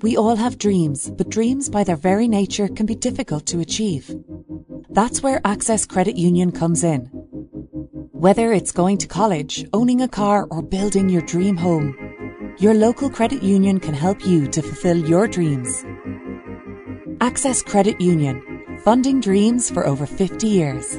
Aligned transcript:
We 0.00 0.16
all 0.16 0.36
have 0.36 0.58
dreams, 0.58 1.10
but 1.10 1.28
dreams 1.28 1.68
by 1.68 1.84
their 1.84 1.96
very 1.96 2.28
nature 2.28 2.68
can 2.68 2.86
be 2.86 2.94
difficult 2.94 3.46
to 3.46 3.60
achieve. 3.60 4.14
That's 4.90 5.22
where 5.22 5.40
Access 5.44 5.86
Credit 5.86 6.16
Union 6.16 6.52
comes 6.52 6.84
in. 6.84 7.06
Whether 8.12 8.52
it's 8.52 8.72
going 8.72 8.98
to 8.98 9.06
college, 9.06 9.66
owning 9.72 10.00
a 10.02 10.08
car, 10.08 10.46
or 10.50 10.62
building 10.62 11.08
your 11.08 11.22
dream 11.22 11.56
home, 11.56 11.96
your 12.58 12.74
local 12.74 13.10
credit 13.10 13.42
union 13.42 13.80
can 13.80 13.94
help 13.94 14.26
you 14.26 14.48
to 14.48 14.62
fulfill 14.62 14.96
your 14.96 15.28
dreams. 15.28 15.84
Access 17.20 17.62
Credit 17.62 18.00
Union, 18.00 18.78
funding 18.84 19.20
dreams 19.20 19.70
for 19.70 19.86
over 19.86 20.06
50 20.06 20.46
years. 20.46 20.98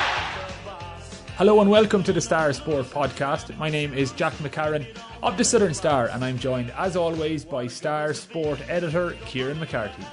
Hello 1.37 1.59
and 1.61 1.69
welcome 1.69 2.03
to 2.03 2.13
the 2.13 2.21
Star 2.21 2.53
Sport 2.53 2.85
podcast. 2.85 3.57
My 3.57 3.69
name 3.69 3.93
is 3.93 4.11
Jack 4.11 4.33
McCarran 4.33 4.85
of 5.23 5.37
the 5.37 5.43
Southern 5.43 5.73
Star, 5.73 6.07
and 6.09 6.23
I'm 6.23 6.37
joined 6.37 6.71
as 6.71 6.95
always 6.95 7.43
by 7.43 7.67
Star 7.67 8.13
Sport 8.13 8.59
editor 8.69 9.17
Kieran 9.25 9.59
McCarthy. 9.59 10.05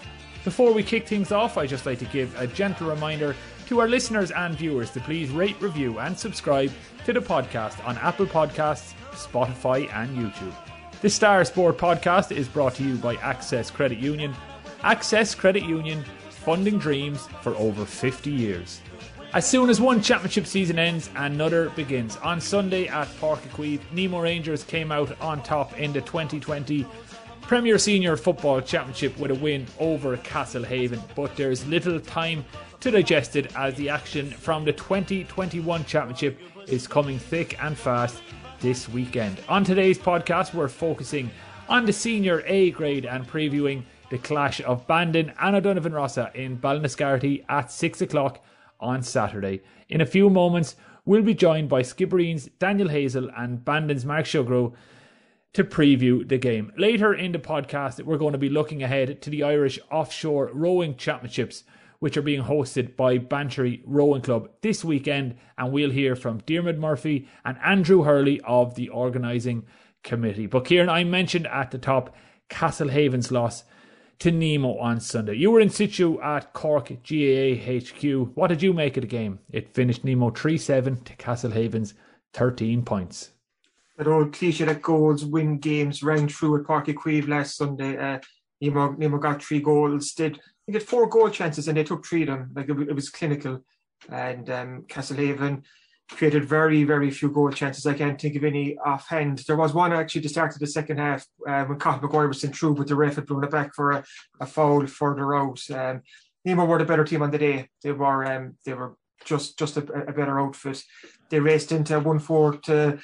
Before 0.45 0.73
we 0.73 0.83
kick 0.83 1.07
things 1.07 1.31
off, 1.31 1.59
I'd 1.59 1.69
just 1.69 1.85
like 1.85 1.99
to 1.99 2.07
give 2.07 2.39
a 2.41 2.47
gentle 2.47 2.89
reminder 2.89 3.37
to 3.67 3.81
our 3.81 3.89
listeners 3.89 4.31
and 4.31 4.55
viewers 4.57 4.91
to 4.93 5.01
please 5.01 5.31
rate, 5.31 5.61
review, 5.61 5.99
and 5.99 6.19
subscribe 6.19 6.73
to 7.05 7.13
the 7.13 7.21
podcast 7.21 7.85
on 7.87 7.99
Apple 7.99 8.27
Podcasts, 8.27 8.95
Spotify, 9.13 9.93
and 9.95 10.17
YouTube. 10.17 10.55
The 11.03 11.11
Star 11.11 11.45
Sport 11.45 11.77
podcast 11.77 12.35
is 12.35 12.49
brought 12.49 12.75
to 12.77 12.85
you 12.85 12.95
by 12.97 13.17
Access 13.17 13.71
Credit 13.71 13.99
Union. 13.99 14.35
Access 14.83 15.35
Credit 15.35 15.65
Union, 15.65 16.05
funding 16.31 16.79
dreams 16.79 17.29
for 17.43 17.55
over 17.57 17.85
50 17.85 18.31
years. 18.31 18.81
As 19.35 19.47
soon 19.47 19.69
as 19.69 19.79
one 19.79 20.01
championship 20.01 20.47
season 20.47 20.79
ends, 20.79 21.11
another 21.15 21.69
begins. 21.71 22.17
On 22.19 22.41
Sunday 22.41 22.89
at 22.89 23.09
Uí 23.21 23.79
Nemo 23.93 24.21
Rangers 24.21 24.65
came 24.65 24.91
out 24.91 25.21
on 25.21 25.43
top 25.43 25.79
in 25.79 25.93
the 25.93 26.01
2020 26.01 26.87
Premier 27.43 27.77
Senior 27.77 28.17
Football 28.17 28.63
Championship 28.63 29.19
with 29.19 29.31
a 29.31 29.35
win 29.35 29.67
over 29.79 30.17
Castlehaven, 30.17 31.03
but 31.15 31.37
there's 31.37 31.67
little 31.67 32.01
time 32.01 32.43
to 32.81 32.91
digest 32.91 33.37
it 33.37 33.55
as 33.55 33.75
the 33.75 33.91
action 33.91 34.31
from 34.31 34.65
the 34.65 34.73
2021 34.73 35.85
Championship 35.85 36.39
is 36.67 36.87
coming 36.87 37.19
thick 37.19 37.63
and 37.63 37.77
fast 37.77 38.23
this 38.61 38.89
weekend. 38.89 39.43
On 39.47 39.63
today's 39.63 39.99
podcast, 39.99 40.55
we're 40.55 40.69
focusing 40.69 41.31
on 41.69 41.85
the 41.85 41.93
senior 41.93 42.43
A 42.47 42.71
grade 42.71 43.05
and 43.05 43.29
previewing 43.29 43.83
the 44.09 44.17
clash 44.17 44.63
of 44.63 44.87
Bandon 44.87 45.35
and 45.39 45.55
O'Donovan 45.55 45.93
Rossa 45.93 46.31
in 46.35 46.57
Ballinascarthy 46.57 47.45
at 47.51 47.71
6 47.71 48.01
o'clock 48.01 48.43
on 48.81 49.03
Saturday. 49.03 49.63
In 49.89 50.01
a 50.01 50.07
few 50.07 50.31
moments, 50.31 50.77
we'll 51.05 51.23
be 51.23 51.35
joined 51.35 51.69
by 51.69 51.83
Skibbereen's 51.83 52.47
Daniel 52.59 52.89
Hazel 52.89 53.31
and 53.37 53.65
Bandon's 53.65 54.05
Mark 54.05 54.27
Sugrue 54.27 54.75
to 55.55 55.65
preview 55.65 56.29
the 56.29 56.39
game. 56.39 56.73
Later 56.77 57.15
in 57.15 57.33
the 57.33 57.39
podcast, 57.39 58.03
we're 58.03 58.19
going 58.19 58.33
to 58.33 58.39
be 58.39 58.49
looking 58.49 58.83
ahead 58.83 59.23
to 59.23 59.31
the 59.31 59.43
Irish 59.43 59.79
Offshore 59.91 60.51
Rowing 60.53 60.97
Championships 60.97 61.65
which 62.01 62.17
are 62.17 62.23
being 62.23 62.43
hosted 62.43 62.97
by 62.97 63.19
Bantry 63.19 63.83
Rowing 63.85 64.23
Club 64.23 64.49
this 64.63 64.85
weekend. 64.85 65.37
And 65.57 65.73
we'll 65.73 65.91
hear 65.91 66.15
from 66.15 66.41
Diarmaid 66.43 66.79
Murphy 66.79 67.29
and 67.45 67.59
Andrew 67.65 68.03
Hurley 68.05 68.41
of 68.43 68.75
the 68.75 68.89
organising 68.89 69.67
committee. 70.05 70.47
But 70.47 70.65
Kieran, 70.65 70.89
I 70.89 71.05
mentioned 71.05 71.47
at 71.49 71.71
the 71.71 71.79
top 71.79 72.15
Castlehaven's 72.49 73.33
loss 73.33 73.65
to 74.21 74.31
Nemo 74.31 74.77
on 74.79 75.01
Sunday. 75.01 75.35
You 75.35 75.51
were 75.51 75.61
in 75.61 75.71
situ 75.71 76.21
at 76.21 76.53
Cork 76.53 76.89
GAA 76.89 77.55
HQ. 77.55 78.37
What 78.37 78.49
did 78.49 78.63
you 78.63 78.73
make 78.73 78.97
of 78.97 79.03
the 79.03 79.07
game? 79.09 79.39
It 79.53 79.75
finished 79.75 80.05
Nemo 80.05 80.31
3 80.31 80.59
7 80.59 81.05
to 81.05 81.17
Castlehaven's 81.17 81.95
13 82.35 82.83
points. 82.83 83.31
That 83.97 84.07
old 84.07 84.33
cliche 84.33 84.65
that 84.65 84.83
goals 84.83 85.25
win 85.25 85.59
games 85.59 86.03
rang 86.03 86.27
true 86.27 86.61
at 86.61 86.67
Uí 86.67 86.95
Chaoimh 86.95 87.29
last 87.29 87.57
Sunday. 87.57 87.97
Uh, 87.97 88.19
Nemo, 88.61 88.93
Nemo 88.93 89.19
got 89.19 89.43
three 89.43 89.61
goals, 89.61 90.13
did 90.13 90.41
he 90.67 90.73
had 90.75 90.83
four 90.83 91.09
goal 91.09 91.31
chances 91.31 91.67
and 91.67 91.77
they 91.77 91.85
took 91.85 92.05
three 92.05 92.23
of 92.23 92.29
them. 92.29 92.51
Like 92.55 92.69
it, 92.69 92.79
it 92.79 92.95
was 92.95 93.09
clinical. 93.09 93.65
And 94.11 94.49
um, 94.51 94.85
Castlehaven 94.87 95.63
created 96.11 96.45
very, 96.45 96.85
very 96.85 97.11
few 97.11 97.31
goal 97.31 97.51
chances. 97.51 97.87
I 97.87 97.95
can't 97.95 98.21
think 98.21 98.37
of 98.37 98.45
any 98.45 98.79
offhand. 98.79 99.45
There 99.47 99.57
was 99.57 99.75
one 99.75 99.93
actually 99.93 100.23
to 100.23 100.29
start 100.29 100.55
of 100.55 100.61
the 100.61 100.67
second 100.67 100.99
half 100.99 101.27
uh, 101.47 101.65
when 101.65 101.79
Cathal 101.79 102.03
Maguire 102.03 102.29
was 102.29 102.41
sent 102.41 102.57
through, 102.57 102.75
but 102.75 102.87
the 102.87 102.97
ref 102.97 103.17
had 103.17 103.27
blown 103.27 103.45
it 103.45 103.51
back 103.51 103.75
for 103.75 103.93
a, 103.93 104.05
a 104.41 104.47
foul 104.47 104.87
further 104.87 105.35
out. 105.35 105.61
Um, 105.71 106.03
Nemo 106.45 106.65
were 106.65 106.79
the 106.79 106.85
better 106.85 107.05
team 107.05 107.23
on 107.23 107.31
the 107.31 107.39
day. 107.39 107.69
They 107.83 107.93
were 107.93 108.25
um, 108.25 108.57
they 108.65 108.75
were 108.75 108.97
just 109.25 109.59
just 109.59 109.77
a, 109.77 109.81
a 109.81 110.13
better 110.13 110.41
outfit. 110.41 110.83
They 111.31 111.41
raced 111.41 111.73
into 111.73 112.01
one 112.01 112.19
four 112.19 112.57
to 112.57 112.99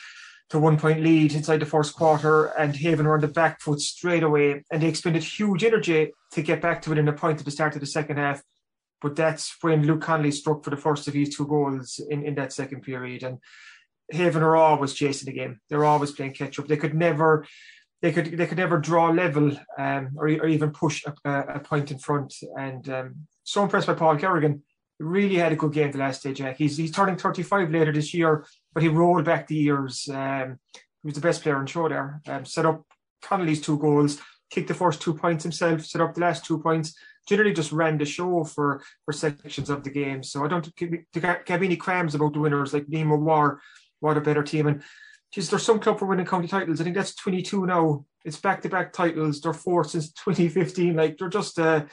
to 0.51 0.59
one 0.59 0.79
point 0.79 1.03
lead 1.03 1.35
inside 1.35 1.61
the 1.61 1.67
first 1.67 1.95
quarter, 1.95 2.47
and 2.47 2.75
Haven 2.75 3.07
were 3.07 3.15
on 3.15 3.21
the 3.21 3.29
back 3.29 3.61
foot 3.61 3.81
straight 3.81 4.23
away, 4.23 4.65
and 4.71 4.83
they 4.83 4.89
expended 4.89 5.23
huge 5.23 5.65
energy 5.65 6.13
to 6.33 6.43
get 6.43 6.63
back 6.63 6.81
to 6.83 6.91
it 6.91 6.93
within 6.93 7.09
a 7.09 7.13
point 7.13 7.39
at 7.39 7.45
the 7.45 7.51
start 7.51 7.75
of 7.75 7.81
the 7.81 7.87
second 7.87 8.17
half. 8.17 8.43
But 9.05 9.17
that's 9.17 9.55
when 9.61 9.87
Luke 9.87 10.01
Connolly 10.01 10.31
struck 10.31 10.65
for 10.65 10.71
the 10.71 10.79
first 10.79 11.07
of 11.09 11.13
his 11.13 11.37
two 11.37 11.47
goals 11.47 12.01
in, 12.09 12.25
in 12.25 12.37
that 12.37 12.55
second 12.55 12.81
period. 12.81 13.23
And 13.23 13.37
Haven 14.11 14.43
are 14.43 14.57
always 14.57 14.95
chasing 14.95 15.27
the 15.27 15.39
game. 15.39 15.61
They're 15.69 15.85
always 15.85 16.11
playing 16.11 16.33
catch 16.33 16.59
up. 16.59 16.69
They 16.69 16.79
could 16.79 16.95
never 16.95 17.47
they 18.01 18.13
could 18.13 18.39
they 18.39 18.47
could 18.47 18.57
never 18.57 18.79
draw 18.79 19.11
level 19.11 19.59
um, 19.79 20.13
or, 20.17 20.29
or 20.29 20.47
even 20.47 20.71
push 20.71 21.05
a, 21.05 21.31
a, 21.31 21.61
point 21.61 21.91
in 21.91 21.99
front. 21.99 22.33
And 22.59 22.89
um, 22.89 23.15
so 23.43 23.63
impressed 23.63 23.89
by 23.89 23.93
Paul 23.93 24.17
Kerrigan. 24.17 24.63
Really 24.99 25.37
had 25.37 25.53
a 25.53 25.57
good 25.57 25.75
game 25.75 25.93
the 25.93 25.99
last 25.99 26.23
day, 26.23 26.33
Jack. 26.33 26.57
He's 26.57 26.79
he's 26.79 26.91
turning 26.91 27.17
35 27.17 27.71
later 27.71 27.93
this 27.93 28.15
year, 28.15 28.47
but 28.73 28.83
he 28.83 28.89
rolled 28.89 29.27
back 29.27 29.49
the 29.49 29.55
years. 29.55 30.09
Um, 30.11 30.59
he 30.73 31.09
was 31.09 31.15
the 31.15 31.21
best 31.21 31.43
player 31.43 31.57
on 31.57 31.67
show 31.67 31.91
there. 31.91 32.23
Um, 32.27 32.47
set 32.47 32.65
up 32.65 32.87
Connolly's 33.21 33.61
two 33.61 33.77
goals, 33.77 34.19
kicked 34.49 34.69
the 34.69 34.73
first 34.73 35.03
two 35.03 35.13
points 35.13 35.43
himself, 35.43 35.85
set 35.85 36.01
up 36.01 36.15
the 36.15 36.23
last 36.23 36.47
two 36.47 36.59
points. 36.59 36.95
Generally, 37.27 37.55
just 37.55 37.73
ran 37.73 37.99
the 37.99 38.05
show 38.05 38.45
for 38.45 38.83
for 39.05 39.13
sections 39.13 39.71
of 39.71 39.83
the 39.83 39.91
game. 39.91 40.23
So 40.23 40.45
I 40.45 40.49
don't 40.49 40.71
have 41.49 41.63
any 41.63 41.77
qualms 41.77 42.15
about 42.15 42.35
the 42.35 42.41
winners 42.41 42.75
like 42.75 42.89
Nemo 42.89 43.17
War. 43.17 43.61
What 44.01 44.17
a 44.17 44.21
better 44.21 44.43
team! 44.43 44.67
And 44.67 44.83
geez, 45.33 45.51
there's 45.51 45.63
some 45.63 45.81
club 45.81 45.99
for 45.99 46.07
winning 46.07 46.27
county 46.27 46.49
titles. 46.49 46.81
I 46.81 46.85
think 46.85 46.97
that's 46.97 47.15
22 47.15 47.67
now. 47.67 48.05
It's 48.25 48.41
back 48.41 48.63
to 48.63 48.69
back 48.69 48.93
titles. 48.93 49.41
They're 49.41 49.53
four 49.53 49.85
since 49.85 50.13
2015. 50.25 50.95
Like 50.95 51.19
they're 51.19 51.29
just 51.29 51.59
a 51.59 51.87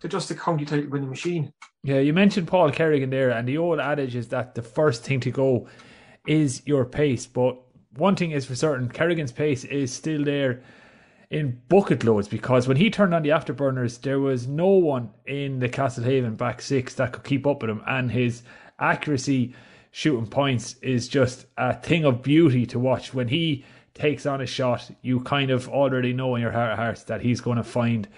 they're 0.00 0.10
just 0.10 0.30
a 0.30 0.34
county 0.34 0.64
title 0.64 0.90
winning 0.90 1.10
machine. 1.10 1.52
Yeah, 1.84 2.00
you 2.00 2.12
mentioned 2.12 2.48
Paul 2.48 2.70
Kerrigan 2.70 3.10
there, 3.10 3.30
and 3.30 3.46
the 3.46 3.58
old 3.58 3.78
adage 3.80 4.14
is 4.16 4.28
that 4.28 4.54
the 4.54 4.62
first 4.62 5.04
thing 5.04 5.20
to 5.20 5.30
go 5.30 5.68
is 6.26 6.62
your 6.66 6.84
pace. 6.84 7.26
But 7.26 7.56
one 7.96 8.16
thing 8.16 8.32
is 8.32 8.44
for 8.44 8.54
certain, 8.54 8.88
Kerrigan's 8.88 9.32
pace 9.32 9.64
is 9.64 9.92
still 9.92 10.24
there 10.24 10.62
in 11.30 11.60
bucket 11.68 12.04
loads 12.04 12.28
because 12.28 12.66
when 12.66 12.76
he 12.76 12.90
turned 12.90 13.14
on 13.14 13.22
the 13.22 13.28
afterburners, 13.28 14.00
there 14.00 14.20
was 14.20 14.46
no 14.46 14.68
one 14.68 15.10
in 15.26 15.58
the 15.58 15.68
Castlehaven 15.68 16.36
back 16.36 16.62
six 16.62 16.94
that 16.94 17.12
could 17.12 17.24
keep 17.24 17.46
up 17.46 17.60
with 17.60 17.70
him, 17.70 17.82
and 17.86 18.10
his 18.10 18.42
accuracy 18.78 19.54
shooting 19.90 20.26
points 20.26 20.76
is 20.80 21.08
just 21.08 21.46
a 21.56 21.74
thing 21.74 22.04
of 22.04 22.22
beauty 22.22 22.64
to 22.66 22.78
watch. 22.78 23.12
When 23.12 23.28
he 23.28 23.64
takes 23.94 24.26
on 24.26 24.40
a 24.40 24.46
shot, 24.46 24.90
you 25.02 25.20
kind 25.20 25.50
of 25.50 25.68
already 25.68 26.12
know 26.12 26.34
in 26.34 26.42
your 26.42 26.52
heart 26.52 26.72
of 26.72 26.78
hearts 26.78 27.02
that 27.04 27.20
he's 27.20 27.40
going 27.40 27.56
to 27.56 27.64
find 27.64 28.08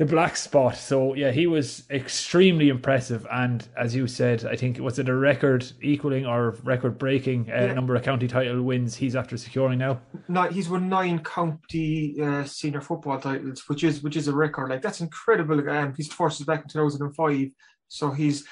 the 0.00 0.06
black 0.06 0.34
spot. 0.34 0.78
So 0.78 1.12
yeah, 1.12 1.30
he 1.30 1.46
was 1.46 1.84
extremely 1.90 2.70
impressive, 2.70 3.26
and 3.30 3.68
as 3.76 3.94
you 3.94 4.06
said, 4.06 4.46
I 4.46 4.56
think 4.56 4.78
was 4.78 4.98
it 4.98 5.10
a 5.10 5.14
record 5.14 5.70
equaling 5.82 6.24
or 6.24 6.52
record 6.64 6.96
breaking 6.96 7.50
uh, 7.50 7.54
yeah. 7.54 7.74
number 7.74 7.94
of 7.94 8.02
county 8.02 8.26
title 8.26 8.62
wins 8.62 8.96
he's 8.96 9.14
after 9.14 9.36
securing 9.36 9.78
now. 9.78 10.00
No, 10.26 10.44
he's 10.44 10.70
won 10.70 10.88
nine 10.88 11.18
county 11.18 12.16
uh, 12.18 12.44
senior 12.44 12.80
football 12.80 13.20
titles, 13.20 13.68
which 13.68 13.84
is 13.84 14.02
which 14.02 14.16
is 14.16 14.26
a 14.26 14.34
record. 14.34 14.70
Like 14.70 14.80
that's 14.80 15.02
incredible. 15.02 15.68
Um, 15.68 15.92
he's 15.94 16.10
first 16.10 16.46
back 16.46 16.62
in 16.62 16.68
two 16.70 16.78
thousand 16.78 17.02
and 17.02 17.14
five, 17.14 17.48
so 17.88 18.10
he's. 18.10 18.46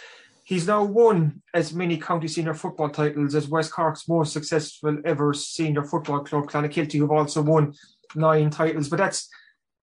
He's 0.45 0.67
now 0.67 0.83
won 0.83 1.43
as 1.53 1.75
many 1.75 1.99
county 1.99 2.27
senior 2.27 2.55
football 2.55 2.89
titles 2.89 3.35
as 3.35 3.51
West 3.51 3.71
Cork's 3.71 4.09
most 4.09 4.33
successful 4.33 4.97
ever 5.05 5.35
senior 5.35 5.85
football 5.85 6.25
club, 6.25 6.47
Clonakilty, 6.47 6.99
who've 6.99 7.11
also 7.11 7.43
won 7.43 7.75
nine 8.15 8.49
titles. 8.49 8.89
But 8.89 8.97
that's 8.97 9.29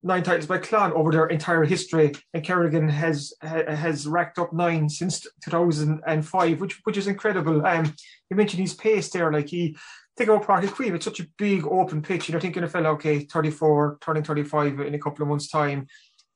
nine 0.06 0.22
titles 0.22 0.46
by 0.46 0.60
Clan 0.60 0.94
over 0.94 1.12
their 1.12 1.26
entire 1.26 1.64
history, 1.64 2.14
and 2.34 2.44
Kerrigan 2.44 2.88
has 2.88 3.34
has 3.42 4.08
racked 4.08 4.38
up 4.40 4.54
nine 4.54 4.88
since 4.88 5.26
2005, 5.44 6.62
which 6.62 6.80
which 6.84 6.98
is 6.98 7.08
incredible. 7.08 7.66
Um, 7.66 7.94
you 8.30 8.38
mentioned 8.38 8.62
his 8.62 8.76
pace 8.76 9.10
there, 9.10 9.34
like 9.34 9.50
he 9.50 9.76
think 10.16 10.30
about 10.30 10.44
Uí 10.46 10.70
Chaoimh, 10.70 10.96
it's 10.96 11.06
such 11.06 11.20
a 11.20 11.28
big 11.38 11.66
open 11.66 12.02
pitch. 12.02 12.30
You're 12.30 12.40
thinking 12.40 12.64
of 12.64 12.70
a 12.70 12.72
fellow, 12.72 12.92
okay, 12.92 13.20
34, 13.20 13.98
turning 14.00 14.24
35 14.24 14.80
in 14.80 14.94
a 14.94 15.00
couple 15.00 15.24
of 15.24 15.30
months' 15.30 15.50
time. 15.50 15.88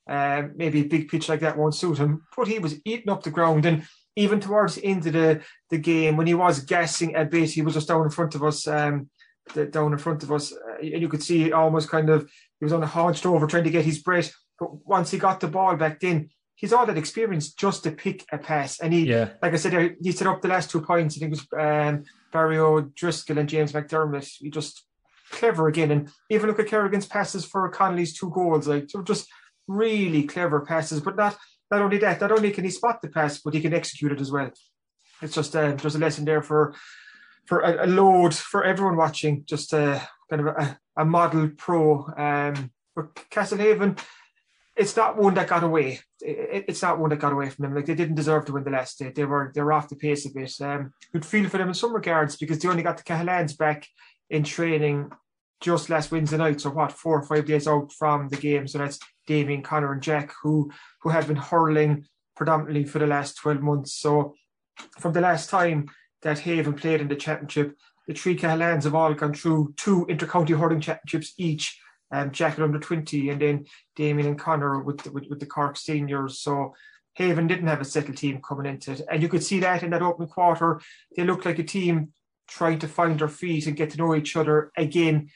Um, 0.08 0.54
maybe 0.56 0.82
a 0.82 0.88
big 0.88 1.08
pitch 1.08 1.30
like 1.30 1.42
that 1.42 1.58
won't 1.58 1.76
suit 1.76 2.00
him, 2.00 2.24
but 2.36 2.48
he 2.48 2.60
was 2.60 2.76
eating 2.84 3.10
up 3.10 3.24
the 3.24 3.30
ground. 3.30 3.66
And 3.66 3.88
even 4.16 4.40
towards 4.40 4.76
the 4.76 4.86
end 4.86 5.06
of 5.08 5.14
the, 5.14 5.42
the 5.70 5.78
game, 5.78 6.18
when 6.18 6.28
he 6.28 6.34
was 6.34 6.60
gassing 6.60 7.16
a 7.16 7.26
bit, 7.26 7.52
he 7.52 7.62
was 7.62 7.76
just 7.76 7.88
down 7.88 8.04
in 8.04 8.10
front 8.10 8.36
of 8.36 8.44
us. 8.44 8.68
Um, 8.68 9.10
down 9.72 9.94
in 9.94 9.98
front 10.00 10.24
of 10.24 10.32
us, 10.32 10.54
uh, 10.54 10.80
and 10.82 11.02
you 11.02 11.10
could 11.10 11.24
see 11.24 11.52
almost 11.52 11.90
kind 11.90 12.10
of 12.10 12.30
he 12.60 12.66
was 12.66 12.74
on 12.74 12.84
a 12.84 12.88
hunched 12.88 13.26
over 13.26 13.48
trying 13.48 13.64
to 13.64 13.70
get 13.70 13.86
his 13.86 14.00
breath. 14.00 14.34
But 14.60 14.86
once 14.86 15.12
he 15.12 15.18
got 15.18 15.40
the 15.40 15.48
ball 15.48 15.76
back 15.76 16.04
in, 16.04 16.30
he's 16.56 16.74
all 16.74 16.86
that 16.86 16.98
experience 16.98 17.54
just 17.54 17.84
to 17.84 17.92
pick 17.92 18.26
a 18.32 18.38
pass. 18.38 18.80
And 18.80 18.94
he, 18.94 19.06
yeah. 19.06 19.30
like 19.42 19.54
I 19.54 19.56
said, 19.56 19.96
he 20.02 20.12
set 20.12 20.28
up 20.28 20.42
the 20.42 20.50
last 20.50 20.70
two 20.70 20.82
points. 20.82 21.16
I 21.16 21.20
think 21.20 21.34
it 21.34 21.40
was 21.40 21.60
um, 21.60 22.04
Barry 22.34 22.58
O'Driscoll 22.58 23.38
and 23.38 23.48
James 23.48 23.72
McDermott. 23.72 24.30
He 24.40 24.50
just 24.50 24.84
clever 25.32 25.70
again. 25.70 25.92
And 25.92 26.10
even 26.30 26.50
look 26.50 26.60
at 26.60 26.68
Kerrigan's 26.68 27.06
passes 27.06 27.46
for 27.46 27.70
Connolly's 27.70 28.18
two 28.18 28.30
goals. 28.30 28.68
Like 28.68 28.88
just 29.06 29.28
really 29.68 30.24
clever 30.24 30.62
passes. 30.62 31.00
But 31.00 31.16
not 31.16 31.38
not 31.72 31.82
only 31.82 32.00
that, 32.00 32.20
not 32.20 32.32
only 32.32 32.52
can 32.52 32.66
he 32.66 32.72
spot 32.72 33.02
the 33.02 33.10
pass, 33.10 33.40
but 33.40 33.54
he 33.54 33.62
can 33.62 33.74
execute 33.74 34.12
it 34.12 34.20
as 34.20 34.32
well. 34.32 34.52
It's 35.22 35.36
just 35.36 35.56
uh, 35.56 35.74
just 35.74 35.96
a 35.96 36.00
lesson 36.00 36.26
there 36.26 36.42
for 36.42 36.74
for 37.50 37.62
a, 37.62 37.86
a 37.86 37.88
load 37.88 38.36
for 38.36 38.64
everyone 38.64 38.96
watching. 38.96 39.44
Just 39.46 39.74
a 39.74 40.08
kind 40.30 40.48
of 40.48 40.56
a, 40.56 40.80
a 40.98 41.04
model 41.04 41.50
pro. 41.58 42.06
Um, 42.16 42.72
for 42.94 43.12
Castlehaven, 43.32 44.00
it's 44.78 44.96
not 44.96 45.18
one 45.18 45.34
that 45.34 45.48
got 45.48 45.64
away. 45.64 46.00
It, 46.22 46.66
it's 46.68 46.84
not 46.84 47.00
one 47.00 47.10
that 47.10 47.20
got 47.20 47.34
away 47.34 47.50
from 47.50 47.64
them. 47.64 47.76
Like 47.76 47.88
they 47.88 47.96
didn't 47.96 48.16
deserve 48.16 48.46
to 48.46 48.54
win 48.54 48.64
the 48.64 48.70
last 48.70 49.00
day. 49.00 49.10
They 49.10 49.26
were 49.26 49.52
they 49.54 49.64
were 49.64 49.74
off 49.74 49.90
the 49.90 49.96
pace 49.96 50.28
a 50.28 50.30
bit. 50.32 50.54
Um, 50.62 50.94
good 51.12 51.26
feel 51.26 51.50
for 51.50 51.58
them 51.58 51.70
in 51.70 51.74
some 51.74 51.94
regards 51.94 52.36
because 52.36 52.60
they 52.60 52.70
only 52.70 52.84
got 52.84 52.98
the 52.98 53.04
Cahalanes 53.04 53.58
back 53.58 53.88
in 54.30 54.44
training 54.44 55.12
just 55.60 55.90
last 55.90 56.12
Wednesday 56.12 56.38
night. 56.38 56.62
So 56.62 56.70
what, 56.70 56.92
four 56.92 57.20
or 57.20 57.24
five 57.24 57.46
days 57.48 57.68
out 57.68 57.92
from 57.92 58.30
the 58.30 58.38
game. 58.38 58.68
So 58.68 58.78
that's 58.78 59.00
Damien, 59.26 59.64
Connor, 59.64 59.92
and 59.94 60.04
Jack 60.04 60.34
who 60.44 60.72
who 61.02 61.10
have 61.10 61.28
been 61.28 61.36
hurling 61.36 62.06
predominantly 62.38 62.86
for 62.86 63.00
the 63.00 63.08
last 63.08 63.38
twelve 63.38 63.62
months. 63.62 63.96
So 63.96 64.36
from 65.00 65.14
the 65.14 65.22
last 65.22 65.50
time 65.50 65.88
that 66.22 66.40
Haven 66.40 66.74
played 66.74 67.02
in 67.02 67.08
the 67.08 67.16
championship, 67.16 67.78
the 68.08 68.14
three 68.14 68.36
Cahalanes 68.36 68.84
have 68.84 68.96
all 68.96 69.14
gone 69.14 69.34
through 69.34 69.74
two 69.78 70.06
intercounty 70.10 70.58
hurling 70.58 70.82
championships 70.82 71.34
each 71.38 71.80
um, 72.12 72.32
Jack 72.32 72.60
under 72.60 72.80
20, 72.80 73.30
and 73.30 73.42
then 73.42 73.66
Damien 73.96 74.28
and 74.28 74.40
Connor 74.40 74.82
with, 74.82 75.06
with, 75.14 75.28
with 75.30 75.40
the 75.40 75.46
Cork 75.46 75.78
seniors. 75.78 76.40
So 76.40 76.74
Haven 77.14 77.48
didn't 77.48 77.68
have 77.68 77.82
a 77.82 77.86
settled 77.86 78.18
team 78.18 78.42
coming 78.42 78.66
into 78.66 78.94
it. 78.94 79.02
And 79.12 79.22
you 79.22 79.30
could 79.30 79.44
see 79.44 79.60
that 79.60 79.84
in 79.84 79.92
that 79.92 80.02
open 80.02 80.28
quarter. 80.28 80.82
They 81.16 81.24
looked 81.24 81.46
like 81.46 81.60
a 81.60 81.64
team 81.64 82.14
trying 82.48 82.80
to 82.80 82.88
find 82.88 83.20
their 83.20 83.28
feet 83.28 83.68
and 83.68 83.76
get 83.76 83.92
to 83.92 83.98
know 83.98 84.16
each 84.16 84.36
other 84.36 84.72
again. 84.76 85.30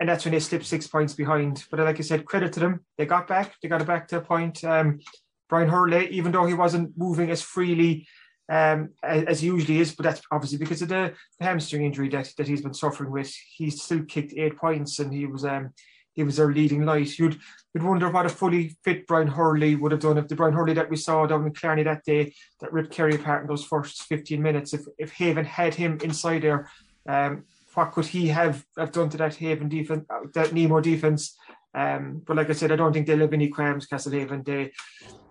And 0.00 0.08
that's 0.08 0.24
when 0.24 0.32
they 0.32 0.40
slipped 0.40 0.66
six 0.66 0.86
points 0.86 1.14
behind. 1.14 1.64
But 1.70 1.80
like 1.80 1.98
I 1.98 2.02
said, 2.02 2.26
credit 2.26 2.52
to 2.54 2.60
them. 2.60 2.84
They 2.98 3.06
got 3.06 3.26
back. 3.26 3.54
They 3.62 3.68
got 3.68 3.80
it 3.80 3.86
back 3.86 4.08
to 4.08 4.18
a 4.18 4.20
point. 4.20 4.62
Um, 4.64 5.00
Brian 5.48 5.68
Hurley, 5.68 6.08
even 6.08 6.30
though 6.30 6.44
he 6.44 6.54
wasn't 6.54 6.96
moving 6.98 7.30
as 7.30 7.40
freely 7.40 8.06
um, 8.48 8.90
as, 9.02 9.42
usually 9.42 9.78
is, 9.78 9.94
but 9.94 10.04
that's 10.04 10.22
obviously 10.30 10.58
because 10.58 10.80
of 10.80 10.88
the, 10.88 11.12
the, 11.38 11.44
hamstring 11.44 11.84
injury 11.84 12.08
that, 12.08 12.32
that 12.38 12.48
he's 12.48 12.62
been 12.62 12.72
suffering 12.72 13.10
with. 13.10 13.32
He 13.54 13.70
still 13.70 14.02
kicked 14.04 14.32
eight 14.36 14.56
points 14.56 14.98
and 14.98 15.12
he 15.12 15.26
was 15.26 15.44
um, 15.44 15.74
he 16.14 16.22
was 16.22 16.36
their 16.36 16.52
leading 16.52 16.84
light. 16.84 17.18
You'd 17.18 17.38
you'd 17.74 17.84
wonder 17.84 18.10
what 18.10 18.26
a 18.26 18.30
fully 18.30 18.76
fit 18.84 19.06
Brian 19.06 19.28
Hurley 19.28 19.74
would 19.74 19.92
have 19.92 20.00
done 20.00 20.18
if 20.18 20.28
the 20.28 20.34
Brian 20.34 20.54
Hurley 20.54 20.72
that 20.74 20.88
we 20.88 20.96
saw 20.96 21.26
down 21.26 21.46
in 21.46 21.52
Killarney 21.52 21.82
that 21.82 22.04
day 22.04 22.34
that 22.60 22.72
ripped 22.72 22.92
Kerry 22.92 23.16
apart 23.16 23.42
in 23.42 23.48
those 23.48 23.64
first 23.64 24.02
15 24.04 24.40
minutes. 24.40 24.72
If 24.72 24.86
if 24.98 25.12
Haven 25.12 25.44
had 25.44 25.74
him 25.74 25.98
inside 26.02 26.42
there, 26.42 26.70
um, 27.06 27.44
what 27.74 27.92
could 27.92 28.06
he 28.06 28.28
have, 28.28 28.64
have 28.76 28.92
done 28.92 29.08
to 29.10 29.16
that 29.18 29.36
Haven 29.36 29.68
defense, 29.68 30.04
that 30.34 30.52
Nemo 30.52 30.80
defense? 30.80 31.36
Um, 31.74 32.22
but 32.26 32.36
like 32.36 32.50
I 32.50 32.54
said, 32.54 32.72
I 32.72 32.76
don't 32.76 32.92
think 32.92 33.06
they 33.06 33.16
live 33.16 33.32
any 33.32 33.48
qualms, 33.48 33.86
Castlehaven. 33.86 34.44
They 34.44 34.72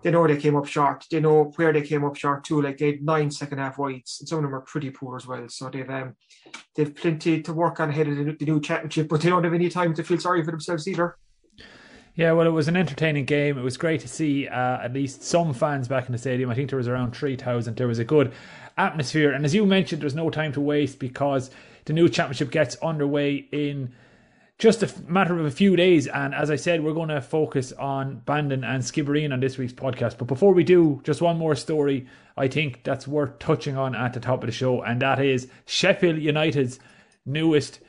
they 0.02 0.12
know 0.12 0.26
they 0.26 0.36
came 0.36 0.56
up 0.56 0.66
short. 0.66 1.04
They 1.10 1.20
know 1.20 1.52
where 1.56 1.72
they 1.72 1.82
came 1.82 2.04
up 2.04 2.16
short 2.16 2.44
too. 2.44 2.62
Like 2.62 2.78
they 2.78 2.92
had 2.92 3.02
nine 3.02 3.30
second 3.30 3.58
half 3.58 3.78
wides, 3.78 4.18
and 4.20 4.28
some 4.28 4.38
of 4.38 4.44
them 4.44 4.54
are 4.54 4.60
pretty 4.60 4.90
poor 4.90 5.16
as 5.16 5.26
well. 5.26 5.48
So 5.48 5.68
they've 5.68 5.88
um, 5.90 6.14
they've 6.76 6.94
plenty 6.94 7.42
to 7.42 7.52
work 7.52 7.80
on 7.80 7.90
ahead 7.90 8.08
of 8.08 8.16
the, 8.16 8.36
the 8.38 8.44
new 8.44 8.60
championship, 8.60 9.08
but 9.08 9.20
they 9.20 9.30
don't 9.30 9.44
have 9.44 9.54
any 9.54 9.68
time 9.68 9.94
to 9.94 10.04
feel 10.04 10.18
sorry 10.18 10.44
for 10.44 10.52
themselves 10.52 10.86
either. 10.86 11.16
Yeah, 12.14 12.32
well, 12.32 12.48
it 12.48 12.50
was 12.50 12.66
an 12.66 12.76
entertaining 12.76 13.26
game. 13.26 13.56
It 13.56 13.62
was 13.62 13.76
great 13.76 14.00
to 14.00 14.08
see 14.08 14.48
uh, 14.48 14.82
at 14.82 14.92
least 14.92 15.22
some 15.22 15.54
fans 15.54 15.86
back 15.86 16.06
in 16.06 16.12
the 16.12 16.18
stadium. 16.18 16.50
I 16.50 16.54
think 16.56 16.68
there 16.68 16.76
was 16.76 16.88
around 16.88 17.12
3,000. 17.12 17.76
There 17.76 17.86
was 17.86 18.00
a 18.00 18.04
good 18.04 18.32
atmosphere. 18.76 19.30
And 19.30 19.44
as 19.44 19.54
you 19.54 19.64
mentioned, 19.64 20.02
there's 20.02 20.16
no 20.16 20.28
time 20.28 20.52
to 20.54 20.60
waste 20.60 20.98
because 20.98 21.48
the 21.84 21.92
new 21.92 22.08
championship 22.08 22.50
gets 22.50 22.74
underway 22.82 23.46
in 23.52 23.92
just 24.58 24.82
a 24.82 24.92
matter 25.06 25.38
of 25.38 25.46
a 25.46 25.50
few 25.50 25.76
days. 25.76 26.08
And 26.08 26.34
as 26.34 26.50
I 26.50 26.56
said, 26.56 26.82
we're 26.82 26.92
going 26.92 27.10
to 27.10 27.20
focus 27.20 27.72
on 27.72 28.22
Bandon 28.26 28.64
and 28.64 28.82
Skibbereen 28.82 29.32
on 29.32 29.40
this 29.40 29.56
week's 29.56 29.72
podcast. 29.72 30.18
But 30.18 30.26
before 30.26 30.52
we 30.52 30.64
do, 30.64 31.00
just 31.04 31.22
one 31.22 31.38
more 31.38 31.54
story 31.54 32.06
I 32.36 32.48
think 32.48 32.82
that's 32.82 33.06
worth 33.06 33.38
touching 33.38 33.76
on 33.76 33.94
at 33.94 34.12
the 34.12 34.20
top 34.20 34.42
of 34.42 34.46
the 34.48 34.52
show, 34.52 34.82
and 34.82 35.00
that 35.02 35.20
is 35.20 35.48
Sheffield 35.66 36.18
United's 36.18 36.78
newest 37.24 37.80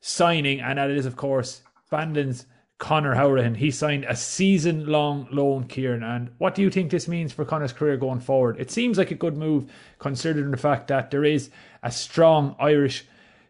signing, 0.00 0.60
and 0.60 0.78
that 0.78 0.90
is, 0.90 1.06
of 1.06 1.16
course, 1.16 1.62
Bandon's 1.90 2.46
Conor 2.78 3.14
Hourihane. 3.14 3.56
He 3.56 3.70
signed 3.70 4.06
a 4.08 4.16
season 4.16 4.86
long 4.86 5.28
loan, 5.30 5.64
Kieran. 5.64 6.02
And 6.02 6.30
what 6.38 6.54
do 6.54 6.62
you 6.62 6.70
think 6.70 6.90
this 6.90 7.08
means 7.08 7.32
for 7.32 7.44
Connor's 7.44 7.74
career 7.74 7.98
going 7.98 8.20
forward? 8.20 8.58
It 8.58 8.70
seems 8.70 8.96
like 8.96 9.10
a 9.10 9.14
good 9.14 9.36
move, 9.36 9.70
considering 9.98 10.50
the 10.50 10.56
fact 10.56 10.88
that 10.88 11.10
there 11.10 11.24
is 11.24 11.50
a 11.82 11.90
strong 11.90 12.56
Irish 12.58 13.04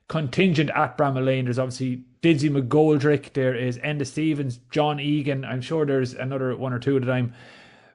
contingent 0.08 0.70
at 0.74 0.98
Bramall 0.98 1.24
Lane. 1.24 1.44
There's 1.44 1.60
obviously 1.60 2.02
Didsy 2.22 2.50
McGoldrick, 2.50 3.32
there 3.32 3.54
is 3.54 3.78
Enda 3.78 4.06
Stevens, 4.06 4.60
John 4.70 5.00
Egan. 5.00 5.44
I'm 5.44 5.62
sure 5.62 5.86
there's 5.86 6.12
another 6.12 6.54
one 6.54 6.72
or 6.72 6.78
two 6.78 7.00
that 7.00 7.10
I'm 7.10 7.32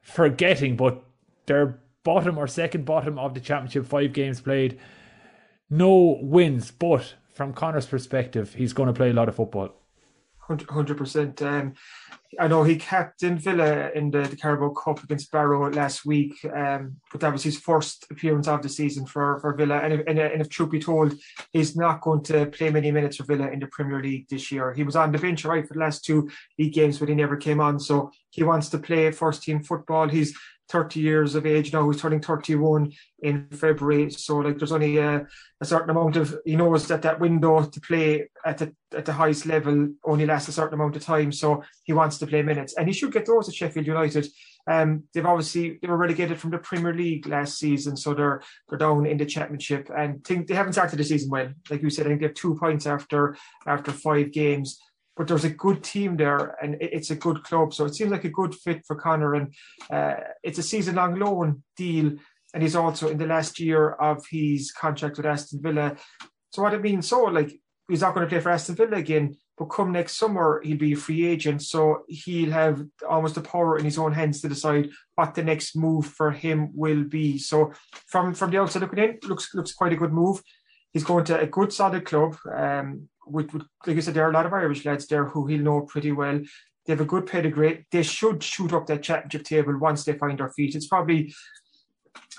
forgetting, 0.02 0.76
but 0.76 1.04
they're 1.46 1.80
bottom 2.04 2.38
or 2.38 2.48
second 2.48 2.86
bottom 2.86 3.20
of 3.20 3.34
the 3.34 3.40
championship, 3.40 3.86
five 3.86 4.14
games 4.14 4.42
played, 4.42 4.80
no 5.70 6.18
wins. 6.22 6.72
But 6.72 7.16
from 7.34 7.54
Connor's 7.54 7.86
perspective, 7.86 8.56
he's 8.56 8.74
going 8.74 8.88
to 8.88 8.94
play 8.94 9.12
a 9.12 9.14
lot 9.14 9.30
of 9.30 9.36
football. 9.36 9.74
Hundred 10.40 10.98
percent. 10.98 11.42
Um, 11.42 11.74
I 12.40 12.48
know 12.48 12.64
he 12.64 12.76
captained 12.76 13.42
Villa 13.42 13.90
in 13.94 14.12
the, 14.12 14.24
the 14.24 14.36
Carabao 14.36 14.70
Cup 14.70 15.04
against 15.04 15.32
Barrow 15.32 15.70
last 15.72 16.06
week, 16.06 16.34
um, 16.56 16.98
but 17.12 17.22
that 17.22 17.34
was 17.34 17.44
his 17.44 17.60
first 17.60 18.06
appearance 18.12 18.48
of 18.48 18.62
the 18.62 18.70
season 18.70 19.06
for, 19.06 19.40
for 19.40 19.54
Villa. 19.54 19.78
And 19.78 19.94
if, 19.94 20.02
and, 20.08 20.20
and 20.20 20.42
if 20.42 20.50
truth 20.50 20.72
be 20.72 20.80
told, 20.80 21.14
he's 21.54 21.76
not 21.76 22.02
going 22.02 22.24
to 22.24 22.48
play 22.48 22.70
many 22.70 22.92
minutes 22.92 23.18
for 23.18 23.24
Villa 23.24 23.50
in 23.50 23.60
the 23.60 23.68
Premier 23.68 24.02
League 24.02 24.28
this 24.30 24.52
year. 24.52 24.74
He 24.74 24.84
was 24.84 24.96
on 24.96 25.12
the 25.12 25.18
bench 25.18 25.46
right 25.46 25.68
for 25.68 25.74
the 25.74 25.80
last 25.80 26.06
two 26.06 26.30
league 26.60 26.74
games, 26.74 27.00
but 27.00 27.10
he 27.10 27.16
never 27.16 27.38
came 27.38 27.60
on. 27.60 27.80
So 27.80 28.12
he 28.30 28.44
wants 28.44 28.70
to 28.70 28.80
play 28.80 29.12
first 29.12 29.44
team 29.44 29.64
football. 29.64 30.08
He's 30.10 30.38
30 30.70 31.00
years 31.00 31.36
of 31.36 31.46
age 31.46 31.72
now. 31.72 31.90
He's 31.90 32.02
turning 32.02 32.22
31 32.22 32.92
in 33.20 33.48
February. 33.50 34.10
So 34.12 34.38
like 34.38 34.58
there's 34.58 34.72
only 34.72 34.98
a, 34.98 35.26
a, 35.62 35.66
certain 35.66 35.90
amount 35.90 36.16
of 36.16 36.36
he 36.46 36.56
knows 36.56 36.88
that 36.88 37.02
that 37.04 37.20
window 37.20 37.64
to 37.64 37.82
play 37.82 38.28
at 38.46 38.58
the 38.58 38.74
at 38.96 39.06
the 39.06 39.14
highest 39.14 39.46
level 39.46 39.90
only 40.04 40.26
lasts 40.26 40.50
a 40.50 40.52
certain 40.52 40.76
amount 40.76 40.96
of 40.96 41.04
time. 41.04 41.32
So 41.32 41.64
he 41.84 41.94
wants 41.94 42.18
to 42.20 42.28
play 42.28 42.42
minutes, 42.42 42.76
and 42.78 42.88
he 42.88 42.94
should 42.94 43.14
get 43.14 43.26
those 43.26 43.48
at 43.48 43.56
Sheffield 43.56 43.88
United. 43.88 44.28
Um, 44.68 45.04
they've 45.14 45.26
obviously 45.26 45.78
they 45.82 45.88
were 45.88 45.98
relegated 45.98 46.40
from 46.40 46.52
the 46.52 46.58
Premier 46.58 46.94
League 46.94 47.28
last 47.28 47.60
season, 47.60 47.96
so 47.96 48.14
they're 48.14 48.42
they're 48.68 48.80
down 48.80 49.06
in 49.06 49.18
the 49.18 49.26
Championship, 49.26 49.90
and 49.96 50.24
think 50.24 50.48
they 50.48 50.56
haven't 50.56 50.74
started 50.74 50.98
the 50.98 51.04
season 51.04 51.30
well. 51.30 51.50
Like 51.70 51.84
you 51.84 51.90
said, 51.90 52.06
I 52.06 52.10
think 52.10 52.22
they 52.22 52.28
have 52.28 52.36
two 52.36 52.56
points 52.56 52.88
after 52.88 53.38
after 53.68 53.92
five 53.92 54.32
games 54.32 54.80
but 55.16 55.28
there's 55.28 55.46
a 55.46 55.50
good 55.50 55.84
team 55.84 56.18
there 56.18 56.56
and 56.62 56.78
it's 56.82 57.10
a 57.10 57.16
good 57.16 57.44
club. 57.44 57.74
So 57.74 57.86
it 57.86 57.96
seems 57.96 58.12
like 58.12 58.26
a 58.26 58.30
good 58.30 58.54
fit 58.54 58.86
for 58.86 58.96
Conor. 58.96 59.36
And 59.36 59.54
uh, 59.90 60.16
it's 60.44 60.60
a 60.60 60.64
season 60.64 60.96
long 60.96 61.16
loan 61.16 61.64
deal. 61.78 62.14
And 62.54 62.64
he's 62.64 62.76
also 62.76 63.10
in 63.10 63.18
the 63.18 63.26
last 63.26 63.60
year 63.60 63.92
of 63.92 64.26
his 64.30 64.72
contract 64.72 65.18
with 65.18 65.26
Aston 65.26 65.62
Villa. 65.62 65.96
So 66.52 66.62
what 66.62 66.74
it 66.74 66.82
means, 66.82 67.08
so 67.08 67.24
like 67.24 67.60
he's 67.88 68.02
not 68.02 68.14
going 68.14 68.26
to 68.26 68.30
play 68.30 68.40
for 68.40 68.50
Aston 68.50 68.76
Villa 68.76 68.98
again, 68.98 69.36
but 69.58 69.66
come 69.66 69.92
next 69.92 70.18
summer 70.18 70.62
he'll 70.64 70.78
be 70.78 70.94
a 70.94 70.98
free 70.98 71.26
agent. 71.28 71.62
So 71.64 72.04
he'll 72.08 72.52
have 72.52 72.84
almost 73.08 73.36
the 73.36 73.42
power 73.42 73.78
in 73.78 73.86
his 73.86 73.98
own 73.98 74.14
hands 74.14 74.42
to 74.42 74.50
decide 74.50 74.90
what 75.16 75.34
the 75.34 75.44
next 75.44 75.76
move 75.76 76.06
for 76.06 76.32
him 76.32 76.72
will 76.74 77.04
be. 77.04 77.38
So 77.38 77.72
from 78.08 78.34
from 78.34 78.52
the 78.52 78.60
outside 78.60 78.82
looking 78.82 79.00
in, 79.00 79.20
looks 79.24 79.54
looks 79.54 79.74
quite 79.74 79.94
a 79.94 79.98
good 79.98 80.14
move. 80.14 80.42
He's 80.92 81.04
going 81.04 81.26
to 81.26 81.40
a 81.42 81.48
good 81.48 81.74
solid 81.74 82.06
club. 82.06 82.38
Um, 82.54 83.10
with, 83.26 83.54
with, 83.54 83.64
like 83.86 83.98
I 83.98 84.00
said, 84.00 84.14
there 84.14 84.26
are 84.26 84.32
a 84.32 84.34
lot 84.34 84.46
of 84.46 84.54
Irish 84.54 84.86
lads 84.86 85.08
there 85.08 85.26
who 85.26 85.48
he'll 85.48 85.62
know 85.62 85.82
pretty 85.82 86.12
well. 86.12 86.40
They 86.86 86.94
have 86.94 87.02
a 87.02 87.06
good 87.06 87.26
pedigree. 87.26 87.86
They 87.92 88.04
should 88.04 88.44
shoot 88.44 88.74
up 88.74 88.86
that 88.88 89.04
championship 89.04 89.44
table 89.44 89.78
once 89.80 90.04
they 90.04 90.14
find 90.14 90.38
their 90.38 90.52
feet. 90.52 90.76
It's 90.76 90.88
probably 90.88 91.34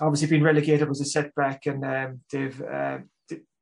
obviously 0.00 0.28
been 0.28 0.44
relegated 0.44 0.88
was 0.88 1.00
a 1.00 1.04
setback, 1.04 1.66
and 1.66 1.84
um, 1.84 2.20
they've 2.30 2.62
uh, 2.62 2.98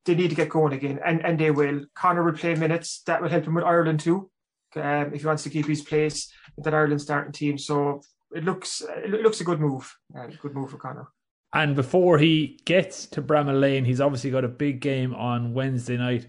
they, 0.04 0.14
need 0.14 0.28
to 0.28 0.36
get 0.36 0.50
going 0.50 0.74
again, 0.74 1.00
and 1.04 1.24
and 1.24 1.38
they 1.38 1.50
will. 1.50 1.86
Connor 1.94 2.22
will 2.22 2.32
play 2.32 2.54
minutes. 2.54 3.02
That 3.06 3.22
will 3.22 3.30
help 3.30 3.46
him 3.46 3.54
with 3.54 3.64
Ireland 3.64 4.00
too. 4.00 4.30
um, 4.76 5.14
if 5.14 5.20
he 5.20 5.26
wants 5.26 5.42
to 5.44 5.50
keep 5.50 5.66
his 5.66 5.82
place 5.82 6.32
in 6.56 6.64
that 6.64 6.74
Ireland 6.74 7.00
starting 7.00 7.32
team. 7.32 7.56
So 7.56 8.02
it 8.34 8.44
looks 8.44 8.82
it 8.86 9.10
looks 9.10 9.40
a 9.40 9.44
good 9.44 9.60
move, 9.60 9.96
uh, 10.18 10.26
good 10.40 10.54
move 10.54 10.70
for 10.70 10.78
Connor. 10.78 11.08
And 11.54 11.76
before 11.76 12.18
he 12.18 12.58
gets 12.64 13.06
to 13.06 13.22
Bramall 13.22 13.60
Lane, 13.60 13.84
he's 13.84 14.00
obviously 14.00 14.30
got 14.30 14.44
a 14.44 14.48
big 14.48 14.80
game 14.80 15.14
on 15.14 15.54
Wednesday 15.54 15.96
night 15.96 16.26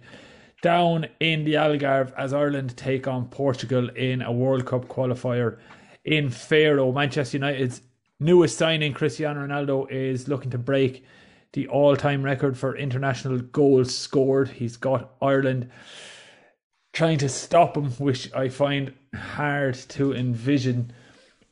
down 0.65 1.05
in 1.19 1.43
the 1.43 1.53
Algarve 1.53 2.11
as 2.17 2.33
Ireland 2.33 2.75
take 2.75 3.07
on 3.07 3.27
Portugal 3.27 3.87
in 3.89 4.23
a 4.23 4.31
World 4.31 4.65
Cup 4.65 4.87
qualifier 4.87 5.59
in 6.03 6.31
Faro. 6.31 6.91
Manchester 6.91 7.37
United's 7.37 7.81
newest 8.19 8.57
signing, 8.57 8.91
Cristiano 8.91 9.45
Ronaldo, 9.45 9.87
is 9.91 10.27
looking 10.27 10.49
to 10.49 10.57
break 10.57 11.05
the 11.53 11.67
all 11.67 11.95
time 11.95 12.23
record 12.23 12.57
for 12.57 12.75
international 12.75 13.37
goals 13.37 13.95
scored. 13.95 14.49
He's 14.49 14.75
got 14.75 15.11
Ireland 15.21 15.69
trying 16.93 17.19
to 17.19 17.29
stop 17.29 17.77
him, 17.77 17.91
which 17.91 18.33
I 18.33 18.49
find 18.49 18.91
hard 19.13 19.75
to 19.89 20.15
envision. 20.15 20.91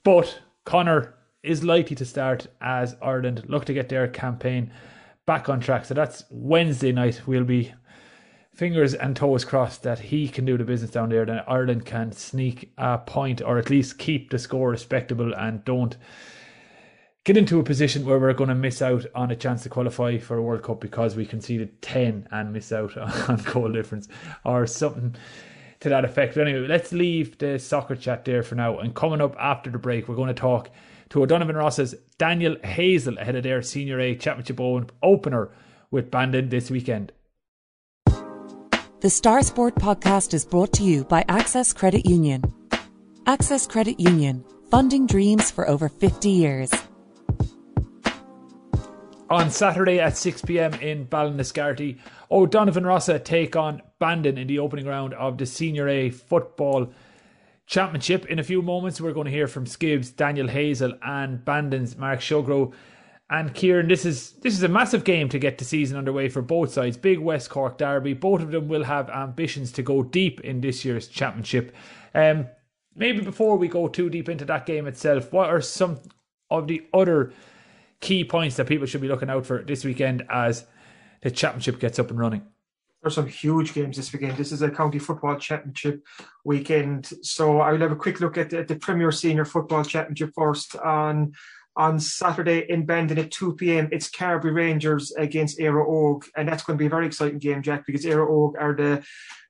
But 0.03 0.39
Connor 0.65 1.13
is 1.43 1.63
likely 1.63 1.96
to 1.98 2.05
start 2.05 2.48
as 2.62 2.96
Ireland 3.00 3.43
look 3.48 3.65
to 3.65 3.75
get 3.75 3.89
their 3.89 4.08
campaign 4.08 4.72
back 5.27 5.50
on 5.50 5.60
track. 5.60 5.86
So 5.86 5.93
that's 5.93 6.24
Wednesday 6.32 6.91
night. 6.91 7.22
We'll 7.27 7.43
be 7.43 7.74
fingers 8.53 8.93
and 8.93 9.15
toes 9.15 9.43
crossed 9.43 9.83
that 9.83 10.00
he 10.00 10.27
can 10.27 10.45
do 10.45 10.57
the 10.57 10.63
business 10.63 10.91
down 10.91 11.10
there, 11.10 11.25
then 11.25 11.41
Ireland 11.48 11.86
can 11.86 12.12
sneak 12.12 12.72
a 12.77 13.00
point 13.00 13.41
or 13.41 13.57
at 13.57 13.69
least 13.69 13.98
keep 13.98 14.29
the 14.29 14.39
score 14.39 14.69
respectable 14.69 15.33
and 15.33 15.65
don't 15.65 15.98
get 17.24 17.38
into 17.38 17.60
a 17.60 17.63
position 17.63 18.05
where 18.05 18.19
we're 18.19 18.33
going 18.33 18.50
to 18.50 18.55
miss 18.55 18.81
out 18.81 19.05
on 19.15 19.31
a 19.31 19.36
chance 19.36 19.63
to 19.63 19.69
qualify 19.69 20.17
for 20.17 20.38
a 20.38 20.41
World 20.41 20.62
Cup 20.62 20.81
because 20.81 21.15
we 21.15 21.25
conceded 21.25 21.81
10 21.81 22.27
and 22.31 22.53
miss 22.53 22.72
out 22.72 22.95
on 23.29 23.38
goal 23.38 23.72
difference 23.72 24.07
or 24.43 24.67
something 24.67 25.15
to 25.79 25.89
that 25.89 26.05
effect. 26.05 26.36
But 26.36 26.48
anyway, 26.48 26.67
let's 26.67 26.91
leave 26.91 27.38
the 27.39 27.57
soccer 27.57 27.95
chat 27.95 28.24
there 28.25 28.43
for 28.43 28.55
now. 28.55 28.77
And 28.79 28.93
coming 28.93 29.22
up 29.22 29.36
after 29.39 29.72
the 29.72 29.77
break, 29.79 30.07
we're 30.07 30.15
going 30.15 30.27
to 30.27 30.33
talk 30.33 30.69
to 31.10 31.24
O'Donovan 31.24 31.55
Rossa's 31.55 31.95
Daniel 32.17 32.55
Hazel 32.63 33.17
ahead 33.17 33.36
of 33.36 33.43
their 33.43 33.62
Senior 33.62 34.00
A 34.00 34.15
Championship 34.15 34.60
opener 35.01 35.51
with 35.91 36.12
Bandon 36.12 36.50
this 36.50 36.69
weekend. 36.69 37.13
The 39.03 39.10
Star 39.10 39.43
Sport 39.43 39.75
podcast 39.75 40.33
is 40.33 40.45
brought 40.45 40.72
to 40.75 40.83
you 40.83 41.03
by 41.03 41.25
Access 41.27 41.74
Credit 41.74 42.05
Union. 42.05 42.41
Access 43.27 43.67
Credit 43.67 44.00
Union, 44.00 44.45
funding 44.72 45.07
dreams 45.07 45.51
for 45.51 45.67
over 45.67 45.89
50 45.89 46.29
years. 46.29 46.72
On 49.29 49.50
Saturday 49.50 50.00
at 50.00 50.15
6 50.15 50.43
pm 50.43 50.75
in 50.75 51.05
Ballinascarthy, 51.05 52.00
O'Donovan 52.31 52.86
Rossa 52.86 53.19
take 53.19 53.57
on 53.57 53.81
Bandon 54.00 54.38
in 54.38 54.48
the 54.48 54.60
opening 54.60 54.86
round 54.86 55.13
of 55.15 55.38
the 55.38 55.45
Senior 55.45 55.89
A 55.89 56.10
Football 56.10 56.93
Championship. 57.65 58.25
In 58.27 58.39
a 58.39 58.43
few 58.43 58.62
moments, 58.62 59.01
we're 59.01 59.12
going 59.12 59.25
to 59.25 59.31
hear 59.31 59.50
from 59.50 59.65
Skibs, 59.65 60.15
Daniel 60.15 60.48
Hazel, 60.48 60.93
and 61.05 61.43
Bandon's 61.43 61.98
Mark 61.98 62.22
Sugrue. 62.22 62.72
And 63.34 63.52
Kieran, 63.52 63.88
this 63.88 64.06
is 64.06 64.34
this 64.44 64.54
is 64.54 64.62
a 64.62 64.68
massive 64.68 65.04
game 65.04 65.28
to 65.30 65.40
get 65.40 65.58
the 65.58 65.66
season 65.66 65.98
underway 65.98 66.30
for 66.30 66.44
both 66.44 66.72
sides. 66.72 66.98
Big 66.98 67.18
West 67.18 67.50
Cork 67.50 67.80
derby. 67.80 68.13
Both 68.13 68.42
of 68.42 68.52
them 68.52 68.68
will 68.68 68.84
have 68.84 69.10
ambitions 69.10 69.72
to 69.72 69.82
go 69.82 70.04
deep 70.04 70.42
in 70.42 70.62
this 70.62 70.86
year's 70.86 71.08
championship. 71.08 71.75
Um, 72.13 72.46
maybe 72.96 73.22
before 73.22 73.58
we 73.58 73.68
go 73.68 73.88
too 73.88 74.12
deep 74.12 74.30
into 74.30 74.46
that 74.46 74.68
game 74.68 74.86
itself, 74.86 75.34
what 75.34 75.50
are 75.50 75.62
some 75.62 76.00
of 76.52 76.68
the 76.68 76.86
other 76.94 77.34
key 78.02 78.24
points 78.24 78.56
that 78.58 78.68
people 78.68 78.86
should 78.86 79.02
be 79.02 79.08
looking 79.08 79.32
out 79.32 79.48
for 79.48 79.63
this 79.63 79.84
weekend 79.84 80.24
as 80.30 80.68
the 81.24 81.32
championship 81.32 81.80
gets 81.80 81.98
up 81.98 82.12
and 82.12 82.20
running? 82.20 82.44
There's 83.02 83.16
some 83.16 83.28
huge 83.28 83.74
games 83.74 83.98
this 83.98 84.13
weekend. 84.13 84.38
This 84.38 84.52
is 84.52 84.62
a 84.62 84.70
county 84.70 85.00
football 85.00 85.40
championship 85.40 86.06
weekend, 86.46 87.12
so 87.24 87.62
I 87.62 87.72
will 87.72 87.80
have 87.80 87.92
a 87.92 87.96
quick 87.96 88.22
look 88.22 88.38
at 88.38 88.52
the, 88.52 88.60
at 88.60 88.68
the 88.68 88.75
Premier 88.75 89.12
Senior 89.12 89.44
Football 89.44 89.84
Championship 89.84 90.34
first 90.36 90.75
on 90.75 91.34
on 91.75 92.00
Saturday 92.00 92.65
in 92.70 92.86
Bandon 92.86 93.20
at 93.20 93.32
2 93.32 93.56
p.m. 93.56 93.89
It's 93.92 94.10
Carbery 94.10 94.53
Rangers 94.53 95.12
against 95.12 95.60
Éire 95.60 95.88
Óg, 95.88 96.25
and 96.36 96.48
that's 96.48 96.63
going 96.63 96.77
to 96.77 96.82
be 96.82 96.88
a 96.88 96.89
very 96.89 97.06
exciting 97.06 97.39
game, 97.39 97.62
Jack, 97.62 97.86
because 97.86 98.06
Éire 98.06 98.27
Óg 98.27 98.53
are 98.60 98.75
the 98.75 99.03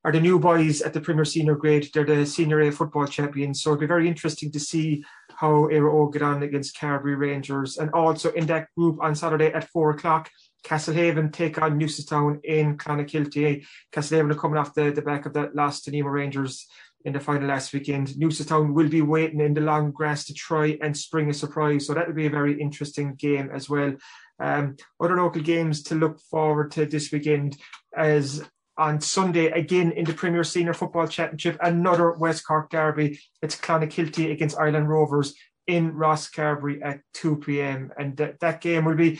are 0.06 0.12
the 0.12 0.20
new 0.20 0.38
boys 0.38 0.82
at 0.82 0.92
the 0.92 1.00
Premier 1.00 1.24
Senior 1.24 1.56
grade. 1.56 1.90
They're 1.94 2.04
the 2.04 2.26
Senior 2.26 2.60
A 2.62 2.72
football 2.72 3.08
champions, 3.08 3.62
so 3.62 3.72
it'll 3.72 3.80
be 3.80 3.86
very 3.86 4.08
interesting 4.08 4.52
to 4.52 4.60
see 4.60 5.04
how 5.36 5.70
Éire 5.70 5.92
Óg 5.92 6.14
get 6.14 6.22
on 6.22 6.44
against 6.44 6.78
Carbery 6.78 7.18
Rangers. 7.18 7.78
And 7.78 7.90
also 7.92 8.32
in 8.34 8.46
that 8.48 8.68
group 8.76 9.02
on 9.02 9.16
Saturday 9.16 9.54
at 9.54 9.70
four 9.70 9.92
o'clock, 9.92 10.30
Castlehaven 10.66 11.32
take 11.32 11.62
on 11.62 11.80
Newcestown 11.80 12.44
in 12.44 12.78
Clonakilty. 12.78 13.66
Castlehaven 13.92 14.32
are 14.32 14.40
coming 14.40 14.58
off 14.58 14.74
the, 14.74 14.92
the 14.92 15.02
back 15.02 15.26
of 15.26 15.34
that 15.34 15.56
last 15.56 15.86
to 15.86 15.92
Nemo 15.92 16.10
Rangers 16.10 16.68
in 17.06 17.14
the 17.14 17.20
final 17.20 17.48
last 17.48 17.74
weekend. 17.74 18.10
Newcestown 18.10 18.74
will 18.74 18.90
be 18.90 19.02
waiting 19.02 19.42
in 19.42 19.54
the 19.54 19.62
long 19.62 19.92
grass 19.92 20.26
to 20.26 20.34
try 20.34 20.78
and 20.82 20.96
spring 20.96 21.30
a 21.30 21.34
surprise. 21.34 21.88
So 21.88 21.94
that 21.94 22.08
will 22.08 22.16
be 22.16 22.28
a 22.28 22.32
very 22.32 22.60
interesting 22.60 23.16
game 23.16 23.50
as 23.54 23.70
well. 23.70 23.94
Um, 24.40 24.78
other 25.02 25.18
local 25.18 25.42
games 25.42 25.84
to 25.84 25.96
look 25.96 26.20
forward 26.20 26.72
to 26.72 26.86
this 26.86 27.12
weekend 27.12 27.58
as 27.96 28.44
on 28.78 29.00
Sunday, 29.02 29.48
again 29.52 29.92
in 29.92 30.06
the 30.06 30.14
Premier 30.14 30.44
Senior 30.44 30.74
Football 30.74 31.08
Championship, 31.08 31.58
another 31.62 32.12
West 32.14 32.46
Cork 32.46 32.70
derby. 32.72 33.20
It's 33.42 33.56
Clonakilty 33.56 34.32
against 34.32 34.58
Ilen 34.58 34.88
Rovers 34.88 35.36
in 35.68 35.94
Rosscarbery 35.94 36.84
at 36.84 37.02
2 37.14 37.38
p.m. 37.38 37.92
And 37.98 38.18
that, 38.18 38.40
that 38.40 38.62
game 38.62 38.86
will 38.86 38.96
be, 38.96 39.20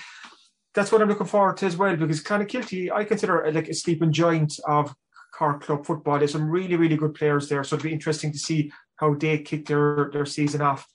that's 0.74 0.92
what 0.92 1.02
I'm 1.02 1.08
looking 1.08 1.28
forward 1.28 1.58
to 1.58 1.68
as 1.68 1.78
well, 1.78 1.96
because 1.96 2.24
Clonakilty, 2.24 2.92
I 2.92 3.04
consider 3.04 3.50
like 3.52 3.70
a 3.70 3.74
sleeping 3.74 4.12
giant 4.12 4.60
of 4.68 4.96
Cork 5.34 5.64
Club 5.64 5.86
football. 5.86 6.20
There's 6.20 6.32
some 6.32 6.50
really, 6.50 6.76
really 6.76 6.98
good 6.98 7.16
players 7.16 7.50
there. 7.50 7.64
So 7.64 7.76
it'll 7.76 7.86
be 7.86 7.94
interesting 7.94 8.32
to 8.32 8.40
see 8.40 8.72
how 8.98 9.16
they 9.16 9.40
kick 9.40 9.66
their, 9.66 10.10
their 10.14 10.26
season 10.26 10.62
off. 10.62 10.88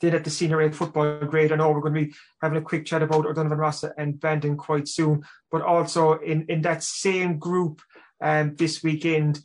Then 0.00 0.14
at 0.14 0.24
the 0.24 0.30
senior 0.30 0.60
A 0.60 0.72
football 0.72 1.18
grade, 1.20 1.52
I 1.52 1.56
know 1.56 1.70
we're 1.70 1.80
going 1.80 1.94
to 1.94 2.04
be 2.06 2.14
having 2.42 2.58
a 2.58 2.62
quick 2.62 2.84
chat 2.84 3.02
about 3.02 3.26
O'Donovan 3.26 3.58
Rossa 3.58 3.92
and 3.96 4.20
Bandon 4.20 4.56
quite 4.56 4.88
soon, 4.88 5.22
but 5.50 5.62
also 5.62 6.14
in, 6.18 6.46
in 6.48 6.62
that 6.62 6.82
same 6.82 7.38
group 7.38 7.80
um, 8.20 8.54
this 8.56 8.82
weekend, 8.82 9.40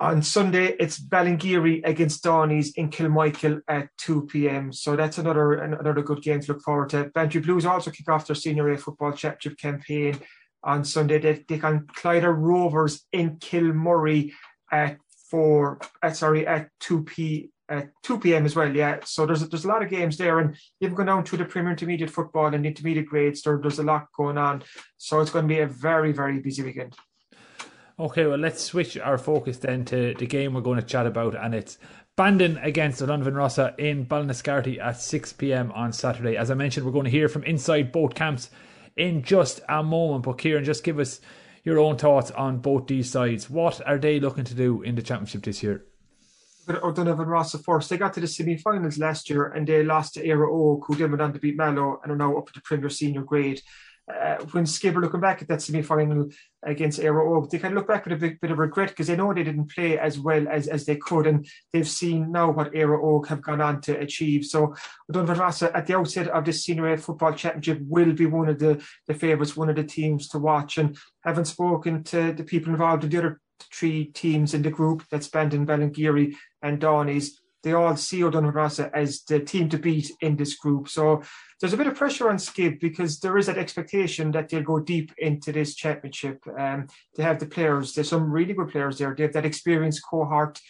on 0.00 0.22
Sunday, 0.22 0.76
it's 0.78 1.00
Ballingeary 1.00 1.84
against 1.84 2.22
Dohenys 2.22 2.70
in 2.76 2.88
Kilmichael 2.88 3.62
at 3.66 3.88
2 3.98 4.26
p.m. 4.26 4.72
So 4.72 4.94
that's 4.94 5.18
another 5.18 5.54
another 5.54 6.02
good 6.02 6.22
game 6.22 6.40
to 6.40 6.52
look 6.52 6.62
forward 6.62 6.90
to. 6.90 7.06
Bantry 7.06 7.40
Blues 7.40 7.66
also 7.66 7.90
kick 7.90 8.08
off 8.08 8.26
their 8.26 8.36
Senior 8.36 8.70
A 8.70 8.78
football 8.78 9.12
championship 9.12 9.58
campaign 9.58 10.20
on 10.68 10.84
Sunday. 10.84 11.18
They 11.18 11.34
take 11.36 11.64
on 11.64 11.86
Clyda 11.96 12.32
Rovers 12.36 13.06
in 13.10 13.38
Kilmurry 13.38 14.32
at 14.70 14.98
four. 15.30 15.80
Uh, 16.02 16.12
sorry, 16.12 16.46
at 16.46 16.68
two 16.78 17.02
p. 17.02 17.50
At 17.70 17.90
2 18.02 18.20
p.m. 18.20 18.46
as 18.46 18.56
well, 18.56 18.74
yeah. 18.74 19.00
So 19.04 19.26
there's 19.26 19.46
there's 19.46 19.66
a 19.66 19.68
lot 19.68 19.82
of 19.82 19.90
games 19.90 20.16
there, 20.16 20.38
and 20.38 20.56
even 20.80 20.94
going 20.94 21.04
down 21.04 21.22
to 21.24 21.36
the 21.36 21.44
Premier 21.44 21.72
Intermediate 21.72 22.08
football 22.08 22.46
and 22.46 22.64
intermediate 22.64 23.04
grades, 23.04 23.42
there, 23.42 23.58
there's 23.60 23.78
a 23.78 23.82
lot 23.82 24.06
going 24.16 24.38
on. 24.38 24.62
So 24.96 25.20
it's 25.20 25.30
going 25.30 25.46
to 25.46 25.54
be 25.54 25.60
a 25.60 25.66
very 25.66 26.12
very 26.12 26.38
busy 26.38 26.62
weekend. 26.62 26.96
Okay, 28.00 28.24
well 28.24 28.38
let's 28.38 28.62
switch 28.62 28.96
our 28.96 29.18
focus 29.18 29.58
then 29.58 29.84
to 29.84 30.14
the 30.14 30.24
game 30.24 30.54
we're 30.54 30.62
going 30.62 30.80
to 30.80 30.86
chat 30.86 31.06
about, 31.06 31.34
and 31.34 31.54
it's 31.54 31.76
Bandon 32.16 32.56
against 32.62 33.02
O'Donovan 33.02 33.34
Rossa 33.34 33.74
in 33.76 34.06
Ballinascarthy 34.06 34.80
at 34.80 34.98
6 34.98 35.34
p.m. 35.34 35.70
on 35.72 35.92
Saturday. 35.92 36.38
As 36.38 36.50
I 36.50 36.54
mentioned, 36.54 36.86
we're 36.86 36.92
going 36.92 37.04
to 37.04 37.10
hear 37.10 37.28
from 37.28 37.44
inside 37.44 37.92
both 37.92 38.14
camps 38.14 38.48
in 38.98 39.22
just 39.22 39.60
a 39.68 39.82
moment. 39.82 40.24
But 40.24 40.38
Kieran, 40.38 40.64
just 40.64 40.84
give 40.84 40.98
us 40.98 41.20
your 41.64 41.78
own 41.78 41.96
thoughts 41.96 42.30
on 42.32 42.58
both 42.58 42.86
these 42.86 43.10
sides. 43.10 43.48
What 43.48 43.80
are 43.86 43.98
they 43.98 44.20
looking 44.20 44.44
to 44.44 44.54
do 44.54 44.82
in 44.82 44.94
the 44.94 45.02
championship 45.02 45.44
this 45.44 45.62
year? 45.62 45.84
O'Donovan 46.68 47.28
Rossa 47.28 47.58
first. 47.58 47.88
They 47.88 47.96
got 47.96 48.12
to 48.14 48.20
the 48.20 48.26
semi-finals 48.26 48.98
last 48.98 49.30
year 49.30 49.46
and 49.46 49.66
they 49.66 49.82
lost 49.82 50.14
to 50.14 50.24
Éire 50.24 50.46
Óg, 50.50 50.82
who 50.86 50.96
then 50.96 51.10
went 51.10 51.22
on 51.22 51.32
to 51.32 51.38
beat 51.38 51.56
Mallow 51.56 52.00
and 52.02 52.12
are 52.12 52.16
now 52.16 52.36
up 52.36 52.48
at 52.48 52.54
the 52.54 52.60
Premier 52.60 52.90
Senior 52.90 53.22
grade 53.22 53.62
uh, 54.08 54.36
when 54.52 54.64
Skibber 54.64 55.00
looking 55.00 55.20
back 55.20 55.42
at 55.42 55.48
that 55.48 55.60
semi 55.60 55.82
final 55.82 56.28
against 56.62 57.00
Éire 57.00 57.24
Óg, 57.24 57.50
they 57.50 57.58
of 57.58 57.72
look 57.72 57.88
back 57.88 58.06
with 58.06 58.22
a 58.22 58.36
bit, 58.40 58.50
of 58.50 58.58
regret 58.58 58.90
because 58.90 59.06
they 59.06 59.16
know 59.16 59.32
they 59.32 59.42
didn't 59.42 59.70
play 59.70 59.98
as 59.98 60.18
well 60.18 60.46
as, 60.48 60.66
as 60.66 60.86
they 60.86 60.96
could, 60.96 61.26
and 61.26 61.46
they've 61.72 61.88
seen 61.88 62.32
now 62.32 62.50
what 62.50 62.72
Éire 62.72 63.02
Óg 63.02 63.26
have 63.28 63.42
gone 63.42 63.60
on 63.60 63.80
to 63.82 63.98
achieve. 63.98 64.44
So 64.44 64.74
Rossa 65.12 65.76
at 65.76 65.86
the 65.86 65.96
outset 65.96 66.28
of 66.28 66.44
this 66.44 66.64
senior 66.64 66.92
A 66.92 66.98
football 66.98 67.32
championship 67.32 67.80
will 67.82 68.12
be 68.12 68.26
one 68.26 68.48
of 68.48 68.58
the, 68.58 68.82
the 69.06 69.14
favourites, 69.14 69.56
one 69.56 69.68
of 69.68 69.76
the 69.76 69.84
teams 69.84 70.28
to 70.28 70.38
watch. 70.38 70.78
And 70.78 70.96
having 71.24 71.44
spoken 71.44 72.02
to 72.04 72.32
the 72.32 72.44
people 72.44 72.72
involved 72.72 73.04
in 73.04 73.10
the 73.10 73.18
other 73.18 73.40
three 73.74 74.06
teams 74.06 74.54
in 74.54 74.62
the 74.62 74.70
group, 74.70 75.04
that's 75.10 75.28
Bandon, 75.28 75.66
Ballingeary 75.66 76.34
and 76.62 76.80
Dohenys, 76.80 77.32
they 77.62 77.72
all 77.72 77.96
see 77.96 78.22
O'Donovan 78.22 78.90
as 78.94 79.22
the 79.22 79.40
team 79.40 79.68
to 79.70 79.78
beat 79.78 80.10
in 80.20 80.36
this 80.36 80.56
group. 80.56 80.88
So 80.88 81.22
there's 81.60 81.72
a 81.72 81.76
bit 81.76 81.88
of 81.88 81.96
pressure 81.96 82.30
on 82.30 82.36
Skib 82.36 82.80
because 82.80 83.18
there 83.18 83.36
is 83.36 83.46
that 83.46 83.58
expectation 83.58 84.30
that 84.32 84.48
they'll 84.48 84.62
go 84.62 84.78
deep 84.78 85.12
into 85.18 85.52
this 85.52 85.74
championship. 85.74 86.42
Um, 86.58 86.86
they 87.16 87.22
have 87.24 87.40
the 87.40 87.46
players. 87.46 87.94
There's 87.94 88.08
some 88.08 88.30
really 88.30 88.54
good 88.54 88.70
players 88.70 88.98
there. 88.98 89.14
They 89.14 89.24
have 89.24 89.32
that 89.32 89.46
experienced 89.46 90.02
cohort 90.08 90.60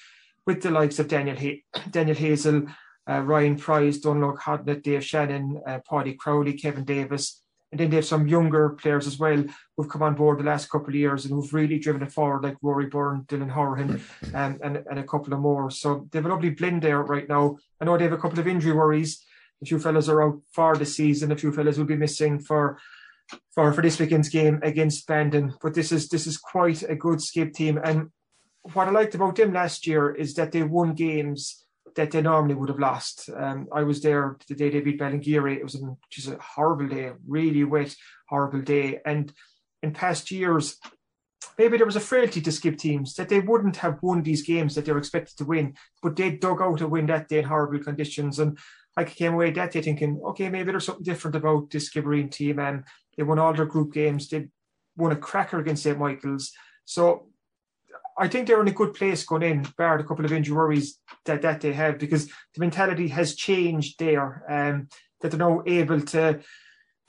with 0.47 0.63
the 0.63 0.71
likes 0.71 0.99
of 0.99 1.09
Daniel 1.09 1.37
Daniel 1.91 2.17
Hazel, 2.17 2.67
uh, 3.09 3.21
Ryan 3.21 3.57
Price, 3.57 3.99
Donald 3.99 4.39
Hodnett, 4.39 4.83
Dave 4.83 5.05
Shannon, 5.05 5.61
uh, 5.67 5.81
Paddy 5.89 6.15
Crowley, 6.15 6.55
Kevin 6.55 6.85
Davis, 6.85 7.43
And 7.71 7.79
then 7.79 7.91
they 7.91 7.97
have 7.97 8.07
some 8.07 8.27
younger 8.27 8.71
players 8.71 9.07
as 9.07 9.19
well 9.19 9.45
who've 9.77 9.89
come 9.89 10.03
on 10.03 10.15
board 10.15 10.39
the 10.39 10.45
last 10.45 10.71
couple 10.71 10.89
of 10.89 10.95
years 10.95 11.25
and 11.25 11.35
who've 11.35 11.53
really 11.53 11.79
driven 11.79 12.03
it 12.03 12.13
forward, 12.13 12.43
like 12.43 12.57
Rory 12.63 12.87
Byrne, 12.87 13.25
Dylan 13.25 13.51
Horan, 13.51 14.03
um, 14.35 14.59
and, 14.63 14.83
and 14.91 14.99
a 14.99 15.05
couple 15.05 15.35
of 15.35 15.41
more. 15.41 15.71
So 15.71 16.09
they 16.11 16.19
have 16.19 16.27
a 16.27 16.29
lovely 16.31 16.51
blend 16.51 16.83
there 16.83 17.03
right 17.03 17.29
now. 17.29 17.59
I 17.81 17.85
know 17.85 17.99
they 17.99 18.05
have 18.05 18.15
a 18.15 18.19
couple 18.19 18.39
of 18.39 18.49
injury 18.49 18.73
worries. 18.73 19.23
A 19.63 19.67
few 19.67 19.79
fellas 19.79 20.09
are 20.09 20.23
out 20.23 20.41
for 20.53 20.77
the 20.77 20.87
season. 20.87 21.33
A 21.33 21.37
few 21.37 21.53
fellas 21.53 21.77
will 21.77 21.85
be 21.85 21.97
missing 21.97 22.39
for 22.39 22.79
for 23.53 23.73
for 23.73 23.83
this 23.83 23.99
weekend's 23.99 24.31
game 24.31 24.61
against 24.63 25.07
Bandon. 25.07 25.53
But 25.61 25.75
this 25.75 25.93
is 25.93 26.09
this 26.09 26.27
is 26.27 26.39
quite 26.39 26.83
a 26.83 26.95
good 26.95 27.19
Skib 27.19 27.53
team. 27.53 27.79
And 27.83 28.11
what 28.73 28.89
I 28.89 28.91
liked 28.91 29.15
about 29.15 29.37
them 29.37 29.53
last 29.53 29.87
year 29.87 30.15
is 30.15 30.35
that 30.35 30.53
they 30.53 30.63
won 30.63 30.95
games 30.95 31.65
that 31.99 32.13
they 32.13 32.23
normally 32.23 32.55
would 32.55 32.69
have 32.69 32.79
lost. 32.79 33.29
Um, 33.37 33.67
I 33.75 33.83
was 33.83 34.01
there 34.01 34.39
the 34.47 34.55
day 34.55 34.71
they 34.71 34.81
beat 34.81 35.01
Ballingeary. 35.01 35.57
It 35.57 35.65
was 35.65 35.83
just 36.13 36.29
a 36.29 36.39
horrible 36.39 36.87
day, 36.87 37.11
really 37.27 37.65
wet, 37.65 37.93
horrible 38.29 38.63
day. 38.63 39.01
And 39.05 39.33
in 39.83 39.91
past 39.93 40.31
years, 40.31 40.77
maybe 41.59 41.77
there 41.77 41.87
was 41.87 41.97
a 41.97 42.01
frailty 42.01 42.41
to 42.41 42.51
Skib 42.51 42.79
teams 42.79 43.15
that 43.15 43.29
they 43.29 43.41
wouldn't 43.41 43.79
have 43.79 43.99
won 44.01 44.23
these 44.23 44.45
games 44.45 44.77
that 44.77 44.85
they 44.85 44.93
were 44.93 44.99
expected 44.99 45.37
to 45.39 45.45
win, 45.45 45.75
but 46.01 46.15
they 46.15 46.31
dug 46.31 46.63
out 46.63 46.83
a 46.83 46.87
win 46.87 47.07
that 47.07 47.27
day 47.27 47.41
in 47.41 47.47
horrible 47.47 47.83
conditions. 47.83 48.39
And 48.39 48.57
I 48.97 49.03
came 49.03 49.35
away 49.35 49.51
that 49.51 49.73
day 49.73 49.83
thinking, 49.83 50.21
okay, 50.25 50.49
maybe 50.49 50.71
there's 50.71 50.87
something 50.87 51.03
different 51.03 51.35
about 51.35 51.69
this 51.71 51.91
Skibbereen 51.91 52.31
team. 52.31 52.61
And 52.61 52.85
they 53.17 53.25
won 53.25 53.41
all 53.41 53.53
their 53.53 53.67
group 53.67 53.93
games. 53.93 54.29
They 54.29 54.47
won 54.97 55.11
a 55.11 55.17
cracker 55.17 55.59
against 55.59 55.83
St. 55.83 55.99
Michael's. 55.99 56.53
So 56.85 57.28
I 58.19 58.29
think 58.29 58.47
they're 58.47 58.61
in 58.61 58.69
a 58.69 58.73
good 58.73 58.95
place 58.95 59.25
going 59.25 59.43
in, 59.43 59.67
bar 59.77 59.99
a 59.99 60.05
couple 60.05 60.25
of 60.25 60.33
injury 60.33 60.57
worries 60.57 60.99
that, 61.25 61.43
that 61.43 61.61
they 61.61 61.73
have, 61.73 61.99
because 61.99 62.27
the 62.27 62.61
mentality 62.61 63.09
has 63.09 63.35
changed 63.35 63.99
there. 63.99 64.45
Um, 64.49 64.89
that 65.21 65.31
they're 65.31 65.39
now 65.39 65.63
able 65.67 66.01
to, 66.01 66.41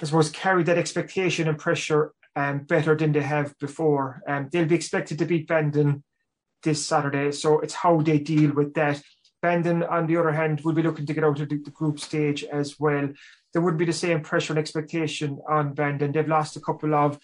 I 0.01 0.05
suppose, 0.05 0.31
carry 0.31 0.63
that 0.63 0.77
expectation 0.77 1.47
and 1.47 1.57
pressure 1.57 2.13
um, 2.35 2.59
better 2.59 2.95
than 2.95 3.11
they 3.11 3.21
have 3.21 3.57
before. 3.59 4.21
Um, 4.27 4.49
they'll 4.51 4.65
be 4.65 4.75
expected 4.75 5.19
to 5.19 5.25
beat 5.25 5.47
Bandon 5.47 6.03
this 6.63 6.85
Saturday, 6.85 7.31
so 7.31 7.59
it's 7.59 7.73
how 7.73 8.01
they 8.01 8.19
deal 8.19 8.53
with 8.53 8.73
that. 8.73 9.01
Bandon, 9.41 9.83
on 9.83 10.07
the 10.07 10.17
other 10.17 10.31
hand, 10.31 10.61
will 10.61 10.73
be 10.73 10.83
looking 10.83 11.05
to 11.05 11.13
get 11.13 11.23
out 11.23 11.39
of 11.39 11.47
the, 11.47 11.57
the 11.57 11.71
group 11.71 11.99
stage 11.99 12.43
as 12.43 12.79
well. 12.79 13.09
There 13.53 13.61
would 13.61 13.77
be 13.77 13.85
the 13.85 13.93
same 13.93 14.21
pressure 14.21 14.53
and 14.53 14.59
expectation 14.59 15.39
on 15.47 15.73
Bandon. 15.73 16.11
They've 16.11 16.27
lost 16.27 16.57
a 16.57 16.61
couple 16.61 16.93
of 16.93 17.17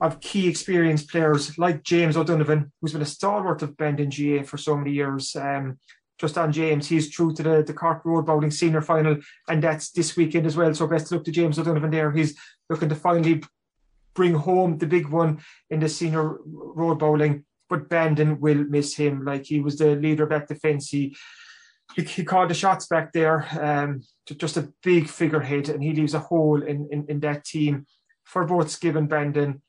of 0.00 0.20
key 0.20 0.48
experienced 0.48 1.08
players 1.08 1.56
like 1.58 1.82
James 1.82 2.16
O'Donovan, 2.16 2.72
who's 2.80 2.92
been 2.92 3.02
a 3.02 3.06
stalwart 3.06 3.62
of 3.62 3.76
Bandon 3.76 4.10
GA 4.10 4.42
for 4.42 4.58
so 4.58 4.76
many 4.76 4.92
years. 4.92 5.34
Um, 5.36 5.78
just 6.18 6.38
on 6.38 6.52
James, 6.52 6.88
he's 6.88 7.10
true 7.10 7.32
to 7.34 7.42
the, 7.42 7.62
the 7.62 7.74
Cork 7.74 8.04
Road 8.04 8.26
Bowling 8.26 8.50
Senior 8.50 8.80
Final, 8.80 9.18
and 9.48 9.62
that's 9.62 9.90
this 9.90 10.16
weekend 10.16 10.46
as 10.46 10.56
well. 10.56 10.72
So 10.74 10.86
best 10.86 11.06
of 11.06 11.12
luck 11.12 11.24
to 11.24 11.30
James 11.30 11.58
O'Donovan 11.58 11.90
there. 11.90 12.12
He's 12.12 12.36
looking 12.70 12.88
to 12.88 12.94
finally 12.94 13.42
bring 14.14 14.34
home 14.34 14.78
the 14.78 14.86
big 14.86 15.08
one 15.08 15.40
in 15.70 15.80
the 15.80 15.88
Senior 15.88 16.38
Road 16.44 16.98
Bowling. 16.98 17.44
But 17.68 17.88
Bandon 17.88 18.40
will 18.40 18.64
miss 18.64 18.94
him. 18.96 19.24
Like 19.24 19.44
he 19.44 19.60
was 19.60 19.76
the 19.76 19.96
leader 19.96 20.24
that 20.26 20.46
defence. 20.46 20.88
He, 20.88 21.16
he, 21.96 22.02
he 22.02 22.24
called 22.24 22.48
the 22.48 22.54
shots 22.54 22.86
back 22.86 23.12
there. 23.12 23.46
Um, 23.60 24.02
just 24.38 24.56
a 24.56 24.72
big 24.82 25.08
figurehead, 25.08 25.68
and 25.68 25.82
he 25.82 25.92
leaves 25.92 26.14
a 26.14 26.20
hole 26.20 26.62
in, 26.62 26.88
in, 26.92 27.06
in 27.08 27.20
that 27.20 27.44
team 27.44 27.86
for 28.24 28.44
both 28.44 28.70
Skibb 28.70 28.96
and 28.96 29.08
Bandon 29.08 29.62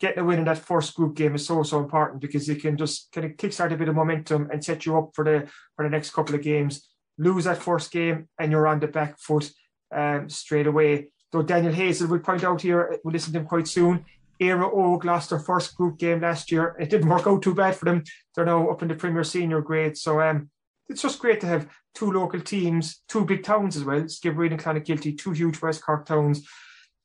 getting 0.00 0.18
a 0.18 0.24
win 0.24 0.38
in 0.38 0.44
that 0.46 0.58
first 0.58 0.94
group 0.94 1.14
game 1.14 1.34
is 1.34 1.46
so 1.46 1.62
so 1.62 1.78
important 1.78 2.20
because 2.20 2.48
it 2.48 2.60
can 2.60 2.76
just 2.76 3.12
kind 3.12 3.26
of 3.26 3.36
kickstart 3.36 3.72
a 3.72 3.76
bit 3.76 3.88
of 3.88 3.94
momentum 3.94 4.48
and 4.50 4.64
set 4.64 4.86
you 4.86 4.96
up 4.98 5.10
for 5.14 5.24
the 5.24 5.48
for 5.76 5.84
the 5.84 5.90
next 5.90 6.10
couple 6.10 6.34
of 6.34 6.42
games. 6.42 6.88
Lose 7.18 7.44
that 7.44 7.62
first 7.62 7.92
game 7.92 8.28
and 8.38 8.50
you're 8.50 8.66
on 8.66 8.80
the 8.80 8.88
back 8.88 9.18
foot 9.18 9.50
um, 9.94 10.28
straight 10.28 10.66
away. 10.66 11.08
Though 11.32 11.42
Daniel 11.42 11.72
Hazel 11.72 12.08
will 12.08 12.18
point 12.18 12.42
out 12.42 12.62
here, 12.62 12.98
we'll 13.04 13.12
listen 13.12 13.32
to 13.34 13.40
him 13.40 13.46
quite 13.46 13.68
soon. 13.68 14.04
Éire 14.40 14.72
Óg 14.72 15.04
lost 15.04 15.30
their 15.30 15.38
first 15.38 15.76
group 15.76 15.98
game 15.98 16.22
last 16.22 16.50
year. 16.50 16.74
It 16.80 16.88
didn't 16.88 17.10
work 17.10 17.26
out 17.26 17.42
too 17.42 17.54
bad 17.54 17.76
for 17.76 17.84
them. 17.84 18.02
They're 18.34 18.46
now 18.46 18.68
up 18.68 18.80
in 18.80 18.88
the 18.88 18.94
Premier 18.94 19.22
Senior 19.22 19.60
grade. 19.60 19.98
So 19.98 20.20
um, 20.22 20.48
it's 20.88 21.02
just 21.02 21.18
great 21.18 21.40
to 21.42 21.46
have 21.46 21.68
two 21.94 22.10
local 22.10 22.40
teams, 22.40 23.02
two 23.06 23.26
big 23.26 23.44
towns 23.44 23.76
as 23.76 23.84
well, 23.84 24.00
Skibbereen 24.02 24.52
and 24.52 24.60
Clonakilty, 24.60 25.18
two 25.18 25.32
huge 25.32 25.60
West 25.60 25.82
Cork 25.82 26.06
towns, 26.06 26.48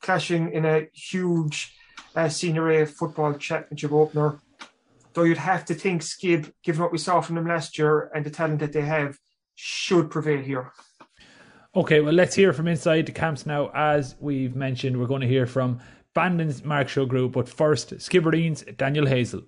clashing 0.02 0.54
in 0.54 0.66
a 0.66 0.88
huge 0.94 1.76
uh, 2.16 2.30
Senior 2.30 2.70
A 2.82 2.86
Football 2.86 3.34
Championship 3.36 3.92
opener. 3.92 4.40
Though 5.14 5.24
you'd 5.24 5.38
have 5.38 5.66
to 5.66 5.74
think 5.74 6.02
Skib, 6.02 6.52
given 6.64 6.82
what 6.82 6.92
we 6.92 6.98
saw 6.98 7.22
from 7.22 7.36
them 7.36 7.48
last 7.48 7.78
year 7.78 8.12
and 8.14 8.26
the 8.26 8.30
talent 8.30 8.60
that 8.60 8.74
they 8.74 8.82
have, 8.82 9.18
should 9.56 10.10
prevail 10.12 10.42
here. 10.42 10.72
Okay, 11.76 12.02
well, 12.02 12.14
let's 12.14 12.36
hear 12.36 12.54
from 12.54 12.68
inside 12.68 13.06
the 13.06 13.12
camps 13.12 13.46
now. 13.46 13.70
As 13.74 14.16
we've 14.20 14.56
mentioned, 14.56 14.98
we're 14.98 15.08
going 15.08 15.22
to 15.22 15.28
hear 15.28 15.46
from 15.46 15.80
Bandon's 16.14 16.64
Mark 16.64 16.88
Sugrue, 16.88 17.32
but 17.32 17.50
first, 17.50 17.94
Skibbereen's 17.96 18.64
Daniel 18.78 19.06
Hazel. 19.06 19.42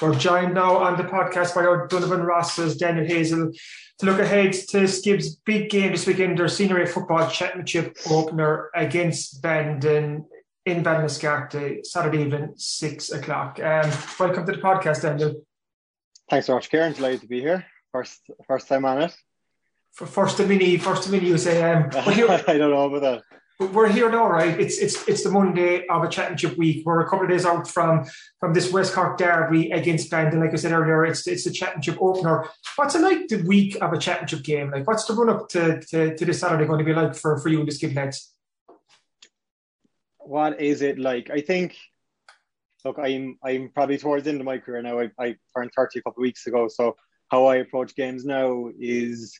We're 0.00 0.14
joined 0.14 0.54
now 0.54 0.78
on 0.78 0.96
the 0.96 1.04
podcast 1.04 1.54
by 1.54 1.64
O'Donovan 1.64 2.22
Rossa's 2.22 2.76
Daniel 2.76 3.06
Hazel 3.06 3.52
to 3.98 4.06
look 4.06 4.18
ahead 4.18 4.52
to 4.52 4.78
Skib's 4.88 5.36
big 5.36 5.70
game 5.70 5.92
this 5.92 6.06
weekend, 6.06 6.38
their 6.38 6.48
Senior 6.48 6.82
A 6.82 6.86
Football 6.86 7.30
Championship 7.30 7.96
opener 8.10 8.70
against 8.74 9.40
Bandon 9.42 10.24
in 10.64 10.82
Ballinascarthy, 10.84 11.84
Saturday 11.84 12.22
evening, 12.22 12.52
six 12.56 13.10
o'clock. 13.10 13.58
Um, 13.58 13.90
welcome 14.18 14.46
to 14.46 14.52
the 14.52 14.58
podcast, 14.58 15.02
Daniel. 15.02 15.44
Thanks 16.30 16.46
so 16.46 16.54
much, 16.54 16.70
Kieran. 16.70 16.92
Delighted 16.92 17.22
to 17.22 17.26
be 17.26 17.40
here. 17.40 17.66
First, 17.90 18.20
first 18.46 18.68
time 18.68 18.84
on 18.84 19.02
it. 19.02 19.16
For 19.92 20.06
first 20.06 20.36
to 20.38 20.46
mini, 20.46 20.78
first 20.78 21.02
to 21.04 21.10
mini, 21.10 21.28
you 21.28 21.38
say. 21.38 21.62
Um, 21.62 21.90
I 21.94 22.14
don't 22.14 22.70
know 22.70 22.86
about 22.94 23.02
that. 23.02 23.22
But 23.58 23.72
we're 23.72 23.88
here 23.88 24.10
now, 24.10 24.28
right? 24.28 24.58
It's 24.58 24.78
it's 24.78 25.06
it's 25.06 25.22
the 25.22 25.30
Monday 25.30 25.86
of 25.86 26.02
a 26.02 26.08
championship 26.08 26.56
week. 26.56 26.86
We're 26.86 27.00
a 27.00 27.08
couple 27.08 27.26
of 27.26 27.30
days 27.30 27.44
out 27.44 27.68
from 27.68 28.06
from 28.40 28.54
this 28.54 28.72
West 28.72 28.94
Cork 28.94 29.18
derby 29.18 29.70
against 29.70 30.10
Bandon. 30.10 30.40
Like 30.40 30.52
I 30.52 30.56
said 30.56 30.72
earlier, 30.72 31.04
it's 31.04 31.26
it's 31.26 31.44
the 31.44 31.50
championship 31.50 31.98
opener. 32.00 32.48
What's 32.76 32.94
it 32.94 33.02
like 33.02 33.28
the 33.28 33.42
week 33.42 33.76
of 33.82 33.92
a 33.92 33.98
championship 33.98 34.42
game? 34.42 34.70
Like, 34.70 34.86
what's 34.86 35.04
the 35.04 35.14
run 35.14 35.28
up 35.28 35.48
to, 35.50 35.80
to, 35.90 36.16
to 36.16 36.24
this 36.24 36.40
Saturday 36.40 36.64
going 36.64 36.78
to 36.78 36.84
be 36.84 36.94
like 36.94 37.14
for, 37.14 37.38
for 37.38 37.50
you 37.50 37.60
and 37.60 37.68
the 37.68 37.72
Skibb 37.72 37.94
lads? 37.94 38.31
What 40.24 40.60
is 40.60 40.82
it 40.82 40.98
like? 40.98 41.30
I 41.30 41.40
think. 41.40 41.76
Look, 42.84 42.98
I'm 42.98 43.38
I'm 43.44 43.70
probably 43.72 43.96
towards 43.96 44.24
the 44.24 44.30
end 44.30 44.40
of 44.40 44.46
my 44.46 44.58
career 44.58 44.82
now. 44.82 44.98
I, 44.98 45.10
I 45.18 45.36
turned 45.56 45.70
thirty 45.76 46.00
a 46.00 46.02
couple 46.02 46.20
of 46.20 46.24
weeks 46.24 46.46
ago, 46.48 46.66
so 46.68 46.96
how 47.30 47.46
I 47.46 47.56
approach 47.56 47.94
games 47.94 48.24
now 48.24 48.70
is 48.78 49.38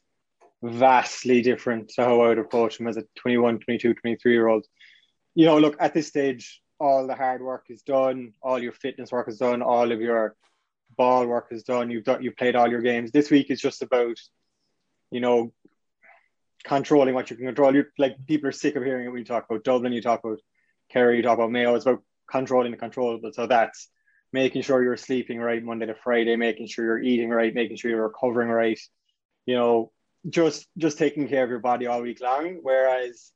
vastly 0.62 1.42
different 1.42 1.88
to 1.90 2.04
how 2.04 2.20
I 2.20 2.28
would 2.28 2.38
approach 2.38 2.78
them 2.78 2.86
as 2.86 2.96
a 2.96 3.04
21, 3.16 3.58
22, 3.58 3.94
23 3.94 4.32
year 4.32 4.46
old. 4.46 4.64
You 5.34 5.46
know, 5.46 5.58
look, 5.58 5.76
at 5.80 5.92
this 5.92 6.06
stage, 6.06 6.62
all 6.78 7.06
the 7.06 7.14
hard 7.14 7.42
work 7.42 7.66
is 7.68 7.82
done, 7.82 8.32
all 8.42 8.62
your 8.62 8.72
fitness 8.72 9.12
work 9.12 9.28
is 9.28 9.38
done, 9.38 9.60
all 9.60 9.90
of 9.92 10.00
your 10.00 10.36
ball 10.96 11.26
work 11.26 11.48
is 11.50 11.62
done. 11.62 11.90
You've 11.90 12.04
done, 12.04 12.22
you've 12.22 12.36
played 12.36 12.56
all 12.56 12.70
your 12.70 12.80
games. 12.80 13.10
This 13.10 13.30
week 13.30 13.50
is 13.50 13.60
just 13.60 13.82
about, 13.82 14.16
you 15.10 15.20
know, 15.20 15.52
controlling 16.64 17.14
what 17.14 17.30
you 17.30 17.36
can 17.36 17.46
control. 17.46 17.74
You're, 17.74 17.88
like 17.98 18.16
people 18.26 18.48
are 18.48 18.52
sick 18.52 18.76
of 18.76 18.84
hearing 18.84 19.06
it 19.06 19.08
when 19.08 19.18
you 19.18 19.24
talk 19.24 19.46
about 19.48 19.64
Dublin. 19.64 19.92
You 19.92 20.02
talk 20.02 20.24
about 20.24 20.40
Kerry, 20.92 21.16
you 21.16 21.22
talk 21.22 21.38
about 21.38 21.50
Mayo, 21.50 21.74
it's 21.74 21.87
about 21.87 22.02
controlling 22.31 22.72
the 22.72 22.76
controllable. 22.76 23.33
So 23.33 23.46
that's 23.46 23.88
making 24.33 24.62
sure 24.62 24.83
you're 24.83 24.96
sleeping 24.96 25.38
right 25.38 25.62
Monday 25.62 25.87
to 25.87 25.94
Friday, 25.94 26.37
making 26.37 26.66
sure 26.66 26.85
you're 26.85 27.02
eating 27.02 27.31
right, 27.31 27.55
making 27.55 27.76
sure 27.76 27.90
you're 27.90 28.07
recovering 28.07 28.48
right. 28.48 28.78
You 29.46 29.55
know, 29.55 29.92
just 30.28 30.66
just 30.78 30.98
taking 30.98 31.28
care 31.28 31.44
of 31.44 31.50
your 31.50 31.59
body 31.59 31.87
all 31.87 32.02
week 32.02 32.20
long. 32.20 32.59
Whereas 32.62 33.33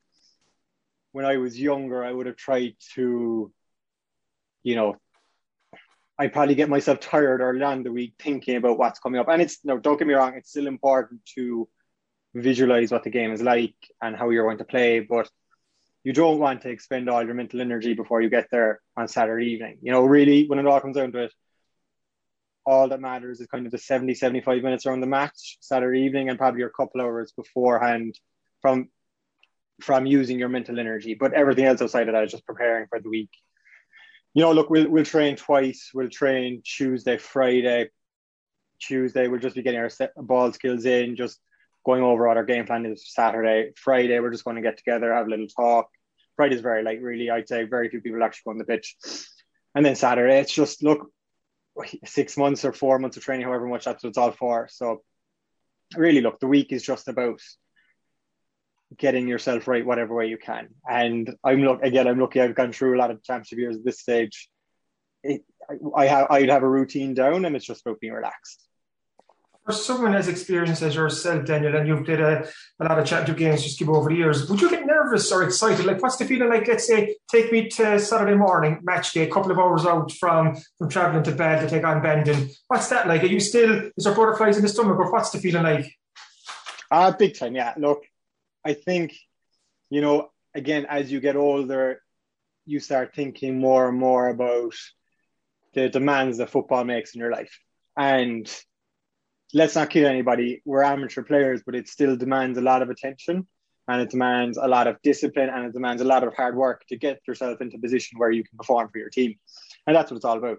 when 1.12 1.24
I 1.24 1.38
was 1.38 1.58
younger, 1.58 2.04
I 2.04 2.12
would 2.12 2.26
have 2.26 2.36
tried 2.36 2.74
to, 2.94 3.52
you 4.62 4.76
know, 4.76 4.96
I 6.18 6.28
probably 6.28 6.54
get 6.54 6.68
myself 6.68 7.00
tired 7.00 7.40
early 7.40 7.62
on 7.62 7.82
the 7.82 7.92
week 7.92 8.14
thinking 8.18 8.56
about 8.56 8.78
what's 8.78 9.00
coming 9.00 9.20
up. 9.20 9.28
And 9.28 9.42
it's 9.42 9.58
no, 9.64 9.78
don't 9.78 9.98
get 9.98 10.06
me 10.06 10.14
wrong, 10.14 10.34
it's 10.34 10.50
still 10.50 10.66
important 10.66 11.20
to 11.34 11.68
visualize 12.34 12.90
what 12.92 13.02
the 13.02 13.10
game 13.10 13.32
is 13.32 13.42
like 13.42 13.74
and 14.02 14.14
how 14.14 14.30
you're 14.30 14.44
going 14.44 14.58
to 14.58 14.64
play, 14.64 15.00
but 15.00 15.30
you 16.06 16.12
don't 16.12 16.38
want 16.38 16.62
to 16.62 16.68
expend 16.68 17.10
all 17.10 17.24
your 17.24 17.34
mental 17.34 17.60
energy 17.60 17.92
before 17.92 18.22
you 18.22 18.30
get 18.30 18.46
there 18.52 18.80
on 18.96 19.08
Saturday 19.08 19.46
evening. 19.46 19.78
You 19.82 19.90
know, 19.90 20.02
really, 20.02 20.46
when 20.46 20.60
it 20.60 20.64
all 20.64 20.80
comes 20.80 20.94
down 20.94 21.10
to 21.10 21.24
it, 21.24 21.32
all 22.64 22.86
that 22.90 23.00
matters 23.00 23.40
is 23.40 23.48
kind 23.48 23.66
of 23.66 23.72
the 23.72 23.78
70, 23.78 24.14
75 24.14 24.62
minutes 24.62 24.86
around 24.86 25.00
the 25.00 25.08
match 25.08 25.58
Saturday 25.60 26.02
evening 26.02 26.28
and 26.28 26.38
probably 26.38 26.62
a 26.62 26.68
couple 26.68 27.00
hours 27.00 27.32
beforehand 27.32 28.16
from 28.62 28.88
from 29.80 30.06
using 30.06 30.38
your 30.38 30.48
mental 30.48 30.78
energy. 30.78 31.14
But 31.14 31.32
everything 31.32 31.64
else 31.64 31.82
outside 31.82 32.08
of 32.08 32.14
that 32.14 32.22
is 32.22 32.30
just 32.30 32.46
preparing 32.46 32.86
for 32.88 33.00
the 33.00 33.10
week. 33.10 33.30
You 34.32 34.42
know, 34.42 34.52
look, 34.52 34.70
we'll 34.70 34.88
we'll 34.88 35.04
train 35.04 35.34
twice. 35.34 35.90
We'll 35.92 36.08
train 36.08 36.62
Tuesday, 36.64 37.18
Friday. 37.18 37.90
Tuesday, 38.78 39.26
we'll 39.26 39.40
just 39.40 39.56
be 39.56 39.62
getting 39.62 39.80
our 39.80 39.90
ball 40.18 40.52
skills 40.52 40.84
in, 40.84 41.16
just 41.16 41.40
going 41.84 42.04
over 42.04 42.28
what 42.28 42.36
our 42.36 42.44
game 42.44 42.64
plan 42.64 42.86
is 42.86 43.02
for 43.02 43.22
Saturday. 43.22 43.72
Friday, 43.76 44.20
we're 44.20 44.30
just 44.30 44.44
going 44.44 44.54
to 44.54 44.62
get 44.62 44.78
together, 44.78 45.12
have 45.12 45.26
a 45.26 45.30
little 45.30 45.48
talk, 45.48 45.88
Friday's 46.36 46.60
very 46.60 46.82
light, 46.82 47.02
really. 47.02 47.30
I'd 47.30 47.48
say 47.48 47.64
very 47.64 47.88
few 47.88 48.00
people 48.00 48.22
actually 48.22 48.42
go 48.44 48.50
on 48.52 48.58
the 48.58 48.64
pitch. 48.64 48.96
And 49.74 49.84
then 49.84 49.96
Saturday, 49.96 50.38
it's 50.38 50.52
just 50.52 50.82
look, 50.82 51.10
six 52.04 52.36
months 52.36 52.64
or 52.64 52.72
four 52.72 52.98
months 52.98 53.16
of 53.16 53.24
training, 53.24 53.46
however 53.46 53.66
much 53.66 53.84
that's 53.84 54.02
what 54.02 54.08
it's 54.08 54.18
all 54.18 54.32
for. 54.32 54.68
So 54.70 55.02
really, 55.96 56.20
look, 56.20 56.40
the 56.40 56.46
week 56.46 56.72
is 56.72 56.82
just 56.82 57.08
about 57.08 57.40
getting 58.96 59.26
yourself 59.26 59.66
right 59.66 59.84
whatever 59.84 60.14
way 60.14 60.28
you 60.28 60.38
can. 60.38 60.68
And 60.88 61.34
I'm 61.44 61.62
look 61.62 61.82
again. 61.82 62.06
I'm 62.06 62.20
lucky. 62.20 62.40
I've 62.40 62.54
gone 62.54 62.72
through 62.72 62.96
a 62.96 63.00
lot 63.00 63.10
of 63.10 63.22
championship 63.22 63.58
years 63.58 63.76
at 63.76 63.84
this 63.84 64.00
stage. 64.00 64.48
It, 65.22 65.42
I, 65.68 66.02
I 66.02 66.06
have 66.06 66.26
I'd 66.30 66.48
have 66.48 66.62
a 66.62 66.68
routine 66.68 67.14
down, 67.14 67.44
and 67.44 67.56
it's 67.56 67.66
just 67.66 67.84
about 67.84 68.00
being 68.00 68.12
relaxed 68.12 68.66
for 69.66 69.72
someone 69.72 70.14
as 70.14 70.28
experienced 70.28 70.82
as 70.82 70.94
yourself, 70.94 71.44
Daniel, 71.44 71.74
and 71.74 71.88
you've 71.88 72.06
did 72.06 72.20
a, 72.20 72.48
a 72.78 72.84
lot 72.84 72.98
of 73.00 73.04
championship 73.04 73.36
games 73.36 73.64
just 73.64 73.78
give 73.78 73.90
over 73.90 74.08
the 74.08 74.14
years, 74.14 74.48
would 74.48 74.60
you 74.60 74.70
get 74.70 74.86
nervous 75.06 75.32
or 75.32 75.42
excited? 75.42 75.86
Like, 75.86 76.02
what's 76.02 76.16
the 76.16 76.24
feeling 76.24 76.48
like? 76.48 76.66
Let's 76.66 76.86
say, 76.86 77.16
take 77.30 77.52
me 77.52 77.68
to 77.68 77.98
Saturday 77.98 78.36
morning, 78.36 78.80
match 78.82 79.12
day, 79.12 79.22
a 79.22 79.30
couple 79.30 79.50
of 79.50 79.58
hours 79.58 79.86
out 79.86 80.12
from 80.12 80.56
from 80.78 80.88
travelling 80.88 81.24
to 81.24 81.32
bed 81.32 81.60
to 81.60 81.68
take 81.68 81.84
on 81.84 82.02
Bandon. 82.02 82.50
What's 82.68 82.88
that 82.88 83.06
like? 83.06 83.22
Are 83.22 83.26
you 83.26 83.40
still, 83.40 83.90
is 83.96 84.04
there 84.04 84.14
butterflies 84.14 84.56
in 84.56 84.62
the 84.62 84.68
stomach, 84.68 84.98
or 84.98 85.10
what's 85.10 85.30
the 85.30 85.38
feeling 85.38 85.62
like? 85.62 85.92
Uh, 86.90 87.12
big 87.12 87.36
time, 87.38 87.54
yeah. 87.54 87.74
Look, 87.76 88.04
I 88.64 88.74
think, 88.74 89.14
you 89.90 90.00
know, 90.00 90.30
again, 90.54 90.86
as 90.88 91.10
you 91.10 91.20
get 91.20 91.36
older, 91.36 92.00
you 92.64 92.80
start 92.80 93.14
thinking 93.14 93.58
more 93.58 93.88
and 93.88 93.98
more 93.98 94.28
about 94.28 94.74
the 95.74 95.88
demands 95.88 96.38
that 96.38 96.50
football 96.50 96.84
makes 96.84 97.14
in 97.14 97.20
your 97.20 97.30
life. 97.30 97.58
And 97.96 98.50
let's 99.52 99.74
not 99.74 99.90
kid 99.90 100.04
anybody. 100.04 100.62
We're 100.64 100.82
amateur 100.82 101.22
players, 101.22 101.62
but 101.64 101.74
it 101.74 101.88
still 101.88 102.16
demands 102.16 102.58
a 102.58 102.62
lot 102.62 102.82
of 102.82 102.90
attention 102.90 103.46
and 103.88 104.00
it 104.00 104.10
demands 104.10 104.58
a 104.58 104.66
lot 104.66 104.86
of 104.86 105.00
discipline 105.02 105.48
and 105.48 105.66
it 105.66 105.72
demands 105.72 106.02
a 106.02 106.06
lot 106.06 106.24
of 106.24 106.34
hard 106.34 106.56
work 106.56 106.84
to 106.88 106.96
get 106.96 107.20
yourself 107.26 107.60
into 107.60 107.76
a 107.76 107.80
position 107.80 108.18
where 108.18 108.30
you 108.30 108.42
can 108.42 108.56
perform 108.58 108.88
for 108.88 108.98
your 108.98 109.10
team. 109.10 109.36
And 109.86 109.94
that's 109.94 110.10
what 110.10 110.16
it's 110.16 110.24
all 110.24 110.38
about. 110.38 110.58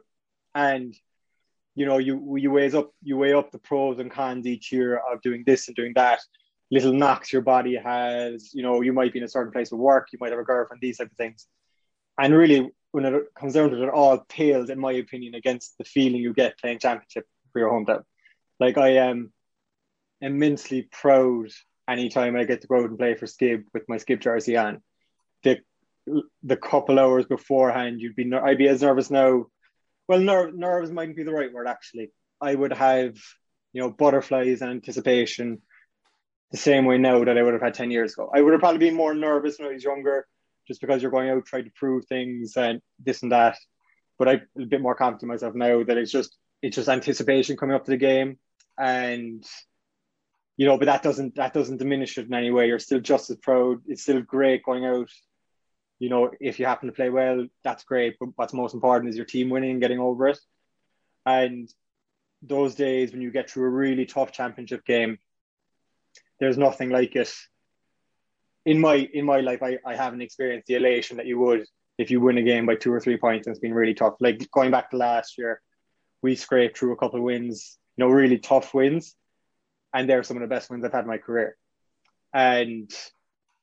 And 0.56 0.96
you 1.76 1.86
know, 1.86 2.00
you 2.00 2.38
you 2.38 2.50
weigh 2.50 2.72
up 2.72 2.92
you 3.04 3.18
weigh 3.18 3.34
up 3.34 3.52
the 3.52 3.60
pros 3.60 4.00
and 4.00 4.10
cons 4.10 4.48
each 4.48 4.72
year 4.72 4.98
of 4.98 5.22
doing 5.22 5.44
this 5.46 5.68
and 5.68 5.76
doing 5.76 5.94
that. 5.96 6.20
Little 6.72 6.94
knocks 6.94 7.32
your 7.32 7.44
body 7.44 7.76
has, 7.76 8.54
you 8.54 8.64
know, 8.64 8.82
you 8.82 8.92
might 8.92 9.14
be 9.14 9.20
in 9.20 9.26
a 9.26 9.30
certain 9.30 9.54
place 9.54 9.72
of 9.72 9.78
work, 9.78 10.08
you 10.12 10.18
might 10.20 10.32
have 10.32 10.40
a 10.40 10.44
girlfriend, 10.44 10.82
these 10.82 10.98
type 10.98 11.12
of 11.12 11.18
things. 11.18 11.48
And 12.20 12.34
really, 12.34 12.72
when 12.92 13.06
it 13.06 13.24
comes 13.40 13.54
down 13.54 13.70
to 13.70 13.78
it, 13.78 13.86
it 13.86 13.90
all 13.90 14.26
pales, 14.28 14.70
in 14.70 14.80
my 14.80 14.94
opinion, 14.94 15.36
against 15.36 15.78
the 15.78 15.84
feeling 15.84 16.20
you 16.20 16.34
get 16.34 16.60
playing 16.60 16.80
championship 16.80 17.28
for 17.54 17.60
your 17.60 17.72
hometown. 17.72 18.04
Like 18.60 18.78
I 18.78 18.96
am 18.96 19.32
immensely 20.20 20.90
proud 20.92 21.52
anytime 21.88 22.36
I 22.36 22.44
get 22.44 22.62
to 22.62 22.68
go 22.68 22.78
out 22.78 22.90
and 22.90 22.98
play 22.98 23.16
for 23.16 23.26
Skib 23.26 23.64
with 23.74 23.84
my 23.88 23.98
Skib 23.98 24.20
jersey 24.22 24.58
on. 24.58 24.82
The 25.44 25.60
the 26.44 26.58
couple 26.58 27.00
hours 27.00 27.26
beforehand, 27.26 28.00
you'd 28.02 28.16
be 28.16 28.32
I'd 28.34 28.58
be 28.58 28.68
as 28.68 28.82
nervous 28.82 29.12
now. 29.12 29.48
Well, 30.08 30.20
ner- 30.20 30.52
nervous 30.52 30.90
mightn't 30.90 31.18
be 31.18 31.24
the 31.24 31.34
right 31.34 31.52
word 31.52 31.68
actually. 31.68 32.12
I 32.40 32.56
would 32.56 32.74
have 32.74 33.16
you 33.74 33.82
know 33.82 33.90
butterflies 33.90 34.62
anticipation 34.62 35.62
the 36.52 36.58
same 36.58 36.86
way 36.86 36.98
now 36.98 37.24
that 37.24 37.38
I 37.38 37.44
would 37.44 37.54
have 37.54 37.62
had 37.62 37.74
ten 37.74 37.92
years 37.92 38.14
ago. 38.14 38.32
I 38.34 38.42
would 38.42 38.54
have 38.54 38.62
probably 38.62 38.80
been 38.80 38.96
more 38.96 39.14
nervous 39.14 39.60
when 39.60 39.68
I 39.68 39.74
was 39.74 39.84
younger, 39.84 40.26
just 40.68 40.82
because 40.82 41.02
you're 41.02 41.12
going 41.12 41.30
out 41.30 41.46
trying 41.46 41.66
to 41.66 41.72
prove 41.76 42.06
things 42.06 42.56
and 42.56 42.82
this 43.04 43.22
and 43.22 43.32
that. 43.32 43.58
But 44.18 44.30
I'm 44.30 44.42
a 44.60 44.66
bit 44.66 44.82
more 44.82 44.96
confident 44.96 45.30
myself 45.30 45.56
now 45.56 45.84
that 45.84 45.98
it's 45.98 46.12
just 46.12 46.36
it's 46.62 46.76
just 46.76 46.90
anticipation 46.90 47.58
coming 47.58 47.76
up 47.76 47.86
to 47.86 47.92
the 47.92 47.98
game 47.98 48.40
and 48.78 49.44
you 50.58 50.66
know, 50.66 50.78
but 50.78 50.86
that 50.86 51.04
doesn't 51.04 51.36
that 51.36 51.54
doesn't 51.54 51.78
diminish 51.78 52.18
it 52.18 52.28
in 52.28 52.34
any 52.34 52.52
way. 52.52 52.68
You're 52.68 52.80
still 52.80 53.00
just 53.00 53.30
as 53.30 53.38
proud. 53.38 53.82
It's 53.88 54.02
still 54.02 54.22
great 54.22 54.64
going 54.64 54.86
out. 54.86 55.10
You 56.00 56.10
know, 56.10 56.32
if 56.40 56.60
you 56.60 56.66
happen 56.66 56.88
to 56.88 56.94
play 56.94 57.10
well, 57.10 57.48
that's 57.64 57.84
great. 57.84 58.18
But 58.20 58.30
what's 58.36 58.54
most 58.54 58.74
important 58.74 59.10
is 59.10 59.16
your 59.16 59.26
team 59.26 59.50
winning 59.50 59.72
and 59.72 59.82
getting 59.82 60.00
over 60.00 60.28
it. 60.28 60.40
And 61.26 61.70
those 62.42 62.76
days 62.76 63.12
when 63.12 63.22
you 63.22 63.32
get 63.32 63.50
through 63.50 63.66
a 63.66 63.70
really 63.70 64.06
tough 64.06 64.32
championship 64.32 64.86
game, 64.86 65.20
there's 66.40 66.58
nothing 66.58 66.90
like 66.90 67.16
it. 67.16 67.32
In 68.66 68.82
my 68.82 68.96
in 68.96 69.26
my 69.26 69.40
life, 69.40 69.62
I, 69.64 69.78
I 69.86 69.96
haven't 69.96 70.22
experienced 70.22 70.68
the 70.68 70.76
elation 70.76 71.18
that 71.18 71.26
you 71.28 71.40
would 71.40 71.66
if 71.98 72.12
you 72.12 72.20
win 72.20 72.38
a 72.38 72.44
game 72.44 72.66
by 72.66 72.76
two 72.76 72.94
or 72.94 73.00
three 73.00 73.18
points 73.18 73.48
and 73.48 73.54
it's 73.54 73.62
been 73.62 73.74
really 73.74 73.94
tough. 73.94 74.16
Like 74.20 74.50
going 74.52 74.72
back 74.72 74.90
to 74.92 74.98
last 74.98 75.38
year, 75.38 75.62
we 76.22 76.36
scraped 76.36 76.78
through 76.78 76.94
a 76.94 76.98
couple 76.98 77.20
of 77.20 77.24
wins 77.24 77.78
you 77.98 78.06
know, 78.06 78.12
really 78.12 78.38
tough 78.38 78.74
wins. 78.74 79.16
And 79.98 80.08
they're 80.08 80.24
some 80.24 80.38
of 80.38 80.42
the 80.42 80.48
best 80.48 80.70
wins 80.70 80.86
I've 80.86 80.94
had 80.94 81.06
in 81.06 81.08
my 81.08 81.18
career. 81.18 81.58
And, 82.32 82.92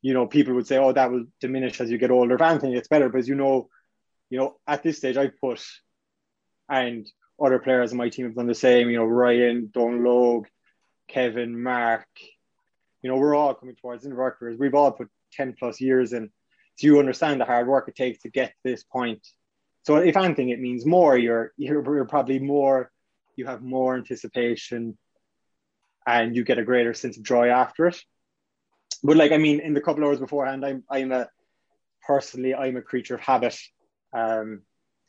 you 0.02 0.14
know, 0.14 0.26
people 0.26 0.54
would 0.54 0.66
say, 0.66 0.78
oh, 0.78 0.92
that 0.92 1.12
will 1.12 1.26
diminish 1.40 1.80
as 1.80 1.90
you 1.90 1.98
get 1.98 2.10
older. 2.10 2.34
If 2.34 2.40
anything, 2.40 2.72
it's 2.72 2.88
better 2.88 3.08
because, 3.08 3.28
you 3.28 3.36
know, 3.36 3.68
you 4.30 4.38
know, 4.38 4.56
at 4.66 4.82
this 4.82 4.98
stage, 4.98 5.16
I've 5.16 5.38
put, 5.40 5.64
and 6.68 7.06
other 7.40 7.60
players 7.60 7.92
in 7.92 7.98
my 7.98 8.08
team 8.08 8.26
have 8.26 8.34
done 8.34 8.48
the 8.48 8.54
same, 8.54 8.90
you 8.90 8.96
know, 8.96 9.04
Ryan, 9.04 9.70
Don 9.72 10.02
Logue, 10.02 10.48
Kevin, 11.06 11.62
Mark, 11.62 12.08
you 13.02 13.10
know, 13.10 13.16
we're 13.16 13.36
all 13.36 13.54
coming 13.54 13.76
towards 13.76 14.02
the 14.02 14.08
end 14.08 14.14
of 14.14 14.20
our 14.20 14.32
careers. 14.32 14.58
We've 14.58 14.74
all 14.74 14.90
put 14.90 15.08
10 15.34 15.54
plus 15.56 15.80
years 15.80 16.12
in. 16.12 16.30
So 16.76 16.88
you 16.88 16.98
understand 16.98 17.40
the 17.40 17.44
hard 17.44 17.68
work 17.68 17.86
it 17.86 17.94
takes 17.94 18.22
to 18.22 18.28
get 18.28 18.48
to 18.48 18.56
this 18.64 18.82
point. 18.82 19.24
So 19.84 19.96
if 19.96 20.16
anything, 20.16 20.48
it 20.48 20.58
means 20.58 20.84
more. 20.84 21.16
You're 21.16 21.52
you're, 21.56 21.84
you're 21.94 22.06
probably 22.06 22.40
more 22.40 22.90
you 23.36 23.46
have 23.46 23.62
more 23.62 23.96
anticipation 23.96 24.96
and 26.06 26.36
you 26.36 26.44
get 26.44 26.58
a 26.58 26.64
greater 26.64 26.94
sense 26.94 27.16
of 27.16 27.22
joy 27.22 27.48
after 27.48 27.86
it. 27.86 28.00
But 29.02 29.16
like 29.16 29.32
I 29.32 29.38
mean, 29.38 29.60
in 29.60 29.74
the 29.74 29.80
couple 29.80 30.04
hours 30.04 30.18
beforehand, 30.18 30.64
I'm 30.64 30.84
I'm 30.90 31.12
a 31.12 31.28
personally 32.06 32.54
I'm 32.54 32.76
a 32.76 32.82
creature 32.82 33.14
of 33.14 33.20
habit. 33.20 33.58
Um, 34.12 34.62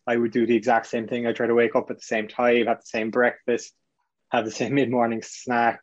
I 0.08 0.16
would 0.16 0.32
do 0.32 0.46
the 0.46 0.56
exact 0.56 0.88
same 0.88 1.08
thing. 1.08 1.26
I 1.26 1.34
try 1.34 1.48
to 1.48 1.56
wake 1.56 1.76
up 1.76 1.90
at 1.90 1.98
the 1.98 2.04
same 2.04 2.28
time, 2.28 2.68
have 2.68 2.82
the 2.82 2.86
same 2.86 3.10
breakfast, 3.10 3.74
have 4.32 4.46
the 4.46 4.52
same 4.60 4.76
mid 4.76 4.90
morning 4.90 5.22
snack. 5.24 5.82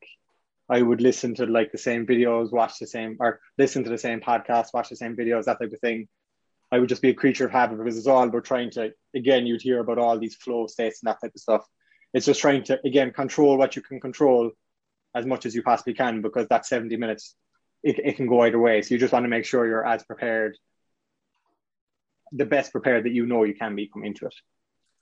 I 0.69 0.81
would 0.81 1.01
listen 1.01 1.35
to 1.37 1.47
like 1.47 1.73
the 1.73 1.79
same 1.79 2.07
videos, 2.07 2.53
watch 2.53 2.79
the 2.79 2.87
same 2.87 3.17
or 3.21 3.41
listen 3.59 3.85
to 3.85 3.91
the 3.91 3.99
same 3.99 4.21
podcast, 4.21 4.69
watch 4.73 4.89
the 4.89 4.97
same 4.97 5.17
videos, 5.17 5.45
that 5.45 5.59
type 5.59 5.73
of 5.73 5.81
thing. 5.81 6.09
I 6.71 6.79
would 6.79 6.89
just 6.89 7.03
be 7.03 7.11
a 7.11 7.15
creature 7.15 7.45
of 7.45 7.51
habit 7.51 7.77
because 7.77 7.99
it's 7.99 8.07
all 8.07 8.23
about 8.23 8.45
trying 8.45 8.71
to 8.73 8.93
again 9.15 9.47
you'd 9.47 9.61
hear 9.61 9.81
about 9.81 9.99
all 9.99 10.19
these 10.19 10.37
flow 10.37 10.67
states 10.67 11.03
and 11.03 11.11
that 11.11 11.21
type 11.21 11.33
of 11.35 11.41
stuff. 11.41 11.67
It's 12.15 12.27
just 12.27 12.41
trying 12.41 12.65
to 12.65 12.81
again 12.85 13.13
control 13.13 13.59
what 13.59 13.77
you 13.77 13.83
can 13.83 14.01
control 14.01 14.53
as 15.15 15.27
much 15.27 15.47
as 15.47 15.55
you 15.55 15.63
possibly 15.63 15.95
can 15.95 16.23
because 16.23 16.49
that 16.49 16.67
70 16.67 16.97
minutes 16.97 17.35
it, 17.83 17.99
it 17.99 18.17
can 18.17 18.27
go 18.27 18.43
either 18.43 18.59
way. 18.59 18.83
So 18.83 18.95
you 18.95 19.01
just 19.01 19.13
want 19.13 19.25
to 19.25 19.29
make 19.29 19.45
sure 19.45 19.67
you're 19.67 19.87
as 19.87 20.03
prepared, 20.05 20.57
the 22.31 22.47
best 22.47 22.73
prepared 22.73 23.05
that 23.05 23.13
you 23.13 23.27
know 23.27 23.45
you 23.45 23.55
can 23.55 23.75
be 23.75 23.89
coming 23.89 24.09
into 24.09 24.27
it. 24.27 24.35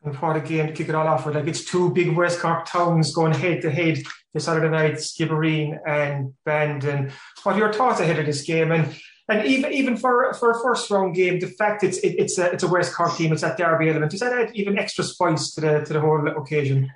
And 0.02 0.16
what 0.16 0.36
a 0.36 0.40
game 0.40 0.66
to 0.66 0.72
kick 0.72 0.88
it 0.88 0.94
all 0.94 1.06
off 1.06 1.26
with. 1.26 1.34
Like 1.34 1.46
it's 1.46 1.64
two 1.64 1.90
big 1.90 2.16
West 2.16 2.40
Cork 2.40 2.64
towns 2.64 3.14
going 3.14 3.34
head 3.34 3.60
to 3.62 3.70
head 3.70 4.02
this 4.32 4.46
Saturday 4.46 4.70
night, 4.70 4.94
Skibbereen 4.94 5.78
and 5.86 6.32
Bandon 6.44 7.12
What 7.42 7.56
are 7.56 7.58
your 7.58 7.72
thoughts 7.72 8.00
ahead 8.00 8.18
of 8.18 8.24
this 8.24 8.42
game? 8.42 8.72
And 8.72 8.96
and 9.28 9.46
even 9.46 9.72
even 9.72 9.96
for 9.98 10.32
for 10.34 10.52
a 10.52 10.60
first 10.62 10.90
round 10.90 11.14
game, 11.14 11.38
the 11.38 11.48
fact 11.48 11.84
it's 11.84 11.98
it, 11.98 12.18
it's 12.18 12.38
a 12.38 12.50
it's 12.50 12.62
a 12.62 12.68
West 12.68 12.94
Cork 12.94 13.14
team, 13.14 13.32
it's 13.32 13.42
that 13.42 13.58
derby 13.58 13.90
element. 13.90 14.10
Does 14.10 14.20
that 14.20 14.32
add 14.32 14.56
even 14.56 14.78
extra 14.78 15.04
spice 15.04 15.52
to 15.52 15.60
the 15.60 15.80
to 15.80 15.92
the 15.92 16.00
whole 16.00 16.26
occasion? 16.28 16.90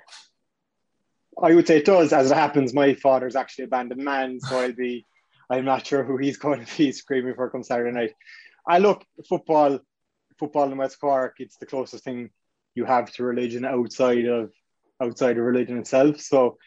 I 1.41 1.53
would 1.53 1.67
say 1.67 1.77
it 1.77 1.85
does. 1.85 2.13
As 2.13 2.31
it 2.31 2.35
happens, 2.35 2.73
my 2.73 2.93
father's 2.93 3.35
actually 3.35 3.65
a 3.65 3.67
Bandon 3.67 4.03
man, 4.03 4.39
so 4.39 4.59
I'll 4.59 4.73
be. 4.73 5.05
I'm 5.49 5.65
not 5.65 5.85
sure 5.85 6.03
who 6.03 6.17
he's 6.17 6.37
going 6.45 6.65
to 6.65 6.77
be 6.77 6.91
screaming 6.91 7.35
for 7.35 7.49
come 7.49 7.63
Saturday 7.63 7.91
night. 7.91 8.13
I 8.67 8.79
look 8.79 9.05
football, 9.27 9.79
football 10.39 10.71
in 10.71 10.77
West 10.77 10.99
Cork. 10.99 11.35
It's 11.39 11.57
the 11.57 11.65
closest 11.65 12.03
thing 12.03 12.29
you 12.73 12.85
have 12.85 13.11
to 13.13 13.23
religion 13.23 13.65
outside 13.65 14.25
of 14.25 14.51
outside 15.01 15.37
of 15.37 15.43
religion 15.43 15.77
itself. 15.77 16.19
So 16.19 16.57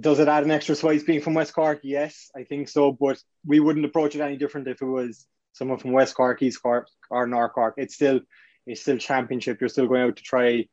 does 0.00 0.18
it 0.18 0.28
add 0.28 0.44
an 0.44 0.50
extra 0.50 0.74
spice 0.74 1.04
being 1.04 1.20
from 1.20 1.34
West 1.34 1.54
Cork? 1.54 1.80
Yes, 1.82 2.30
I 2.36 2.44
think 2.44 2.68
so. 2.68 2.92
But 2.92 3.18
we 3.44 3.60
wouldn't 3.60 3.84
approach 3.84 4.14
it 4.14 4.20
any 4.20 4.36
different 4.36 4.68
if 4.68 4.82
it 4.82 4.86
was 4.86 5.26
someone 5.52 5.78
from 5.78 5.92
West 5.92 6.14
Cork, 6.14 6.42
East 6.42 6.62
Cork, 6.62 6.88
or 7.10 7.26
North 7.26 7.52
Cork. 7.52 7.74
It's 7.76 7.94
still 7.94 8.20
it's 8.66 8.80
still 8.80 8.98
championship. 8.98 9.60
You're 9.60 9.68
still 9.68 9.86
going 9.86 10.02
out 10.02 10.16
to 10.16 10.22
try 10.22 10.66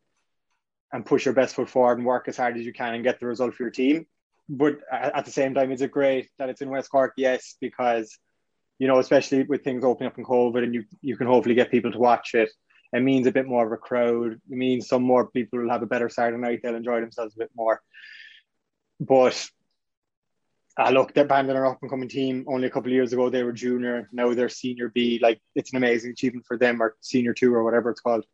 and 0.94 1.06
push 1.06 1.26
your 1.26 1.34
best 1.34 1.56
foot 1.56 1.70
forward 1.70 1.98
and 1.98 2.06
work 2.06 2.28
as 2.28 2.38
hard 2.38 2.56
as 2.56 2.66
you 2.66 2.72
can 2.72 2.94
and 2.94 3.04
get 3.04 3.20
the 3.20 3.26
result 3.26 3.56
for 3.56 3.64
your 3.64 3.72
team. 3.72 4.06
But 4.48 4.78
at 4.92 5.26
the 5.26 5.32
same 5.32 5.54
time, 5.56 5.72
is 5.72 5.82
it 5.82 5.92
great 5.92 6.30
that 6.38 6.50
it's 6.50 6.62
in 6.62 6.70
West 6.70 6.92
Cork? 6.92 7.14
Yes, 7.18 7.56
because 7.60 8.18
you 8.78 8.88
know, 8.88 9.00
especially 9.00 9.44
with 9.44 9.64
things 9.64 9.84
opening 9.84 10.08
up 10.08 10.18
in 10.18 10.26
COVID, 10.26 10.64
and 10.64 10.74
you 10.74 10.84
you 11.02 11.18
can 11.18 11.28
hopefully 11.28 11.56
get 11.56 11.72
people 11.72 11.92
to 11.92 12.00
watch 12.00 12.36
it. 12.36 12.50
It 12.92 13.02
means 13.02 13.26
a 13.26 13.32
bit 13.32 13.48
more 13.48 13.66
of 13.66 13.72
a 13.72 13.78
crowd. 13.78 14.34
It 14.34 14.40
means 14.48 14.88
some 14.88 15.04
more 15.04 15.28
people 15.28 15.60
will 15.60 15.70
have 15.70 15.82
a 15.82 15.88
better 15.88 16.10
Saturday 16.10 16.38
night. 16.38 16.60
They'll 16.62 16.76
enjoy 16.76 17.02
themselves 17.02 17.34
a 17.36 17.40
bit 17.40 17.52
more. 17.56 17.82
But 19.00 19.50
uh, 20.78 20.90
look, 20.90 21.14
they're 21.14 21.26
Bandon 21.26 21.56
are 21.56 21.66
up 21.66 21.80
and 21.82 21.90
coming 21.90 22.10
team. 22.10 22.46
Only 22.48 22.68
a 22.68 22.70
couple 22.70 22.90
of 22.90 22.94
years 22.94 23.14
ago, 23.14 23.30
they 23.30 23.44
were 23.44 23.52
junior. 23.52 24.10
Now 24.12 24.34
they're 24.34 24.50
senior 24.50 24.90
B. 24.90 25.20
Like 25.22 25.42
it's 25.56 25.72
an 25.72 25.78
amazing 25.78 26.12
achievement 26.12 26.46
for 26.46 26.58
them, 26.58 26.82
or 26.82 26.96
senior 27.02 27.34
two, 27.34 27.54
or 27.54 27.64
whatever 27.64 27.90
it's 27.90 28.02
called. 28.02 28.26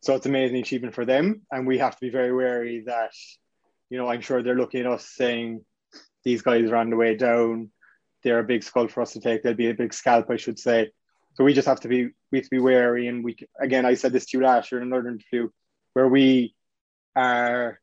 So 0.00 0.14
it's 0.14 0.26
an 0.26 0.32
amazing 0.32 0.58
achievement 0.58 0.94
for 0.94 1.04
them, 1.04 1.42
and 1.50 1.66
we 1.66 1.78
have 1.78 1.94
to 1.94 2.00
be 2.00 2.10
very 2.10 2.32
wary 2.32 2.84
that, 2.86 3.12
you 3.90 3.98
know, 3.98 4.08
I'm 4.08 4.20
sure 4.20 4.42
they're 4.42 4.54
looking 4.54 4.80
at 4.80 4.86
us 4.86 5.06
saying, 5.06 5.64
these 6.24 6.42
guys 6.42 6.70
are 6.70 6.76
on 6.76 6.90
the 6.90 6.96
way 6.96 7.16
down. 7.16 7.70
They're 8.22 8.40
a 8.40 8.44
big 8.44 8.62
skull 8.62 8.88
for 8.88 9.02
us 9.02 9.12
to 9.12 9.20
take. 9.20 9.42
They'll 9.42 9.54
be 9.54 9.70
a 9.70 9.74
big 9.74 9.94
scalp, 9.94 10.30
I 10.30 10.36
should 10.36 10.58
say. 10.58 10.90
So 11.34 11.44
we 11.44 11.54
just 11.54 11.68
have 11.68 11.80
to 11.80 11.88
be 11.88 12.10
we 12.30 12.38
have 12.38 12.44
to 12.44 12.50
be 12.50 12.58
wary. 12.58 13.06
And 13.06 13.24
we 13.24 13.36
again, 13.60 13.86
I 13.86 13.94
said 13.94 14.12
this 14.12 14.26
to 14.26 14.38
you 14.38 14.44
last 14.44 14.70
year 14.70 14.80
in 14.80 14.88
another 14.88 15.08
interview, 15.08 15.48
where 15.92 16.08
we 16.08 16.54
are 17.14 17.78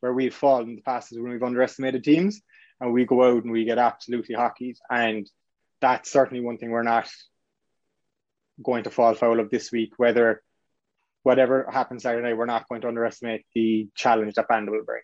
where 0.00 0.12
we've 0.12 0.34
fallen 0.34 0.70
in 0.70 0.76
the 0.76 0.82
past 0.82 1.12
is 1.12 1.18
when 1.18 1.32
we've 1.32 1.42
underestimated 1.42 2.02
teams. 2.02 2.40
and 2.80 2.92
we 2.92 3.04
go 3.04 3.24
out 3.24 3.42
and 3.44 3.52
we 3.52 3.64
get 3.64 3.78
absolutely 3.78 4.34
hockeyed. 4.34 4.76
And 4.90 5.28
that's 5.80 6.10
certainly 6.10 6.42
one 6.42 6.58
thing 6.58 6.70
we're 6.70 6.82
not 6.82 7.08
going 8.62 8.84
to 8.84 8.90
fall 8.90 9.14
foul 9.14 9.40
of 9.40 9.50
this 9.50 9.70
week. 9.70 9.92
Whether 9.96 10.42
whatever 11.26 11.68
happens 11.72 12.04
Saturday, 12.04 12.28
night, 12.28 12.38
we're 12.38 12.46
not 12.46 12.68
going 12.68 12.80
to 12.80 12.86
underestimate 12.86 13.44
the 13.52 13.88
challenge 13.96 14.34
that 14.34 14.46
Banda 14.46 14.70
will 14.70 14.84
bring. 14.84 15.02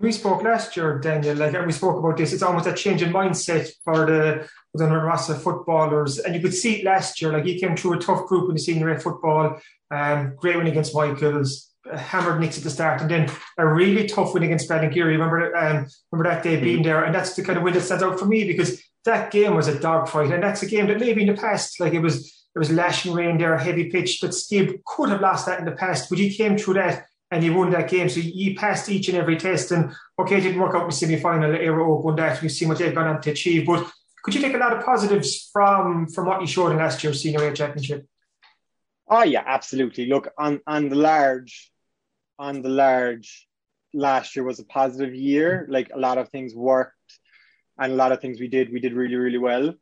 We 0.00 0.10
spoke 0.10 0.42
last 0.42 0.76
year, 0.76 0.98
Daniel, 0.98 1.36
like 1.36 1.54
and 1.54 1.66
we 1.66 1.72
spoke 1.72 1.98
about 1.98 2.16
this. 2.16 2.32
It's 2.32 2.42
almost 2.42 2.66
a 2.66 2.74
change 2.74 3.00
in 3.00 3.12
mindset 3.12 3.70
for 3.84 4.06
the 4.06 4.48
the 4.74 4.86
Rossa 4.86 5.36
footballers, 5.36 6.18
and 6.18 6.34
you 6.34 6.40
could 6.40 6.54
see 6.54 6.80
it 6.80 6.84
last 6.84 7.22
year. 7.22 7.32
Like 7.32 7.44
he 7.44 7.60
came 7.60 7.76
through 7.76 7.92
a 7.92 8.00
tough 8.00 8.26
group 8.26 8.48
in 8.48 8.56
the 8.56 8.60
senior 8.60 8.90
A 8.90 8.98
football, 8.98 9.60
um, 9.92 10.34
great 10.36 10.56
win 10.56 10.66
against 10.66 10.96
Michaels, 10.96 11.70
hammered 11.94 12.40
Nix 12.40 12.58
at 12.58 12.64
the 12.64 12.70
start, 12.70 13.00
and 13.00 13.10
then 13.10 13.30
a 13.56 13.66
really 13.66 14.08
tough 14.08 14.34
win 14.34 14.42
against 14.42 14.68
Ballingeary. 14.68 15.16
Remember, 15.18 15.54
um, 15.56 15.86
remember 16.10 16.30
that 16.30 16.42
day 16.42 16.54
mm-hmm. 16.56 16.64
being 16.64 16.82
there, 16.82 17.04
and 17.04 17.14
that's 17.14 17.34
the 17.34 17.44
kind 17.44 17.58
of 17.58 17.62
win 17.62 17.74
that 17.74 17.82
stands 17.82 18.02
out 18.02 18.18
for 18.18 18.26
me 18.26 18.44
because 18.44 18.82
that 19.04 19.30
game 19.30 19.54
was 19.54 19.68
a 19.68 19.78
dogfight, 19.78 20.32
and 20.32 20.42
that's 20.42 20.62
a 20.62 20.66
game 20.66 20.88
that 20.88 20.98
maybe 20.98 21.22
in 21.22 21.28
the 21.28 21.40
past, 21.40 21.78
like 21.78 21.92
it 21.92 22.00
was, 22.00 22.39
it 22.54 22.58
was 22.58 22.70
lashing 22.70 23.12
rain 23.12 23.38
there, 23.38 23.54
a 23.54 23.62
heavy 23.62 23.90
pitch, 23.90 24.18
but 24.20 24.30
Skib 24.30 24.82
could 24.84 25.10
have 25.10 25.20
lost 25.20 25.46
that 25.46 25.60
in 25.60 25.64
the 25.64 25.72
past, 25.72 26.10
but 26.10 26.18
he 26.18 26.34
came 26.34 26.58
through 26.58 26.74
that 26.74 27.06
and 27.30 27.44
he 27.44 27.50
won 27.50 27.70
that 27.70 27.88
game. 27.88 28.08
So 28.08 28.20
he 28.20 28.54
passed 28.54 28.88
each 28.88 29.08
and 29.08 29.16
every 29.16 29.36
test. 29.36 29.70
And 29.70 29.92
okay, 30.18 30.38
it 30.38 30.40
didn't 30.40 30.60
work 30.60 30.74
out 30.74 30.82
in 30.82 30.88
the 30.88 30.94
semi 30.94 31.16
final. 31.16 31.54
Aero 31.54 32.00
won 32.00 32.16
that. 32.16 32.42
We've 32.42 32.50
seen 32.50 32.68
what 32.68 32.78
they've 32.78 32.94
gone 32.94 33.06
on 33.06 33.20
to 33.22 33.30
achieve. 33.30 33.66
But 33.66 33.88
could 34.22 34.34
you 34.34 34.40
take 34.40 34.54
a 34.54 34.58
lot 34.58 34.76
of 34.76 34.84
positives 34.84 35.48
from 35.52 36.08
from 36.08 36.26
what 36.26 36.40
you 36.40 36.46
showed 36.46 36.72
in 36.72 36.78
last 36.78 37.02
year's 37.04 37.22
senior 37.22 37.46
A 37.46 37.54
championship? 37.54 38.06
Oh 39.08 39.22
yeah, 39.22 39.44
absolutely. 39.46 40.06
Look 40.06 40.28
on 40.36 40.60
on 40.66 40.88
the 40.88 40.96
large, 40.96 41.72
on 42.38 42.62
the 42.62 42.68
large, 42.68 43.46
last 43.94 44.34
year 44.34 44.44
was 44.44 44.58
a 44.58 44.64
positive 44.64 45.14
year. 45.14 45.66
Like 45.70 45.90
a 45.94 45.98
lot 45.98 46.18
of 46.18 46.28
things 46.30 46.54
worked, 46.54 46.94
and 47.78 47.92
a 47.92 47.96
lot 47.96 48.12
of 48.12 48.20
things 48.20 48.40
we 48.40 48.48
did, 48.48 48.72
we 48.72 48.80
did 48.80 48.92
really 48.92 49.16
really 49.16 49.38
well. 49.38 49.74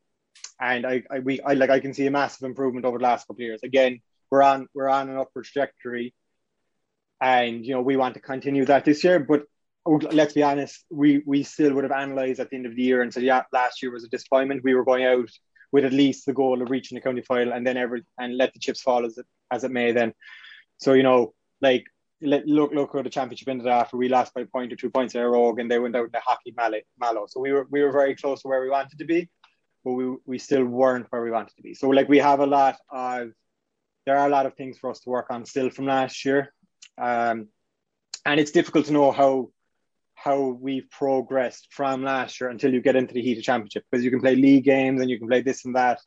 And 0.61 0.87
I, 0.87 1.03
I 1.11 1.19
we 1.21 1.41
I 1.41 1.55
like 1.55 1.71
I 1.71 1.81
can 1.81 1.95
see 1.95 2.07
a 2.07 2.11
massive 2.11 2.45
improvement 2.45 2.85
over 2.85 2.99
the 2.99 3.05
last 3.05 3.27
couple 3.27 3.43
of 3.43 3.47
years. 3.47 3.61
Again, 3.63 4.01
we're 4.31 4.43
on 4.43 4.69
we're 4.75 4.89
on 4.89 5.09
an 5.09 5.17
upward 5.17 5.45
trajectory 5.45 6.15
and 7.21 7.65
you 7.65 7.75
know 7.75 7.83
we 7.83 7.97
want 7.97 8.15
to 8.15 8.21
continue 8.21 8.65
that 8.65 8.85
this 8.85 9.03
year. 9.05 9.19
But 9.19 9.45
let's 9.87 10.35
be 10.35 10.43
honest, 10.43 10.85
we 10.91 11.23
we 11.27 11.43
still 11.43 11.75
would 11.75 11.85
have 11.85 11.93
analysed 11.93 12.41
at 12.41 12.51
the 12.51 12.57
end 12.57 12.67
of 12.67 12.77
the 12.77 12.83
year 12.83 13.03
and 13.03 13.13
said, 13.13 13.23
yeah, 13.23 13.43
last 13.53 13.83
year 13.83 13.91
was 13.91 14.05
a 14.05 14.09
disappointment. 14.09 14.65
We 14.65 14.75
were 14.75 14.85
going 14.85 15.05
out 15.05 15.31
with 15.73 15.85
at 15.85 15.93
least 15.93 16.27
the 16.27 16.33
goal 16.33 16.63
of 16.63 16.71
reaching 16.71 16.97
the 16.97 17.03
county 17.03 17.23
final, 17.23 17.53
and 17.53 17.67
then 17.67 17.77
every 17.77 18.03
and 18.19 18.37
let 18.37 18.53
the 18.53 18.61
chips 18.61 18.83
fall 18.83 19.05
as 19.05 19.19
it 19.19 19.27
as 19.51 19.65
it 19.65 19.71
may. 19.71 19.93
Then, 19.93 20.13
so 20.79 20.93
you 20.93 21.03
know, 21.03 21.35
like 21.61 21.85
let, 22.21 22.47
look 22.47 22.73
look 22.73 22.95
at 22.95 23.05
the 23.05 23.11
championship 23.11 23.49
ended 23.49 23.67
after 23.67 23.97
we 23.97 24.09
lost 24.09 24.35
by 24.35 24.43
a 24.43 24.47
point 24.47 24.73
or 24.73 24.77
two 24.77 24.91
points 24.91 25.15
in 25.15 25.21
a 25.21 25.29
row, 25.29 25.55
and 25.57 25.71
they 25.71 25.79
went 25.79 25.97
out 25.97 26.07
in 26.07 26.13
the 26.13 26.21
hockey 26.21 26.55
mallet, 26.57 26.87
mallow. 26.99 27.27
So 27.29 27.41
we 27.41 27.53
were 27.53 27.67
we 27.71 27.83
were 27.83 27.93
very 27.93 28.15
close 28.15 28.43
to 28.43 28.49
where 28.49 28.63
we 28.63 28.71
wanted 28.71 28.99
to 28.99 29.05
be, 29.05 29.29
but 29.85 29.93
we 29.93 30.17
we 30.27 30.39
still 30.39 30.65
weren't 30.65 31.07
where 31.11 31.23
we 31.23 31.31
wanted 31.31 31.57
to 31.57 31.63
be. 31.63 31.75
So 31.75 31.89
like 31.89 32.09
we 32.09 32.19
have 32.19 32.41
a 32.41 32.47
lot 32.47 32.77
of 32.91 33.31
there 34.07 34.17
are 34.17 34.27
a 34.27 34.31
lot 34.31 34.47
of 34.47 34.55
things 34.55 34.79
for 34.79 34.91
us 34.91 35.01
to 35.01 35.11
work 35.11 35.27
on 35.31 35.45
still 35.45 35.71
from 35.71 35.87
last 35.87 36.25
year. 36.25 36.55
Um, 36.97 37.49
and 38.25 38.41
it's 38.41 38.51
difficult 38.51 38.87
to 38.87 38.93
know 38.93 39.13
how 39.13 39.51
how 40.15 40.49
we've 40.61 40.91
progressed 40.91 41.69
from 41.71 42.03
last 42.03 42.41
year 42.41 42.51
until 42.51 42.73
you 42.73 42.81
get 42.81 42.97
into 42.97 43.15
the 43.15 43.23
heat 43.23 43.39
of 43.39 43.45
championship 43.45 43.85
because 43.91 44.05
you 44.05 44.11
can 44.11 44.21
play 44.21 44.35
league 44.35 44.65
games 44.65 45.01
and 45.01 45.09
you 45.09 45.19
can 45.19 45.29
play 45.29 45.43
this 45.43 45.65
and 45.65 45.77
that 45.77 46.01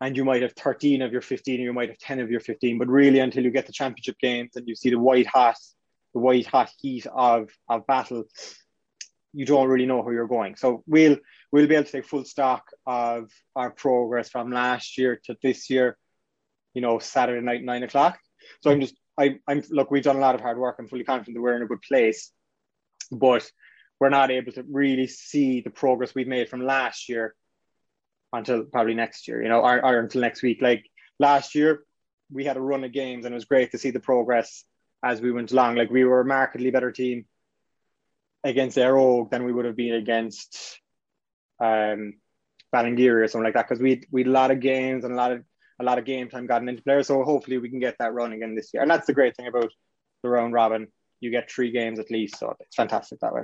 and 0.00 0.16
you 0.16 0.24
might 0.24 0.42
have 0.42 0.52
13 0.52 1.02
of 1.02 1.12
your 1.12 1.20
15 1.20 1.60
or 1.60 1.64
you 1.64 1.72
might 1.72 1.88
have 1.88 1.98
10 1.98 2.20
of 2.20 2.30
your 2.30 2.40
15 2.40 2.78
but 2.78 2.88
really 2.88 3.18
until 3.18 3.42
you 3.42 3.50
get 3.50 3.66
the 3.66 3.72
championship 3.72 4.16
games 4.20 4.52
and 4.54 4.68
you 4.68 4.76
see 4.76 4.90
the 4.90 4.98
white 4.98 5.26
hot 5.26 5.56
the 6.14 6.20
white 6.20 6.46
hot 6.46 6.70
heat 6.78 7.06
of 7.12 7.50
of 7.68 7.86
battle 7.86 8.24
you 9.32 9.44
don't 9.44 9.68
really 9.68 9.86
know 9.86 10.00
where 10.00 10.14
you're 10.14 10.28
going 10.28 10.54
so 10.54 10.84
we'll 10.86 11.16
we'll 11.52 11.66
be 11.66 11.74
able 11.74 11.84
to 11.84 11.92
take 11.92 12.06
full 12.06 12.24
stock 12.24 12.64
of 12.86 13.30
our 13.56 13.70
progress 13.70 14.28
from 14.28 14.52
last 14.52 14.98
year 14.98 15.20
to 15.24 15.36
this 15.42 15.70
year 15.70 15.96
you 16.74 16.80
know 16.80 16.98
saturday 16.98 17.44
night 17.44 17.62
nine 17.62 17.82
o'clock 17.82 18.18
so 18.62 18.70
i'm 18.70 18.80
just 18.80 18.94
I, 19.20 19.38
I'm 19.46 19.62
look, 19.70 19.90
we've 19.90 20.02
done 20.02 20.16
a 20.16 20.20
lot 20.20 20.34
of 20.34 20.40
hard 20.40 20.58
work. 20.58 20.76
I'm 20.78 20.88
fully 20.88 21.04
confident 21.04 21.36
that 21.36 21.42
we're 21.42 21.56
in 21.56 21.62
a 21.62 21.66
good 21.66 21.82
place, 21.82 22.32
but 23.12 23.48
we're 24.00 24.08
not 24.08 24.30
able 24.30 24.52
to 24.52 24.64
really 24.70 25.06
see 25.06 25.60
the 25.60 25.70
progress 25.70 26.14
we've 26.14 26.26
made 26.26 26.48
from 26.48 26.64
last 26.64 27.08
year 27.10 27.34
until 28.32 28.64
probably 28.64 28.94
next 28.94 29.28
year, 29.28 29.42
you 29.42 29.50
know, 29.50 29.60
or, 29.60 29.84
or 29.84 30.00
until 30.00 30.22
next 30.22 30.42
week. 30.42 30.62
Like 30.62 30.86
last 31.18 31.54
year, 31.54 31.84
we 32.32 32.46
had 32.46 32.56
a 32.56 32.62
run 32.62 32.82
of 32.82 32.92
games 32.92 33.26
and 33.26 33.34
it 33.34 33.36
was 33.36 33.44
great 33.44 33.72
to 33.72 33.78
see 33.78 33.90
the 33.90 34.00
progress 34.00 34.64
as 35.04 35.20
we 35.20 35.32
went 35.32 35.52
along. 35.52 35.74
Like 35.76 35.90
we 35.90 36.04
were 36.04 36.22
a 36.22 36.24
markedly 36.24 36.70
better 36.70 36.90
team 36.90 37.26
against 38.42 38.78
Éire 38.78 39.28
than 39.30 39.44
we 39.44 39.52
would 39.52 39.66
have 39.66 39.76
been 39.76 39.94
against 39.94 40.80
um 41.60 42.14
Ballingeary 42.74 43.24
or 43.24 43.28
something 43.28 43.44
like 43.44 43.54
that 43.54 43.68
because 43.68 43.82
we 43.82 44.02
we 44.10 44.22
had 44.22 44.28
a 44.28 44.32
lot 44.32 44.50
of 44.50 44.60
games 44.60 45.04
and 45.04 45.12
a 45.12 45.16
lot 45.16 45.32
of 45.32 45.44
a 45.80 45.84
lot 45.84 45.98
of 45.98 46.04
game 46.04 46.28
time 46.28 46.46
gotten 46.46 46.68
into 46.68 46.82
players. 46.82 47.06
So 47.06 47.22
hopefully 47.24 47.58
we 47.58 47.70
can 47.70 47.80
get 47.80 47.96
that 47.98 48.12
run 48.12 48.32
again 48.32 48.54
this 48.54 48.70
year. 48.72 48.82
And 48.82 48.90
that's 48.90 49.06
the 49.06 49.14
great 49.14 49.36
thing 49.36 49.46
about 49.46 49.72
the 50.22 50.28
round 50.28 50.52
robin. 50.52 50.88
You 51.20 51.30
get 51.30 51.50
three 51.50 51.70
games 51.70 51.98
at 51.98 52.10
least, 52.10 52.38
so 52.38 52.54
it's 52.60 52.76
fantastic 52.76 53.20
that 53.20 53.34
way. 53.34 53.42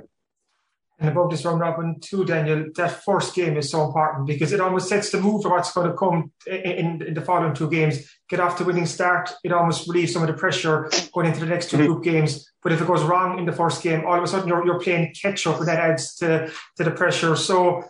And 0.99 1.09
about 1.09 1.29
this 1.29 1.45
round 1.45 1.59
robin 1.59 1.99
too, 1.99 2.25
Daniel, 2.25 2.65
that 2.75 3.03
first 3.03 3.35
game 3.35 3.55
is 3.55 3.69
so 3.69 3.85
important 3.85 4.25
because 4.25 4.51
it 4.51 4.59
almost 4.59 4.89
sets 4.89 5.11
the 5.11 5.21
mood 5.21 5.43
for 5.43 5.51
what's 5.51 5.71
going 5.71 5.87
to 5.87 5.95
come 5.95 6.31
in, 6.47 7.03
in 7.03 7.13
the 7.13 7.21
following 7.21 7.53
two 7.53 7.69
games. 7.69 8.09
Get 8.29 8.39
off 8.39 8.57
to 8.57 8.63
winning 8.63 8.87
start, 8.87 9.31
it 9.43 9.51
almost 9.51 9.87
relieves 9.87 10.13
some 10.13 10.23
of 10.23 10.27
the 10.27 10.33
pressure 10.33 10.89
going 11.13 11.27
into 11.27 11.39
the 11.39 11.45
next 11.45 11.69
2 11.69 11.77
mm-hmm. 11.77 11.85
group 11.85 12.03
games. 12.03 12.51
But 12.63 12.71
if 12.71 12.81
it 12.81 12.87
goes 12.87 13.03
wrong 13.03 13.37
in 13.37 13.45
the 13.45 13.51
first 13.51 13.83
game, 13.83 14.05
all 14.05 14.17
of 14.17 14.23
a 14.23 14.27
sudden 14.27 14.47
you're, 14.47 14.65
you're 14.65 14.79
playing 14.79 15.13
catch 15.13 15.45
up, 15.45 15.59
and 15.59 15.67
that 15.67 15.77
adds 15.79 16.15
to, 16.15 16.51
to 16.77 16.83
the 16.83 16.91
pressure. 16.91 17.35
So 17.35 17.83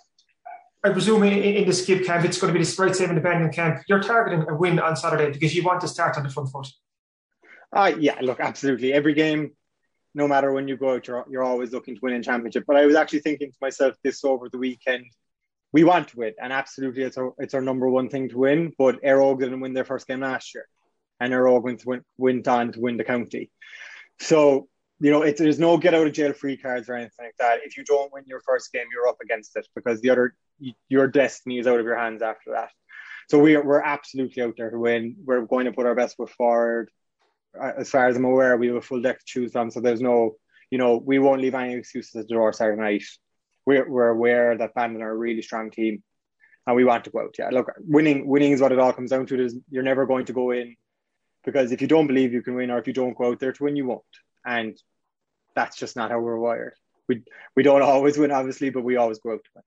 I 0.88 0.94
presume 0.94 1.24
in, 1.24 1.66
the 1.66 1.72
Skib 1.72 2.06
camp, 2.06 2.24
it's 2.24 2.40
going 2.40 2.54
to 2.54 2.58
be 2.58 2.64
the 2.64 2.94
same 2.94 3.10
independent 3.10 3.54
camp. 3.54 3.84
You're 3.88 4.02
targeting 4.02 4.48
a 4.48 4.56
win 4.56 4.80
on 4.80 4.96
Saturday 4.96 5.32
because 5.32 5.54
you 5.54 5.64
want 5.64 5.82
to 5.82 5.88
start 5.88 6.18
on 6.18 6.24
the 6.24 6.30
front 6.30 6.50
foot. 6.50 6.68
Uh, 7.74 7.92
yeah, 8.00 8.18
look, 8.22 8.40
absolutely. 8.40 8.94
Every 8.94 9.14
game, 9.14 9.52
no 10.16 10.28
matter 10.28 10.54
when 10.54 10.68
you 10.70 10.78
go 10.78 10.94
out, 10.94 11.08
you're, 11.08 11.26
you're 11.30 11.44
always 11.44 11.74
looking 11.74 11.96
to 11.96 12.02
win 12.02 12.14
in 12.14 12.24
championship. 12.24 12.64
But 12.66 12.78
I 12.78 12.86
was 12.86 12.96
actually 12.96 13.20
thinking 13.20 13.52
to 13.52 13.58
myself 13.62 13.96
this 14.04 14.24
over 14.24 14.48
the 14.50 14.58
weekend, 14.58 15.06
we 15.74 15.84
want 15.84 16.08
to 16.10 16.18
win, 16.18 16.34
and 16.42 16.54
absolutely, 16.54 17.04
it's 17.04 17.18
our 17.18 17.34
it's 17.40 17.54
our 17.54 17.62
number 17.62 17.90
one 17.90 18.08
thing 18.08 18.30
to 18.30 18.38
win. 18.38 18.72
But 18.78 19.02
Óg 19.04 19.40
didn't 19.40 19.60
win 19.60 19.74
their 19.74 19.84
first 19.84 20.08
game 20.08 20.22
last 20.22 20.56
year, 20.56 20.66
and 21.20 21.34
Éire 21.34 21.52
Óg 21.52 21.64
went, 21.64 21.86
went, 21.86 22.04
went 22.18 22.48
on 22.48 22.72
to 22.72 22.80
win 22.80 22.96
the 22.96 23.04
county. 23.04 23.52
So 24.20 24.70
you 25.00 25.12
know, 25.12 25.22
it's, 25.22 25.40
there's 25.40 25.60
no 25.60 25.78
get 25.78 25.94
out 25.94 26.08
of 26.08 26.14
jail 26.14 26.34
free 26.34 26.58
cards 26.58 26.90
or 26.90 26.96
anything 26.96 27.26
like 27.26 27.38
that. 27.40 27.60
If 27.64 27.78
you 27.78 27.84
don't 27.84 28.12
win 28.12 28.24
your 28.26 28.42
first 28.42 28.72
game, 28.74 28.88
you're 28.92 29.08
up 29.08 29.18
against 29.22 29.56
it 29.56 29.68
because 29.76 30.02
the 30.02 30.10
other 30.10 30.36
your 30.90 31.08
destiny 31.08 31.60
is 31.60 31.68
out 31.68 31.80
of 31.80 31.86
your 31.86 31.98
hands 31.98 32.22
after 32.22 32.52
that. 32.52 32.72
So 33.30 33.40
we 33.40 33.56
are, 33.56 33.64
we're 33.64 33.82
absolutely 33.82 34.42
out 34.42 34.56
there 34.58 34.72
to 34.72 34.80
win. 34.80 35.18
We're 35.24 35.42
going 35.42 35.66
to 35.66 35.72
put 35.72 35.86
our 35.86 35.96
best 35.96 36.18
foot 36.18 36.32
forward. 36.32 36.90
As 37.60 37.90
far 37.90 38.08
as 38.08 38.16
I'm 38.16 38.26
aware, 38.26 38.58
we 38.58 38.68
have 38.68 38.78
a 38.78 38.82
full 38.82 39.02
deck 39.02 39.20
to 39.20 39.26
choose 39.26 39.52
from. 39.52 39.70
So 39.70 39.82
there's 39.82 40.02
no, 40.02 40.36
you 40.72 40.78
know, 40.78 40.98
we 40.98 41.20
won't 41.20 41.42
leave 41.42 41.56
any 41.56 41.76
excuses 41.76 42.16
at 42.16 42.28
the 42.28 42.34
door 42.34 42.54
Saturday 42.54 42.82
night. 42.82 43.04
We're, 43.66 43.90
we're 43.90 44.10
aware 44.10 44.58
that 44.58 44.74
Bandon 44.74 45.02
are 45.02 45.12
a 45.12 45.16
really 45.16 45.42
strong 45.42 45.72
team 45.72 46.04
and 46.66 46.76
we 46.76 46.86
want 46.86 47.06
to 47.06 47.10
go 47.10 47.22
out. 47.22 47.36
Yeah, 47.38 47.50
look, 47.52 47.72
winning 47.80 48.28
winning 48.28 48.52
is 48.52 48.62
what 48.62 48.72
it 48.72 48.80
all 48.80 48.94
comes 48.94 49.12
down 49.12 49.26
to. 49.26 49.38
There's, 49.38 49.56
you're 49.70 49.84
never 49.84 50.06
going 50.06 50.26
to 50.26 50.34
go 50.34 50.52
in 50.52 50.76
because 51.46 51.72
if 51.72 51.82
you 51.82 51.88
don't 51.88 52.08
believe 52.08 52.34
you 52.34 52.42
can 52.42 52.56
win 52.56 52.72
or 52.72 52.78
if 52.78 52.88
you 52.88 52.94
don't 52.94 53.18
go 53.18 53.32
out 53.32 53.40
there 53.40 53.54
to 53.54 53.64
win, 53.64 53.76
you 53.76 53.88
won't. 53.88 54.04
And 54.48 54.76
that's 55.56 55.78
just 55.78 55.96
not 55.96 56.10
how 56.10 56.20
we're 56.20 56.40
wired. 56.40 56.74
We, 57.08 57.24
we 57.56 57.64
don't 57.64 57.82
always 57.82 58.18
win, 58.18 58.32
obviously, 58.32 58.70
but 58.70 58.84
we 58.84 58.96
always 58.96 59.20
go 59.20 59.34
out 59.34 59.44
to 59.44 59.50
win. 59.56 59.64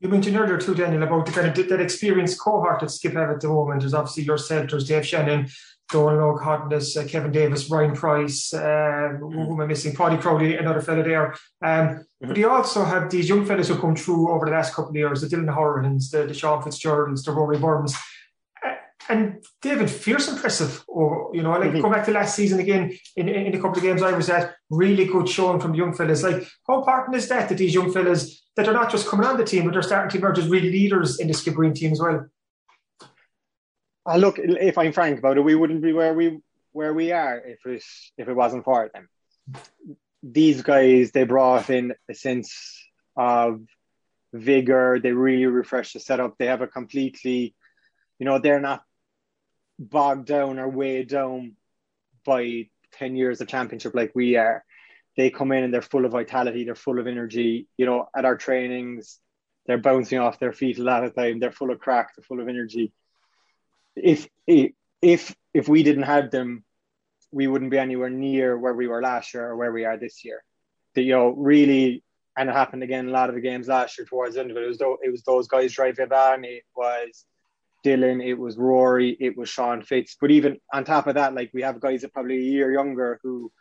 You 0.00 0.08
mentioned 0.10 0.36
earlier 0.36 0.58
too, 0.58 0.74
Daniel, 0.74 1.02
about 1.02 1.24
the 1.24 1.32
kind 1.32 1.48
of 1.48 1.68
that 1.68 1.80
experienced 1.80 2.38
cohort 2.38 2.80
that 2.80 2.90
Skib 2.90 3.14
have 3.14 3.30
at 3.30 3.40
the 3.40 3.48
moment. 3.48 3.80
There's 3.80 3.94
obviously 3.94 4.24
yourself, 4.24 4.68
there's 4.68 4.86
Dave 4.86 5.06
Shannon, 5.06 5.48
Donald 5.90 6.20
O'Connell, 6.20 6.74
uh, 6.74 7.04
Kevin 7.06 7.32
Davis, 7.32 7.70
Ryan 7.70 7.94
Price, 7.94 8.52
um, 8.52 9.16
who 9.20 9.54
am 9.54 9.60
I 9.60 9.66
missing? 9.66 9.94
Paddy 9.96 10.18
Crowley, 10.18 10.56
another 10.56 10.82
fellow 10.82 11.02
there. 11.02 11.32
Um, 11.62 11.88
mm-hmm. 11.88 12.28
But 12.28 12.36
you 12.36 12.50
also 12.50 12.84
have 12.84 13.08
these 13.08 13.28
young 13.28 13.46
fellas 13.46 13.68
who 13.68 13.78
come 13.78 13.96
through 13.96 14.30
over 14.30 14.44
the 14.44 14.52
last 14.52 14.74
couple 14.74 14.90
of 14.90 14.96
years, 14.96 15.22
the 15.22 15.28
Dylan 15.28 15.48
Horrans, 15.48 16.10
the, 16.10 16.26
the 16.26 16.34
Sean 16.34 16.62
Fitzgeralds, 16.62 17.22
the 17.22 17.32
Rory 17.32 17.58
Burns. 17.58 17.96
And 19.08 19.44
David, 19.62 19.90
fierce 19.90 20.28
impressive. 20.28 20.84
Or 20.88 21.30
you 21.32 21.42
know, 21.42 21.52
like 21.52 21.70
mm-hmm. 21.70 21.80
go 21.80 21.90
back 21.90 22.04
to 22.06 22.12
last 22.12 22.34
season 22.34 22.60
again 22.60 22.96
in, 23.16 23.28
in, 23.28 23.46
in 23.46 23.54
a 23.54 23.60
couple 23.60 23.78
of 23.78 23.82
games 23.82 24.02
I 24.02 24.12
was 24.12 24.28
at, 24.28 24.54
really 24.70 25.04
good 25.04 25.28
showing 25.28 25.60
from 25.60 25.72
the 25.72 25.78
young 25.78 25.94
fellas. 25.94 26.22
Like, 26.22 26.46
how 26.66 26.78
important 26.78 27.16
is 27.16 27.28
that 27.28 27.48
that 27.48 27.58
these 27.58 27.74
young 27.74 27.92
fellas 27.92 28.42
that 28.56 28.64
they're 28.64 28.74
not 28.74 28.90
just 28.90 29.06
coming 29.06 29.26
on 29.26 29.36
the 29.36 29.44
team, 29.44 29.64
but 29.64 29.72
they're 29.72 29.82
starting 29.82 30.10
to 30.10 30.18
emerge 30.18 30.38
as 30.38 30.48
really 30.48 30.70
leaders 30.70 31.20
in 31.20 31.28
the 31.28 31.34
Skibbereen 31.34 31.74
team 31.74 31.92
as 31.92 32.00
well? 32.00 32.26
Uh, 34.08 34.16
look, 34.16 34.38
if 34.38 34.78
I'm 34.78 34.92
frank 34.92 35.18
about 35.18 35.36
it, 35.36 35.42
we 35.42 35.54
wouldn't 35.54 35.82
be 35.82 35.92
where 35.92 36.14
we 36.14 36.38
where 36.72 36.92
we 36.92 37.12
are 37.12 37.38
if 37.38 37.64
it 37.66 37.82
if 38.18 38.28
it 38.28 38.34
wasn't 38.34 38.64
for 38.64 38.90
them. 38.92 39.08
These 40.22 40.62
guys, 40.62 41.12
they 41.12 41.24
brought 41.24 41.70
in 41.70 41.94
a 42.08 42.14
sense 42.14 42.82
of 43.16 43.60
vigor. 44.32 44.98
They 45.02 45.12
really 45.12 45.46
refreshed 45.46 45.94
the 45.94 46.00
setup. 46.00 46.36
They 46.38 46.46
have 46.46 46.62
a 46.62 46.66
completely, 46.66 47.54
you 48.18 48.26
know, 48.26 48.38
they're 48.38 48.60
not 48.60 48.82
bogged 49.78 50.26
down 50.26 50.58
or 50.58 50.68
weighed 50.68 51.08
down 51.08 51.56
by 52.24 52.68
10 52.92 53.16
years 53.16 53.40
of 53.40 53.48
championship 53.48 53.94
like 53.94 54.12
we 54.14 54.36
are. 54.36 54.64
they 55.16 55.30
come 55.30 55.52
in 55.52 55.64
and 55.64 55.72
they're 55.72 55.82
full 55.82 56.04
of 56.04 56.12
vitality, 56.12 56.64
they're 56.64 56.74
full 56.74 56.98
of 56.98 57.06
energy. 57.06 57.66
You 57.78 57.86
know, 57.86 58.08
at 58.14 58.24
our 58.24 58.36
trainings, 58.36 59.18
they're 59.66 59.78
bouncing 59.78 60.18
off 60.18 60.38
their 60.38 60.52
feet 60.52 60.78
a 60.78 60.82
lot 60.82 61.04
of 61.04 61.14
time. 61.14 61.40
They're 61.40 61.50
full 61.50 61.70
of 61.70 61.78
crack, 61.78 62.14
they're 62.14 62.24
full 62.24 62.40
of 62.40 62.48
energy. 62.48 62.92
If 63.94 64.28
if 64.46 65.34
if 65.54 65.68
we 65.68 65.82
didn't 65.82 66.02
have 66.02 66.30
them, 66.30 66.64
we 67.32 67.46
wouldn't 67.46 67.70
be 67.70 67.78
anywhere 67.78 68.10
near 68.10 68.58
where 68.58 68.74
we 68.74 68.88
were 68.88 69.02
last 69.02 69.32
year 69.32 69.46
or 69.46 69.56
where 69.56 69.72
we 69.72 69.84
are 69.84 69.96
this 69.96 70.24
year. 70.24 70.42
That 70.94 71.02
you 71.02 71.12
know, 71.12 71.30
really, 71.30 72.02
and 72.36 72.50
it 72.50 72.52
happened 72.52 72.82
again 72.82 73.08
a 73.08 73.12
lot 73.12 73.30
of 73.30 73.34
the 73.34 73.40
games 73.40 73.68
last 73.68 73.98
year 73.98 74.06
towards 74.06 74.34
the 74.34 74.42
end 74.42 74.50
of 74.50 74.56
it. 74.58 74.64
It 74.64 74.68
was 74.68 74.78
those, 74.78 74.98
it 75.02 75.10
was 75.10 75.22
those 75.22 75.48
guys 75.48 75.72
driving 75.72 76.12
on. 76.12 76.44
It 76.44 76.64
was 76.74 77.24
Dylan, 77.86 78.24
it 78.24 78.34
was 78.34 78.56
Rory, 78.56 79.16
it 79.20 79.36
was 79.36 79.48
Sean 79.48 79.82
Fitz. 79.82 80.16
But 80.20 80.32
even 80.32 80.58
on 80.72 80.84
top 80.84 81.06
of 81.06 81.14
that, 81.14 81.34
like 81.34 81.50
we 81.54 81.62
have 81.62 81.80
guys 81.80 82.02
that 82.02 82.12
probably 82.12 82.38
a 82.38 82.50
year 82.52 82.72
younger 82.72 83.20
who, 83.22 83.52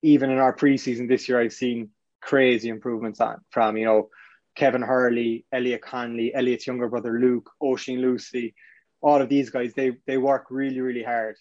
even 0.00 0.30
in 0.30 0.38
our 0.38 0.56
preseason 0.56 1.06
this 1.06 1.28
year, 1.28 1.38
I've 1.38 1.52
seen 1.52 1.90
crazy 2.22 2.68
improvements 2.68 3.20
on 3.20 3.38
from 3.50 3.76
you 3.76 3.84
know 3.84 4.08
Kevin 4.56 4.82
Hurley, 4.82 5.44
Elliot 5.52 5.82
Conley, 5.82 6.34
Elliot's 6.34 6.66
younger 6.66 6.88
brother 6.88 7.18
Luke, 7.20 7.50
Oisin 7.62 8.00
Lucy, 8.00 8.54
all 9.02 9.20
of 9.20 9.28
these 9.28 9.50
guys. 9.50 9.74
They 9.74 9.92
they 10.06 10.16
work 10.16 10.46
really 10.50 10.80
really 10.80 11.02
hard, 11.02 11.36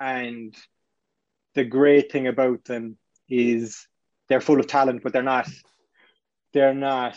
and 0.00 0.54
the 1.54 1.64
great 1.64 2.10
thing 2.10 2.26
about 2.26 2.64
them 2.64 2.96
is 3.28 3.86
they're 4.28 4.40
full 4.40 4.58
of 4.58 4.66
talent, 4.66 5.02
but 5.02 5.12
they're 5.12 5.22
not 5.22 5.48
they're 6.52 6.74
not 6.74 7.16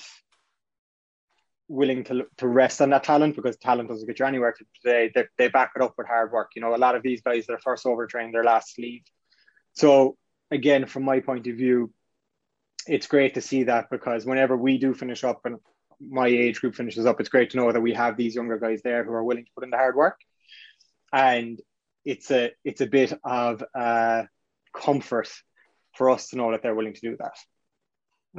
willing 1.67 2.03
to 2.03 2.25
to 2.37 2.47
rest 2.47 2.81
on 2.81 2.91
that 2.91 3.03
talent 3.03 3.35
because 3.35 3.57
talent 3.57 3.89
doesn't 3.89 4.07
get 4.07 4.19
you 4.19 4.25
anywhere 4.25 4.55
today. 4.81 5.11
They, 5.13 5.25
they 5.37 5.47
back 5.47 5.71
it 5.75 5.81
up 5.81 5.95
with 5.97 6.07
hard 6.07 6.31
work. 6.31 6.51
You 6.55 6.61
know, 6.61 6.75
a 6.75 6.77
lot 6.77 6.95
of 6.95 7.03
these 7.03 7.21
guys, 7.21 7.45
their 7.45 7.59
first 7.59 7.85
overtrain, 7.85 8.31
their 8.31 8.43
last 8.43 8.77
leave. 8.77 9.03
So 9.73 10.17
again, 10.51 10.85
from 10.85 11.03
my 11.03 11.19
point 11.19 11.47
of 11.47 11.55
view, 11.55 11.91
it's 12.87 13.07
great 13.07 13.33
to 13.33 13.41
see 13.41 13.63
that 13.63 13.89
because 13.89 14.25
whenever 14.25 14.55
we 14.55 14.77
do 14.77 14.93
finish 14.93 15.23
up 15.23 15.41
and 15.45 15.57
my 15.99 16.27
age 16.27 16.61
group 16.61 16.75
finishes 16.75 17.05
up, 17.05 17.19
it's 17.19 17.29
great 17.29 17.49
to 17.51 17.57
know 17.57 17.71
that 17.71 17.81
we 17.81 17.93
have 17.93 18.17
these 18.17 18.35
younger 18.35 18.59
guys 18.59 18.81
there 18.83 19.03
who 19.03 19.11
are 19.11 19.23
willing 19.23 19.45
to 19.45 19.51
put 19.55 19.63
in 19.63 19.71
the 19.71 19.77
hard 19.77 19.95
work. 19.95 20.19
And 21.11 21.59
it's 22.03 22.29
a 22.29 22.51
it's 22.63 22.81
a 22.81 22.85
bit 22.85 23.13
of 23.23 23.63
uh, 23.73 24.23
comfort 24.75 25.29
for 25.95 26.09
us 26.09 26.29
to 26.29 26.35
know 26.35 26.51
that 26.51 26.61
they're 26.61 26.75
willing 26.75 26.93
to 26.93 27.01
do 27.01 27.17
that 27.17 27.37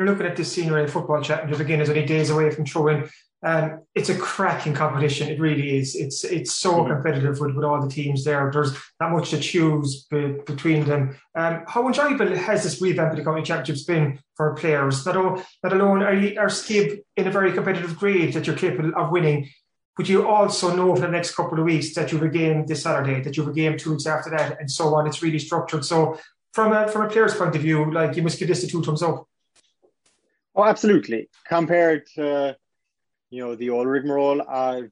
looking 0.04 0.26
at 0.26 0.36
this 0.36 0.52
senior 0.52 0.86
football 0.88 1.22
championship 1.22 1.60
again 1.60 1.80
is 1.80 1.88
only 1.88 2.04
days 2.04 2.30
away 2.30 2.50
from 2.50 2.66
throwing. 2.66 3.08
Um, 3.42 3.82
it's 3.94 4.08
a 4.08 4.18
cracking 4.18 4.74
competition. 4.74 5.28
It 5.28 5.38
really 5.38 5.78
is. 5.78 5.94
It's 5.94 6.24
it's 6.24 6.54
so 6.54 6.72
mm-hmm. 6.72 6.92
competitive 6.92 7.38
with, 7.38 7.54
with 7.54 7.64
all 7.64 7.80
the 7.80 7.88
teams 7.88 8.24
there. 8.24 8.50
There's 8.52 8.76
not 9.00 9.12
much 9.12 9.30
to 9.30 9.38
choose 9.38 10.06
be, 10.10 10.36
between 10.46 10.84
them. 10.84 11.16
Um, 11.34 11.62
how 11.68 11.86
enjoyable 11.86 12.34
has 12.34 12.64
this 12.64 12.80
revamp 12.80 13.12
of 13.12 13.18
the 13.18 13.24
county 13.24 13.42
championships 13.42 13.84
been 13.84 14.18
for 14.36 14.54
players? 14.54 15.04
Not, 15.06 15.16
all, 15.16 15.42
not 15.62 15.72
alone 15.72 16.02
are 16.02 16.14
you 16.14 16.40
are 16.40 16.48
Skibb 16.48 16.98
in 17.16 17.26
a 17.26 17.30
very 17.30 17.52
competitive 17.52 17.98
grade 17.98 18.32
that 18.32 18.46
you're 18.46 18.56
capable 18.56 18.92
of 18.96 19.10
winning, 19.10 19.48
but 19.96 20.08
you 20.08 20.26
also 20.26 20.74
know 20.74 20.94
for 20.94 21.02
the 21.02 21.08
next 21.08 21.36
couple 21.36 21.58
of 21.58 21.66
weeks 21.66 21.94
that 21.94 22.10
you 22.10 22.18
have 22.18 22.26
a 22.26 22.30
game 22.30 22.66
this 22.66 22.82
Saturday, 22.82 23.22
that 23.22 23.36
you 23.36 23.42
have 23.44 23.52
a 23.52 23.54
game 23.54 23.76
two 23.76 23.90
weeks 23.90 24.06
after 24.06 24.30
that, 24.30 24.58
and 24.60 24.70
so 24.70 24.94
on. 24.94 25.06
It's 25.06 25.22
really 25.22 25.38
structured. 25.38 25.84
So 25.84 26.18
from 26.52 26.72
a 26.72 26.88
from 26.88 27.02
a 27.02 27.08
player's 27.08 27.34
point 27.34 27.54
of 27.54 27.62
view, 27.62 27.92
like 27.92 28.16
you 28.16 28.22
must 28.22 28.38
give 28.38 28.48
this 28.48 28.64
a 28.64 28.66
two 28.66 28.82
thumbs 28.82 29.02
up. 29.02 29.28
Oh, 30.56 30.64
absolutely. 30.64 31.28
Compared 31.46 32.06
to, 32.14 32.56
you 33.28 33.44
know, 33.44 33.54
the 33.54 33.70
old 33.70 33.86
rigmarole 33.86 34.40
of, 34.40 34.90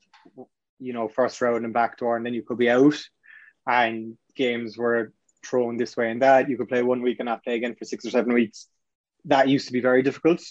you 0.78 0.92
know, 0.92 1.08
first 1.08 1.40
round 1.40 1.64
and 1.64 1.72
backdoor, 1.72 2.16
and 2.16 2.26
then 2.26 2.34
you 2.34 2.42
could 2.42 2.58
be 2.58 2.68
out, 2.68 3.00
and 3.66 4.18
games 4.36 4.76
were 4.76 5.14
thrown 5.42 5.78
this 5.78 5.96
way 5.96 6.10
and 6.10 6.20
that. 6.20 6.50
You 6.50 6.58
could 6.58 6.68
play 6.68 6.82
one 6.82 7.00
week 7.00 7.16
and 7.18 7.26
not 7.26 7.42
play 7.42 7.54
again 7.54 7.74
for 7.74 7.86
six 7.86 8.04
or 8.04 8.10
seven 8.10 8.34
weeks. 8.34 8.68
That 9.24 9.48
used 9.48 9.66
to 9.68 9.72
be 9.72 9.80
very 9.80 10.02
difficult, 10.02 10.42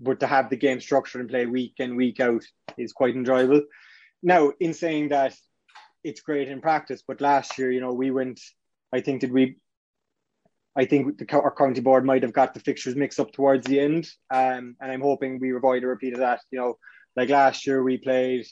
but 0.00 0.18
to 0.18 0.26
have 0.26 0.50
the 0.50 0.56
game 0.56 0.80
structured 0.80 1.20
and 1.20 1.30
play 1.30 1.46
week 1.46 1.74
in 1.78 1.94
week 1.94 2.18
out 2.18 2.42
is 2.76 2.92
quite 2.92 3.14
enjoyable. 3.14 3.62
Now, 4.20 4.52
in 4.58 4.74
saying 4.74 5.10
that, 5.10 5.34
it's 6.02 6.22
great 6.22 6.48
in 6.48 6.60
practice, 6.60 7.04
but 7.06 7.20
last 7.20 7.56
year, 7.56 7.70
you 7.70 7.80
know, 7.80 7.92
we 7.92 8.10
went. 8.10 8.40
I 8.92 9.00
think 9.00 9.20
did 9.20 9.32
we 9.32 9.58
I 10.76 10.84
think 10.84 11.18
the 11.18 11.32
our 11.32 11.54
county 11.54 11.80
board 11.80 12.04
might 12.04 12.22
have 12.22 12.32
got 12.32 12.54
the 12.54 12.60
fixtures 12.60 12.94
mixed 12.94 13.18
up 13.18 13.32
towards 13.32 13.66
the 13.66 13.80
end, 13.80 14.08
um, 14.30 14.76
and 14.80 14.92
I'm 14.92 15.00
hoping 15.00 15.40
we 15.40 15.54
avoid 15.54 15.82
a 15.82 15.88
repeat 15.88 16.12
of 16.12 16.20
that. 16.20 16.40
You 16.50 16.58
know, 16.58 16.78
like 17.16 17.28
last 17.28 17.66
year 17.66 17.82
we 17.82 17.98
played, 17.98 18.46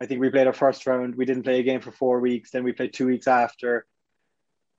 I 0.00 0.06
think 0.06 0.20
we 0.20 0.28
played 0.28 0.46
our 0.46 0.52
first 0.52 0.86
round. 0.86 1.14
We 1.14 1.24
didn't 1.24 1.44
play 1.44 1.60
a 1.60 1.62
game 1.62 1.80
for 1.80 1.92
four 1.92 2.20
weeks. 2.20 2.50
Then 2.50 2.62
we 2.62 2.72
played 2.72 2.92
two 2.92 3.06
weeks 3.06 3.26
after, 3.26 3.86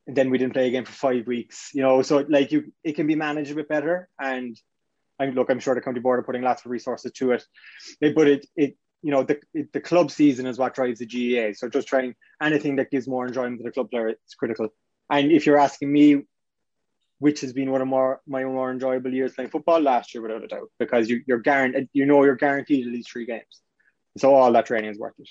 and 0.06 0.16
then 0.16 0.30
we 0.30 0.38
didn't 0.38 0.54
play 0.54 0.68
again 0.68 0.86
for 0.86 0.92
five 0.92 1.26
weeks. 1.26 1.72
You 1.74 1.82
know, 1.82 2.04
so 2.04 2.26
like 2.30 2.52
you, 2.52 2.72
it 2.84 2.96
can 2.96 3.08
be 3.08 3.16
managed 3.16 3.52
a 3.52 3.56
bit 3.56 3.70
better. 3.70 4.08
And 4.22 4.56
I 5.20 5.26
look, 5.28 5.50
I'm 5.50 5.60
sure 5.60 5.74
the 5.74 5.82
county 5.82 6.00
board 6.00 6.20
are 6.20 6.24
putting 6.24 6.44
lots 6.44 6.64
of 6.64 6.72
resources 6.72 7.12
to 7.14 7.32
it, 7.32 7.44
but 8.16 8.28
it 8.28 8.46
it 8.56 8.78
you 9.02 9.12
know 9.12 9.24
the 9.24 9.40
it, 9.56 9.74
the 9.74 9.82
club 9.82 10.12
season 10.12 10.46
is 10.46 10.60
what 10.60 10.76
drives 10.76 11.00
the 11.00 11.08
GAA. 11.08 11.54
So 11.54 11.70
just 11.70 11.88
trying 11.88 12.14
anything 12.40 12.76
that 12.76 12.92
gives 12.92 13.08
more 13.08 13.26
enjoyment 13.26 13.58
to 13.60 13.64
the 13.64 13.72
club 13.72 13.90
player, 13.90 14.10
it's 14.10 14.36
critical. 14.36 14.70
And 15.10 15.32
if 15.32 15.46
you're 15.48 15.58
asking 15.58 15.92
me 15.92 16.24
which 17.20 17.42
has 17.42 17.54
been 17.54 17.72
one 17.72 17.82
of 17.82 17.88
more, 17.88 18.22
my 18.28 18.44
more 18.44 18.72
enjoyable 18.72 19.14
years 19.14 19.34
playing 19.34 19.50
football 19.50 19.80
last 19.80 20.14
year, 20.14 20.22
without 20.22 20.44
a 20.44 20.48
doubt, 20.48 20.70
because 20.80 21.10
you, 21.10 21.22
you're 21.28 21.40
guaranteed, 21.40 21.90
you 21.94 22.06
know, 22.06 22.24
you're 22.24 22.36
guaranteed 22.36 22.86
at 22.86 22.94
least 22.94 23.12
three 23.12 23.26
games. 23.26 23.62
So 24.18 24.34
all 24.34 24.52
that 24.52 24.66
training 24.66 24.92
is 24.92 25.00
worth 25.00 25.14
it. 25.20 25.30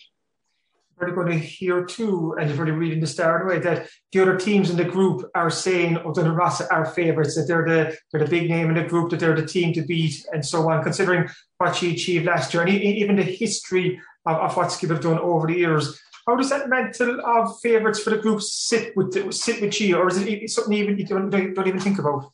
We're 0.99 1.11
going 1.11 1.29
to 1.29 1.39
hear 1.39 1.85
too, 1.85 2.37
and 2.41 2.49
you're 2.49 2.57
already 2.57 2.73
reading 2.73 3.01
the 3.01 3.07
star 3.07 3.43
away 3.43 3.59
that 3.59 3.87
the 4.13 4.23
other 4.23 4.39
teams 4.39 4.71
in 4.71 4.79
the 4.79 4.85
group 4.85 5.31
are 5.35 5.51
saying 5.51 5.99
oh, 5.99 6.09
O'Donovan 6.09 6.37
Rossa 6.37 6.73
are 6.73 6.87
favourites, 6.87 7.35
that 7.35 7.47
they're 7.47 7.67
the 7.67 7.97
they're 8.11 8.25
the 8.25 8.31
big 8.31 8.49
name 8.49 8.71
in 8.71 8.77
the 8.77 8.85
group, 8.85 9.11
that 9.11 9.21
they're 9.21 9.37
the 9.37 9.47
team 9.47 9.75
to 9.75 9.83
beat, 9.83 10.25
and 10.33 10.45
so 10.45 10.71
on. 10.71 10.83
Considering 10.83 11.29
what 11.59 11.77
she 11.77 11.93
achieved 11.93 12.25
last 12.25 12.55
year, 12.55 12.63
and 12.63 12.73
even 12.73 13.17
the 13.17 13.23
history 13.23 14.01
of, 14.25 14.37
of 14.39 14.57
what 14.57 14.73
Skibb 14.73 14.89
have 14.89 15.03
done 15.03 15.19
over 15.19 15.47
the 15.47 15.55
years, 15.55 16.01
how 16.27 16.35
does 16.35 16.51
that 16.51 16.69
mental 16.69 17.21
of 17.25 17.61
favourites 17.61 18.01
for 18.01 18.11
the 18.11 18.19
group 18.19 18.43
sit 18.43 18.97
with 18.97 19.33
sit 19.33 19.61
with 19.61 19.81
you, 19.81 19.97
or 19.97 20.09
is 20.09 20.19
it 20.19 20.51
something 20.51 20.73
even 20.73 20.99
you 20.99 21.07
don't, 21.07 21.31
don't 21.31 21.67
even 21.67 21.81
think 21.81 21.99
about? 21.99 22.33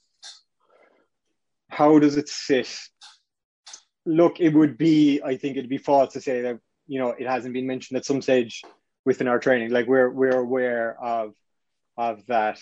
How 1.69 1.99
does 1.99 2.17
it 2.17 2.29
sit? 2.29 2.75
Look, 4.07 4.41
it 4.41 4.55
would 4.55 4.79
be. 4.79 5.21
I 5.23 5.37
think 5.37 5.57
it'd 5.57 5.71
be 5.71 5.79
false 5.79 6.15
to 6.15 6.21
say 6.21 6.43
that 6.43 6.59
you 6.87 6.99
know 6.99 7.11
it 7.11 7.27
hasn't 7.27 7.55
been 7.55 7.67
mentioned 7.67 7.99
at 7.99 8.07
some 8.07 8.23
stage 8.23 8.63
within 9.05 9.29
our 9.29 9.39
training. 9.39 9.71
Like 9.71 9.87
we're 9.87 10.11
we're 10.11 10.39
aware 10.39 10.97
of 11.03 11.35
of 11.99 12.25
that, 12.27 12.59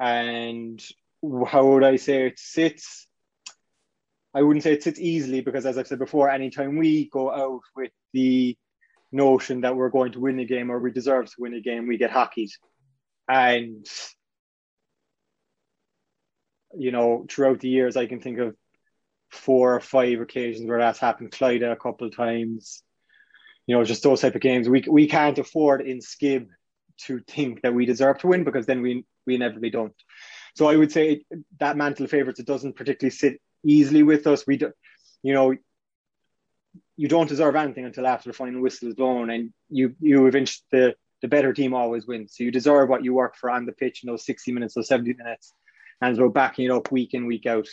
and 0.00 0.82
how 1.46 1.66
would 1.66 1.84
I 1.84 1.96
say 1.96 2.26
it 2.26 2.38
sits? 2.38 3.06
I 4.34 4.40
wouldn't 4.40 4.62
say 4.62 4.72
it 4.72 4.82
sits 4.82 4.98
easily 4.98 5.42
because, 5.42 5.66
as 5.66 5.76
I've 5.76 5.86
said 5.86 5.98
before, 5.98 6.30
anytime 6.30 6.78
we 6.78 7.10
go 7.10 7.30
out 7.30 7.60
with 7.76 7.92
the 8.14 8.56
notion 9.12 9.60
that 9.60 9.76
we're 9.76 9.90
going 9.90 10.12
to 10.12 10.20
win 10.20 10.40
a 10.40 10.44
game 10.44 10.70
or 10.70 10.78
we 10.78 10.90
deserve 10.90 11.26
to 11.26 11.36
win 11.38 11.54
a 11.54 11.60
game, 11.60 11.86
we 11.86 11.98
get 11.98 12.10
hockeyed. 12.10 12.50
And, 13.28 13.86
you 16.76 16.90
know, 16.90 17.26
throughout 17.30 17.60
the 17.60 17.68
years, 17.68 17.96
I 17.96 18.06
can 18.06 18.20
think 18.20 18.38
of 18.38 18.56
four 19.30 19.74
or 19.74 19.80
five 19.80 20.20
occasions 20.20 20.68
where 20.68 20.78
that's 20.78 20.98
happened. 20.98 21.30
Clyda 21.30 21.72
a 21.72 21.76
couple 21.76 22.06
of 22.06 22.16
times, 22.16 22.82
you 23.66 23.76
know, 23.76 23.84
just 23.84 24.02
those 24.02 24.20
type 24.20 24.34
of 24.34 24.40
games. 24.40 24.68
We, 24.68 24.84
we 24.88 25.06
can't 25.06 25.38
afford 25.38 25.82
in 25.82 26.00
Skibb 26.00 26.48
to 27.02 27.20
think 27.26 27.62
that 27.62 27.74
we 27.74 27.86
deserve 27.86 28.18
to 28.18 28.26
win 28.28 28.44
because 28.44 28.66
then 28.66 28.82
we, 28.82 29.04
we 29.26 29.34
inevitably 29.34 29.70
don't. 29.70 29.94
So 30.54 30.68
I 30.68 30.76
would 30.76 30.92
say 30.92 31.24
that 31.60 31.76
mantle 31.76 32.04
of 32.04 32.10
favourites, 32.10 32.40
it 32.40 32.46
doesn't 32.46 32.76
particularly 32.76 33.14
sit 33.14 33.40
easily 33.64 34.02
with 34.02 34.26
us. 34.26 34.46
We 34.46 34.58
do, 34.58 34.72
you 35.22 35.32
know, 35.32 35.54
you 36.96 37.08
don't 37.08 37.28
deserve 37.28 37.56
anything 37.56 37.84
until 37.84 38.06
after 38.06 38.30
the 38.30 38.34
final 38.34 38.60
whistle 38.60 38.88
is 38.88 38.94
blown, 38.94 39.30
and 39.30 39.52
you 39.68 39.94
you 40.00 40.26
eventually 40.26 40.64
the 40.70 40.94
the 41.20 41.28
better 41.28 41.52
team 41.52 41.74
always 41.74 42.06
wins. 42.06 42.34
So 42.36 42.44
you 42.44 42.50
deserve 42.50 42.88
what 42.88 43.04
you 43.04 43.14
work 43.14 43.36
for 43.36 43.50
on 43.50 43.66
the 43.66 43.72
pitch 43.72 44.02
in 44.02 44.10
those 44.10 44.24
sixty 44.24 44.52
minutes, 44.52 44.76
or 44.76 44.82
seventy 44.82 45.14
minutes, 45.14 45.52
and 46.00 46.16
we're 46.18 46.28
backing 46.28 46.66
it 46.66 46.70
up 46.70 46.92
week 46.92 47.14
in 47.14 47.26
week 47.26 47.46
out. 47.46 47.68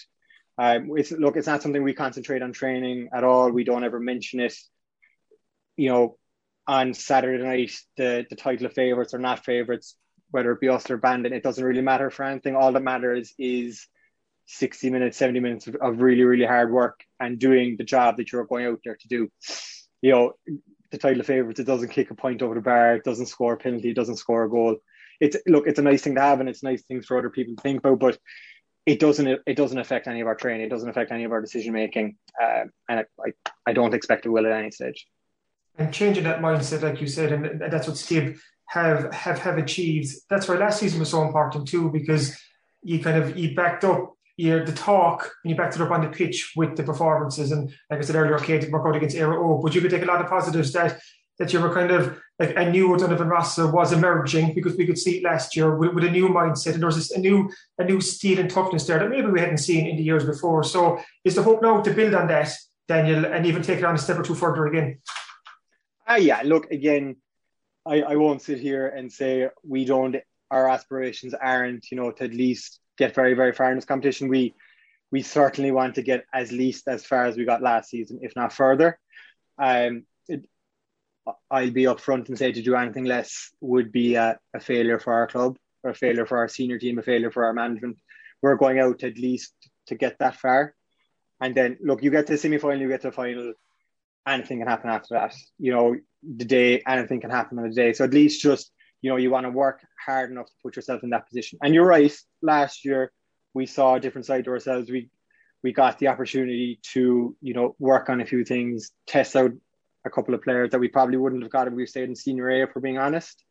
Um, 0.57 0.91
it's 0.97 1.11
look, 1.11 1.37
it's 1.37 1.47
not 1.47 1.61
something 1.61 1.83
we 1.83 1.93
concentrate 1.93 2.41
on 2.41 2.51
training 2.51 3.09
at 3.13 3.23
all. 3.23 3.49
We 3.49 3.63
don't 3.63 3.83
ever 3.83 3.99
mention 3.99 4.39
it. 4.39 4.55
You 5.77 5.89
know, 5.89 6.17
on 6.67 6.93
Saturday 6.93 7.43
night, 7.43 7.71
the 7.97 8.25
the 8.29 8.35
title 8.35 8.67
of 8.67 8.73
favourites 8.73 9.13
or 9.13 9.19
not 9.19 9.45
favourites, 9.45 9.95
whether 10.31 10.51
it 10.51 10.59
be 10.59 10.69
us 10.69 10.89
or 10.89 10.97
Bandon, 10.97 11.33
it 11.33 11.43
doesn't 11.43 11.63
really 11.63 11.81
matter 11.81 12.09
for 12.09 12.23
anything. 12.23 12.55
All 12.55 12.71
that 12.71 12.83
matters 12.83 13.33
is 13.39 13.87
60 14.51 14.89
minutes, 14.89 15.17
70 15.17 15.39
minutes 15.39 15.67
of, 15.67 15.75
of, 15.75 16.01
really, 16.01 16.23
really 16.23 16.45
hard 16.45 16.71
work 16.71 17.03
and 17.19 17.37
doing 17.37 17.75
the 17.77 17.83
job 17.83 18.17
that 18.17 18.31
you're 18.31 18.45
going 18.45 18.65
out 18.65 18.79
there 18.83 18.95
to 18.95 19.07
do. 19.07 19.29
You 20.01 20.11
know, 20.11 20.33
the 20.89 20.97
title 20.97 21.19
of 21.19 21.27
favourites, 21.27 21.59
it 21.59 21.67
doesn't 21.67 21.89
kick 21.89 22.09
a 22.09 22.15
point 22.15 22.41
over 22.41 22.55
the 22.55 22.61
bar, 22.61 22.95
it 22.95 23.03
doesn't 23.03 23.27
score 23.27 23.53
a 23.53 23.57
penalty, 23.57 23.91
it 23.91 23.95
doesn't 23.95 24.15
score 24.15 24.45
a 24.45 24.49
goal. 24.49 24.77
It's 25.19 25.37
look, 25.45 25.67
it's 25.67 25.77
a 25.77 25.83
nice 25.83 26.01
thing 26.01 26.15
to 26.15 26.21
have 26.21 26.39
and 26.39 26.49
it's 26.49 26.63
nice 26.63 26.81
things 26.83 27.05
for 27.05 27.17
other 27.17 27.29
people 27.29 27.55
to 27.55 27.61
think 27.61 27.79
about, 27.79 27.99
but 27.99 28.17
it 28.87 28.99
doesn't 28.99 29.27
it 29.45 29.55
doesn't 29.55 29.77
affect 29.77 30.07
any 30.07 30.21
of 30.21 30.27
our 30.27 30.35
training, 30.35 30.65
it 30.65 30.69
doesn't 30.69 30.89
affect 30.89 31.11
any 31.11 31.25
of 31.25 31.31
our 31.31 31.41
decision 31.41 31.73
making. 31.73 32.17
Um, 32.41 32.71
and 32.89 33.05
I, 33.23 33.31
I 33.67 33.73
don't 33.73 33.93
expect 33.93 34.25
it 34.25 34.29
will 34.29 34.47
at 34.47 34.51
any 34.51 34.71
stage. 34.71 35.05
And 35.77 35.93
changing 35.93 36.23
that 36.23 36.41
mindset, 36.41 36.81
like 36.81 36.99
you 37.01 37.07
said, 37.07 37.31
and 37.31 37.61
that's 37.71 37.87
what 37.87 37.97
Steve 37.97 38.41
have 38.69 39.13
have 39.13 39.37
have 39.39 39.57
achieved. 39.59 40.11
That's 40.27 40.47
why 40.47 40.55
last 40.55 40.79
season 40.79 40.99
was 40.99 41.09
so 41.09 41.21
important 41.21 41.67
too, 41.67 41.91
because 41.91 42.35
you 42.81 42.99
kind 42.99 43.21
of 43.21 43.37
you 43.37 43.53
backed 43.53 43.83
up 43.83 44.15
you 44.39 44.57
know, 44.57 44.63
the 44.63 44.71
talk 44.71 45.29
and 45.43 45.51
you 45.51 45.57
backed 45.57 45.75
it 45.75 45.81
up 45.81 45.91
on 45.91 45.99
the 45.99 46.07
pitch 46.07 46.53
with 46.55 46.77
the 46.77 46.83
performances. 46.83 47.51
And 47.51 47.69
like 47.89 47.99
I 47.99 48.01
said 48.01 48.15
earlier, 48.15 48.37
okay, 48.37 48.57
to 48.57 48.69
work 48.69 48.87
out 48.87 48.95
against 48.95 49.17
Óg, 49.17 49.61
but 49.61 49.75
you 49.75 49.81
could 49.81 49.91
take 49.91 50.01
a 50.01 50.05
lot 50.05 50.21
of 50.21 50.29
positives 50.29 50.71
that 50.71 50.97
that 51.39 51.51
you 51.51 51.59
were 51.59 51.73
kind 51.73 51.91
of 51.91 52.17
like 52.37 52.53
a 52.55 52.69
new 52.69 52.95
Donovan 52.97 53.27
Rossa 53.27 53.67
was 53.67 53.91
emerging 53.91 54.53
because 54.53 54.77
we 54.77 54.85
could 54.85 54.97
see 54.97 55.17
it 55.17 55.23
last 55.23 55.57
year 55.57 55.75
with, 55.75 55.93
with 55.93 56.05
a 56.05 56.11
new 56.11 56.29
mindset 56.29 56.73
and 56.73 56.81
there 56.81 56.87
was 56.87 56.95
this, 56.95 57.11
a 57.11 57.19
new 57.19 57.49
a 57.79 57.83
new 57.83 57.99
steel 57.99 58.39
and 58.39 58.49
toughness 58.49 58.87
there 58.87 58.99
that 58.99 59.09
maybe 59.09 59.27
we 59.27 59.41
hadn't 59.41 59.57
seen 59.57 59.85
in 59.87 59.97
the 59.97 60.03
years 60.03 60.25
before. 60.25 60.63
So 60.63 61.01
is 61.25 61.35
the 61.35 61.43
hope 61.43 61.61
now 61.61 61.81
to 61.81 61.93
build 61.93 62.15
on 62.15 62.27
that, 62.27 62.49
Daniel, 62.87 63.25
and 63.25 63.45
even 63.45 63.61
take 63.61 63.79
it 63.79 63.85
on 63.85 63.95
a 63.95 63.97
step 63.97 64.19
or 64.19 64.23
two 64.23 64.35
further 64.35 64.67
again? 64.67 64.99
Ah, 66.07 66.13
uh, 66.13 66.15
yeah. 66.15 66.41
Look 66.45 66.71
again. 66.71 67.17
I, 67.85 68.03
I 68.13 68.15
won't 68.15 68.41
sit 68.41 68.59
here 68.59 68.87
and 68.87 69.11
say 69.11 69.49
we 69.63 69.83
don't. 69.83 70.15
Our 70.49 70.69
aspirations 70.69 71.33
aren't, 71.33 71.91
you 71.91 71.97
know, 71.97 72.11
to 72.11 72.23
at 72.23 72.33
least 72.33 72.79
get 72.99 73.15
very, 73.15 73.33
very 73.33 73.53
far 73.53 73.71
in 73.71 73.77
this 73.77 73.85
competition. 73.85 74.27
We 74.27 74.53
we 75.11 75.23
certainly 75.23 75.71
want 75.71 75.95
to 75.95 76.03
get 76.03 76.25
as 76.31 76.51
least 76.51 76.87
as 76.87 77.03
far 77.03 77.25
as 77.25 77.35
we 77.35 77.43
got 77.43 77.63
last 77.63 77.89
season, 77.89 78.19
if 78.21 78.35
not 78.35 78.53
further. 78.53 78.99
Um, 79.57 80.03
it, 80.27 80.45
I'll 81.49 81.71
be 81.71 81.83
upfront 81.83 82.29
and 82.29 82.37
say 82.37 82.51
to 82.51 82.61
do 82.61 82.75
anything 82.75 83.05
less 83.05 83.51
would 83.59 83.91
be 83.91 84.15
a, 84.15 84.37
a, 84.53 84.59
failure 84.59 84.99
for 84.99 85.13
our 85.13 85.25
club, 85.25 85.57
or 85.83 85.91
a 85.91 85.95
failure 85.95 86.27
for 86.27 86.37
our 86.37 86.47
senior 86.47 86.77
team, 86.77 86.99
a 86.99 87.01
failure 87.01 87.31
for 87.31 87.45
our 87.45 87.53
management. 87.53 87.97
We're 88.41 88.55
going 88.55 88.79
out 88.79 89.03
at 89.03 89.17
least 89.17 89.53
to 89.87 89.95
get 89.95 90.19
that 90.19 90.35
far, 90.35 90.75
and 91.41 91.55
then 91.55 91.77
look, 91.81 92.03
you 92.03 92.11
get 92.11 92.27
to 92.27 92.33
the 92.33 92.37
semi 92.37 92.59
final, 92.59 92.79
you 92.79 92.87
get 92.87 93.01
to 93.01 93.07
the 93.07 93.13
final. 93.13 93.53
Anything 94.27 94.59
can 94.59 94.67
happen 94.67 94.91
after 94.91 95.15
that. 95.15 95.33
You 95.57 95.71
know, 95.71 95.95
the 96.21 96.45
day 96.45 96.83
anything 96.85 97.21
can 97.21 97.31
happen 97.31 97.57
on 97.57 97.67
the 97.67 97.73
day. 97.73 97.93
So 97.93 98.03
at 98.03 98.13
least 98.13 98.41
just 98.41 98.71
you 99.01 99.09
know 99.09 99.17
you 99.17 99.29
want 99.29 99.45
to 99.45 99.51
work 99.51 99.85
hard 100.05 100.31
enough 100.31 100.47
to 100.47 100.53
put 100.63 100.75
yourself 100.75 101.03
in 101.03 101.11
that 101.11 101.27
position. 101.27 101.59
And 101.61 101.73
you're 101.73 101.85
right. 101.85 102.13
Last 102.41 102.85
year 102.85 103.11
we 103.53 103.65
saw 103.65 103.95
a 103.95 103.99
different 103.99 104.25
side 104.25 104.45
to 104.45 104.51
ourselves. 104.51 104.89
We 104.89 105.09
we 105.63 105.73
got 105.73 105.99
the 105.99 106.07
opportunity 106.07 106.79
to 106.93 107.35
you 107.41 107.53
know 107.53 107.75
work 107.79 108.09
on 108.09 108.21
a 108.21 108.25
few 108.25 108.43
things, 108.45 108.91
test 109.07 109.35
out 109.35 109.51
a 110.05 110.09
couple 110.09 110.33
of 110.33 110.41
players 110.41 110.71
that 110.71 110.79
we 110.79 110.87
probably 110.87 111.17
wouldn't 111.17 111.43
have 111.43 111.51
got 111.51 111.67
if 111.67 111.73
we 111.73 111.85
stayed 111.85 112.09
in 112.09 112.15
senior 112.15 112.49
A, 112.49 112.63
if 112.63 112.69
we're 112.73 112.81
being 112.81 112.97
honest, 112.97 113.43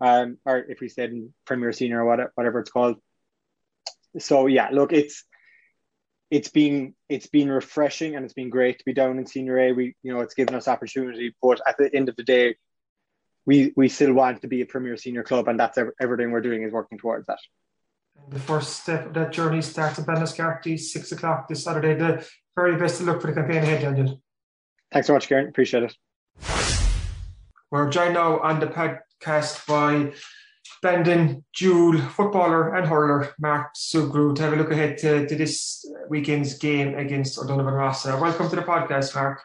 um, 0.00 0.36
or 0.44 0.58
if 0.58 0.80
we 0.80 0.88
stayed 0.88 1.10
in 1.10 1.32
Premier 1.46 1.72
Senior 1.72 2.04
or 2.04 2.28
whatever, 2.34 2.60
it's 2.60 2.70
called. 2.70 2.96
So 4.18 4.46
yeah, 4.46 4.68
look, 4.72 4.92
it's 4.92 5.24
it's 6.30 6.50
been 6.50 6.94
it's 7.08 7.26
been 7.26 7.50
refreshing 7.50 8.14
and 8.14 8.24
it's 8.24 8.34
been 8.34 8.50
great 8.50 8.78
to 8.78 8.84
be 8.84 8.92
down 8.92 9.18
in 9.18 9.26
senior 9.26 9.58
A. 9.58 9.72
We 9.72 9.94
you 10.02 10.12
know 10.12 10.20
it's 10.20 10.34
given 10.34 10.54
us 10.54 10.68
opportunity, 10.68 11.34
but 11.42 11.60
at 11.66 11.76
the 11.78 11.94
end 11.94 12.08
of 12.08 12.16
the 12.16 12.24
day, 12.24 12.56
we 13.48 13.72
we 13.76 13.88
still 13.88 14.12
want 14.12 14.42
to 14.42 14.46
be 14.46 14.60
a 14.60 14.66
premier 14.66 14.98
senior 14.98 15.22
club, 15.22 15.48
and 15.48 15.58
that's 15.58 15.78
everything 15.98 16.30
we're 16.30 16.42
doing 16.42 16.64
is 16.64 16.70
working 16.70 16.98
towards 16.98 17.26
that. 17.28 17.38
The 18.28 18.38
first 18.38 18.80
step 18.82 19.06
of 19.06 19.14
that 19.14 19.32
journey 19.32 19.62
starts 19.62 19.98
at 19.98 20.04
Ballinascarthy, 20.04 20.78
six 20.78 21.12
o'clock 21.12 21.48
this 21.48 21.64
Saturday. 21.64 21.94
The 21.94 22.28
very 22.54 22.76
best 22.76 23.00
of 23.00 23.06
luck 23.06 23.22
for 23.22 23.28
the 23.28 23.32
campaign 23.32 23.62
ahead, 23.62 23.80
Daniel. 23.80 24.20
Thanks 24.92 25.06
so 25.06 25.14
much, 25.14 25.28
Karen. 25.28 25.48
Appreciate 25.48 25.82
it. 25.84 25.96
We're 27.70 27.88
joined 27.88 28.14
now 28.14 28.38
on 28.40 28.60
the 28.60 28.66
podcast 28.66 29.66
by 29.66 30.12
Bandon 30.82 31.42
dual 31.56 31.98
footballer 32.16 32.74
and 32.74 32.86
hurler 32.86 33.34
Mark 33.38 33.68
Sugrue 33.76 34.34
to 34.36 34.42
have 34.42 34.52
a 34.52 34.56
look 34.56 34.72
ahead 34.72 34.98
to, 34.98 35.26
to 35.26 35.34
this 35.34 35.86
weekend's 36.10 36.58
game 36.58 36.94
against 36.98 37.38
O'Donovan 37.38 37.72
Rossa. 37.72 38.14
Uh, 38.14 38.20
welcome 38.20 38.50
to 38.50 38.56
the 38.56 38.62
podcast, 38.62 39.14
Mark. 39.14 39.42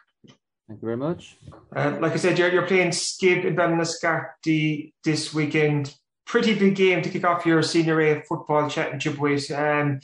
Thank 0.68 0.80
you 0.80 0.86
very 0.86 0.96
much. 0.96 1.36
Um, 1.76 2.00
like 2.00 2.12
I 2.12 2.16
said, 2.16 2.38
you're, 2.38 2.50
you're 2.50 2.66
playing 2.66 2.92
Skibb 2.92 3.44
in 3.44 3.54
Ballinascarthy 3.54 4.92
this 5.04 5.34
weekend. 5.34 5.94
Pretty 6.26 6.54
big 6.58 6.74
game 6.74 7.02
to 7.02 7.10
kick 7.10 7.24
off 7.24 7.44
your 7.44 7.62
Senior 7.62 8.00
A 8.00 8.22
football 8.22 8.68
championship 8.70 9.18
with. 9.18 9.50
Um, 9.50 10.00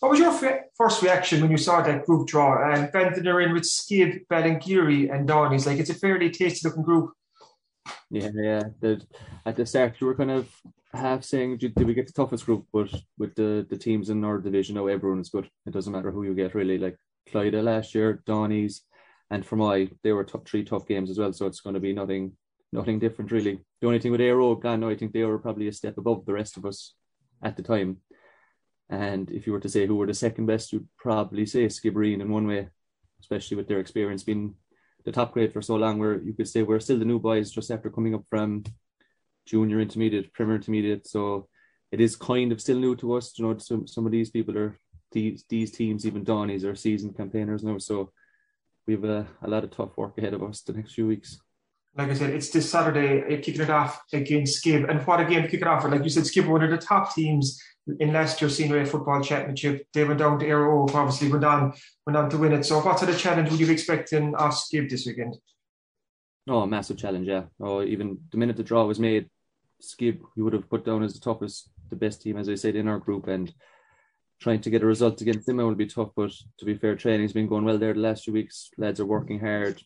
what 0.00 0.10
was 0.10 0.20
your 0.20 0.32
f- 0.32 0.64
first 0.76 1.00
reaction 1.00 1.40
when 1.40 1.50
you 1.50 1.56
saw 1.56 1.80
that 1.80 2.04
group 2.04 2.26
draw? 2.26 2.70
And 2.70 2.84
um, 2.84 2.90
Bandon 2.92 3.26
are 3.28 3.40
in 3.40 3.54
with 3.54 3.64
Skibb, 3.64 4.26
Ballingeary, 4.30 5.14
and 5.14 5.26
Dohenys. 5.26 5.64
Like 5.64 5.78
it's 5.78 5.90
a 5.90 5.94
fairly 5.94 6.28
tasty 6.28 6.68
looking 6.68 6.82
group. 6.82 7.12
Yeah, 8.10 8.30
yeah. 8.34 8.62
The, 8.80 9.00
at 9.46 9.56
the 9.56 9.64
start, 9.64 9.96
you 9.98 10.08
were 10.08 10.14
kind 10.14 10.30
of 10.30 10.48
half 10.92 11.24
saying, 11.24 11.58
"Did 11.58 11.82
we 11.84 11.94
get 11.94 12.06
the 12.06 12.12
toughest 12.12 12.44
group?" 12.44 12.66
But 12.72 12.92
with 13.16 13.34
the 13.34 13.66
the 13.68 13.78
teams 13.78 14.10
in 14.10 14.24
our 14.24 14.38
division, 14.38 14.74
now 14.74 14.88
everyone 14.88 15.20
is 15.20 15.30
good. 15.30 15.48
It 15.66 15.72
doesn't 15.72 15.92
matter 15.92 16.10
who 16.10 16.24
you 16.24 16.34
get, 16.34 16.54
really. 16.54 16.78
Like 16.78 16.96
Clyda 17.30 17.62
last 17.62 17.94
year, 17.94 18.22
Dohenys, 18.26 18.80
and 19.32 19.46
for 19.46 19.56
my 19.56 19.88
they 20.02 20.12
were 20.12 20.24
t- 20.24 20.38
three 20.44 20.62
tough 20.62 20.86
games 20.86 21.10
as 21.10 21.18
well, 21.18 21.32
so 21.32 21.46
it's 21.46 21.60
going 21.60 21.74
to 21.74 21.80
be 21.80 21.94
nothing 21.94 22.32
nothing 22.70 22.98
different 22.98 23.32
really. 23.32 23.58
The 23.80 23.86
only 23.86 23.98
thing 23.98 24.12
with 24.12 24.20
Éire 24.20 24.36
Óg, 24.36 24.92
I 24.92 24.94
think 24.94 25.12
they 25.12 25.24
were 25.24 25.38
probably 25.38 25.68
a 25.68 25.72
step 25.72 25.96
above 25.96 26.26
the 26.26 26.34
rest 26.34 26.58
of 26.58 26.66
us 26.66 26.94
at 27.42 27.56
the 27.56 27.62
time. 27.62 27.96
And 28.90 29.30
if 29.30 29.46
you 29.46 29.54
were 29.54 29.60
to 29.60 29.70
say 29.70 29.86
who 29.86 29.96
were 29.96 30.06
the 30.06 30.14
second 30.14 30.46
best, 30.46 30.72
you'd 30.72 30.86
probably 30.98 31.46
say 31.46 31.64
Skibbereen 31.66 32.20
in 32.20 32.30
one 32.30 32.46
way, 32.46 32.68
especially 33.20 33.56
with 33.56 33.68
their 33.68 33.80
experience 33.80 34.22
being 34.22 34.54
the 35.06 35.12
top 35.12 35.32
grade 35.32 35.52
for 35.52 35.62
so 35.62 35.76
long. 35.76 35.98
Where 35.98 36.22
you 36.22 36.34
could 36.34 36.48
say 36.48 36.62
we're 36.62 36.80
still 36.80 36.98
the 36.98 37.06
new 37.06 37.18
boys 37.18 37.50
just 37.50 37.70
after 37.70 37.88
coming 37.88 38.14
up 38.14 38.24
from 38.28 38.64
junior 39.46 39.80
intermediate, 39.80 40.34
premier 40.34 40.56
intermediate. 40.56 41.06
So 41.06 41.48
it 41.90 42.02
is 42.02 42.16
kind 42.16 42.52
of 42.52 42.60
still 42.60 42.78
new 42.78 42.96
to 42.96 43.14
us. 43.14 43.32
You 43.38 43.46
know, 43.46 43.56
some 43.56 43.86
some 43.86 44.04
of 44.04 44.12
these 44.12 44.30
people 44.30 44.58
are 44.58 44.78
these 45.10 45.44
these 45.48 45.70
teams, 45.72 46.06
even 46.06 46.22
Dohenys, 46.22 46.64
are 46.64 46.74
seasoned 46.74 47.16
campaigners 47.16 47.64
now. 47.64 47.78
So 47.78 48.12
we 48.86 48.94
have 48.94 49.04
a, 49.04 49.26
a 49.42 49.48
lot 49.48 49.64
of 49.64 49.70
tough 49.70 49.96
work 49.96 50.18
ahead 50.18 50.34
of 50.34 50.42
us 50.42 50.62
the 50.62 50.72
next 50.72 50.94
few 50.94 51.06
weeks. 51.06 51.40
Like 51.94 52.08
I 52.08 52.14
said, 52.14 52.30
it's 52.30 52.50
this 52.50 52.70
Saturday, 52.70 53.22
uh, 53.22 53.40
kicking 53.42 53.60
it 53.60 53.70
off 53.70 54.02
against 54.12 54.56
Skibb. 54.56 54.88
And 54.88 55.00
what 55.06 55.20
a 55.20 55.24
game 55.24 55.42
to 55.42 55.48
kick 55.48 55.60
it 55.60 55.66
off. 55.66 55.84
Like 55.84 56.02
you 56.02 56.10
said, 56.10 56.26
Skibb 56.26 56.46
were 56.46 56.54
one 56.54 56.64
of 56.64 56.70
the 56.70 56.78
top 56.78 57.14
teams 57.14 57.60
in 58.00 58.12
last 58.12 58.40
year's 58.40 58.56
Senior 58.56 58.80
A 58.80 58.86
Football 58.86 59.22
Championship. 59.22 59.86
They 59.92 60.04
went 60.04 60.20
down 60.20 60.38
to 60.38 60.46
Óg, 60.46 60.94
obviously 60.94 61.30
went 61.30 61.44
on, 61.44 61.74
went 62.06 62.16
on 62.16 62.30
to 62.30 62.38
win 62.38 62.52
it. 62.52 62.64
So 62.64 62.80
what 62.80 62.98
sort 62.98 63.10
of 63.10 63.18
challenge 63.18 63.50
would 63.50 63.60
you 63.60 63.66
be 63.66 63.72
expecting 63.72 64.34
off 64.34 64.56
Skibb 64.56 64.88
this 64.88 65.06
weekend? 65.06 65.36
Oh, 66.48 66.66
massive 66.66 66.96
challenge, 66.96 67.28
yeah. 67.28 67.44
Oh, 67.60 67.82
even 67.82 68.18
the 68.30 68.38
minute 68.38 68.56
the 68.56 68.62
draw 68.62 68.84
was 68.84 68.98
made, 68.98 69.28
Skibb, 69.80 70.22
we 70.36 70.42
would 70.42 70.54
have 70.54 70.70
put 70.70 70.84
down 70.84 71.02
as 71.02 71.12
the 71.12 71.20
toughest, 71.20 71.68
the 71.90 71.96
best 71.96 72.22
team, 72.22 72.36
as 72.36 72.48
I 72.48 72.54
said, 72.54 72.74
in 72.74 72.88
our 72.88 72.98
group. 72.98 73.28
And 73.28 73.52
trying 74.42 74.60
to 74.60 74.70
get 74.70 74.82
a 74.82 74.86
result 74.86 75.20
against 75.20 75.46
them 75.46 75.58
will 75.58 75.74
be 75.74 75.86
tough. 75.86 76.10
But 76.16 76.32
to 76.58 76.64
be 76.64 76.74
fair, 76.74 76.96
training's 76.96 77.32
been 77.32 77.46
going 77.46 77.64
well 77.64 77.78
there 77.78 77.94
the 77.94 78.00
last 78.00 78.24
few 78.24 78.32
weeks. 78.32 78.70
Lads 78.76 79.00
are 79.00 79.06
working 79.06 79.40
hard. 79.40 79.80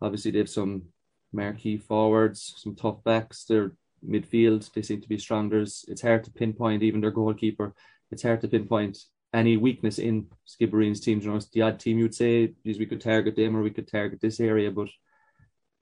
Obviously, 0.00 0.30
they 0.30 0.38
have 0.38 0.48
some 0.48 0.84
marquee 1.32 1.76
forwards, 1.76 2.54
some 2.56 2.74
tough 2.74 3.02
backs. 3.04 3.44
Their 3.44 3.72
midfield, 4.08 4.72
they 4.72 4.82
seem 4.82 5.00
to 5.00 5.08
be 5.08 5.18
strong. 5.18 5.52
It's 5.52 6.02
hard 6.02 6.24
to 6.24 6.30
pinpoint 6.30 6.82
even 6.82 7.00
their 7.00 7.10
goalkeeper. 7.10 7.74
It's 8.10 8.22
hard 8.22 8.40
to 8.42 8.48
pinpoint 8.48 8.98
any 9.34 9.56
weakness 9.56 9.98
in 9.98 10.26
Skibbereen's 10.46 11.00
team. 11.00 11.20
You 11.20 11.32
know, 11.32 11.40
the 11.52 11.62
odd 11.62 11.78
team 11.80 11.98
you'd 11.98 12.14
say, 12.14 12.54
we 12.64 12.86
could 12.86 13.00
target 13.00 13.36
them 13.36 13.56
or 13.56 13.62
we 13.62 13.70
could 13.70 13.88
target 13.88 14.20
this 14.20 14.40
area, 14.40 14.70
but 14.70 14.88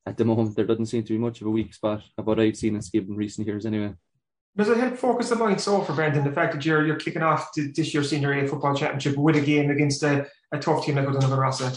at 0.06 0.16
the 0.16 0.24
moment 0.24 0.56
there 0.56 0.66
doesn't 0.66 0.86
seem 0.86 1.04
to 1.04 1.12
be 1.12 1.18
much 1.18 1.40
of 1.40 1.46
a 1.46 1.50
weak 1.50 1.74
spot 1.74 2.02
of 2.18 2.26
what 2.26 2.40
I've 2.40 2.56
seen 2.56 2.74
in 2.74 2.80
Skib 2.80 3.08
in 3.08 3.16
recent 3.16 3.46
years 3.46 3.66
anyway. 3.66 3.94
Does 4.56 4.70
it 4.70 4.78
help 4.78 4.96
focus 4.96 5.28
the 5.28 5.36
mind 5.36 5.60
so 5.60 5.82
for 5.82 5.92
Bandon 5.92 6.24
the 6.24 6.32
fact 6.32 6.54
that 6.54 6.64
you're 6.64 6.86
you're 6.86 6.96
kicking 6.96 7.22
off 7.22 7.50
this 7.54 7.92
year's 7.92 8.08
senior 8.08 8.32
A 8.32 8.48
football 8.48 8.74
championship 8.74 9.16
with 9.16 9.36
a 9.36 9.40
game 9.40 9.70
against 9.70 10.02
a, 10.02 10.26
a 10.50 10.58
tough 10.58 10.84
team 10.84 10.96
like 10.96 11.06
O'Donovan 11.06 11.38
Rossa? 11.38 11.72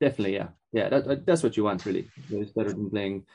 Definitely, 0.00 0.34
yeah, 0.34 0.48
yeah. 0.72 0.88
That, 0.88 1.24
that's 1.24 1.42
what 1.42 1.56
you 1.56 1.64
want 1.64 1.86
really. 1.86 2.08
It's 2.30 2.52
better 2.52 2.70
than 2.70 2.90
playing. 2.90 3.26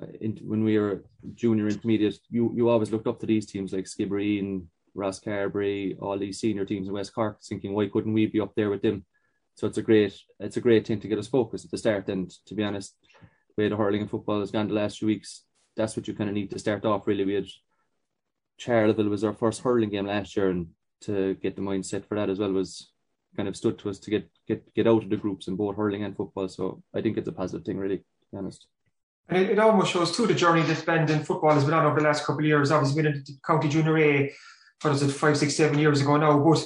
Uh, 0.00 0.06
in, 0.20 0.38
when 0.42 0.64
we 0.64 0.78
were 0.78 1.04
junior 1.34 1.66
intermediate, 1.66 2.18
you 2.30 2.52
you 2.54 2.68
always 2.68 2.92
looked 2.92 3.08
up 3.08 3.18
to 3.20 3.26
these 3.26 3.46
teams 3.46 3.72
like 3.72 3.86
Skibbereen, 3.86 4.66
Rosscarbery, 4.96 5.96
all 6.00 6.18
these 6.18 6.38
senior 6.38 6.64
teams 6.64 6.86
in 6.86 6.94
West 6.94 7.14
Cork, 7.14 7.42
thinking 7.42 7.74
why 7.74 7.88
couldn't 7.88 8.12
we 8.12 8.26
be 8.26 8.40
up 8.40 8.54
there 8.54 8.70
with 8.70 8.82
them? 8.82 9.04
So 9.56 9.66
it's 9.66 9.78
a 9.78 9.82
great 9.82 10.16
it's 10.38 10.56
a 10.56 10.60
great 10.60 10.86
thing 10.86 11.00
to 11.00 11.08
get 11.08 11.18
us 11.18 11.26
focused 11.26 11.64
at 11.64 11.70
the 11.72 11.78
start. 11.78 12.08
And 12.08 12.30
to 12.46 12.54
be 12.54 12.62
honest, 12.62 12.94
the 13.56 13.62
way 13.62 13.68
the 13.68 13.76
hurling 13.76 14.02
and 14.02 14.10
football 14.10 14.40
has 14.40 14.52
gone 14.52 14.68
the 14.68 14.74
last 14.74 14.98
few 14.98 15.08
weeks, 15.08 15.44
that's 15.76 15.96
what 15.96 16.06
you 16.06 16.14
kind 16.14 16.30
of 16.30 16.34
need 16.34 16.50
to 16.50 16.58
start 16.58 16.84
off. 16.84 17.06
Really, 17.06 17.34
had 17.34 17.46
Charleville 18.58 19.10
was 19.10 19.24
our 19.24 19.34
first 19.34 19.62
hurling 19.62 19.90
game 19.90 20.06
last 20.06 20.36
year, 20.36 20.50
and 20.50 20.68
to 21.02 21.34
get 21.34 21.56
the 21.56 21.62
mindset 21.62 22.04
for 22.06 22.14
that 22.16 22.30
as 22.30 22.38
well 22.38 22.52
was 22.52 22.90
kind 23.36 23.48
of 23.48 23.56
stood 23.56 23.78
to 23.78 23.90
us 23.90 23.98
to 23.98 24.10
get 24.10 24.28
get 24.46 24.74
get 24.74 24.86
out 24.86 25.02
of 25.02 25.10
the 25.10 25.16
groups 25.16 25.48
in 25.48 25.56
both 25.56 25.76
hurling 25.76 26.04
and 26.04 26.16
football. 26.16 26.48
So 26.48 26.82
I 26.94 27.00
think 27.00 27.16
it's 27.16 27.28
a 27.28 27.32
positive 27.32 27.64
thing, 27.64 27.78
really, 27.78 27.98
to 27.98 28.04
be 28.32 28.38
honest. 28.38 28.66
And 29.28 29.42
it, 29.42 29.50
it 29.50 29.58
almost 29.58 29.92
shows 29.92 30.16
too 30.16 30.26
the 30.26 30.34
journey 30.34 30.62
that 30.62 30.86
Bandon 30.86 31.24
football 31.24 31.54
has 31.54 31.64
been 31.64 31.74
on 31.74 31.86
over 31.86 31.98
the 31.98 32.06
last 32.06 32.24
couple 32.24 32.40
of 32.40 32.46
years. 32.46 32.70
Obviously, 32.70 33.02
been 33.02 33.12
in 33.12 33.24
county 33.46 33.68
junior 33.68 33.98
A, 33.98 34.32
what 34.82 34.94
is 34.94 35.02
it, 35.02 35.10
five, 35.10 35.36
six, 35.36 35.54
seven 35.54 35.78
years 35.78 36.00
ago 36.00 36.16
now. 36.16 36.38
But 36.38 36.64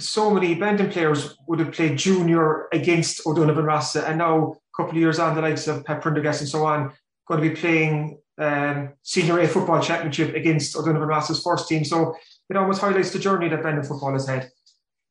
so 0.00 0.30
many 0.30 0.54
Bandon 0.54 0.90
players 0.90 1.36
would 1.48 1.58
have 1.58 1.72
played 1.72 1.98
junior 1.98 2.68
against 2.72 3.26
O'Donovan 3.26 3.64
Rossa, 3.64 4.06
and 4.06 4.18
now 4.18 4.52
a 4.52 4.76
couple 4.76 4.92
of 4.92 5.00
years 5.00 5.18
on, 5.18 5.34
the 5.34 5.42
likes 5.42 5.66
of 5.66 5.84
Pat 5.84 6.00
Prendergast 6.00 6.40
and 6.40 6.48
so 6.48 6.64
on, 6.64 6.92
going 7.26 7.42
to 7.42 7.48
be 7.50 7.56
playing 7.56 8.18
um, 8.38 8.90
senior 9.02 9.40
A 9.40 9.48
football 9.48 9.80
championship 9.80 10.34
against 10.34 10.76
O'Donovan 10.76 11.08
Rossa's 11.08 11.42
first 11.42 11.68
team. 11.68 11.84
So 11.84 12.14
it 12.48 12.56
almost 12.56 12.80
highlights 12.80 13.12
the 13.12 13.18
journey 13.18 13.48
that 13.48 13.62
Bandon 13.62 13.84
football 13.84 14.12
has 14.12 14.26
had. 14.26 14.50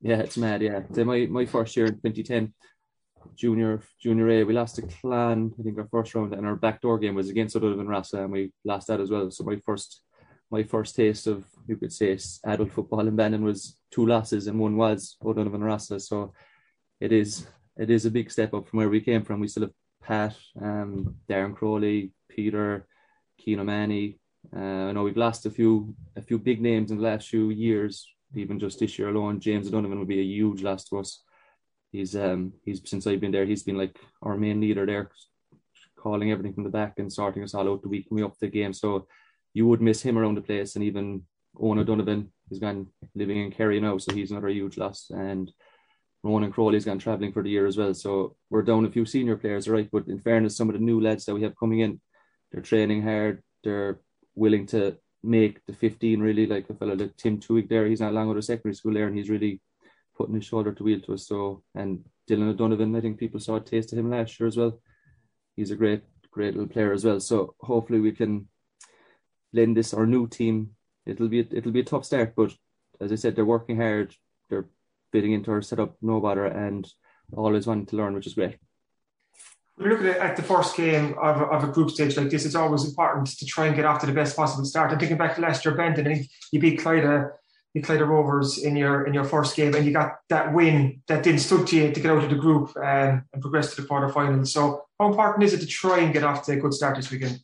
Yeah, 0.02 0.20
it's 0.20 0.38
mad. 0.38 0.62
Yeah, 0.62 0.82
my 1.04 1.26
my 1.26 1.46
first 1.46 1.76
year 1.76 1.88
in 1.88 1.94
2010, 1.94 2.54
junior 3.36 3.82
junior 4.00 4.30
A, 4.30 4.44
we 4.44 4.54
lost 4.54 4.76
to 4.76 4.84
Clan. 4.84 5.54
I 5.60 5.64
think 5.64 5.78
our 5.78 5.88
first 5.88 6.14
round 6.14 6.34
and 6.34 6.46
our 6.46 6.56
backdoor 6.56 7.00
game 7.00 7.16
was 7.16 7.30
against 7.30 7.56
O'Donovan 7.56 7.88
Rossa, 7.88 8.24
and 8.24 8.32
we 8.32 8.52
lost 8.64 8.88
that 8.88 9.02
as 9.02 9.10
well. 9.10 9.32
So 9.32 9.44
my 9.44 9.60
first 9.66 10.02
my 10.52 10.64
first 10.64 10.96
taste 10.96 11.28
of 11.28 11.46
you 11.68 11.76
could 11.76 11.92
say 11.92 12.18
adult 12.46 12.72
football 12.72 13.08
in 13.08 13.16
Bandon 13.16 13.44
was 13.44 13.78
two 13.92 14.06
losses 14.06 14.48
and 14.48 14.60
one 14.60 14.78
was 14.78 15.18
O'Donovan 15.24 15.64
Rossa. 15.64 16.00
So 16.00 16.34
it 17.00 17.12
is 17.12 17.48
it 17.78 17.90
is 17.90 18.06
a 18.06 18.12
big 18.12 18.32
step 18.32 18.54
up 18.54 18.68
from 18.68 18.78
where 18.78 18.90
we 18.90 19.02
came 19.02 19.24
from. 19.24 19.40
We 19.40 19.48
still 19.48 19.64
have 19.64 19.74
Pat, 20.04 20.36
um, 20.62 21.16
Darren 21.30 21.56
Crowley, 21.56 22.12
Peter, 22.30 22.88
Keane 23.38 23.60
O'Mahony. 23.60 24.20
Uh, 24.56 24.60
I 24.60 24.92
know 24.92 25.04
we've 25.04 25.18
lost 25.18 25.46
a 25.46 25.50
few 25.50 25.96
a 26.16 26.22
few 26.22 26.40
big 26.40 26.62
names 26.62 26.92
in 26.92 26.98
the 26.98 27.04
last 27.04 27.28
few 27.28 27.50
years. 27.50 28.08
Even 28.36 28.60
just 28.60 28.80
this 28.80 29.00
year 29.00 29.10
alone, 29.10 29.40
James 29.40 29.68
O'Donovan 29.68 30.00
would 30.00 30.08
be 30.08 30.20
a 30.20 30.24
huge 30.24 30.62
loss 30.62 30.84
to 30.86 31.00
us. 31.00 31.24
He's 31.92 32.16
um 32.16 32.54
he's 32.64 32.82
since 32.86 33.08
I've 33.08 33.22
been 33.22 33.32
there, 33.32 33.46
he's 33.46 33.64
been 33.64 33.78
like 33.78 33.98
our 34.22 34.38
main 34.38 34.60
leader 34.60 34.86
there, 34.86 35.12
calling 35.98 36.32
everything 36.32 36.54
from 36.54 36.64
the 36.64 36.70
back 36.70 37.00
and 37.00 37.12
sorting 37.12 37.44
us 37.44 37.54
all 37.54 37.70
out 37.70 37.82
the 37.82 37.90
week 37.90 38.06
when 38.10 38.22
we 38.22 38.26
up 38.26 38.38
the 38.40 38.48
game. 38.48 38.74
So 38.74 39.08
you 39.54 39.66
would 39.68 39.82
miss 39.82 40.02
him 40.02 40.18
around 40.18 40.36
the 40.36 40.42
place, 40.42 40.76
and 40.76 40.84
even 40.84 41.24
Owen 41.60 41.80
O'Donovan 41.80 42.32
is 42.52 42.60
gone 42.60 42.88
living 43.16 43.38
in 43.44 43.52
Kerry 43.52 43.80
now, 43.80 43.98
so 43.98 44.14
he's 44.14 44.32
another 44.32 44.50
huge 44.50 44.78
loss. 44.78 45.10
And 45.10 45.52
Ronan 46.24 46.52
Crowley's 46.52 46.86
gone 46.86 47.00
travelling 47.00 47.32
for 47.32 47.44
the 47.44 47.50
year 47.50 47.66
as 47.66 47.78
well. 47.78 47.94
So 47.94 48.36
we're 48.50 48.62
down 48.64 48.86
a 48.86 48.92
few 48.92 49.06
senior 49.06 49.38
players, 49.38 49.68
right? 49.68 49.90
But 49.92 50.08
in 50.08 50.20
fairness, 50.20 50.58
some 50.58 50.70
of 50.70 50.74
the 50.74 50.82
new 50.82 51.02
lads 51.02 51.26
that 51.26 51.36
we 51.36 51.44
have 51.44 51.58
coming 51.58 51.80
in, 51.80 52.02
they're 52.58 52.64
training 52.64 53.03
hard. 53.03 53.43
They're 53.64 53.99
willing 54.34 54.66
to 54.68 54.97
make 55.22 55.64
the 55.68 55.74
15 55.74 56.20
really 56.20 56.47
like 56.47 56.68
a 56.72 56.74
fellow 56.74 56.95
like 56.95 57.16
Tim 57.16 57.39
Twig 57.39 57.70
there. 57.70 57.86
He's 57.86 57.99
not 57.99 58.14
long 58.14 58.32
out 58.32 58.38
of 58.38 58.45
secondary 58.45 58.74
school 58.74 58.95
there, 58.95 59.05
and 59.05 59.16
he's 59.16 59.30
really 59.30 59.62
putting 60.18 60.34
his 60.34 60.45
shoulder 60.45 60.74
to 60.74 60.84
wheel 60.84 60.99
to 61.01 61.14
us. 61.14 61.28
So 61.28 61.62
and 61.76 62.03
Dylan 62.28 62.49
O'Donovan, 62.49 62.95
I 62.95 63.01
think 63.01 63.20
people 63.20 63.39
saw 63.39 63.58
a 63.58 63.60
taste 63.60 63.93
of 63.93 63.99
him 63.99 64.10
last 64.10 64.39
year 64.39 64.47
as 64.47 64.58
well. 64.58 64.80
He's 65.55 65.70
a 65.70 65.76
great, 65.76 66.01
great 66.32 66.55
little 66.55 66.68
player 66.68 66.93
as 66.93 67.05
well. 67.05 67.20
So 67.20 67.53
hopefully 67.60 67.99
we 67.99 68.12
can 68.12 68.47
lend 69.53 69.78
this 69.78 69.93
our 69.93 70.08
new 70.08 70.28
team. 70.28 70.72
It'll 71.05 71.28
be 71.28 71.41
it'll 71.41 71.72
be 71.72 71.82
a 71.82 71.91
tough 71.91 72.05
start, 72.05 72.34
but 72.36 72.55
as 72.99 73.12
I 73.12 73.16
said, 73.16 73.36
they're 73.36 73.45
working 73.45 73.78
hard. 73.78 74.16
They're 74.49 74.68
fitting 75.12 75.34
into 75.34 75.51
our 75.51 75.62
setup, 75.62 75.95
no 76.01 76.20
bother, 76.20 76.45
and 76.45 76.91
always 77.34 77.68
wanting 77.68 77.86
to 77.88 77.97
learn, 77.97 78.16
which 78.16 78.26
is 78.26 78.34
great. 78.34 78.58
When 79.78 79.92
you 79.92 79.98
look 79.98 80.18
at, 80.18 80.36
the 80.36 80.42
first 80.42 80.76
game 80.76 81.16
of, 81.22 81.40
of 81.40 81.64
a 81.64 81.72
group 81.72 81.92
stage 81.92 82.18
like 82.18 82.32
this, 82.32 82.46
it's 82.46 82.56
always 82.56 82.84
important 82.84 83.28
to 83.28 83.46
try 83.46 83.68
and 83.68 83.76
get 83.76 83.86
off 83.86 84.02
to 84.02 84.08
the 84.08 84.12
best 84.12 84.36
possible 84.36 84.66
start. 84.66 84.92
I'm 84.92 84.98
thinking 84.98 85.18
back 85.18 85.36
to 85.36 85.42
last 85.42 85.64
year, 85.64 85.76
Bandon, 85.76 86.08
and 86.08 86.26
you 86.52 86.60
beat 86.60 86.80
Clyda, 86.80 87.30
you 87.76 87.84
Clyda 87.84 88.08
Rovers 88.08 88.58
in 88.58 88.76
your 88.76 89.06
in 89.06 89.14
your 89.14 89.24
first 89.24 89.56
game, 89.56 89.76
and 89.76 89.86
you 89.86 89.94
got 89.94 90.14
that 90.30 90.52
win 90.52 91.04
that 91.08 91.22
didn't 91.22 91.42
stood 91.42 91.68
to 91.68 91.76
you 91.76 91.92
to 91.92 92.00
get 92.00 92.10
out 92.10 92.24
of 92.24 92.30
the 92.32 92.36
group 92.36 92.76
um, 92.76 93.24
and 93.32 93.40
progress 93.40 93.76
to 93.76 93.84
the 93.84 93.88
quarterfinals. 93.88 94.48
So, 94.48 94.86
how 95.00 95.10
important 95.10 95.44
is 95.44 95.54
it 95.54 95.60
to 95.60 95.68
try 95.68 96.00
and 96.00 96.12
get 96.12 96.24
off 96.24 96.44
to 96.46 96.54
a 96.54 96.56
good 96.56 96.74
start 96.74 96.96
this 96.96 97.12
weekend? 97.12 97.40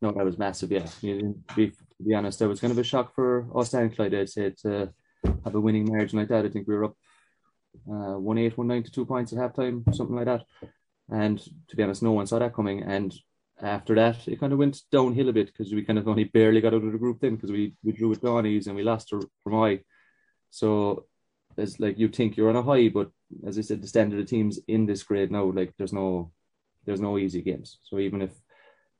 No, 0.00 0.10
that 0.10 0.24
was 0.24 0.38
massive. 0.38 0.72
Yeah, 0.72 0.86
to 1.00 1.36
be, 1.54 1.70
to 1.70 2.02
be 2.04 2.12
honest, 2.12 2.40
that 2.40 2.48
was 2.48 2.58
kind 2.58 2.72
of 2.72 2.78
a 2.78 2.82
shock 2.82 3.14
for 3.14 3.46
us 3.56 3.72
and 3.72 3.96
Clyda. 3.96 4.22
I'd 4.22 4.30
say 4.30 4.50
to 4.62 4.92
have 5.44 5.54
a 5.54 5.60
winning 5.60 5.84
margin 5.84 6.18
like 6.18 6.28
that. 6.28 6.44
I 6.44 6.48
think 6.48 6.66
we 6.66 6.74
were 6.74 6.86
up 6.86 6.96
uh, 7.88 8.18
one 8.18 8.38
eight, 8.38 8.58
one 8.58 8.66
nine 8.66 8.82
to 8.82 8.90
two 8.90 9.06
points 9.06 9.32
at 9.32 9.38
halftime, 9.38 9.84
something 9.94 10.16
like 10.16 10.24
that. 10.24 10.44
And 11.12 11.38
to 11.68 11.76
be 11.76 11.82
honest, 11.82 12.02
no 12.02 12.12
one 12.12 12.26
saw 12.26 12.38
that 12.38 12.54
coming. 12.54 12.82
And 12.82 13.14
after 13.60 13.94
that, 13.96 14.26
it 14.26 14.40
kind 14.40 14.52
of 14.52 14.58
went 14.58 14.80
downhill 14.90 15.28
a 15.28 15.32
bit 15.32 15.46
because 15.46 15.72
we 15.72 15.84
kind 15.84 15.98
of 15.98 16.08
only 16.08 16.24
barely 16.24 16.60
got 16.60 16.72
out 16.74 16.82
of 16.82 16.92
the 16.92 16.98
group 16.98 17.20
then 17.20 17.36
because 17.36 17.52
we, 17.52 17.74
we 17.84 17.92
drew 17.92 18.08
with 18.08 18.22
Dohenys 18.22 18.66
and 18.66 18.74
we 18.74 18.82
lost 18.82 19.10
to 19.10 19.28
I. 19.52 19.80
So 20.50 21.06
it's 21.56 21.78
like 21.78 21.98
you 21.98 22.08
think 22.08 22.36
you're 22.36 22.48
on 22.48 22.56
a 22.56 22.62
high, 22.62 22.88
but 22.88 23.10
as 23.46 23.58
I 23.58 23.60
said, 23.60 23.82
the 23.82 23.88
standard 23.88 24.18
of 24.18 24.26
the 24.26 24.30
teams 24.30 24.58
in 24.68 24.86
this 24.86 25.02
grade 25.02 25.30
now, 25.30 25.44
like 25.44 25.74
there's 25.76 25.92
no 25.92 26.32
there's 26.84 27.00
no 27.00 27.18
easy 27.18 27.42
games. 27.42 27.78
So 27.84 27.98
even 27.98 28.22
if 28.22 28.32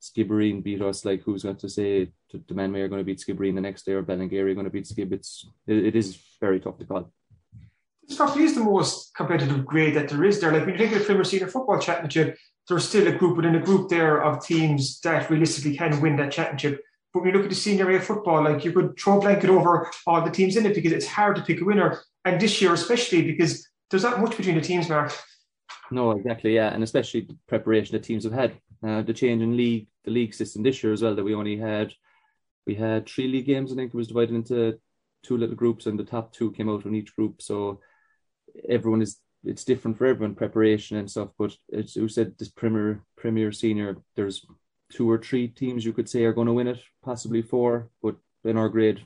Skibbereen 0.00 0.62
beat 0.62 0.82
us, 0.82 1.04
like 1.04 1.22
who's 1.22 1.42
going 1.42 1.56
to 1.56 1.68
say 1.68 2.12
to 2.30 2.42
the 2.46 2.54
man 2.54 2.72
we 2.72 2.82
are 2.82 2.88
going 2.88 3.00
to 3.00 3.04
beat 3.04 3.20
Skibbereen 3.20 3.54
the 3.54 3.60
next 3.60 3.86
day 3.86 3.92
or 3.92 4.02
Ballingeary 4.02 4.54
going 4.54 4.64
to 4.64 4.70
beat 4.70 4.84
Skib? 4.84 5.12
It's 5.12 5.48
it, 5.66 5.86
it 5.86 5.96
is 5.96 6.18
very 6.40 6.60
tough 6.60 6.78
to 6.78 6.84
call. 6.84 7.12
This 8.08 8.16
probably 8.16 8.44
is 8.44 8.54
the 8.54 8.64
most 8.64 9.14
competitive 9.14 9.64
grade 9.64 9.94
that 9.94 10.08
there 10.08 10.24
is 10.24 10.40
there. 10.40 10.52
Like 10.52 10.66
when 10.66 10.74
you 10.74 10.78
think 10.78 10.92
of 10.92 10.98
the 11.00 11.04
Premier 11.04 11.24
Senior 11.24 11.48
Football 11.48 11.78
Championship, 11.78 12.36
there's 12.68 12.88
still 12.88 13.06
a 13.08 13.12
group 13.12 13.36
within 13.36 13.54
a 13.54 13.60
group 13.60 13.88
there 13.88 14.22
of 14.22 14.44
teams 14.44 15.00
that 15.00 15.28
realistically 15.30 15.76
can 15.76 16.00
win 16.00 16.16
that 16.16 16.32
championship. 16.32 16.82
But 17.12 17.20
when 17.20 17.30
you 17.30 17.36
look 17.36 17.44
at 17.44 17.50
the 17.50 17.56
senior 17.56 17.90
A 17.90 18.00
football, 18.00 18.42
like 18.44 18.64
you 18.64 18.72
could 18.72 18.98
throw 18.98 19.18
a 19.18 19.20
blanket 19.20 19.50
over 19.50 19.90
all 20.06 20.24
the 20.24 20.30
teams 20.30 20.56
in 20.56 20.64
it 20.66 20.74
because 20.74 20.92
it's 20.92 21.06
hard 21.06 21.36
to 21.36 21.42
pick 21.42 21.60
a 21.60 21.64
winner. 21.64 22.00
And 22.24 22.40
this 22.40 22.62
year, 22.62 22.72
especially 22.72 23.22
because 23.22 23.68
there's 23.90 24.04
not 24.04 24.20
much 24.20 24.36
between 24.36 24.54
the 24.54 24.60
teams, 24.60 24.88
Mark. 24.88 25.12
No, 25.90 26.12
exactly, 26.12 26.54
yeah, 26.54 26.72
and 26.72 26.82
especially 26.82 27.20
the 27.22 27.36
preparation 27.48 27.92
that 27.92 28.04
teams 28.04 28.24
have 28.24 28.32
had. 28.32 28.52
Uh, 28.86 29.02
the 29.02 29.12
change 29.12 29.42
in 29.42 29.56
league, 29.56 29.88
the 30.04 30.10
league 30.10 30.32
system 30.34 30.62
this 30.62 30.82
year 30.82 30.92
as 30.92 31.02
well. 31.02 31.14
That 31.14 31.24
we 31.24 31.34
only 31.34 31.56
had, 31.56 31.92
we 32.66 32.74
had 32.74 33.06
three 33.06 33.28
league 33.28 33.46
games. 33.46 33.72
I 33.72 33.76
think 33.76 33.92
it 33.92 33.96
was 33.96 34.08
divided 34.08 34.34
into 34.34 34.78
two 35.22 35.36
little 35.36 35.54
groups, 35.54 35.86
and 35.86 35.98
the 35.98 36.04
top 36.04 36.32
two 36.32 36.52
came 36.52 36.70
out 36.70 36.86
in 36.86 36.94
each 36.94 37.14
group. 37.14 37.42
So 37.42 37.80
everyone 38.68 39.02
is 39.02 39.18
it's 39.44 39.64
different 39.64 39.98
for 39.98 40.06
everyone 40.06 40.34
preparation 40.34 40.96
and 40.96 41.10
stuff 41.10 41.30
but 41.38 41.54
it's 41.68 41.94
who 41.94 42.08
said 42.08 42.32
this 42.38 42.48
premier 42.48 43.02
premier 43.16 43.50
senior 43.52 43.96
there's 44.14 44.46
two 44.90 45.10
or 45.10 45.18
three 45.18 45.48
teams 45.48 45.84
you 45.84 45.92
could 45.92 46.08
say 46.08 46.24
are 46.24 46.32
going 46.32 46.46
to 46.46 46.52
win 46.52 46.68
it 46.68 46.80
possibly 47.02 47.42
four 47.42 47.88
but 48.02 48.16
in 48.44 48.56
our 48.56 48.68
grade 48.68 49.04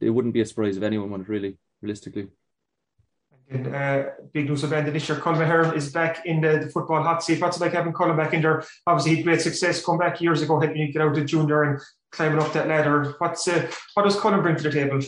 it 0.00 0.10
wouldn't 0.10 0.34
be 0.34 0.40
a 0.40 0.46
surprise 0.46 0.76
if 0.76 0.82
anyone 0.82 1.10
won 1.10 1.20
it 1.20 1.28
really 1.28 1.58
realistically 1.82 2.28
and, 3.48 3.74
uh, 3.74 4.04
big 4.32 4.48
news 4.48 4.64
end 4.64 4.88
this 4.88 5.08
year. 5.08 5.18
Colin 5.18 5.40
Ahern 5.40 5.76
is 5.76 5.92
back 5.92 6.26
in 6.26 6.40
the, 6.40 6.58
the, 6.58 6.68
football 6.68 7.02
hot 7.02 7.22
seat. 7.22 7.40
What's 7.40 7.58
it 7.58 7.60
like 7.60 7.72
having 7.72 7.92
Colin 7.92 8.16
back 8.16 8.34
in 8.34 8.42
there? 8.42 8.64
Obviously, 8.86 9.16
he 9.16 9.22
great 9.22 9.40
success 9.40 9.84
come 9.84 9.98
back 9.98 10.20
years 10.20 10.42
ago, 10.42 10.58
helping 10.58 10.76
you 10.78 10.92
get 10.92 11.02
out 11.02 11.16
of 11.16 11.26
junior 11.26 11.62
and 11.62 11.80
climbing 12.10 12.40
up 12.40 12.52
that 12.54 12.66
ladder. 12.66 13.14
What's 13.18 13.46
uh, 13.46 13.70
what 13.94 14.02
does 14.02 14.16
Colin 14.16 14.42
bring 14.42 14.56
to 14.56 14.62
the 14.64 14.72
table? 14.72 15.00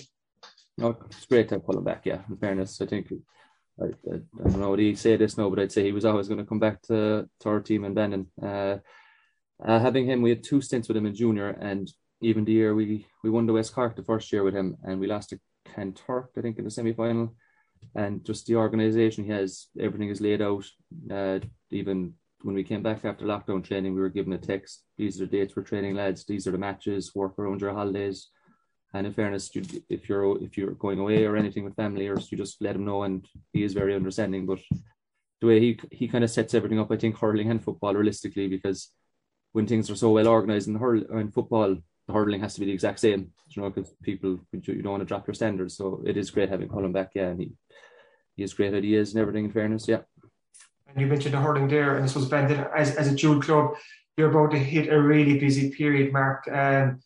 No, 0.78 0.96
it's 1.06 1.26
great 1.26 1.48
to 1.48 1.56
have 1.56 1.66
Colin 1.66 1.82
back. 1.82 2.06
Yeah, 2.06 2.20
in 2.30 2.36
fairness, 2.36 2.80
I 2.80 2.86
think 2.86 3.12
I, 3.80 3.86
I, 3.86 4.14
I, 4.14 4.48
don't 4.48 4.60
know 4.60 4.70
what 4.70 4.78
he 4.78 4.94
say 4.94 5.16
this 5.16 5.36
now, 5.36 5.50
but 5.50 5.58
I'd 5.58 5.72
say 5.72 5.82
he 5.82 5.90
was 5.90 6.04
always 6.04 6.28
going 6.28 6.38
to 6.38 6.46
come 6.46 6.60
back 6.60 6.80
to, 6.82 7.28
to 7.40 7.48
our 7.48 7.58
team 7.58 7.84
in 7.84 7.94
Bandon. 7.94 8.28
Uh, 8.40 8.76
uh, 9.64 9.80
having 9.80 10.06
him, 10.06 10.22
we 10.22 10.30
had 10.30 10.44
two 10.44 10.60
stints 10.60 10.86
with 10.86 10.96
him 10.96 11.06
in 11.06 11.16
junior, 11.16 11.48
and 11.48 11.90
even 12.20 12.44
the 12.44 12.52
year 12.52 12.76
we 12.76 13.08
we 13.24 13.30
won 13.30 13.46
the 13.46 13.52
West 13.52 13.74
Cork 13.74 13.96
the 13.96 14.04
first 14.04 14.32
year 14.32 14.44
with 14.44 14.54
him, 14.54 14.76
and 14.84 15.00
we 15.00 15.08
lost 15.08 15.30
to 15.30 15.40
Kanturk, 15.66 16.28
I 16.36 16.42
think, 16.42 16.58
in 16.58 16.64
the 16.64 16.70
semi 16.70 16.92
final. 16.92 17.34
And 17.96 18.24
just 18.24 18.46
the 18.46 18.54
organisation 18.54 19.24
he 19.24 19.32
has, 19.32 19.66
everything 19.80 20.10
is 20.10 20.20
laid 20.20 20.42
out. 20.42 20.64
Uh, 21.10 21.40
even 21.72 22.14
when 22.42 22.54
we 22.54 22.62
came 22.62 22.84
back 22.84 23.04
after 23.04 23.24
lockdown 23.24 23.64
training, 23.64 23.94
we 23.94 24.00
were 24.00 24.08
given 24.10 24.32
a 24.32 24.38
text. 24.38 24.84
These 24.96 25.20
are 25.20 25.26
the 25.26 25.38
dates 25.38 25.54
for 25.54 25.62
training, 25.62 25.96
lads. 25.96 26.24
These 26.24 26.46
are 26.46 26.52
the 26.52 26.58
matches. 26.58 27.16
Work 27.16 27.36
around 27.36 27.62
your 27.62 27.74
holidays. 27.74 28.28
And 28.94 29.06
in 29.06 29.12
fairness, 29.12 29.50
if 29.90 30.08
you're 30.08 30.42
if 30.42 30.56
you're 30.56 30.72
going 30.72 30.98
away 30.98 31.24
or 31.26 31.36
anything 31.36 31.64
with 31.64 31.76
family, 31.76 32.08
or 32.08 32.18
you 32.18 32.38
just 32.38 32.62
let 32.62 32.76
him 32.76 32.86
know, 32.86 33.02
and 33.02 33.26
he 33.52 33.62
is 33.62 33.74
very 33.74 33.94
understanding. 33.94 34.46
But 34.46 34.60
the 35.40 35.46
way 35.46 35.60
he 35.60 35.80
he 35.90 36.08
kind 36.08 36.24
of 36.24 36.30
sets 36.30 36.54
everything 36.54 36.80
up, 36.80 36.90
I 36.90 36.96
think 36.96 37.18
hurling 37.18 37.50
and 37.50 37.62
football 37.62 37.94
realistically, 37.94 38.48
because 38.48 38.90
when 39.52 39.66
things 39.66 39.90
are 39.90 39.96
so 39.96 40.10
well 40.10 40.28
organized 40.28 40.68
in 40.68 40.76
hurl 40.76 41.02
in 41.18 41.30
football, 41.30 41.76
the 42.06 42.12
hurling 42.12 42.40
has 42.40 42.54
to 42.54 42.60
be 42.60 42.66
the 42.66 42.72
exact 42.72 43.00
same, 43.00 43.32
you 43.50 43.62
know, 43.62 43.68
because 43.68 43.94
people 44.02 44.40
you 44.52 44.82
don't 44.82 44.92
want 44.92 45.02
to 45.02 45.06
drop 45.06 45.26
your 45.26 45.34
standards. 45.34 45.76
So 45.76 46.02
it 46.06 46.16
is 46.16 46.30
great 46.30 46.48
having 46.48 46.68
Colin 46.68 46.92
back, 46.92 47.10
yeah, 47.14 47.28
and 47.28 47.40
he 47.40 47.52
he 48.36 48.42
has 48.42 48.54
great 48.54 48.72
ideas 48.72 49.12
and 49.12 49.20
everything. 49.20 49.44
In 49.44 49.52
fairness, 49.52 49.86
yeah. 49.86 50.00
And 50.86 50.98
you 50.98 51.06
mentioned 51.06 51.34
the 51.34 51.40
hurling 51.40 51.68
there, 51.68 51.96
and 51.96 52.04
this 52.04 52.14
was 52.14 52.26
Bandon 52.26 52.66
as 52.74 52.96
as 52.96 53.12
a 53.12 53.14
dual 53.14 53.42
club. 53.42 53.74
You're 54.16 54.30
about 54.30 54.50
to 54.52 54.58
hit 54.58 54.92
a 54.92 55.00
really 55.00 55.38
busy 55.38 55.70
period, 55.70 56.12
Mark. 56.12 56.48
Um, 56.50 57.00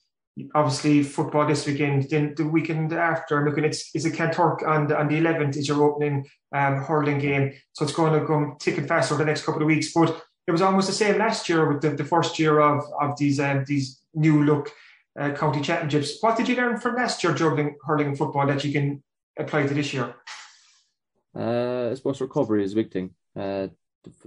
obviously 0.54 1.02
football 1.02 1.46
this 1.46 1.66
weekend. 1.66 2.08
Then 2.10 2.34
the 2.36 2.46
weekend 2.46 2.92
after, 2.92 3.44
looking, 3.44 3.64
it's 3.64 3.94
is 3.94 4.06
it 4.06 4.14
Kanturk 4.14 4.66
on 4.66 4.88
the, 4.88 4.98
on 4.98 5.08
the 5.08 5.20
11th 5.20 5.56
is 5.56 5.68
your 5.68 5.82
opening 5.82 6.26
um, 6.54 6.76
hurling 6.76 7.18
game. 7.18 7.52
So 7.72 7.84
it's 7.84 7.94
going 7.94 8.18
to 8.18 8.26
come 8.26 8.56
ticking 8.60 8.86
fast 8.86 9.12
over 9.12 9.22
the 9.22 9.26
next 9.26 9.44
couple 9.44 9.62
of 9.62 9.66
weeks. 9.66 9.92
But 9.92 10.22
it 10.46 10.52
was 10.52 10.62
almost 10.62 10.88
the 10.88 10.94
same 10.94 11.18
last 11.18 11.48
year 11.48 11.72
with 11.72 11.82
the, 11.82 11.90
the 11.90 12.04
first 12.04 12.38
year 12.38 12.60
of 12.60 12.84
of 13.00 13.16
these 13.18 13.38
um, 13.38 13.64
these 13.66 14.00
new 14.14 14.44
look 14.44 14.70
uh, 15.18 15.32
county 15.32 15.60
championships. 15.60 16.18
What 16.20 16.36
did 16.36 16.48
you 16.48 16.56
learn 16.56 16.78
from 16.78 16.96
last 16.96 17.22
year 17.22 17.34
juggling 17.34 17.76
hurling 17.84 18.08
and 18.08 18.18
football 18.18 18.46
that 18.46 18.64
you 18.64 18.72
can 18.72 19.02
apply 19.38 19.66
to 19.66 19.74
this 19.74 19.92
year? 19.92 20.14
Uh, 21.34 21.90
I 21.90 21.94
suppose 21.94 22.20
recovery 22.20 22.64
is 22.64 22.72
a 22.72 22.76
big 22.76 22.92
thing. 22.92 23.10
Uh, 23.34 23.68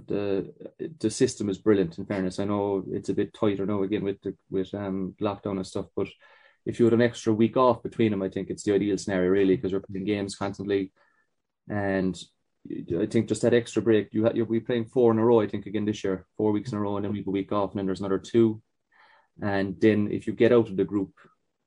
the 0.06 0.52
the 1.00 1.10
system 1.10 1.48
is 1.48 1.58
brilliant. 1.58 1.98
In 1.98 2.06
fairness, 2.06 2.38
I 2.38 2.44
know 2.44 2.84
it's 2.90 3.08
a 3.08 3.14
bit 3.14 3.34
tighter 3.34 3.66
now 3.66 3.82
again 3.82 4.04
with 4.04 4.20
the 4.22 4.34
with 4.50 4.72
um 4.74 5.14
lockdown 5.20 5.56
and 5.56 5.66
stuff, 5.66 5.86
but 5.96 6.08
if 6.64 6.78
you 6.78 6.86
had 6.86 6.94
an 6.94 7.02
extra 7.02 7.32
week 7.32 7.56
off 7.56 7.82
between 7.82 8.10
them, 8.10 8.22
I 8.22 8.28
think 8.28 8.50
it's 8.50 8.64
the 8.64 8.74
ideal 8.74 8.98
scenario 8.98 9.30
really 9.30 9.56
because 9.56 9.72
we're 9.72 9.80
playing 9.80 10.04
games 10.04 10.34
constantly, 10.34 10.92
and 11.68 12.20
I 12.98 13.06
think 13.06 13.28
just 13.28 13.42
that 13.42 13.54
extra 13.54 13.82
break 13.82 14.08
you 14.12 14.28
you'll 14.34 14.46
be 14.46 14.60
playing 14.60 14.86
four 14.86 15.12
in 15.12 15.18
a 15.18 15.24
row. 15.24 15.40
I 15.40 15.46
think 15.46 15.66
again 15.66 15.84
this 15.84 16.02
year, 16.02 16.26
four 16.36 16.52
weeks 16.52 16.72
in 16.72 16.78
a 16.78 16.80
row, 16.80 16.96
and 16.96 17.04
then 17.04 17.12
we 17.12 17.18
have 17.18 17.28
a 17.28 17.30
week 17.30 17.52
off, 17.52 17.70
and 17.70 17.78
then 17.78 17.86
there's 17.86 18.00
another 18.00 18.18
two, 18.18 18.60
and 19.40 19.80
then 19.80 20.10
if 20.10 20.26
you 20.26 20.32
get 20.32 20.52
out 20.52 20.68
of 20.68 20.76
the 20.76 20.84
group, 20.84 21.12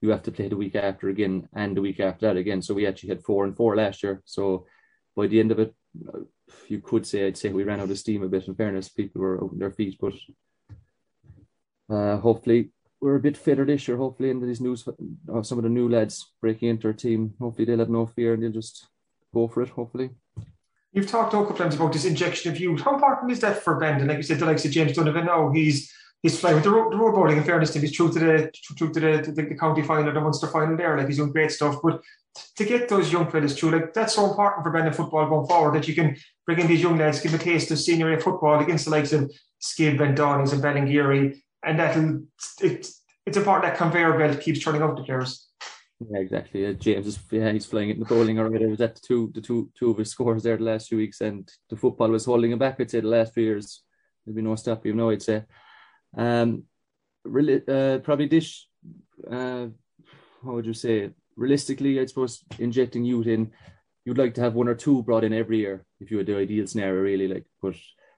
you 0.02 0.10
have 0.10 0.24
to 0.24 0.32
play 0.32 0.48
the 0.48 0.58
week 0.58 0.76
after 0.76 1.10
again 1.10 1.48
and 1.54 1.76
the 1.76 1.82
week 1.82 2.00
after 2.00 2.28
that 2.28 2.38
again. 2.38 2.62
So 2.62 2.74
we 2.74 2.88
actually 2.88 3.10
had 3.10 3.24
four 3.24 3.46
and 3.46 3.56
four 3.56 3.76
last 3.76 4.04
year. 4.04 4.22
So 4.26 4.66
by 5.16 5.28
the 5.28 5.40
end 5.40 5.52
of 5.52 5.60
it, 5.60 5.74
you 6.68 6.80
could 6.80 7.06
say 7.06 7.28
I'd 7.28 7.38
say 7.38 7.50
we 7.50 7.64
ran 7.64 7.80
out 7.80 7.90
of 7.90 7.98
steam 7.98 8.24
a 8.24 8.28
bit. 8.28 8.48
In 8.48 8.56
fairness, 8.56 8.90
people 8.90 9.22
were 9.22 9.42
on 9.42 9.58
their 9.58 9.72
feet, 9.72 9.98
but 10.00 10.14
uh, 11.90 12.18
hopefully 12.18 12.72
we're 13.02 13.16
a 13.16 13.20
bit 13.20 13.38
fitter 13.38 13.66
this 13.66 13.88
year, 13.88 13.98
hopefully, 13.98 14.30
into 14.30 14.46
these 14.46 14.62
news, 14.62 14.88
uh, 14.88 15.42
some 15.42 15.58
of 15.58 15.64
the 15.64 15.70
new 15.70 15.88
lads 15.88 16.34
breaking 16.42 16.70
into 16.70 16.88
our 16.88 16.94
team. 16.94 17.34
Hopefully, 17.40 17.66
they'll 17.66 17.80
have 17.80 17.90
no 17.90 18.06
fear 18.06 18.34
and 18.34 18.44
they'll 18.44 18.52
just 18.52 18.88
go 19.34 19.48
for 19.48 19.62
it, 19.62 19.70
hopefully. 19.70 20.10
You've 20.92 21.08
talked 21.08 21.34
a 21.34 21.38
couple 21.38 21.56
times 21.56 21.76
about 21.76 21.94
this 21.94 22.06
injection 22.06 22.52
of 22.52 22.60
youth. 22.60 22.82
How 22.82 22.96
important 22.96 23.32
is 23.32 23.40
that 23.42 23.64
for 23.64 23.80
Bandon? 23.80 24.08
Like 24.08 24.18
you 24.18 24.24
said, 24.24 24.40
the 24.40 24.46
likes 24.46 24.66
of 24.66 24.72
James 24.72 24.94
Donovan 24.94 25.26
now, 25.26 25.52
he's 25.52 25.94
he's 26.22 26.40
flying 26.40 26.56
with 26.56 26.64
the 26.64 26.72
road, 26.72 26.92
the 26.92 26.98
road 26.98 27.14
bowling. 27.14 27.38
In 27.38 27.44
fairness 27.44 27.72
to 27.72 27.80
him, 27.80 27.86
he's 27.86 27.96
true 27.96 28.12
to 28.12 28.20
the 28.20 28.52
true 28.76 28.92
to 28.92 29.00
the, 29.00 29.32
the, 29.32 29.42
the 29.44 29.56
county 29.56 29.84
final, 29.84 30.12
the 30.12 30.20
Munster 30.20 30.48
final 30.48 30.76
there. 30.76 30.98
Like 30.98 31.08
he's 31.08 31.18
doing 31.18 31.32
great 31.32 31.52
stuff. 31.52 31.78
But 31.82 32.02
to 32.56 32.66
get 32.66 32.90
those 32.90 33.12
young 33.12 33.30
fellas 33.30 33.58
through, 33.58 33.72
like 33.72 33.94
that's 33.94 34.16
so 34.16 34.30
important 34.30 34.64
for 34.64 34.72
Bandon 34.72 34.94
football 34.94 35.30
going 35.30 35.48
forward 35.48 35.76
that 35.76 35.88
you 35.88 35.96
can 35.96 36.16
bring 36.46 36.60
in 36.60 36.68
these 36.68 36.82
young 36.82 36.98
lads, 36.98 37.22
give 37.22 37.34
a 37.34 37.38
taste 37.38 37.72
of 37.72 37.80
senior 37.80 38.20
football 38.20 38.60
against 38.60 38.86
the 38.86 38.92
likes 38.92 39.14
of 39.14 39.32
Skibb 39.60 40.02
and 40.02 40.18
Dohenys 40.18 40.54
and 40.54 40.62
Ballingeary, 40.62 41.42
and 41.64 41.80
that'll 41.80 42.22
it, 42.62 42.90
it's 43.26 43.38
important 43.38 43.64
that 43.64 43.78
conveyor 43.78 44.18
belt 44.18 44.42
keeps 44.42 44.60
turning 44.60 44.82
out 44.82 44.96
the 44.96 45.04
players. 45.04 45.50
Yeah, 46.00 46.20
exactly. 46.20 46.74
James 46.76 47.08
is 47.08 47.20
yeah, 47.30 47.52
he's 47.52 47.66
flying 47.66 47.90
it 47.90 47.94
in 47.94 48.00
the 48.00 48.06
bowling 48.06 48.40
already. 48.40 48.66
Was 48.66 48.80
at 48.80 48.96
the 48.96 49.02
two 49.02 49.32
the 49.34 49.42
two 49.42 49.70
two 49.78 49.92
of 49.92 49.98
his 49.98 50.12
scores 50.12 50.44
there 50.44 50.58
the 50.58 50.64
last 50.64 50.88
few 50.88 50.98
weeks, 50.98 51.20
and 51.20 51.50
the 51.70 51.76
football 51.76 52.10
was 52.10 52.26
holding 52.26 52.52
him 52.52 52.60
back. 52.60 52.80
I'd 52.80 52.90
say 52.90 53.02
the 53.02 53.08
last 53.08 53.34
few 53.34 53.44
years 53.44 53.84
there'll 54.26 54.36
be 54.36 54.42
no 54.42 54.56
stop. 54.56 54.86
You 54.86 54.94
know, 54.94 55.10
I'd 55.10 55.22
say. 55.22 55.44
Um, 56.18 56.64
really, 57.26 57.62
uh, 57.68 58.00
probably 58.00 58.28
this. 58.28 58.68
Uh, 59.30 59.68
how 60.44 60.54
would 60.54 60.66
you 60.66 60.74
say? 60.74 61.12
Realistically, 61.40 62.00
I 62.00 62.06
suppose 62.06 62.44
injecting 62.60 63.06
youth 63.06 63.28
in, 63.28 63.52
you'd 64.04 64.18
like 64.18 64.34
to 64.34 64.42
have 64.42 64.56
one 64.56 64.68
or 64.68 64.76
two 64.76 65.04
brought 65.04 65.24
in 65.24 65.32
every 65.32 65.60
year 65.60 65.86
if 66.02 66.12
you 66.12 66.18
had 66.18 66.28
the 66.28 66.36
ideal 66.36 66.68
scenario, 66.68 67.02
really. 67.02 67.28
Like, 67.30 67.46
but 67.62 67.76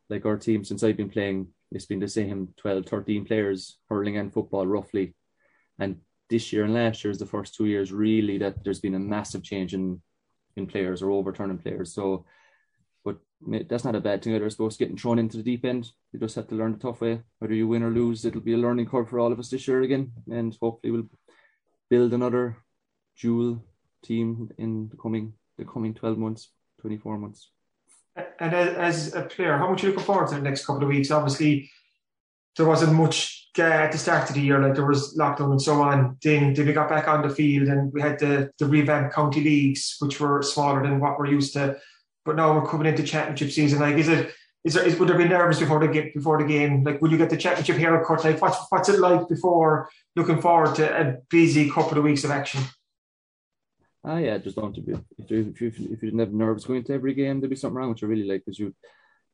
like 0.09 0.25
our 0.25 0.37
team 0.37 0.63
since 0.63 0.83
I've 0.83 0.97
been 0.97 1.09
playing, 1.09 1.47
it's 1.71 1.85
been 1.85 1.99
the 1.99 2.07
same 2.07 2.49
12, 2.57 2.87
13 2.87 3.25
players 3.25 3.77
hurling 3.89 4.17
and 4.17 4.33
football 4.33 4.65
roughly, 4.65 5.13
and 5.77 5.97
this 6.31 6.51
year 6.51 6.63
and 6.63 6.73
last 6.73 7.03
year 7.03 7.11
is 7.11 7.19
the 7.19 7.25
first 7.25 7.53
two 7.53 7.65
years 7.65 7.91
really 7.91 8.37
that 8.39 8.63
there's 8.63 8.79
been 8.79 8.95
a 8.95 8.99
massive 8.99 9.43
change 9.43 9.73
in 9.73 10.01
in 10.55 10.65
players 10.65 11.01
or 11.01 11.11
overturning 11.11 11.59
players. 11.59 11.93
So, 11.93 12.25
but 13.05 13.17
that's 13.69 13.85
not 13.85 13.95
a 13.95 14.01
bad 14.01 14.23
thing 14.23 14.33
either. 14.33 14.45
I 14.45 14.49
suppose 14.49 14.77
getting 14.77 14.97
thrown 14.97 15.19
into 15.19 15.37
the 15.37 15.43
deep 15.43 15.63
end, 15.63 15.91
you 16.11 16.19
just 16.19 16.35
have 16.35 16.47
to 16.47 16.55
learn 16.55 16.73
the 16.73 16.79
tough 16.79 17.01
way. 17.01 17.21
Whether 17.39 17.53
you 17.53 17.67
win 17.67 17.83
or 17.83 17.91
lose, 17.91 18.25
it'll 18.25 18.41
be 18.41 18.53
a 18.53 18.57
learning 18.57 18.87
curve 18.87 19.09
for 19.09 19.19
all 19.19 19.31
of 19.31 19.39
us 19.39 19.49
this 19.49 19.67
year 19.67 19.81
again, 19.81 20.11
and 20.29 20.57
hopefully 20.59 20.91
we'll 20.91 21.09
build 21.89 22.13
another 22.13 22.57
dual 23.21 23.63
team 24.03 24.49
in 24.57 24.89
the 24.89 24.97
coming 24.97 25.33
the 25.57 25.65
coming 25.65 25.93
twelve 25.93 26.17
months, 26.17 26.49
twenty 26.79 26.97
four 26.97 27.17
months. 27.17 27.51
And 28.39 28.53
as 28.53 29.13
a 29.15 29.21
player, 29.21 29.57
how 29.57 29.69
much 29.69 29.83
are 29.83 29.87
you 29.87 29.93
looking 29.93 30.05
forward 30.05 30.27
to 30.29 30.35
the 30.35 30.41
next 30.41 30.65
couple 30.65 30.83
of 30.83 30.89
weeks? 30.89 31.11
Obviously, 31.11 31.69
there 32.57 32.65
wasn't 32.65 32.93
much 32.93 33.49
at 33.57 33.91
the 33.91 33.97
start 33.97 34.29
of 34.29 34.35
the 34.35 34.41
year, 34.41 34.59
like 34.59 34.75
there 34.75 34.85
was 34.85 35.17
lockdown 35.17 35.51
and 35.51 35.61
so 35.61 35.81
on. 35.81 36.17
Then, 36.23 36.53
then 36.53 36.65
we 36.65 36.73
got 36.73 36.89
back 36.89 37.07
on 37.07 37.21
the 37.21 37.33
field 37.33 37.67
and 37.67 37.91
we 37.93 38.01
had 38.01 38.19
the, 38.19 38.51
the 38.59 38.65
revamped 38.65 39.13
county 39.13 39.41
leagues, 39.41 39.95
which 39.99 40.19
were 40.19 40.41
smaller 40.41 40.81
than 40.83 40.99
what 40.99 41.17
we're 41.17 41.27
used 41.27 41.53
to. 41.53 41.77
But 42.25 42.35
now 42.35 42.53
we're 42.53 42.67
coming 42.67 42.87
into 42.87 43.03
championship 43.03 43.51
season. 43.51 43.79
Like, 43.79 43.95
is 43.95 44.09
it 44.09 44.33
is 44.63 44.73
there 44.73 44.85
is 44.85 44.97
would 44.99 45.09
there 45.09 45.17
be 45.17 45.27
nerves 45.27 45.59
before 45.59 45.79
the 45.79 45.87
game 45.87 46.11
before 46.13 46.37
the 46.37 46.47
game? 46.47 46.83
Like, 46.83 47.01
will 47.01 47.11
you 47.11 47.17
get 47.17 47.29
the 47.29 47.37
championship 47.37 47.77
haircut? 47.77 48.23
Like, 48.23 48.41
what's 48.41 48.57
what's 48.69 48.89
it 48.89 48.99
like 48.99 49.27
before 49.27 49.89
looking 50.15 50.41
forward 50.41 50.75
to 50.75 51.01
a 51.01 51.17
busy 51.29 51.69
couple 51.69 51.97
of 51.97 52.03
weeks 52.03 52.23
of 52.23 52.31
action? 52.31 52.61
Ah, 54.03 54.17
yeah, 54.17 54.37
just 54.39 54.55
don't 54.55 54.73
to 54.73 54.81
be 54.81 54.93
if 55.19 55.29
you 55.29 55.53
if 55.53 55.61
you 55.61 55.67
if 55.67 55.77
you 55.77 56.09
didn't 56.09 56.19
have 56.19 56.33
nerves 56.33 56.65
going 56.65 56.79
into 56.79 56.93
every 56.93 57.13
game, 57.13 57.39
there'd 57.39 57.51
be 57.51 57.55
something 57.55 57.75
wrong 57.75 57.89
with 57.89 58.01
you 58.01 58.07
really. 58.07 58.23
Like, 58.23 58.43
because 58.43 58.57
you 58.57 58.73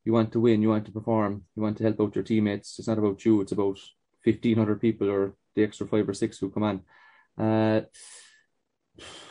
you 0.04 0.12
want 0.12 0.32
to 0.34 0.42
win, 0.42 0.62
you 0.62 0.70
want 0.70 0.86
to 0.86 0.92
perform, 0.92 1.44
you 1.56 1.64
want 1.64 1.78
to 1.78 1.84
help 1.84 2.02
out 2.02 2.16
your 2.16 2.24
teammates. 2.24 2.78
It's 2.78 2.88
not 2.88 2.98
about 2.98 3.24
you; 3.24 3.42
it's 3.42 3.54
about 3.54 3.80
fifteen 4.24 4.58
hundred 4.58 4.82
people 4.82 5.10
or 5.10 5.36
the 5.56 5.64
extra 5.64 5.88
five 5.88 6.08
or 6.08 6.14
six 6.14 6.38
who 6.38 6.50
come 6.50 6.64
on. 6.64 6.82
Uh, 7.38 7.82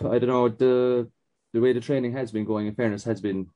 I 0.01 0.19
don't 0.19 0.27
know 0.27 0.49
the 0.49 1.11
the 1.53 1.61
way 1.61 1.73
the 1.75 1.81
training 1.81 2.13
has 2.13 2.33
been 2.33 2.47
going. 2.47 2.67
In 2.67 2.75
fairness, 2.75 3.05
has 3.05 3.21
been 3.21 3.47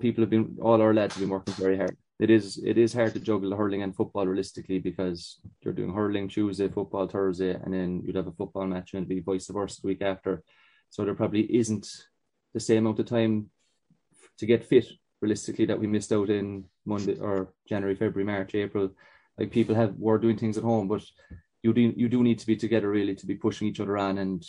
people 0.00 0.22
have 0.22 0.30
been 0.30 0.56
all 0.62 0.80
our 0.80 0.94
lads 0.94 1.14
have 1.14 1.22
been 1.22 1.30
working 1.30 1.54
very 1.54 1.76
hard. 1.76 1.96
It 2.18 2.30
is 2.30 2.58
it 2.64 2.78
is 2.78 2.94
hard 2.94 3.12
to 3.12 3.20
juggle 3.20 3.50
the 3.50 3.56
hurling 3.56 3.82
and 3.82 3.94
football 3.94 4.26
realistically 4.26 4.78
because 4.78 5.38
you're 5.60 5.74
doing 5.74 5.92
hurling 5.92 6.28
Tuesday, 6.28 6.68
football 6.68 7.08
Thursday, 7.08 7.54
and 7.54 7.74
then 7.74 8.02
you'd 8.04 8.16
have 8.16 8.26
a 8.26 8.32
football 8.32 8.66
match 8.66 8.94
and 8.94 9.00
it'd 9.00 9.08
be 9.08 9.20
vice 9.20 9.48
versa 9.48 9.82
the 9.82 9.88
week 9.88 10.00
after. 10.00 10.42
So 10.90 11.04
there 11.04 11.14
probably 11.14 11.42
isn't 11.56 11.88
the 12.54 12.60
same 12.60 12.78
amount 12.78 13.00
of 13.00 13.06
time 13.06 13.50
to 14.38 14.46
get 14.46 14.64
fit 14.64 14.86
realistically 15.20 15.66
that 15.66 15.78
we 15.78 15.86
missed 15.86 16.12
out 16.12 16.30
in 16.30 16.64
Monday 16.84 17.18
or 17.18 17.52
January, 17.68 17.94
February, 17.94 18.24
March, 18.24 18.54
April 18.54 18.90
like 19.38 19.50
people 19.50 19.74
have 19.74 19.94
were 19.98 20.18
doing 20.18 20.36
things 20.36 20.56
at 20.56 20.64
home, 20.64 20.88
but 20.88 21.02
you 21.62 21.72
do 21.72 21.92
you 21.96 22.08
do 22.08 22.22
need 22.22 22.38
to 22.38 22.46
be 22.46 22.56
together 22.56 22.88
really 22.88 23.14
to 23.14 23.26
be 23.26 23.34
pushing 23.34 23.68
each 23.68 23.80
other 23.80 23.98
on, 23.98 24.18
and 24.18 24.44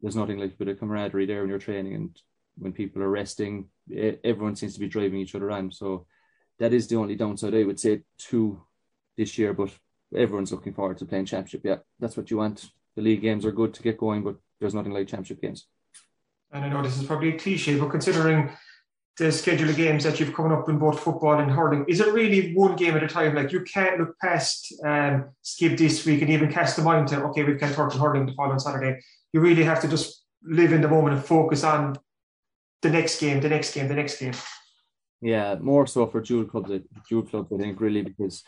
there's 0.00 0.16
nothing 0.16 0.38
like 0.38 0.52
a 0.52 0.56
bit 0.56 0.68
of 0.68 0.78
camaraderie 0.78 1.26
there 1.26 1.40
when 1.40 1.48
you're 1.48 1.58
training, 1.58 1.94
and 1.94 2.18
when 2.58 2.72
people 2.72 3.02
are 3.02 3.08
resting, 3.08 3.68
everyone 4.24 4.56
seems 4.56 4.74
to 4.74 4.80
be 4.80 4.88
driving 4.88 5.20
each 5.20 5.34
other 5.34 5.50
on. 5.50 5.72
So 5.72 6.06
that 6.58 6.72
is 6.72 6.86
the 6.86 6.96
only 6.96 7.16
downside 7.16 7.54
I 7.54 7.64
would 7.64 7.80
say 7.80 8.02
to 8.28 8.60
this 9.16 9.38
year, 9.38 9.54
but 9.54 9.70
everyone's 10.14 10.52
looking 10.52 10.74
forward 10.74 10.98
to 10.98 11.06
playing 11.06 11.26
championship. 11.26 11.62
Yeah, 11.64 11.78
that's 11.98 12.16
what 12.16 12.30
you 12.30 12.38
want. 12.38 12.70
The 12.96 13.02
league 13.02 13.22
games 13.22 13.46
are 13.46 13.52
good 13.52 13.72
to 13.74 13.82
get 13.82 13.96
going, 13.96 14.22
but 14.22 14.36
there's 14.60 14.74
nothing 14.74 14.92
like 14.92 15.08
championship 15.08 15.40
games. 15.40 15.66
And 16.52 16.64
I 16.64 16.68
know 16.68 16.82
this 16.82 16.98
is 16.98 17.06
probably 17.06 17.34
a 17.34 17.38
cliche, 17.38 17.78
but 17.78 17.90
considering 17.90 18.50
the 19.16 19.30
schedule 19.30 19.68
of 19.68 19.76
games 19.76 20.04
that 20.04 20.18
you've 20.18 20.34
coming 20.34 20.52
up 20.52 20.68
in 20.68 20.78
both 20.78 21.00
football 21.00 21.38
and 21.38 21.50
hurling, 21.50 21.84
is 21.88 22.00
it 22.00 22.12
really 22.12 22.54
one 22.54 22.76
game 22.76 22.96
at 22.96 23.02
a 23.02 23.08
time? 23.08 23.34
Like 23.34 23.52
you 23.52 23.62
can't 23.62 23.98
look 23.98 24.18
past 24.18 24.72
um, 24.84 25.30
Skibb 25.42 25.76
this 25.76 26.04
week 26.04 26.22
and 26.22 26.30
even 26.30 26.50
cast 26.50 26.76
the 26.76 26.82
mind 26.82 27.08
to 27.08 27.22
okay, 27.24 27.44
we've 27.44 27.60
got 27.60 27.74
Turtle 27.74 28.00
hurling 28.00 28.26
the 28.26 28.32
following 28.34 28.58
Saturday. 28.58 29.00
You 29.32 29.40
really 29.40 29.64
have 29.64 29.80
to 29.82 29.88
just 29.88 30.24
live 30.42 30.72
in 30.72 30.80
the 30.80 30.88
moment 30.88 31.16
and 31.16 31.24
focus 31.24 31.64
on 31.64 31.98
the 32.82 32.90
next 32.90 33.20
game, 33.20 33.40
the 33.40 33.48
next 33.48 33.74
game, 33.74 33.88
the 33.88 33.94
next 33.94 34.18
game. 34.18 34.32
Yeah, 35.20 35.56
more 35.60 35.86
so 35.86 36.06
for 36.06 36.20
dual 36.20 36.46
clubs, 36.46 36.70
dual 37.08 37.22
clubs, 37.22 37.52
I 37.52 37.58
think, 37.58 37.78
really, 37.80 38.02
because 38.02 38.42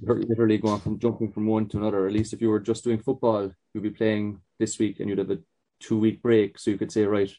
you're 0.00 0.20
literally 0.20 0.58
going 0.58 0.80
from 0.80 0.98
jumping 0.98 1.30
from 1.30 1.46
one 1.46 1.68
to 1.68 1.78
another. 1.78 2.06
At 2.06 2.12
least 2.12 2.32
if 2.32 2.40
you 2.40 2.50
were 2.50 2.60
just 2.60 2.84
doing 2.84 2.98
football, 2.98 3.52
you'd 3.72 3.82
be 3.82 3.90
playing 3.90 4.40
this 4.62 4.78
week 4.78 5.00
and 5.00 5.08
you'd 5.08 5.18
have 5.18 5.36
a 5.36 5.40
two 5.80 5.98
week 5.98 6.22
break. 6.22 6.58
So 6.58 6.70
you 6.70 6.78
could 6.78 6.92
say, 6.92 7.04
right, 7.04 7.30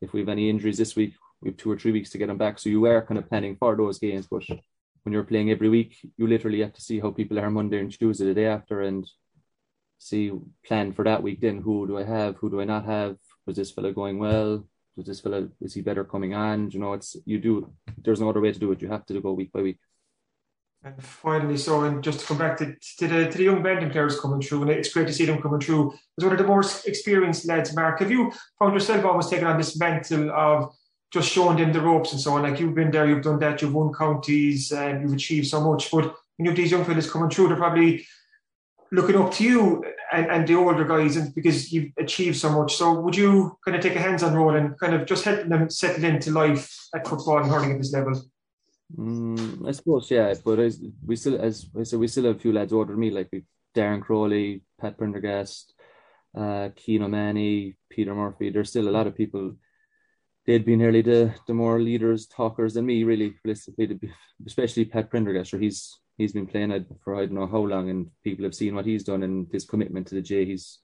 if 0.00 0.12
we 0.12 0.20
have 0.20 0.28
any 0.28 0.50
injuries 0.50 0.78
this 0.78 0.94
week, 0.94 1.14
we 1.40 1.48
have 1.48 1.56
two 1.56 1.70
or 1.72 1.78
three 1.78 1.92
weeks 1.92 2.10
to 2.10 2.18
get 2.18 2.28
them 2.28 2.38
back. 2.44 2.58
So 2.58 2.68
you 2.68 2.84
are 2.86 3.06
kind 3.06 3.18
of 3.18 3.28
planning 3.28 3.56
for 3.56 3.76
those 3.76 3.98
games. 3.98 4.26
But 4.30 4.44
when 5.02 5.12
you're 5.12 5.30
playing 5.32 5.50
every 5.50 5.70
week, 5.70 5.96
you 6.18 6.26
literally 6.26 6.60
have 6.60 6.74
to 6.74 6.82
see 6.88 7.00
how 7.00 7.10
people 7.10 7.38
are 7.38 7.50
Monday 7.50 7.80
and 7.80 7.90
Tuesday 7.90 8.26
the 8.26 8.34
day 8.34 8.46
after 8.46 8.82
and 8.82 9.08
see 9.98 10.30
plan 10.66 10.92
for 10.92 11.04
that 11.04 11.22
week. 11.22 11.40
Then 11.40 11.58
who 11.62 11.86
do 11.86 11.98
I 11.98 12.04
have? 12.04 12.36
Who 12.36 12.50
do 12.50 12.60
I 12.60 12.64
not 12.64 12.84
have? 12.84 13.16
Was 13.46 13.56
this 13.56 13.70
fella 13.70 13.92
going 13.92 14.18
well? 14.18 14.64
Was 14.96 15.06
this 15.06 15.20
fella 15.20 15.48
is 15.60 15.74
he 15.74 15.80
better 15.80 16.04
coming 16.04 16.34
on? 16.34 16.70
You 16.70 16.80
know, 16.80 16.92
it's 16.92 17.16
you 17.24 17.38
do. 17.38 17.72
There's 18.04 18.20
no 18.20 18.28
other 18.28 18.40
way 18.40 18.52
to 18.52 18.58
do 18.58 18.72
it. 18.72 18.82
You 18.82 18.88
have 18.88 19.06
to 19.06 19.20
go 19.20 19.32
week 19.32 19.52
by 19.52 19.62
week. 19.62 19.78
And 20.96 21.04
finally, 21.04 21.56
so 21.56 21.82
and 21.84 22.02
just 22.02 22.20
to 22.20 22.26
come 22.26 22.38
back 22.38 22.56
to, 22.58 22.74
to 22.98 23.08
the 23.08 23.28
to 23.28 23.38
the 23.38 23.44
young 23.44 23.62
Bandon 23.62 23.90
players 23.90 24.18
coming 24.20 24.40
through, 24.40 24.62
and 24.62 24.70
it's 24.70 24.92
great 24.92 25.06
to 25.06 25.12
see 25.12 25.26
them 25.26 25.42
coming 25.42 25.60
through. 25.60 25.92
As 26.18 26.24
one 26.24 26.32
of 26.32 26.38
the 26.38 26.46
more 26.46 26.64
experienced 26.86 27.46
lads, 27.46 27.74
Mark, 27.74 28.00
have 28.00 28.10
you 28.10 28.32
found 28.58 28.74
yourself 28.74 29.04
almost 29.04 29.30
taking 29.30 29.46
on 29.46 29.58
this 29.58 29.78
mantle 29.78 30.30
of 30.30 30.74
just 31.10 31.30
showing 31.30 31.56
them 31.56 31.72
the 31.72 31.80
ropes 31.80 32.12
and 32.12 32.20
so 32.20 32.34
on. 32.34 32.42
Like 32.42 32.60
you've 32.60 32.74
been 32.74 32.90
there, 32.90 33.06
you've 33.06 33.22
done 33.22 33.38
that, 33.38 33.62
you've 33.62 33.74
won 33.74 33.92
counties, 33.92 34.72
and 34.72 35.02
you've 35.02 35.14
achieved 35.14 35.46
so 35.46 35.60
much. 35.60 35.90
But 35.90 36.04
when 36.36 36.44
you 36.44 36.50
have 36.50 36.56
these 36.56 36.70
young 36.70 36.84
fellas 36.84 37.10
coming 37.10 37.30
through, 37.30 37.48
they're 37.48 37.56
probably 37.56 38.06
looking 38.92 39.16
up 39.16 39.32
to 39.32 39.44
you 39.44 39.84
and, 40.12 40.30
and 40.30 40.48
the 40.48 40.54
older 40.54 40.84
guys 40.84 41.16
and 41.16 41.34
because 41.34 41.72
you've 41.72 41.92
achieved 41.98 42.36
so 42.36 42.50
much. 42.50 42.76
So 42.76 43.00
would 43.00 43.16
you 43.16 43.58
kind 43.64 43.76
of 43.76 43.82
take 43.82 43.96
a 43.96 44.00
hands-on 44.00 44.34
role 44.34 44.54
and 44.54 44.78
kind 44.78 44.94
of 44.94 45.06
just 45.06 45.24
helping 45.24 45.50
them 45.50 45.68
settle 45.68 46.04
into 46.04 46.30
life 46.30 46.88
at 46.94 47.06
football 47.06 47.38
and 47.38 47.50
hurling 47.50 47.72
at 47.72 47.78
this 47.78 47.92
level? 47.92 48.14
Mm, 48.96 49.68
I 49.68 49.72
suppose, 49.72 50.10
yeah, 50.10 50.32
but 50.44 50.58
as 50.58 50.80
we 51.04 51.16
still, 51.16 51.40
as 51.40 51.66
I 51.78 51.82
said, 51.82 51.98
we 51.98 52.08
still 52.08 52.24
have 52.24 52.36
a 52.36 52.38
few 52.38 52.52
lads 52.52 52.70
than 52.72 52.98
me, 52.98 53.10
like 53.10 53.28
we 53.32 53.44
Darren 53.76 54.00
Crowley, 54.00 54.62
Pat 54.80 54.96
Prendergast, 54.96 55.74
uh, 56.36 56.70
Keen 56.74 57.02
O'Mahony, 57.02 57.76
Peter 57.90 58.14
Murphy. 58.14 58.50
There's 58.50 58.70
still 58.70 58.88
a 58.88 58.90
lot 58.90 59.06
of 59.06 59.14
people 59.14 59.54
they'd 60.46 60.64
be 60.64 60.76
nearly 60.76 61.02
the 61.02 61.34
the 61.46 61.54
more 61.54 61.80
leaders, 61.80 62.26
talkers 62.26 62.74
than 62.74 62.86
me, 62.86 63.04
really, 63.04 63.34
realistically, 63.44 63.98
especially 64.46 64.86
Pat 64.86 65.10
Prendergast. 65.10 65.54
He's 65.54 65.98
he's 66.16 66.32
been 66.32 66.46
playing 66.46 66.72
it 66.72 66.86
for 67.04 67.16
I 67.16 67.26
don't 67.26 67.34
know 67.34 67.46
how 67.46 67.58
long, 67.60 67.90
and 67.90 68.08
people 68.24 68.44
have 68.44 68.54
seen 68.54 68.74
what 68.74 68.86
he's 68.86 69.04
done 69.04 69.22
and 69.22 69.48
his 69.52 69.66
commitment 69.66 70.06
to 70.08 70.14
the 70.16 70.22
J. 70.22 70.46
He's 70.46 70.78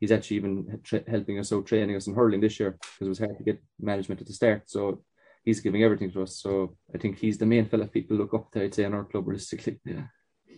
he's 0.00 0.12
actually 0.12 0.36
even 0.38 0.80
tra- 0.84 1.08
helping 1.08 1.38
us 1.38 1.52
out, 1.52 1.66
training 1.66 1.96
us 1.96 2.06
in 2.06 2.14
hurling 2.14 2.40
this 2.40 2.60
year 2.60 2.72
because 2.72 3.06
it 3.06 3.08
was 3.08 3.18
hard 3.18 3.38
to 3.38 3.44
get 3.44 3.62
management 3.80 4.20
at 4.20 4.26
the 4.26 4.34
start. 4.34 4.68
So 4.68 5.02
he's 5.46 5.60
giving 5.60 5.82
everything 5.82 6.10
to 6.12 6.22
us. 6.24 6.36
So 6.36 6.76
I 6.94 6.98
think 6.98 7.18
he's 7.18 7.38
the 7.38 7.46
main 7.46 7.66
fella 7.66 7.86
people 7.86 8.18
look 8.18 8.34
up 8.34 8.50
to. 8.52 8.64
I'd 8.64 8.74
say 8.74 8.84
in 8.84 8.92
our 8.92 9.04
club 9.04 9.26
realistically. 9.26 9.80
Yeah. 9.84 10.02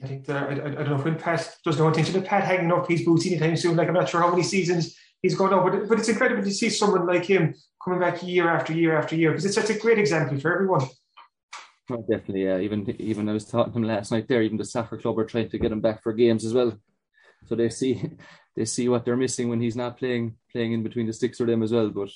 I 0.02 0.06
think 0.06 0.26
that, 0.26 0.48
I, 0.48 0.52
I, 0.52 0.56
don't 0.56 0.88
know 0.88 0.96
if 0.96 1.04
when 1.04 1.18
Pat 1.18 1.56
does 1.64 1.78
no 1.78 1.88
intention 1.88 2.16
of 2.16 2.24
Pat 2.24 2.44
hanging 2.44 2.72
up 2.72 2.88
his 2.88 3.04
boots 3.04 3.26
anytime 3.26 3.56
soon. 3.56 3.76
Like 3.76 3.88
I'm 3.88 3.94
not 3.94 4.08
sure 4.08 4.22
how 4.22 4.30
many 4.30 4.42
seasons 4.42 4.96
he's 5.22 5.34
gone 5.34 5.52
on, 5.52 5.70
but 5.70 5.88
but 5.88 5.98
it's 5.98 6.08
incredible 6.08 6.42
to 6.42 6.50
see 6.50 6.70
someone 6.70 7.06
like 7.06 7.24
him 7.24 7.54
coming 7.84 8.00
back 8.00 8.22
year 8.22 8.48
after 8.48 8.72
year 8.72 8.96
after 8.96 9.16
year 9.16 9.30
because 9.30 9.44
it's 9.44 9.54
such 9.54 9.70
a 9.70 9.78
great 9.78 9.98
example 9.98 10.38
for 10.40 10.54
everyone. 10.54 10.88
Oh, 11.90 12.04
definitely, 12.08 12.44
yeah. 12.44 12.58
Even 12.58 12.88
even 13.00 13.28
I 13.28 13.32
was 13.32 13.44
talking 13.44 13.72
to 13.72 13.78
him 13.78 13.84
last 13.84 14.12
night 14.12 14.28
there. 14.28 14.42
Even 14.42 14.56
the 14.56 14.64
soccer 14.64 14.98
club 14.98 15.18
are 15.18 15.26
trying 15.26 15.48
to 15.50 15.58
get 15.58 15.72
him 15.72 15.80
back 15.80 16.02
for 16.02 16.12
games 16.12 16.44
as 16.44 16.54
well. 16.54 16.78
so 17.46 17.56
they 17.56 17.68
see 17.68 18.10
they 18.56 18.64
see 18.64 18.88
what 18.88 19.04
they're 19.04 19.16
missing 19.16 19.48
when 19.48 19.60
he's 19.60 19.76
not 19.76 19.98
playing 19.98 20.36
playing 20.52 20.72
in 20.72 20.82
between 20.82 21.06
the 21.06 21.12
sticks 21.12 21.38
for 21.38 21.46
them 21.46 21.62
as 21.62 21.72
well. 21.72 21.90
But 21.90 22.10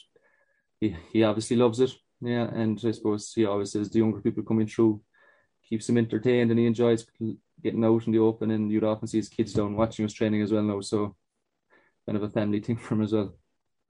he 0.80 0.96
he 1.12 1.24
obviously 1.24 1.56
loves 1.56 1.80
it, 1.80 1.90
yeah. 2.22 2.48
And 2.54 2.80
I 2.84 2.92
suppose 2.92 3.32
he 3.34 3.44
always 3.44 3.72
says 3.72 3.90
the 3.90 3.98
younger 3.98 4.20
people 4.20 4.42
coming 4.42 4.66
through 4.66 5.00
keeps 5.68 5.88
him 5.88 5.98
entertained 5.98 6.50
and 6.50 6.60
he 6.60 6.66
enjoys 6.66 7.06
getting 7.62 7.84
out 7.84 8.06
in 8.06 8.12
the 8.12 8.18
open. 8.18 8.50
And 8.50 8.70
you'd 8.70 8.84
often 8.84 9.08
see 9.08 9.18
his 9.18 9.28
kids 9.28 9.52
down 9.52 9.76
watching 9.76 10.04
us 10.04 10.12
training 10.12 10.42
as 10.42 10.52
well 10.52 10.62
now. 10.62 10.80
So 10.80 11.16
kind 12.06 12.16
of 12.16 12.22
a 12.22 12.30
family 12.30 12.60
thing 12.60 12.76
for 12.76 12.94
him 12.94 13.02
as 13.02 13.12
well. 13.12 13.34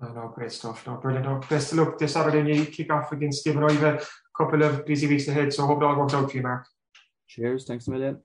Oh, 0.00 0.12
no, 0.12 0.32
great 0.34 0.50
stuff. 0.50 0.84
No, 0.86 0.96
brilliant. 0.96 1.26
No, 1.26 1.40
best 1.48 1.72
of 1.72 1.78
luck 1.78 1.98
this 1.98 2.14
Saturday. 2.14 2.56
You 2.56 2.64
kick 2.64 2.92
off 2.92 3.12
against 3.12 3.40
Stephen. 3.40 3.62
I 3.62 3.72
have 3.72 4.02
a 4.02 4.06
couple 4.36 4.62
of 4.62 4.84
busy 4.84 5.06
weeks 5.06 5.28
ahead, 5.28 5.52
so 5.52 5.62
I 5.62 5.66
hope 5.68 5.80
it 5.80 5.84
all 5.84 5.96
works 5.96 6.14
out 6.14 6.30
for 6.30 6.36
you, 6.36 6.42
Mark. 6.42 6.66
Cheers. 7.28 7.64
Thanks 7.66 7.86
a 7.86 7.90
million. 7.92 8.20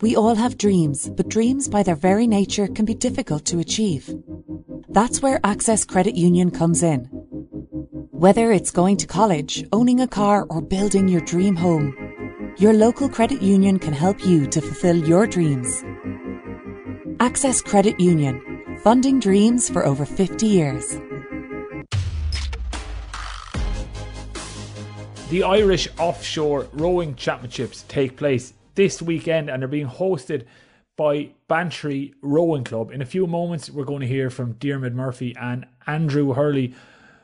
We 0.00 0.16
all 0.16 0.34
have 0.36 0.56
dreams, 0.56 1.10
but 1.10 1.28
dreams 1.28 1.68
by 1.68 1.82
their 1.82 1.96
very 1.96 2.26
nature 2.26 2.68
can 2.68 2.84
be 2.84 2.94
difficult 2.94 3.44
to 3.46 3.58
achieve. 3.58 4.08
That's 4.88 5.20
where 5.20 5.40
Access 5.44 5.84
Credit 5.84 6.14
Union 6.14 6.50
comes 6.50 6.82
in. 6.82 7.08
Whether 8.22 8.52
it's 8.52 8.70
going 8.70 8.98
to 8.98 9.08
college, 9.08 9.64
owning 9.72 9.98
a 9.98 10.06
car, 10.06 10.46
or 10.48 10.62
building 10.62 11.08
your 11.08 11.22
dream 11.22 11.56
home, 11.56 11.92
your 12.56 12.72
local 12.72 13.08
credit 13.08 13.42
union 13.42 13.80
can 13.80 13.92
help 13.92 14.24
you 14.24 14.46
to 14.46 14.60
fulfill 14.60 14.94
your 14.96 15.26
dreams. 15.26 15.82
Access 17.18 17.60
Credit 17.60 17.98
Union, 17.98 18.40
funding 18.84 19.18
dreams 19.18 19.68
for 19.68 19.84
over 19.84 20.04
50 20.04 20.46
years. 20.46 20.88
The 25.30 25.42
Irish 25.42 25.88
Offshore 25.98 26.68
Rowing 26.74 27.16
Championships 27.16 27.84
take 27.88 28.16
place 28.16 28.54
this 28.76 29.02
weekend 29.02 29.50
and 29.50 29.60
they're 29.60 29.68
being 29.68 29.88
hosted 29.88 30.44
by 30.96 31.30
Bantry 31.48 32.14
Rowing 32.22 32.62
Club. 32.62 32.92
In 32.92 33.02
a 33.02 33.04
few 33.04 33.26
moments, 33.26 33.68
we're 33.68 33.84
going 33.84 34.02
to 34.02 34.06
hear 34.06 34.30
from 34.30 34.54
Diarmaid 34.54 34.92
Murphy 34.92 35.34
and 35.40 35.66
Andrew 35.88 36.34
Hurley, 36.34 36.72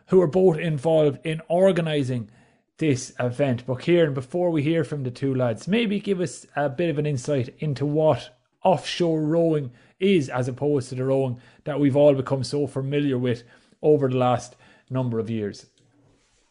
who 0.08 0.20
are 0.20 0.26
both 0.26 0.58
involved 0.58 1.18
in 1.24 1.40
organising 1.48 2.30
this 2.78 3.12
event. 3.18 3.64
But 3.66 3.80
Kieran, 3.80 4.14
before 4.14 4.50
we 4.50 4.62
hear 4.62 4.84
from 4.84 5.02
the 5.02 5.10
two 5.10 5.34
lads, 5.34 5.68
maybe 5.68 6.00
give 6.00 6.20
us 6.20 6.46
a 6.56 6.68
bit 6.68 6.90
of 6.90 6.98
an 6.98 7.06
insight 7.06 7.54
into 7.58 7.84
what 7.84 8.36
offshore 8.64 9.22
rowing 9.22 9.70
is 10.00 10.28
as 10.28 10.48
opposed 10.48 10.88
to 10.88 10.94
the 10.94 11.04
rowing 11.04 11.40
that 11.64 11.78
we've 11.78 11.96
all 11.96 12.14
become 12.14 12.44
so 12.44 12.66
familiar 12.66 13.18
with 13.18 13.42
over 13.82 14.08
the 14.08 14.16
last 14.16 14.56
number 14.90 15.18
of 15.18 15.30
years. 15.30 15.66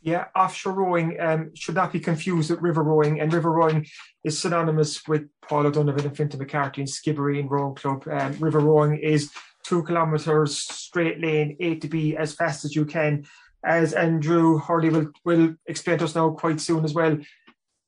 Yeah, 0.01 0.25
offshore 0.35 0.73
rowing 0.73 1.19
um, 1.19 1.51
should 1.55 1.75
not 1.75 1.91
be 1.91 1.99
confused 1.99 2.51
with 2.51 2.61
river 2.61 2.83
rowing, 2.83 3.19
and 3.19 3.33
river 3.33 3.51
rowing 3.51 3.87
is 4.23 4.39
synonymous 4.39 5.05
with 5.07 5.27
Paul 5.41 5.65
O'Donovan 5.65 6.05
and 6.05 6.15
Fintan 6.15 6.39
McCarthy 6.39 6.81
and 6.81 6.89
Skibbereen 6.89 7.49
Rowing 7.49 7.75
Club. 7.75 8.07
Um, 8.07 8.37
river 8.39 8.59
rowing 8.59 8.99
is 8.99 9.31
two 9.63 9.83
kilometres 9.83 10.57
straight 10.57 11.19
lane, 11.19 11.57
A 11.59 11.75
to 11.75 11.87
B, 11.89 12.15
as 12.15 12.33
fast 12.33 12.63
as 12.63 12.75
you 12.75 12.85
can. 12.85 13.25
As 13.63 13.93
Andrew 13.93 14.59
Hurley 14.59 14.89
will, 14.89 15.11
will 15.25 15.55
explain 15.65 15.97
to 15.99 16.05
us 16.05 16.15
now 16.15 16.29
quite 16.31 16.61
soon 16.61 16.85
as 16.85 16.93
well. 16.93 17.17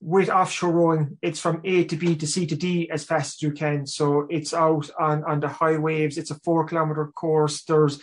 With 0.01 0.30
offshore 0.30 0.72
rowing, 0.72 1.17
it's 1.22 1.39
from 1.39 1.61
A 1.65 1.84
to 1.84 1.95
B 1.95 2.15
to 2.15 2.26
C 2.26 2.45
to 2.47 2.55
D 2.55 2.89
as 2.89 3.03
fast 3.03 3.38
as 3.38 3.41
you 3.41 3.51
can. 3.51 3.86
So 3.86 4.28
it's 4.30 4.53
out 4.53 4.89
on, 4.97 5.24
on 5.26 5.39
the 5.41 5.49
high 5.49 5.78
waves. 5.78 6.17
It's 6.17 6.32
a 6.32 6.39
four 6.39 6.65
kilometre 6.65 7.07
course. 7.07 7.63
There's 7.63 8.01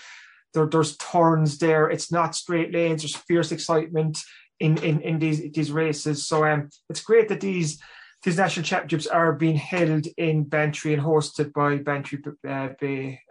there, 0.52 0.66
there's 0.66 0.96
turns 0.96 1.58
there. 1.58 1.88
It's 1.88 2.12
not 2.12 2.34
straight 2.34 2.72
lanes. 2.72 3.02
There's 3.02 3.16
fierce 3.16 3.52
excitement 3.52 4.18
in, 4.60 4.78
in, 4.78 5.00
in 5.00 5.18
these 5.18 5.52
these 5.52 5.72
races. 5.72 6.26
So 6.26 6.44
um, 6.44 6.70
it's 6.88 7.02
great 7.02 7.28
that 7.28 7.40
these 7.40 7.80
these 8.22 8.38
national 8.38 8.64
championships 8.64 9.06
are 9.06 9.32
being 9.32 9.56
held 9.56 10.06
in 10.16 10.44
Bantry 10.44 10.94
and 10.94 11.02
hosted 11.02 11.52
by 11.52 11.76
Bantry 11.76 12.22
uh, 12.48 12.68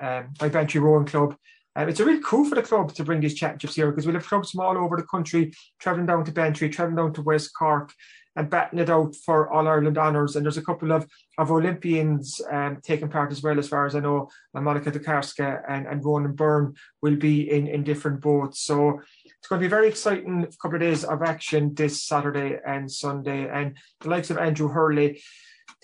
um, 0.02 0.34
by 0.40 0.50
Bantry 0.50 0.80
Rowing 0.82 1.06
Club. 1.06 1.36
Um, 1.76 1.90
it's 1.90 2.00
a 2.00 2.06
real 2.06 2.22
coup 2.22 2.46
for 2.46 2.56
the 2.56 2.62
club 2.62 2.94
to 2.94 3.04
bring 3.04 3.20
these 3.20 3.34
championships 3.34 3.76
here 3.76 3.92
because 3.92 4.06
we'll 4.06 4.16
have 4.16 4.28
clubs 4.28 4.52
from 4.52 4.62
all 4.62 4.78
over 4.78 4.96
the 4.96 5.04
country 5.04 5.54
travelling 5.80 6.06
down 6.06 6.24
to 6.26 6.32
Bantry, 6.32 6.70
travelling 6.70 6.96
down 6.96 7.14
to 7.14 7.22
West 7.22 7.52
Cork, 7.58 7.92
and 8.38 8.50
batting 8.50 8.80
it 8.80 8.90
out 8.90 9.16
for 9.16 9.52
All 9.52 9.68
Ireland 9.68 9.98
honours. 9.98 10.36
And 10.36 10.46
there's 10.46 10.58
a 10.58 10.62
couple 10.62 10.92
of, 10.92 11.08
of 11.38 11.52
Olympians 11.52 12.42
um, 12.52 12.80
taking 12.84 13.10
part 13.10 13.32
as 13.32 13.42
well, 13.42 13.60
as 13.60 13.68
far 13.68 13.86
as 13.86 13.96
I 13.96 14.00
know. 14.00 14.30
Monica 14.54 14.92
Dukarska 14.92 15.64
and, 15.68 15.88
and 15.88 16.04
Ronan 16.04 16.34
Byrne 16.34 16.76
will 17.02 17.16
be 17.16 17.50
in, 17.50 17.68
in 17.68 17.84
different 17.84 18.22
boats. 18.22 18.62
So 18.62 19.02
it's 19.26 19.48
going 19.48 19.62
to 19.62 19.66
be 19.66 19.70
very 19.70 19.88
exciting 19.88 20.46
couple 20.62 20.76
of 20.76 20.82
days 20.82 21.04
of 21.04 21.22
action 21.22 21.74
this 21.76 22.04
Saturday 22.04 22.58
and 22.66 22.92
Sunday. 22.92 23.50
And 23.50 23.78
the 24.02 24.10
likes 24.10 24.30
of 24.30 24.38
Andrew 24.38 24.68
Hurley, 24.68 25.22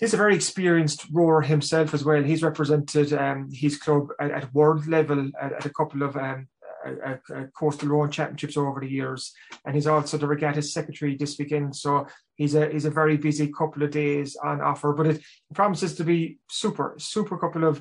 he's 0.02 0.14
a 0.14 0.16
very 0.16 0.34
experienced 0.34 1.06
rower 1.12 1.42
himself 1.42 1.94
as 1.94 2.04
well. 2.04 2.24
He's 2.24 2.42
represented 2.42 3.12
um, 3.12 3.48
his 3.52 3.78
club 3.78 4.08
at, 4.18 4.32
at 4.32 4.52
world 4.52 4.88
level 4.88 5.30
at, 5.40 5.52
at, 5.52 5.64
a 5.64 5.70
couple 5.70 6.02
of 6.02 6.16
um, 6.16 6.48
a, 6.84 7.18
a 7.32 7.46
coastal 7.56 7.88
rowing 7.88 8.10
championships 8.10 8.56
over 8.56 8.80
the 8.80 8.90
years, 8.90 9.32
and 9.64 9.76
he's 9.76 9.86
also 9.86 10.18
the 10.18 10.26
regatta 10.26 10.60
secretary 10.60 11.16
this 11.16 11.38
weekend. 11.38 11.76
So 11.76 12.08
he's 12.34 12.56
a 12.56 12.68
he's 12.68 12.84
a 12.84 12.90
very 12.90 13.16
busy 13.16 13.52
couple 13.52 13.84
of 13.84 13.92
days 13.92 14.34
on 14.42 14.60
offer, 14.60 14.92
but 14.92 15.06
it 15.06 15.22
promises 15.54 15.94
to 15.94 16.04
be 16.04 16.38
super 16.50 16.96
super 16.98 17.38
couple 17.38 17.64
of 17.64 17.80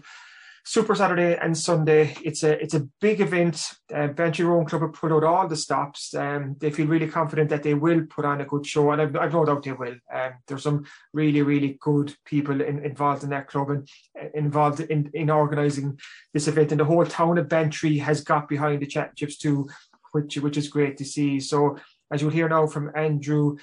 Super 0.63 0.93
Saturday 0.93 1.37
and 1.37 1.57
Sunday. 1.57 2.15
It's 2.23 2.43
a 2.43 2.61
it's 2.61 2.73
a 2.73 2.87
big 2.99 3.19
event. 3.19 3.61
Uh, 3.93 4.07
Bantry 4.07 4.45
Rowing 4.45 4.67
Club 4.67 4.83
have 4.83 4.93
put 4.93 5.11
out 5.11 5.23
all 5.23 5.47
the 5.47 5.55
stops. 5.55 6.13
Um, 6.13 6.55
they 6.59 6.69
feel 6.69 6.87
really 6.87 7.07
confident 7.07 7.49
that 7.49 7.63
they 7.63 7.73
will 7.73 8.05
put 8.05 8.25
on 8.25 8.41
a 8.41 8.45
good 8.45 8.65
show, 8.65 8.91
and 8.91 9.01
I've, 9.01 9.15
I've 9.15 9.33
no 9.33 9.43
doubt 9.43 9.63
they 9.63 9.71
will. 9.71 9.95
Um, 10.13 10.31
there's 10.47 10.63
some 10.63 10.85
really 11.13 11.41
really 11.41 11.77
good 11.81 12.15
people 12.25 12.61
in, 12.61 12.85
involved 12.85 13.23
in 13.23 13.31
that 13.31 13.47
club 13.47 13.71
and 13.71 13.89
uh, 14.19 14.27
involved 14.35 14.79
in 14.81 15.09
in 15.13 15.29
organising 15.29 15.99
this 16.33 16.47
event. 16.47 16.71
And 16.71 16.79
the 16.79 16.85
whole 16.85 17.05
town 17.05 17.37
of 17.39 17.49
Bantry 17.49 17.97
has 17.97 18.23
got 18.23 18.47
behind 18.47 18.81
the 18.81 18.87
championships 18.87 19.37
too, 19.37 19.67
which 20.11 20.37
which 20.37 20.57
is 20.57 20.69
great 20.69 20.97
to 20.97 21.05
see. 21.05 21.39
So 21.39 21.77
as 22.11 22.21
you'll 22.21 22.31
hear 22.31 22.49
now 22.49 22.67
from 22.67 22.91
Andrew. 22.95 23.57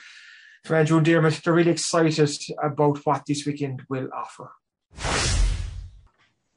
From 0.64 0.76
Andrew 0.76 0.99
and 0.99 1.07
Diarmaid, 1.07 1.40
they're 1.42 1.55
really 1.55 1.70
excited 1.70 2.36
about 2.61 2.99
what 3.07 3.22
this 3.26 3.46
weekend 3.46 3.84
will 3.88 4.09
offer. 4.12 4.51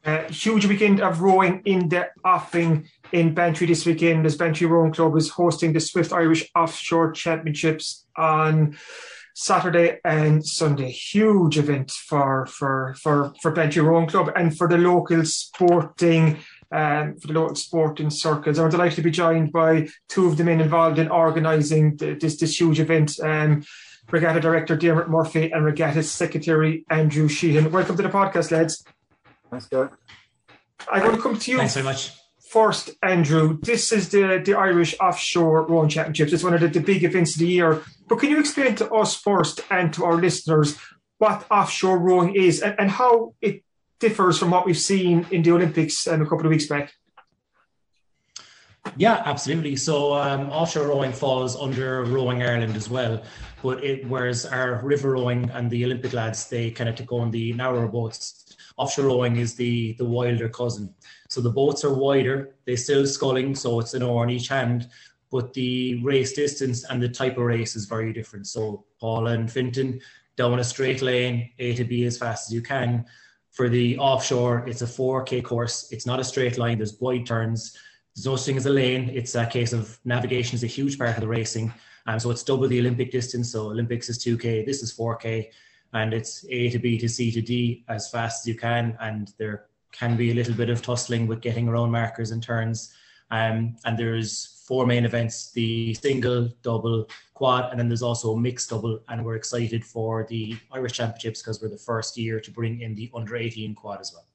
Uh, 0.03 0.23
huge 0.29 0.65
weekend 0.65 0.99
of 0.99 1.21
rowing 1.21 1.61
in 1.65 1.87
the 1.89 2.09
offing 2.25 2.89
in 3.11 3.35
Bantry 3.35 3.67
this 3.67 3.85
weekend 3.85 4.25
as 4.25 4.35
Bantry 4.35 4.65
Rowing 4.65 4.91
Club 4.91 5.15
is 5.15 5.29
hosting 5.29 5.73
the 5.73 5.79
Swift 5.79 6.11
Irish 6.11 6.49
Offshore 6.55 7.11
Championships 7.11 8.07
on 8.17 8.75
Saturday 9.35 9.99
and 10.03 10.43
Sunday. 10.43 10.89
Huge 10.89 11.59
event 11.59 11.91
for 11.91 12.47
for 12.47 12.95
for 12.99 13.33
for 13.43 13.51
Bantry 13.51 13.83
Rowing 13.83 14.07
Club 14.07 14.31
and 14.35 14.57
for 14.57 14.67
the 14.67 14.77
local 14.79 15.23
sporting 15.23 16.39
um, 16.71 17.17
for 17.17 17.27
the 17.27 17.33
local 17.33 17.55
sporting 17.55 18.09
circles. 18.09 18.57
I'm 18.57 18.71
delighted 18.71 18.95
to 18.95 19.01
be 19.03 19.11
joined 19.11 19.51
by 19.51 19.87
two 20.09 20.25
of 20.25 20.35
the 20.35 20.43
men 20.43 20.61
involved 20.61 20.97
in 20.97 21.09
organising 21.09 21.97
this 21.97 22.37
this 22.37 22.59
huge 22.59 22.79
event. 22.79 23.19
Um, 23.19 23.63
Regatta 24.09 24.39
Director 24.39 24.75
Diarmaid 24.75 25.09
Murphy 25.09 25.51
and 25.51 25.63
Regatta 25.63 26.01
Secretary 26.01 26.85
Andrew 26.89 27.27
Sheehan. 27.29 27.71
Welcome 27.71 27.97
to 27.97 28.03
the 28.03 28.09
podcast, 28.09 28.49
lads. 28.49 28.83
Thanks, 29.51 29.67
Gareth. 29.67 29.91
I 30.91 31.03
want 31.03 31.15
to 31.15 31.21
come 31.21 31.37
to 31.37 31.51
you. 31.51 31.57
Thanks 31.57 31.73
very 31.73 31.83
much. 31.83 32.13
First, 32.49 32.91
Andrew, 33.03 33.59
this 33.61 33.91
is 33.91 34.09
the, 34.09 34.41
the 34.43 34.55
Irish 34.55 34.95
Offshore 34.99 35.67
Rowing 35.67 35.89
Championships. 35.89 36.33
It's 36.33 36.43
one 36.43 36.53
of 36.53 36.61
the, 36.61 36.67
the 36.67 36.79
big 36.79 37.03
events 37.03 37.35
of 37.35 37.39
the 37.39 37.47
year. 37.47 37.83
But 38.07 38.19
can 38.19 38.29
you 38.29 38.39
explain 38.39 38.75
to 38.75 38.91
us 38.91 39.15
first 39.15 39.61
and 39.69 39.93
to 39.93 40.05
our 40.05 40.15
listeners 40.15 40.77
what 41.17 41.45
offshore 41.51 41.99
rowing 41.99 42.35
is 42.35 42.61
and, 42.61 42.75
and 42.79 42.89
how 42.89 43.35
it 43.41 43.63
differs 43.99 44.39
from 44.39 44.51
what 44.51 44.65
we've 44.65 44.77
seen 44.77 45.25
in 45.31 45.43
the 45.43 45.51
Olympics 45.51 46.07
um, 46.07 46.21
a 46.21 46.25
couple 46.25 46.45
of 46.45 46.49
weeks 46.49 46.65
back? 46.65 46.91
Yeah, 48.97 49.21
absolutely. 49.25 49.75
So 49.75 50.13
um, 50.13 50.49
offshore 50.49 50.87
rowing 50.87 51.13
falls 51.13 51.55
under 51.55 52.03
Rowing 52.03 52.41
Ireland 52.41 52.75
as 52.75 52.89
well, 52.89 53.21
but 53.61 53.83
it 53.83 54.07
whereas 54.09 54.45
our 54.45 54.81
river 54.83 55.11
rowing 55.11 55.49
and 55.51 55.69
the 55.69 55.85
Olympic 55.85 56.13
lads 56.13 56.49
they 56.49 56.71
kind 56.71 56.89
of 56.89 56.95
take 56.95 57.11
on 57.11 57.31
the 57.31 57.53
narrower 57.53 57.87
boats 57.87 58.50
Offshore 58.77 59.05
rowing 59.05 59.37
is 59.37 59.55
the, 59.55 59.93
the 59.93 60.05
wilder 60.05 60.49
cousin. 60.49 60.93
So 61.29 61.41
the 61.41 61.49
boats 61.49 61.83
are 61.83 61.93
wider, 61.93 62.55
they 62.65 62.75
still 62.75 63.05
sculling, 63.05 63.55
so 63.55 63.79
it's 63.79 63.93
an 63.93 64.03
oar 64.03 64.23
in 64.23 64.29
each 64.29 64.47
hand, 64.47 64.89
but 65.31 65.53
the 65.53 66.01
race 66.03 66.33
distance 66.33 66.83
and 66.89 67.01
the 67.01 67.09
type 67.09 67.37
of 67.37 67.43
race 67.43 67.75
is 67.75 67.85
very 67.85 68.11
different. 68.13 68.47
So 68.47 68.85
Paul 68.99 69.27
and 69.27 69.51
Fintan 69.51 70.01
down 70.35 70.59
a 70.59 70.63
straight 70.63 71.01
lane, 71.01 71.51
A 71.59 71.73
to 71.75 71.83
B 71.83 72.05
as 72.05 72.17
fast 72.17 72.49
as 72.49 72.53
you 72.53 72.61
can. 72.61 73.05
For 73.51 73.69
the 73.69 73.97
offshore, 73.97 74.65
it's 74.67 74.81
a 74.81 74.85
4K 74.85 75.43
course. 75.43 75.91
It's 75.91 76.05
not 76.05 76.19
a 76.19 76.23
straight 76.23 76.57
line. 76.57 76.77
There's 76.77 76.99
wide 76.99 77.25
turns. 77.25 77.77
There's 78.15 78.25
no 78.25 78.37
thing 78.37 78.57
as 78.57 78.65
a 78.65 78.69
lane. 78.69 79.09
It's 79.13 79.35
a 79.35 79.45
case 79.45 79.73
of 79.73 79.99
navigation 80.05 80.55
is 80.55 80.63
a 80.63 80.67
huge 80.67 80.97
part 80.97 81.11
of 81.11 81.21
the 81.21 81.27
racing. 81.27 81.73
Um, 82.07 82.19
so 82.19 82.31
it's 82.31 82.43
double 82.43 82.67
the 82.67 82.79
Olympic 82.79 83.11
distance. 83.11 83.51
So 83.51 83.67
Olympics 83.67 84.09
is 84.09 84.23
2K. 84.23 84.65
This 84.65 84.81
is 84.81 84.95
4K 84.95 85.49
and 85.93 86.13
it's 86.13 86.45
A 86.49 86.69
to 86.69 86.79
B 86.79 86.97
to 86.97 87.09
C 87.09 87.31
to 87.31 87.41
D 87.41 87.83
as 87.89 88.09
fast 88.09 88.43
as 88.43 88.47
you 88.47 88.55
can. 88.55 88.97
And 88.99 89.33
there 89.37 89.65
can 89.91 90.15
be 90.15 90.31
a 90.31 90.33
little 90.33 90.53
bit 90.53 90.69
of 90.69 90.81
tussling 90.81 91.27
with 91.27 91.41
getting 91.41 91.67
around 91.67 91.91
markers 91.91 92.31
and 92.31 92.41
turns. 92.41 92.93
Um, 93.29 93.75
and 93.85 93.97
there's 93.97 94.63
four 94.67 94.85
main 94.85 95.05
events: 95.05 95.51
the 95.51 95.93
single, 95.95 96.49
double, 96.63 97.07
quad, 97.33 97.71
and 97.71 97.79
then 97.79 97.87
there's 97.87 98.01
also 98.01 98.33
a 98.33 98.39
mixed 98.39 98.69
double. 98.69 98.99
And 99.09 99.23
we're 99.23 99.35
excited 99.35 99.85
for 99.85 100.25
the 100.29 100.55
Irish 100.71 100.93
Championships 100.93 101.41
because 101.41 101.61
we're 101.61 101.69
the 101.69 101.77
first 101.77 102.17
year 102.17 102.39
to 102.39 102.51
bring 102.51 102.81
in 102.81 102.95
the 102.95 103.11
under 103.13 103.35
18 103.35 103.75
quad 103.75 103.99
as 103.99 104.13
well. 104.13 104.25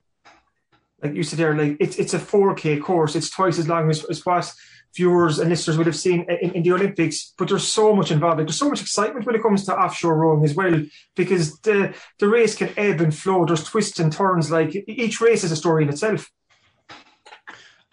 Like 1.02 1.14
you 1.14 1.22
said 1.22 1.38
there, 1.38 1.54
like 1.54 1.76
it's 1.78 1.96
it's 1.96 2.14
a 2.14 2.18
4K 2.18 2.82
course. 2.82 3.14
It's 3.14 3.30
twice 3.30 3.58
as 3.58 3.68
long 3.68 3.90
as, 3.90 4.04
as 4.04 4.24
what 4.24 4.50
viewers 4.96 5.38
and 5.38 5.50
listeners 5.50 5.76
would 5.76 5.86
have 5.86 5.96
seen 5.96 6.24
in, 6.28 6.52
in, 6.52 6.62
the 6.62 6.72
Olympics. 6.72 7.34
But 7.36 7.48
there's 7.48 7.68
so 7.68 7.94
much 7.94 8.10
involved. 8.10 8.38
Like, 8.38 8.46
there's 8.46 8.58
so 8.58 8.70
much 8.70 8.80
excitement 8.80 9.26
when 9.26 9.34
it 9.34 9.42
comes 9.42 9.66
to 9.66 9.78
offshore 9.78 10.16
rowing 10.16 10.44
as 10.44 10.54
well, 10.54 10.82
because 11.14 11.58
the 11.60 11.94
the 12.18 12.28
race 12.28 12.56
can 12.56 12.72
ebb 12.76 13.00
and 13.00 13.14
flow. 13.14 13.44
There's 13.44 13.64
twists 13.64 14.00
and 14.00 14.12
turns. 14.12 14.50
Like 14.50 14.74
each 14.88 15.20
race 15.20 15.44
is 15.44 15.52
a 15.52 15.56
story 15.56 15.84
in 15.84 15.90
itself. 15.90 16.30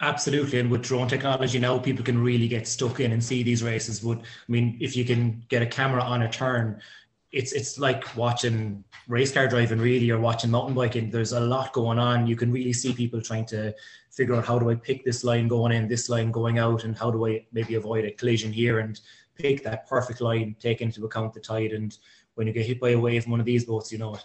Absolutely, 0.00 0.58
and 0.58 0.70
with 0.70 0.82
drone 0.82 1.08
technology 1.08 1.58
now, 1.58 1.78
people 1.78 2.04
can 2.04 2.22
really 2.22 2.48
get 2.48 2.66
stuck 2.66 3.00
in 3.00 3.12
and 3.12 3.22
see 3.22 3.42
these 3.42 3.62
races. 3.62 4.02
Would 4.02 4.18
I 4.18 4.22
mean, 4.48 4.76
if 4.80 4.96
you 4.96 5.04
can 5.04 5.44
get 5.48 5.62
a 5.62 5.66
camera 5.66 6.02
on 6.02 6.22
a 6.22 6.30
turn, 6.30 6.80
it's 7.34 7.52
it's 7.52 7.78
like 7.78 8.16
watching 8.16 8.84
race 9.08 9.32
car 9.32 9.48
driving 9.48 9.80
really 9.80 10.08
or 10.10 10.20
watching 10.20 10.52
mountain 10.52 10.74
biking. 10.74 11.10
There's 11.10 11.32
a 11.32 11.40
lot 11.40 11.72
going 11.72 11.98
on. 11.98 12.28
You 12.28 12.36
can 12.36 12.52
really 12.52 12.72
see 12.72 12.92
people 12.92 13.20
trying 13.20 13.44
to 13.46 13.74
figure 14.12 14.36
out 14.36 14.46
how 14.46 14.60
do 14.60 14.70
i 14.70 14.76
pick 14.76 15.04
this 15.04 15.24
line 15.24 15.48
going 15.48 15.72
in 15.72 15.88
this 15.88 16.08
line 16.08 16.30
going 16.30 16.60
out 16.60 16.84
and 16.84 16.96
how 16.96 17.10
do 17.10 17.26
i 17.26 17.44
maybe 17.50 17.74
avoid 17.74 18.04
a 18.04 18.12
collision 18.12 18.52
here 18.52 18.78
and 18.78 19.00
pick 19.34 19.64
that 19.64 19.88
perfect 19.88 20.20
line 20.20 20.54
take 20.60 20.80
into 20.80 21.04
account 21.04 21.34
the 21.34 21.40
tide. 21.40 21.72
And 21.72 21.98
when 22.36 22.46
you 22.46 22.52
get 22.52 22.66
hit 22.66 22.78
by 22.78 22.90
a 22.90 22.98
wave 22.98 23.24
in 23.24 23.32
one 23.32 23.40
of 23.40 23.46
these 23.46 23.64
boats 23.64 23.90
you 23.90 23.98
know 23.98 24.14
it 24.14 24.24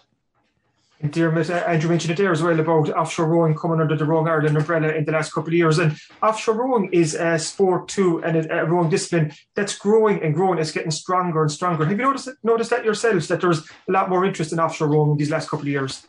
Dermot, 1.08 1.48
Andrew 1.48 1.88
mentioned 1.88 2.12
it 2.12 2.18
there 2.18 2.30
as 2.30 2.42
well 2.42 2.60
about 2.60 2.90
offshore 2.90 3.26
rowing 3.26 3.54
coming 3.54 3.80
under 3.80 3.96
the 3.96 4.04
Rowing 4.04 4.28
Ireland 4.28 4.56
umbrella 4.56 4.92
in 4.92 5.06
the 5.06 5.12
last 5.12 5.32
couple 5.32 5.48
of 5.48 5.54
years. 5.54 5.78
And 5.78 5.96
offshore 6.22 6.58
rowing 6.58 6.90
is 6.92 7.14
a 7.14 7.38
sport 7.38 7.88
too, 7.88 8.22
and 8.22 8.36
a, 8.36 8.60
a 8.60 8.66
rowing 8.66 8.90
discipline 8.90 9.32
that's 9.54 9.78
growing 9.78 10.22
and 10.22 10.34
growing. 10.34 10.58
It's 10.58 10.72
getting 10.72 10.90
stronger 10.90 11.40
and 11.40 11.50
stronger. 11.50 11.86
Have 11.86 11.98
you 11.98 12.04
noticed 12.04 12.28
noticed 12.42 12.70
that 12.70 12.84
yourselves 12.84 13.28
that 13.28 13.40
there's 13.40 13.66
a 13.88 13.92
lot 13.92 14.10
more 14.10 14.26
interest 14.26 14.52
in 14.52 14.60
offshore 14.60 14.88
rowing 14.88 15.16
these 15.16 15.30
last 15.30 15.48
couple 15.48 15.64
of 15.64 15.68
years? 15.68 16.06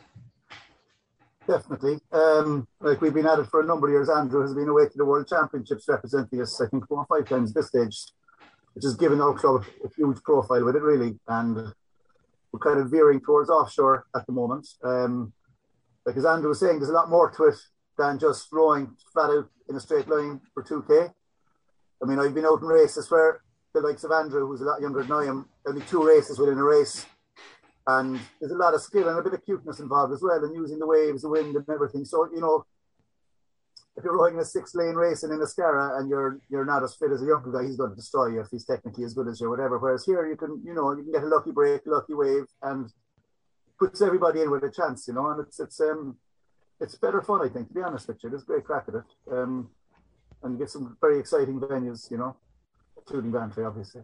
Definitely. 1.46 1.98
Um, 2.12 2.68
like 2.80 3.00
we've 3.00 3.14
been 3.14 3.26
at 3.26 3.38
it 3.38 3.46
for 3.46 3.62
a 3.62 3.66
number 3.66 3.88
of 3.88 3.92
years. 3.92 4.10
Andrew 4.10 4.42
has 4.42 4.54
been 4.54 4.68
away 4.68 4.84
to 4.84 4.96
the 4.96 5.04
World 5.04 5.26
Championships 5.26 5.88
representing 5.88 6.40
us, 6.40 6.60
I 6.60 6.66
think, 6.66 6.86
four 6.86 6.98
or 6.98 7.06
five 7.06 7.28
times 7.28 7.52
this 7.52 7.68
stage, 7.68 7.96
which 8.74 8.84
has 8.84 8.94
given 8.94 9.20
our 9.20 9.34
club 9.34 9.64
a 9.84 9.88
huge 9.96 10.22
profile 10.22 10.64
with 10.64 10.76
it, 10.76 10.82
really. 10.82 11.18
And 11.26 11.72
we're 12.52 12.60
kind 12.60 12.80
of 12.80 12.90
veering 12.90 13.20
towards 13.20 13.50
offshore 13.50 14.06
at 14.14 14.26
the 14.26 14.32
moment. 14.32 14.68
Um, 14.84 15.32
Andrew 16.06 16.48
was 16.48 16.60
saying, 16.60 16.78
there's 16.78 16.90
a 16.90 16.94
lot 16.94 17.10
more 17.10 17.30
to 17.30 17.44
it 17.44 17.54
than 17.96 18.18
just 18.18 18.48
rowing 18.52 18.96
flat 19.12 19.30
out 19.30 19.48
in 19.68 19.76
a 19.76 19.80
straight 19.80 20.08
line 20.08 20.40
for 20.52 20.62
2K. 20.62 21.12
I 22.02 22.06
mean, 22.06 22.18
I've 22.18 22.34
been 22.34 22.44
out 22.44 22.60
in 22.60 22.66
races 22.66 23.10
where 23.10 23.42
the 23.72 23.80
likes 23.80 24.04
of 24.04 24.10
Andrew, 24.10 24.46
who's 24.46 24.60
a 24.60 24.64
lot 24.64 24.80
younger 24.80 25.02
than 25.02 25.12
I 25.12 25.24
am, 25.26 25.48
only 25.66 25.82
two 25.82 26.06
races 26.06 26.38
within 26.38 26.58
a 26.58 26.64
race. 26.64 27.06
And 27.86 28.20
there's 28.40 28.52
a 28.52 28.56
lot 28.56 28.74
of 28.74 28.82
skill 28.82 29.08
and 29.08 29.18
a 29.18 29.22
bit 29.22 29.34
of 29.34 29.44
cuteness 29.44 29.80
involved 29.80 30.12
as 30.12 30.22
well, 30.22 30.44
and 30.44 30.54
using 30.54 30.78
the 30.78 30.86
waves, 30.86 31.22
the 31.22 31.28
wind, 31.28 31.56
and 31.56 31.68
everything. 31.68 32.04
So, 32.04 32.28
you 32.32 32.40
know, 32.40 32.66
if 33.96 34.04
you're 34.04 34.16
rowing 34.16 34.38
a 34.38 34.44
six 34.44 34.74
lane 34.74 34.94
race 34.94 35.22
in 35.22 35.30
a 35.30 35.34
Scara 35.36 35.98
and 35.98 36.08
you're 36.08 36.40
you're 36.48 36.64
not 36.64 36.82
as 36.82 36.94
fit 36.94 37.10
as 37.12 37.22
a 37.22 37.26
younger 37.26 37.52
guy, 37.52 37.66
he's 37.66 37.76
going 37.76 37.90
to 37.90 37.96
destroy 37.96 38.28
you 38.28 38.40
if 38.40 38.48
he's 38.50 38.64
technically 38.64 39.04
as 39.04 39.14
good 39.14 39.28
as 39.28 39.40
you, 39.40 39.50
whatever. 39.50 39.78
Whereas 39.78 40.04
here 40.04 40.26
you 40.26 40.36
can, 40.36 40.62
you 40.64 40.74
know, 40.74 40.92
you 40.92 41.02
can 41.02 41.12
get 41.12 41.22
a 41.22 41.26
lucky 41.26 41.50
break, 41.50 41.82
lucky 41.84 42.14
wave, 42.14 42.44
and 42.62 42.90
puts 43.78 44.00
everybody 44.00 44.40
in 44.40 44.50
with 44.50 44.64
a 44.64 44.70
chance, 44.70 45.06
you 45.08 45.14
know. 45.14 45.30
And 45.30 45.46
it's 45.46 45.60
it's 45.60 45.80
um 45.80 46.16
it's 46.80 46.94
better 46.94 47.20
fun, 47.20 47.42
I 47.42 47.48
think, 47.48 47.68
to 47.68 47.74
be 47.74 47.82
honest 47.82 48.08
with 48.08 48.22
you. 48.22 48.30
There's 48.30 48.44
great 48.44 48.64
crack 48.64 48.84
at 48.88 48.94
it, 48.94 49.04
um, 49.30 49.68
and 50.42 50.54
you 50.54 50.58
get 50.58 50.70
some 50.70 50.96
very 51.00 51.18
exciting 51.18 51.60
venues, 51.60 52.10
you 52.10 52.16
know, 52.16 52.36
including 52.96 53.30
Bantry, 53.30 53.64
obviously. 53.64 54.02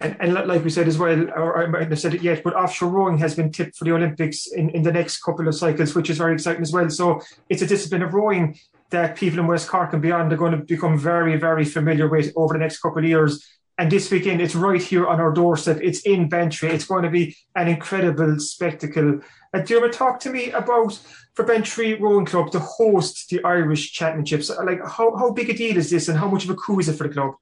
And, 0.00 0.16
and 0.18 0.34
like 0.34 0.64
we 0.64 0.70
said 0.70 0.88
as 0.88 0.98
well, 0.98 1.30
or 1.30 1.62
I 1.62 1.66
might 1.66 1.88
have 1.88 1.98
said 2.00 2.14
it 2.14 2.22
yet, 2.22 2.42
but 2.42 2.54
offshore 2.54 2.90
rowing 2.90 3.18
has 3.18 3.36
been 3.36 3.52
tipped 3.52 3.76
for 3.76 3.84
the 3.84 3.92
Olympics 3.92 4.48
in, 4.48 4.68
in 4.70 4.82
the 4.82 4.92
next 4.92 5.22
couple 5.22 5.46
of 5.46 5.54
cycles, 5.54 5.94
which 5.94 6.10
is 6.10 6.18
very 6.18 6.34
exciting 6.34 6.62
as 6.62 6.72
well. 6.72 6.90
So 6.90 7.20
it's 7.48 7.62
a 7.62 7.66
discipline 7.66 8.02
of 8.02 8.12
rowing 8.12 8.58
that 8.90 9.16
people 9.16 9.40
in 9.40 9.46
West 9.46 9.68
Cork 9.68 9.92
and 9.92 10.02
beyond 10.02 10.32
are 10.32 10.36
going 10.36 10.52
to 10.52 10.58
become 10.58 10.98
very, 10.98 11.36
very 11.36 11.64
familiar 11.64 12.08
with 12.08 12.32
over 12.36 12.54
the 12.54 12.60
next 12.60 12.80
couple 12.80 12.98
of 12.98 13.04
years. 13.04 13.44
And 13.76 13.90
this 13.90 14.10
weekend, 14.10 14.40
it's 14.40 14.54
right 14.54 14.80
here 14.80 15.06
on 15.06 15.20
our 15.20 15.32
doorstep. 15.32 15.80
It's 15.82 16.00
in 16.02 16.28
Bantry. 16.28 16.70
It's 16.70 16.84
going 16.84 17.02
to 17.02 17.10
be 17.10 17.36
an 17.56 17.66
incredible 17.66 18.38
spectacle. 18.38 19.20
Uh, 19.52 19.60
Dermot, 19.60 19.92
talk 19.92 20.20
to 20.20 20.30
me 20.30 20.50
about 20.52 20.98
for 21.34 21.44
Bantry 21.44 21.94
Rowing 21.94 22.26
Club 22.26 22.52
to 22.52 22.60
host 22.60 23.28
the 23.30 23.42
Irish 23.42 23.92
Championships. 23.92 24.48
Like, 24.48 24.80
how, 24.86 25.16
how 25.16 25.32
big 25.32 25.50
a 25.50 25.54
deal 25.54 25.76
is 25.76 25.90
this, 25.90 26.08
and 26.08 26.16
how 26.16 26.28
much 26.28 26.44
of 26.44 26.50
a 26.50 26.54
coup 26.54 26.78
is 26.78 26.88
it 26.88 26.94
for 26.94 27.08
the 27.08 27.14
club? 27.14 27.34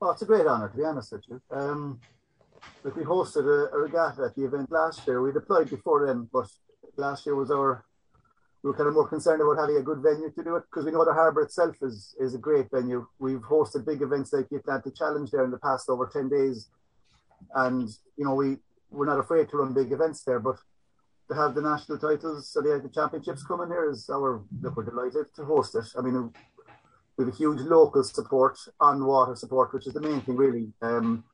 Oh, 0.00 0.10
it's 0.10 0.22
a 0.22 0.26
great 0.26 0.46
honour, 0.46 0.68
to 0.68 0.76
be 0.76 0.84
honest 0.84 1.10
with 1.10 1.24
you. 1.28 1.40
Um, 1.50 1.98
like 2.84 2.94
we 2.94 3.02
hosted 3.02 3.44
a, 3.44 3.74
a 3.74 3.78
regatta 3.78 4.22
at 4.22 4.36
the 4.36 4.44
event 4.44 4.70
last 4.70 5.04
year. 5.06 5.20
We 5.20 5.32
deployed 5.32 5.68
before 5.68 6.06
then, 6.06 6.28
but 6.32 6.48
last 6.96 7.26
year 7.26 7.34
was 7.34 7.50
our 7.50 7.84
we 8.62 8.70
were 8.70 8.76
kind 8.76 8.88
of 8.88 8.94
more 8.94 9.08
concerned 9.08 9.40
about 9.40 9.60
having 9.60 9.76
a 9.76 9.82
good 9.82 9.98
venue 10.02 10.30
to 10.30 10.42
do 10.42 10.56
it 10.56 10.64
because 10.70 10.84
we 10.84 10.90
know 10.90 11.04
the 11.04 11.12
harbour 11.12 11.42
itself 11.42 11.76
is 11.82 12.14
is 12.18 12.34
a 12.34 12.38
great 12.38 12.70
venue. 12.70 13.06
We've 13.18 13.40
hosted 13.40 13.86
big 13.86 14.02
events 14.02 14.32
like 14.32 14.48
the 14.48 14.56
Atlantic 14.56 14.96
Challenge 14.96 15.30
there 15.30 15.44
in 15.44 15.50
the 15.50 15.58
past 15.58 15.88
over 15.88 16.08
ten 16.12 16.28
days, 16.28 16.68
and 17.54 17.88
you 18.16 18.24
know 18.24 18.34
we 18.34 18.56
we're 18.90 19.06
not 19.06 19.20
afraid 19.20 19.48
to 19.50 19.58
run 19.58 19.72
big 19.72 19.92
events 19.92 20.22
there. 20.24 20.40
But 20.40 20.56
to 21.28 21.34
have 21.34 21.54
the 21.54 21.62
national 21.62 21.98
titles, 21.98 22.48
so 22.48 22.60
the, 22.60 22.80
the 22.82 22.88
championships 22.88 23.44
coming 23.44 23.68
here 23.68 23.90
is 23.90 24.08
our 24.10 24.42
look. 24.60 24.76
We're 24.76 24.84
delighted 24.84 25.34
to 25.36 25.44
host 25.44 25.74
it. 25.74 25.86
I 25.98 26.00
mean, 26.00 26.32
we 27.16 27.24
have 27.24 27.34
a 27.34 27.36
huge 27.36 27.60
local 27.60 28.02
support, 28.04 28.58
on 28.80 29.04
water 29.04 29.36
support, 29.36 29.72
which 29.74 29.86
is 29.86 29.94
the 29.94 30.00
main 30.00 30.20
thing 30.22 30.36
really, 30.36 30.72
um, 30.82 31.24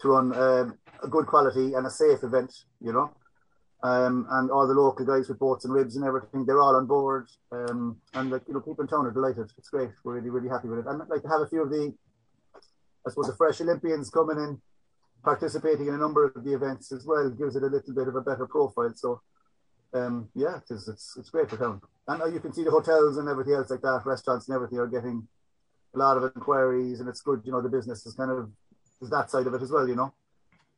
to 0.00 0.08
run 0.08 0.32
uh, 0.32 0.70
a 1.02 1.08
good 1.08 1.26
quality 1.26 1.74
and 1.74 1.86
a 1.86 1.90
safe 1.90 2.22
event. 2.22 2.52
You 2.80 2.92
know. 2.92 3.10
Um, 3.82 4.26
and 4.30 4.50
all 4.50 4.66
the 4.68 4.74
local 4.74 5.06
guys 5.06 5.28
with 5.28 5.38
boats 5.38 5.64
and 5.64 5.72
ribs 5.72 5.96
and 5.96 6.04
everything, 6.04 6.44
they're 6.44 6.60
all 6.60 6.76
on 6.76 6.86
board. 6.86 7.28
Um, 7.50 7.96
and 8.12 8.30
like 8.30 8.42
you 8.46 8.52
know, 8.52 8.60
people 8.60 8.82
in 8.82 8.88
town 8.88 9.06
are 9.06 9.10
delighted. 9.10 9.50
It's 9.56 9.70
great. 9.70 9.90
We're 10.04 10.16
really, 10.16 10.28
really 10.28 10.48
happy 10.50 10.68
with 10.68 10.80
it. 10.80 10.86
And 10.86 11.00
like 11.08 11.22
to 11.22 11.28
have 11.28 11.40
a 11.40 11.48
few 11.48 11.62
of 11.62 11.70
the, 11.70 11.94
I 13.06 13.10
suppose, 13.10 13.28
the 13.28 13.36
fresh 13.36 13.60
Olympians 13.62 14.10
coming 14.10 14.36
in, 14.36 14.60
participating 15.24 15.86
in 15.86 15.94
a 15.94 15.98
number 15.98 16.26
of 16.26 16.44
the 16.44 16.52
events 16.52 16.92
as 16.92 17.06
well, 17.06 17.30
gives 17.30 17.56
it 17.56 17.62
a 17.62 17.66
little 17.66 17.94
bit 17.94 18.08
of 18.08 18.16
a 18.16 18.20
better 18.20 18.46
profile. 18.46 18.92
So, 18.94 19.22
um, 19.94 20.28
yeah, 20.34 20.58
it's 20.68 20.86
it's 20.86 21.16
it's 21.18 21.30
great 21.30 21.48
for 21.48 21.56
town. 21.56 21.80
And 22.06 22.20
uh, 22.20 22.26
you 22.26 22.40
can 22.40 22.52
see 22.52 22.64
the 22.64 22.70
hotels 22.70 23.16
and 23.16 23.28
everything 23.30 23.54
else 23.54 23.70
like 23.70 23.80
that, 23.80 24.02
restaurants 24.04 24.46
and 24.46 24.54
everything 24.54 24.78
are 24.78 24.88
getting 24.88 25.26
a 25.94 25.98
lot 25.98 26.18
of 26.18 26.24
inquiries, 26.36 27.00
and 27.00 27.08
it's 27.08 27.22
good. 27.22 27.40
You 27.44 27.52
know, 27.52 27.62
the 27.62 27.68
business 27.70 28.04
is 28.04 28.12
kind 28.14 28.30
of 28.30 28.50
is 29.00 29.08
that 29.08 29.30
side 29.30 29.46
of 29.46 29.54
it 29.54 29.62
as 29.62 29.72
well. 29.72 29.88
You 29.88 29.96
know, 29.96 30.12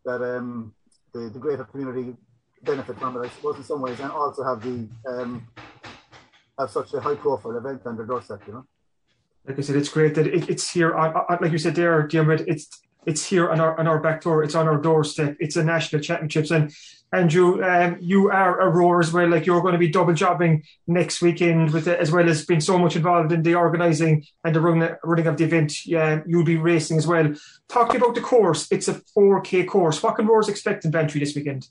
that 0.05 0.23
um 0.23 0.73
the 1.13 1.31
the 1.31 1.41
greater 1.41 1.65
community 1.65 2.15
benefit 2.63 2.99
from 2.99 3.17
it, 3.17 3.27
I 3.27 3.29
suppose, 3.29 3.57
in 3.57 3.65
some 3.65 3.81
ways, 3.81 4.01
and 4.01 4.11
also 4.11 4.45
have 4.45 4.63
the 4.63 4.89
um, 5.07 5.47
have 6.59 6.71
such 6.71 6.95
a 6.95 7.01
high 7.01 7.15
profile 7.15 7.57
event 7.57 7.83
on 7.87 7.97
their 7.97 8.07
doorstep, 8.07 8.43
you 8.47 8.55
know. 8.55 8.67
Like 9.47 9.59
I 9.59 9.63
said, 9.63 9.77
it's 9.77 9.89
great 9.89 10.15
that 10.15 10.27
it, 10.27 10.49
it's 10.49 10.71
here. 10.71 10.95
Like 10.95 11.53
you 11.53 11.59
said 11.59 11.75
there, 11.75 12.07
Diarmaid, 12.07 12.45
it's 12.47 12.83
it's 13.07 13.27
here 13.27 13.51
on 13.51 13.61
our 13.61 13.79
on 13.79 13.89
our 13.89 13.99
back 13.99 14.23
door. 14.23 14.45
It's 14.45 14.55
on 14.55 14.69
our 14.69 14.79
doorstep. 14.79 15.37
It's 15.41 15.57
a 15.57 15.65
national 15.65 16.03
championships, 16.03 16.51
and 16.51 16.73
Andrew, 17.13 17.63
um, 17.63 17.99
you 18.01 18.31
are 18.31 18.61
a 18.61 18.71
roar 18.71 19.01
as 19.01 19.13
well. 19.13 19.29
Like 19.29 19.45
you're 19.45 19.61
going 19.61 19.73
to 19.73 19.79
be 19.79 19.89
double 19.89 20.15
jobbing 20.15 20.63
next 20.87 21.21
weekend 21.21 21.73
with 21.73 21.89
it, 21.89 21.99
as 21.99 22.11
well 22.11 22.29
as 22.29 22.47
being 22.47 22.61
so 22.61 22.79
much 22.79 22.97
involved 22.97 23.33
in 23.33 23.43
the 23.43 23.55
organising 23.55 24.25
and 24.45 24.55
the 24.55 24.61
running, 24.61 24.97
running 25.05 25.27
of 25.27 25.37
the 25.37 25.45
event. 25.45 25.85
Yeah, 25.85 26.23
you'll 26.27 26.45
be 26.45 26.57
racing 26.57 26.97
as 26.97 27.07
well. 27.07 27.35
Talking 27.69 27.97
about 27.97 28.15
the 28.15 28.23
course, 28.23 28.71
it's 28.71 28.89
a 28.89 28.95
4K 28.95 29.67
course. 29.67 30.03
What 30.03 30.17
can 30.17 30.27
roars 30.27 30.49
expect 30.49 30.85
in 30.85 30.91
Bantry 30.91 31.21
this 31.21 31.35
weekend? 31.35 31.69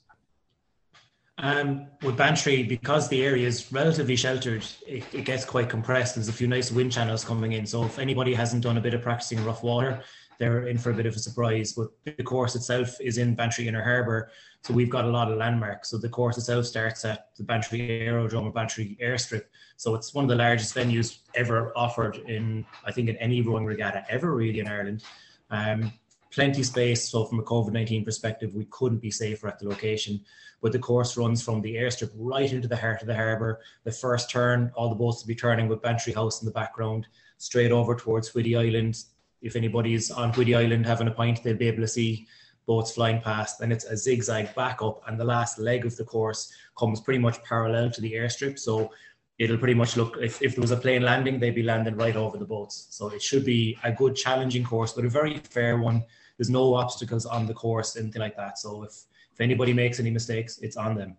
Um, 1.41 1.87
with 2.03 2.17
Bantry, 2.17 2.61
because 2.61 3.09
the 3.09 3.25
area 3.25 3.47
is 3.47 3.71
relatively 3.71 4.15
sheltered, 4.15 4.63
it, 4.85 5.03
it, 5.11 5.25
gets 5.25 5.43
quite 5.43 5.69
compressed. 5.69 6.13
There's 6.13 6.27
a 6.27 6.33
few 6.33 6.47
nice 6.47 6.71
wind 6.71 6.91
channels 6.91 7.25
coming 7.25 7.53
in. 7.53 7.65
So 7.65 7.83
if 7.83 7.97
anybody 7.97 8.35
hasn't 8.35 8.61
done 8.61 8.77
a 8.77 8.81
bit 8.81 8.93
of 8.93 9.01
practicing 9.01 9.39
in 9.39 9.45
rough 9.45 9.63
water, 9.63 10.03
they're 10.37 10.67
in 10.67 10.77
for 10.77 10.91
a 10.91 10.93
bit 10.93 11.07
of 11.07 11.15
a 11.15 11.19
surprise. 11.19 11.73
But 11.73 11.87
the 12.05 12.23
course 12.23 12.55
itself 12.55 12.95
is 13.01 13.17
in 13.17 13.33
Bantry 13.33 13.67
Inner 13.67 13.83
Harbour. 13.83 14.29
So 14.61 14.71
we've 14.71 14.89
got 14.91 15.05
a 15.05 15.09
lot 15.09 15.31
of 15.31 15.39
landmarks. 15.39 15.89
So 15.89 15.97
the 15.97 16.09
course 16.09 16.37
itself 16.37 16.67
starts 16.67 17.03
at 17.05 17.29
the 17.35 17.43
Bantry 17.43 18.01
Aerodrome 18.01 18.45
or 18.45 18.51
Bantry 18.51 18.95
Airstrip. 19.01 19.45
So 19.77 19.95
it's 19.95 20.13
one 20.13 20.25
of 20.25 20.29
the 20.29 20.35
largest 20.35 20.75
venues 20.75 21.21
ever 21.33 21.75
offered 21.75 22.17
in, 22.17 22.67
I 22.85 22.91
think, 22.91 23.09
in 23.09 23.17
any 23.17 23.41
rowing 23.41 23.65
regatta 23.65 24.05
ever 24.11 24.35
really 24.35 24.59
in 24.59 24.67
Ireland. 24.67 25.03
Um, 25.49 25.91
plenty 26.31 26.63
space. 26.63 27.09
So 27.09 27.25
from 27.25 27.39
a 27.39 27.43
COVID 27.43 27.71
19 27.71 28.05
perspective, 28.05 28.53
we 28.53 28.65
couldn't 28.65 28.99
be 28.99 29.11
safer 29.11 29.47
at 29.47 29.59
the 29.59 29.67
location. 29.67 30.21
But 30.61 30.71
the 30.71 30.79
course 30.79 31.17
runs 31.17 31.43
from 31.43 31.61
the 31.61 31.75
airstrip 31.75 32.11
right 32.15 32.51
into 32.51 32.67
the 32.67 32.77
heart 32.77 33.01
of 33.01 33.07
the 33.07 33.15
harbour. 33.15 33.59
The 33.83 33.91
first 33.91 34.29
turn, 34.29 34.71
all 34.75 34.89
the 34.89 34.95
boats 34.95 35.23
will 35.23 35.27
be 35.27 35.35
turning 35.35 35.67
with 35.67 35.81
Bantry 35.81 36.13
House 36.13 36.41
in 36.41 36.45
the 36.45 36.51
background, 36.51 37.07
straight 37.37 37.71
over 37.71 37.95
towards 37.95 38.33
Whiddy 38.33 38.55
Island. 38.55 39.03
If 39.41 39.55
anybody's 39.55 40.11
on 40.11 40.31
Whiddy 40.33 40.55
Island 40.55 40.85
having 40.85 41.07
a 41.07 41.11
pint, 41.11 41.43
they'll 41.43 41.57
be 41.57 41.67
able 41.67 41.81
to 41.81 41.87
see 41.87 42.27
boats 42.67 42.91
flying 42.91 43.21
past. 43.21 43.61
And 43.61 43.73
it's 43.73 43.85
a 43.85 43.97
zigzag 43.97 44.53
back 44.53 44.81
up, 44.83 45.01
and 45.07 45.19
the 45.19 45.25
last 45.25 45.57
leg 45.57 45.85
of 45.85 45.95
the 45.97 46.05
course 46.05 46.53
comes 46.77 47.01
pretty 47.01 47.19
much 47.19 47.43
parallel 47.43 47.89
to 47.91 48.01
the 48.01 48.13
airstrip. 48.13 48.59
So 48.59 48.91
it'll 49.39 49.57
pretty 49.57 49.73
much 49.73 49.97
look 49.97 50.17
if, 50.21 50.39
if 50.43 50.53
there 50.53 50.61
was 50.61 50.69
a 50.69 50.77
plane 50.77 51.01
landing, 51.01 51.39
they'd 51.39 51.55
be 51.55 51.63
landing 51.63 51.95
right 51.95 52.15
over 52.15 52.37
the 52.37 52.45
boats. 52.45 52.87
So 52.91 53.07
it 53.07 53.23
should 53.23 53.43
be 53.43 53.75
a 53.83 53.91
good 53.91 54.15
challenging 54.15 54.63
course, 54.63 54.93
but 54.93 55.03
a 55.03 55.09
very 55.09 55.37
fair 55.37 55.79
one. 55.79 56.03
There's 56.41 56.49
no 56.49 56.73
obstacles 56.73 57.27
on 57.27 57.45
the 57.45 57.53
course, 57.53 57.95
anything 57.95 58.19
like 58.19 58.35
that. 58.35 58.57
So 58.57 58.81
if 58.81 58.93
if 59.31 59.39
anybody 59.39 59.73
makes 59.73 59.99
any 59.99 60.09
mistakes, 60.09 60.57
it's 60.57 60.75
on 60.75 60.95
them. 60.95 61.15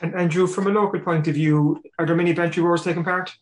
And 0.00 0.14
Andrew, 0.14 0.46
from 0.46 0.68
a 0.68 0.70
local 0.70 1.00
point 1.00 1.26
of 1.26 1.34
view, 1.34 1.82
are 1.98 2.06
there 2.06 2.14
many 2.14 2.32
Bantry 2.32 2.62
rowers 2.62 2.84
taking 2.84 3.02
part? 3.02 3.34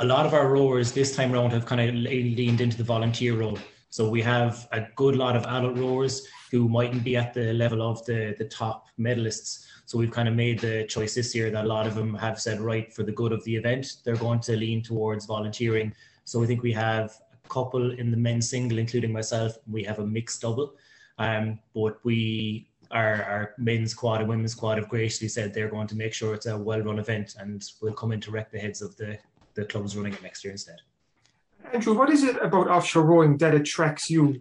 A 0.00 0.04
lot 0.04 0.26
of 0.26 0.34
our 0.34 0.52
rowers 0.52 0.92
this 0.92 1.16
time 1.16 1.32
around 1.32 1.52
have 1.52 1.64
kind 1.64 1.80
of 1.80 1.94
leaned 1.94 2.60
into 2.60 2.76
the 2.76 2.84
volunteer 2.84 3.34
role. 3.34 3.58
So 3.88 4.10
we 4.10 4.20
have 4.20 4.68
a 4.72 4.82
good 4.94 5.16
lot 5.16 5.36
of 5.36 5.44
adult 5.44 5.78
rowers 5.78 6.26
who 6.50 6.68
mightn't 6.68 7.02
be 7.02 7.16
at 7.16 7.32
the 7.32 7.54
level 7.54 7.80
of 7.80 8.04
the, 8.04 8.34
the 8.36 8.44
top 8.44 8.88
medalists. 9.00 9.64
So 9.86 9.96
we've 9.96 10.10
kind 10.10 10.28
of 10.28 10.34
made 10.34 10.58
the 10.58 10.84
choice 10.84 11.14
this 11.14 11.34
year 11.34 11.50
that 11.50 11.64
a 11.64 11.68
lot 11.68 11.86
of 11.86 11.94
them 11.94 12.12
have 12.16 12.38
said, 12.38 12.60
right, 12.60 12.92
for 12.92 13.04
the 13.04 13.12
good 13.12 13.32
of 13.32 13.42
the 13.44 13.56
event, 13.56 13.86
they're 14.04 14.16
going 14.16 14.40
to 14.40 14.54
lean 14.54 14.82
towards 14.82 15.24
volunteering. 15.24 15.94
So 16.24 16.42
I 16.42 16.46
think 16.46 16.62
we 16.62 16.72
have 16.72 17.18
couple 17.48 17.92
in 17.92 18.10
the 18.10 18.16
men's 18.16 18.50
single, 18.50 18.78
including 18.78 19.12
myself. 19.12 19.56
We 19.66 19.84
have 19.84 19.98
a 19.98 20.06
mixed 20.06 20.40
double. 20.40 20.74
Um, 21.18 21.60
but 21.74 21.98
we 22.04 22.68
our, 22.90 23.22
our 23.24 23.54
men's 23.58 23.90
squad 23.90 24.20
and 24.20 24.28
women's 24.28 24.52
squad 24.52 24.78
have 24.78 24.88
graciously 24.88 25.28
said 25.28 25.52
they're 25.52 25.68
going 25.68 25.86
to 25.88 25.96
make 25.96 26.12
sure 26.12 26.34
it's 26.34 26.46
a 26.46 26.56
well-run 26.56 26.98
event 26.98 27.34
and 27.38 27.64
we'll 27.82 27.92
come 27.92 28.12
in 28.12 28.20
to 28.20 28.30
wreck 28.30 28.50
the 28.50 28.58
heads 28.58 28.82
of 28.82 28.96
the, 28.96 29.18
the 29.54 29.64
clubs 29.64 29.96
running 29.96 30.12
it 30.12 30.22
next 30.22 30.44
year 30.44 30.52
instead. 30.52 30.76
Andrew, 31.72 31.94
what 31.94 32.10
is 32.10 32.22
it 32.22 32.36
about 32.42 32.68
offshore 32.68 33.04
rowing 33.04 33.36
that 33.38 33.54
attracts 33.54 34.10
you? 34.10 34.40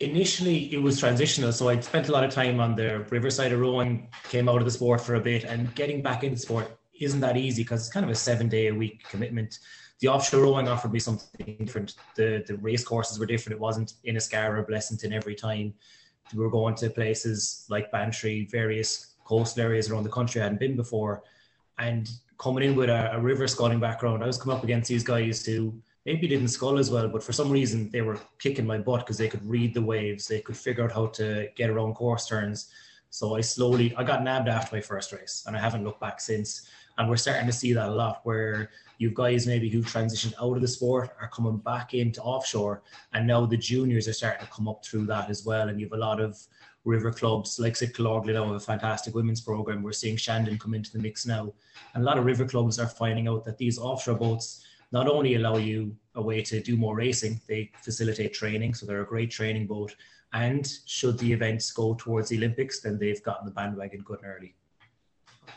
Initially, 0.00 0.72
it 0.74 0.82
was 0.82 0.98
transitional. 1.00 1.52
So 1.52 1.68
I 1.68 1.80
spent 1.80 2.08
a 2.08 2.12
lot 2.12 2.24
of 2.24 2.30
time 2.30 2.60
on 2.60 2.76
the 2.76 3.00
riverside 3.10 3.52
of 3.52 3.60
rowing, 3.60 4.08
came 4.24 4.48
out 4.48 4.58
of 4.58 4.66
the 4.66 4.70
sport 4.70 5.00
for 5.00 5.14
a 5.14 5.20
bit, 5.20 5.44
and 5.44 5.74
getting 5.74 6.02
back 6.02 6.22
into 6.22 6.38
sport 6.38 6.76
isn't 7.00 7.20
that 7.20 7.36
easy 7.36 7.62
because 7.62 7.80
it's 7.80 7.92
kind 7.92 8.04
of 8.04 8.10
a 8.10 8.14
seven 8.14 8.48
day 8.48 8.68
a 8.68 8.74
week 8.74 9.02
commitment 9.08 9.58
the 10.04 10.10
offshore 10.10 10.42
rowing 10.42 10.68
offered 10.68 10.92
me 10.92 10.98
something 10.98 11.56
different. 11.58 11.94
The 12.14 12.44
the 12.46 12.56
race 12.58 12.84
courses 12.84 13.18
were 13.18 13.24
different. 13.24 13.56
It 13.56 13.60
wasn't 13.60 13.94
Inniscarra 14.06 14.58
or 14.58 14.64
Blessington 14.64 15.12
every 15.12 15.34
time. 15.34 15.72
We 16.34 16.42
were 16.42 16.50
going 16.50 16.74
to 16.76 16.90
places 16.90 17.64
like 17.70 17.90
Bantry, 17.90 18.46
various 18.50 19.14
coastal 19.24 19.62
areas 19.62 19.88
around 19.88 20.04
the 20.04 20.10
country 20.10 20.42
I 20.42 20.44
hadn't 20.44 20.60
been 20.60 20.76
before. 20.76 21.22
And 21.78 22.10
coming 22.36 22.64
in 22.64 22.76
with 22.76 22.90
a, 22.90 23.14
a 23.14 23.20
river 23.20 23.48
sculling 23.48 23.80
background, 23.80 24.22
I 24.22 24.26
was 24.26 24.36
coming 24.36 24.58
up 24.58 24.64
against 24.64 24.90
these 24.90 25.04
guys 25.04 25.46
who 25.46 25.72
maybe 26.04 26.28
didn't 26.28 26.48
scull 26.48 26.78
as 26.78 26.90
well, 26.90 27.08
but 27.08 27.22
for 27.22 27.32
some 27.32 27.50
reason 27.50 27.88
they 27.90 28.02
were 28.02 28.18
kicking 28.38 28.66
my 28.66 28.76
butt 28.76 29.00
because 29.00 29.16
they 29.16 29.28
could 29.28 29.44
read 29.48 29.72
the 29.72 29.80
waves, 29.80 30.28
they 30.28 30.42
could 30.42 30.56
figure 30.56 30.84
out 30.84 30.92
how 30.92 31.06
to 31.18 31.48
get 31.56 31.70
around 31.70 31.94
course 31.94 32.26
turns. 32.26 32.70
So 33.08 33.36
I 33.36 33.40
slowly 33.40 33.94
I 33.96 34.04
got 34.04 34.22
nabbed 34.22 34.48
after 34.48 34.76
my 34.76 34.82
first 34.82 35.12
race, 35.12 35.44
and 35.46 35.56
I 35.56 35.60
haven't 35.60 35.84
looked 35.84 36.00
back 36.00 36.20
since. 36.20 36.68
And 36.96 37.08
we're 37.08 37.16
starting 37.16 37.46
to 37.46 37.52
see 37.52 37.72
that 37.72 37.88
a 37.88 37.92
lot 37.92 38.20
where 38.24 38.70
you've 38.98 39.14
guys 39.14 39.46
maybe 39.46 39.68
who 39.68 39.82
transitioned 39.82 40.34
out 40.40 40.56
of 40.56 40.62
the 40.62 40.68
sport 40.68 41.10
are 41.20 41.28
coming 41.28 41.58
back 41.58 41.92
into 41.94 42.22
offshore, 42.22 42.82
and 43.12 43.26
now 43.26 43.46
the 43.46 43.56
juniors 43.56 44.06
are 44.06 44.12
starting 44.12 44.46
to 44.46 44.52
come 44.52 44.68
up 44.68 44.84
through 44.84 45.06
that 45.06 45.28
as 45.28 45.44
well. 45.44 45.68
And 45.68 45.80
you 45.80 45.86
have 45.86 45.92
a 45.92 46.00
lot 46.00 46.20
of 46.20 46.38
river 46.84 47.10
clubs 47.10 47.58
like 47.58 47.76
St. 47.76 47.92
Killorgley 47.92 48.34
now 48.34 48.46
have 48.46 48.54
a 48.54 48.60
fantastic 48.60 49.14
women's 49.14 49.40
program. 49.40 49.82
We're 49.82 49.92
seeing 49.92 50.16
Shandon 50.16 50.58
come 50.58 50.74
into 50.74 50.92
the 50.92 50.98
mix 50.98 51.26
now. 51.26 51.52
And 51.94 52.02
a 52.02 52.06
lot 52.06 52.18
of 52.18 52.26
river 52.26 52.44
clubs 52.44 52.78
are 52.78 52.86
finding 52.86 53.26
out 53.26 53.44
that 53.44 53.58
these 53.58 53.78
offshore 53.78 54.16
boats 54.16 54.64
not 54.92 55.08
only 55.08 55.34
allow 55.34 55.56
you 55.56 55.96
a 56.14 56.22
way 56.22 56.42
to 56.42 56.60
do 56.60 56.76
more 56.76 56.94
racing, 56.94 57.40
they 57.48 57.72
facilitate 57.82 58.34
training. 58.34 58.74
So 58.74 58.86
they're 58.86 59.02
a 59.02 59.06
great 59.06 59.30
training 59.30 59.66
boat. 59.66 59.96
And 60.32 60.70
should 60.86 61.18
the 61.18 61.32
events 61.32 61.72
go 61.72 61.94
towards 61.94 62.28
the 62.28 62.36
Olympics, 62.36 62.80
then 62.80 62.98
they've 62.98 63.22
gotten 63.22 63.46
the 63.46 63.52
bandwagon 63.52 64.02
good 64.02 64.20
and 64.22 64.28
early. 64.28 64.54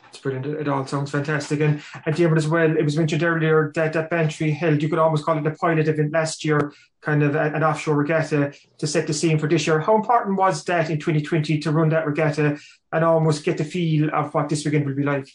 It's 0.09 0.19
brilliant. 0.19 0.45
It 0.45 0.67
all 0.67 0.85
sounds 0.85 1.11
fantastic. 1.11 1.59
And 1.59 1.81
at 2.05 2.15
Diarmaid 2.15 2.37
as 2.37 2.47
well, 2.47 2.75
it 2.75 2.83
was 2.83 2.97
mentioned 2.97 3.23
earlier 3.23 3.71
that 3.75 3.93
that 3.93 4.09
Bantry 4.09 4.51
held, 4.51 4.81
you 4.81 4.89
could 4.89 4.99
almost 4.99 5.25
call 5.25 5.37
it 5.37 5.45
a 5.45 5.51
pilot 5.51 5.87
event 5.87 6.11
last 6.11 6.43
year, 6.43 6.73
kind 7.01 7.23
of 7.23 7.35
an 7.35 7.63
offshore 7.63 7.95
regatta 7.95 8.53
to 8.77 8.87
set 8.87 9.05
the 9.05 9.13
scene 9.13 9.37
for 9.37 9.47
this 9.47 9.67
year. 9.67 9.79
How 9.79 9.95
important 9.95 10.37
was 10.37 10.63
that 10.65 10.89
in 10.89 10.99
2020 10.99 11.59
to 11.59 11.71
run 11.71 11.89
that 11.89 12.07
regatta 12.07 12.57
and 12.91 13.05
almost 13.05 13.43
get 13.43 13.57
the 13.57 13.63
feel 13.63 14.09
of 14.13 14.33
what 14.33 14.49
this 14.49 14.65
weekend 14.65 14.85
will 14.85 14.95
be 14.95 15.03
like? 15.03 15.27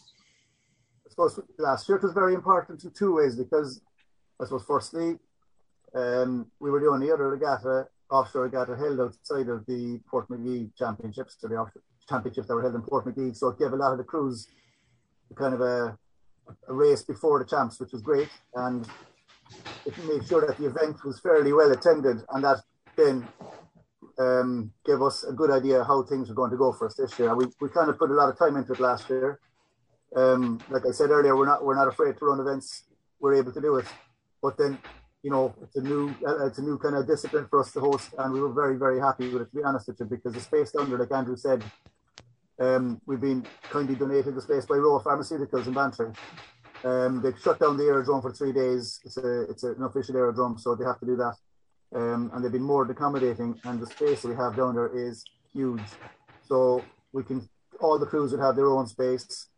I 1.06 1.10
suppose 1.10 1.38
last 1.58 1.88
year 1.88 1.98
it 1.98 2.02
was 2.02 2.12
very 2.12 2.34
important 2.34 2.82
in 2.84 2.90
two 2.90 3.14
ways 3.14 3.36
because 3.36 3.80
I 4.40 4.44
suppose 4.44 4.64
firstly, 4.66 5.18
um, 5.94 6.50
we 6.58 6.70
were 6.70 6.80
doing 6.80 7.00
the 7.00 7.06
only 7.06 7.12
other 7.12 7.28
regatta, 7.28 7.86
offshore 8.10 8.44
regatta 8.44 8.76
held 8.76 8.98
outside 8.98 9.48
of 9.48 9.64
the 9.66 10.00
Portmagee 10.10 10.74
Championships, 10.76 11.36
so 11.38 11.48
the 11.48 11.56
offshore 11.56 11.82
championships 12.08 12.48
that 12.48 12.54
were 12.54 12.62
held 12.62 12.74
in 12.74 12.82
Portmagee. 12.82 13.36
So 13.36 13.48
it 13.48 13.58
gave 13.58 13.72
a 13.72 13.76
lot 13.76 13.92
of 13.92 13.98
the 13.98 14.04
crews 14.04 14.48
kind 15.34 15.54
of 15.54 15.60
a, 15.60 15.96
a 16.68 16.72
race 16.72 17.02
before 17.02 17.38
the 17.38 17.44
champs, 17.44 17.80
which 17.80 17.92
was 17.92 18.02
great. 18.02 18.28
And 18.54 18.86
it 19.86 19.96
made 20.06 20.26
sure 20.26 20.46
that 20.46 20.58
the 20.58 20.66
event 20.66 21.04
was 21.04 21.20
fairly 21.20 21.52
well 21.52 21.72
attended 21.72 22.18
and 22.30 22.44
that 22.44 22.62
then 22.96 23.26
um, 24.18 24.72
gave 24.84 25.00
us 25.02 25.24
a 25.24 25.32
good 25.32 25.50
idea 25.50 25.84
how 25.84 26.02
things 26.02 26.28
were 26.28 26.34
going 26.34 26.50
to 26.50 26.56
go 26.56 26.72
for 26.72 26.86
us 26.86 26.94
this 26.94 27.18
year. 27.18 27.34
We, 27.34 27.46
we 27.60 27.68
kind 27.68 27.88
of 27.88 27.98
put 27.98 28.10
a 28.10 28.14
lot 28.14 28.28
of 28.28 28.38
time 28.38 28.56
into 28.56 28.72
it 28.72 28.80
last 28.80 29.08
year. 29.08 29.40
Um, 30.14 30.60
like 30.68 30.82
I 30.86 30.92
said 30.92 31.10
earlier, 31.10 31.36
we're 31.36 31.46
not 31.46 31.64
we're 31.64 31.74
not 31.74 31.88
afraid 31.88 32.18
to 32.18 32.24
run 32.26 32.38
events. 32.38 32.84
We're 33.18 33.34
able 33.34 33.52
to 33.52 33.60
do 33.60 33.76
it, 33.76 33.86
but 34.42 34.58
then 34.58 34.78
you 35.22 35.30
know 35.30 35.54
it's 35.62 35.76
a 35.76 35.80
new 35.80 36.14
uh, 36.26 36.46
it's 36.46 36.58
a 36.58 36.62
new 36.62 36.76
kind 36.76 36.96
of 36.96 37.06
discipline 37.06 37.46
for 37.48 37.60
us 37.60 37.72
to 37.72 37.80
host, 37.80 38.10
and 38.18 38.32
we 38.32 38.40
were 38.40 38.52
very 38.52 38.76
very 38.76 39.00
happy 39.00 39.30
with 39.30 39.42
it. 39.42 39.50
To 39.50 39.56
be 39.56 39.62
honest 39.62 39.88
with 39.88 40.00
you, 40.00 40.06
because 40.06 40.34
the 40.34 40.40
space 40.40 40.72
down 40.72 40.90
there, 40.90 40.98
like 40.98 41.12
Andrew 41.12 41.36
said, 41.36 41.64
um, 42.58 43.00
we've 43.06 43.20
been 43.20 43.46
kindly 43.62 43.94
donated 43.94 44.34
the 44.34 44.42
space 44.42 44.66
by 44.66 44.76
Rowe 44.76 45.00
Pharmaceuticals 45.00 45.66
in 45.66 45.72
Bantry. 45.72 46.12
Um, 46.84 47.22
they 47.22 47.30
shut 47.40 47.60
down 47.60 47.76
the 47.76 47.84
aerodrome 47.84 48.22
for 48.22 48.32
three 48.32 48.52
days. 48.52 49.00
It's 49.04 49.16
a 49.16 49.42
it's 49.42 49.62
an 49.62 49.82
official 49.82 50.16
aerodrome, 50.16 50.58
so 50.58 50.74
they 50.74 50.84
have 50.84 50.98
to 51.00 51.06
do 51.06 51.16
that. 51.16 51.34
Um, 51.94 52.30
and 52.32 52.44
they've 52.44 52.52
been 52.52 52.62
more 52.62 52.90
accommodating, 52.90 53.60
and 53.64 53.80
the 53.80 53.86
space 53.86 54.24
we 54.24 54.34
have 54.34 54.56
down 54.56 54.74
there 54.74 54.90
is 54.94 55.24
huge. 55.52 55.82
So 56.46 56.84
we 57.12 57.22
can 57.22 57.48
all 57.80 57.98
the 57.98 58.06
crews 58.06 58.32
would 58.32 58.40
have 58.40 58.56
their 58.56 58.68
own 58.68 58.86
space. 58.86 59.48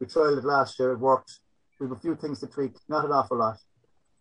We 0.00 0.06
tried 0.06 0.38
it 0.38 0.44
last 0.44 0.78
year; 0.78 0.92
it 0.92 0.98
worked. 0.98 1.40
We 1.78 1.86
have 1.86 1.96
a 1.96 2.00
few 2.00 2.16
things 2.16 2.40
to 2.40 2.46
tweak, 2.46 2.72
not 2.88 3.04
an 3.04 3.12
awful 3.12 3.38
lot, 3.38 3.58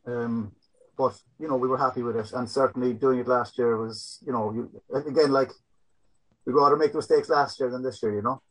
um, 0.06 0.52
but 0.98 1.16
you 1.40 1.48
know 1.48 1.56
we 1.56 1.68
were 1.68 1.78
happy 1.78 2.04
with 2.04 2.18
it. 2.18 2.34
And 2.34 2.50
certainly 2.50 2.94
doing 2.94 3.20
it 3.20 3.28
last 3.28 3.58
year 3.58 3.78
was, 3.78 4.20
you 4.26 4.34
know, 4.34 4.52
you, 4.52 4.82
again 4.94 5.32
like 5.32 5.52
we'd 6.46 6.54
rather 6.54 6.76
make 6.76 6.94
mistakes 6.94 7.30
last 7.30 7.60
year 7.60 7.70
than 7.70 7.84
this 7.84 8.02
year, 8.02 8.16
you 8.16 8.22
know. 8.22 8.42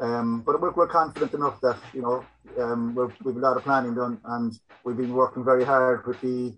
Um, 0.00 0.42
but 0.42 0.60
we're, 0.60 0.72
we're 0.72 0.88
confident 0.88 1.34
enough 1.34 1.60
that 1.60 1.78
you 1.92 2.02
know 2.02 2.24
um, 2.60 2.94
we 2.94 3.02
have 3.02 3.36
a 3.36 3.38
lot 3.38 3.56
of 3.56 3.62
planning 3.62 3.94
done, 3.94 4.20
and 4.24 4.58
we've 4.84 4.96
been 4.96 5.14
working 5.14 5.44
very 5.44 5.64
hard 5.64 6.06
with 6.06 6.20
the 6.20 6.54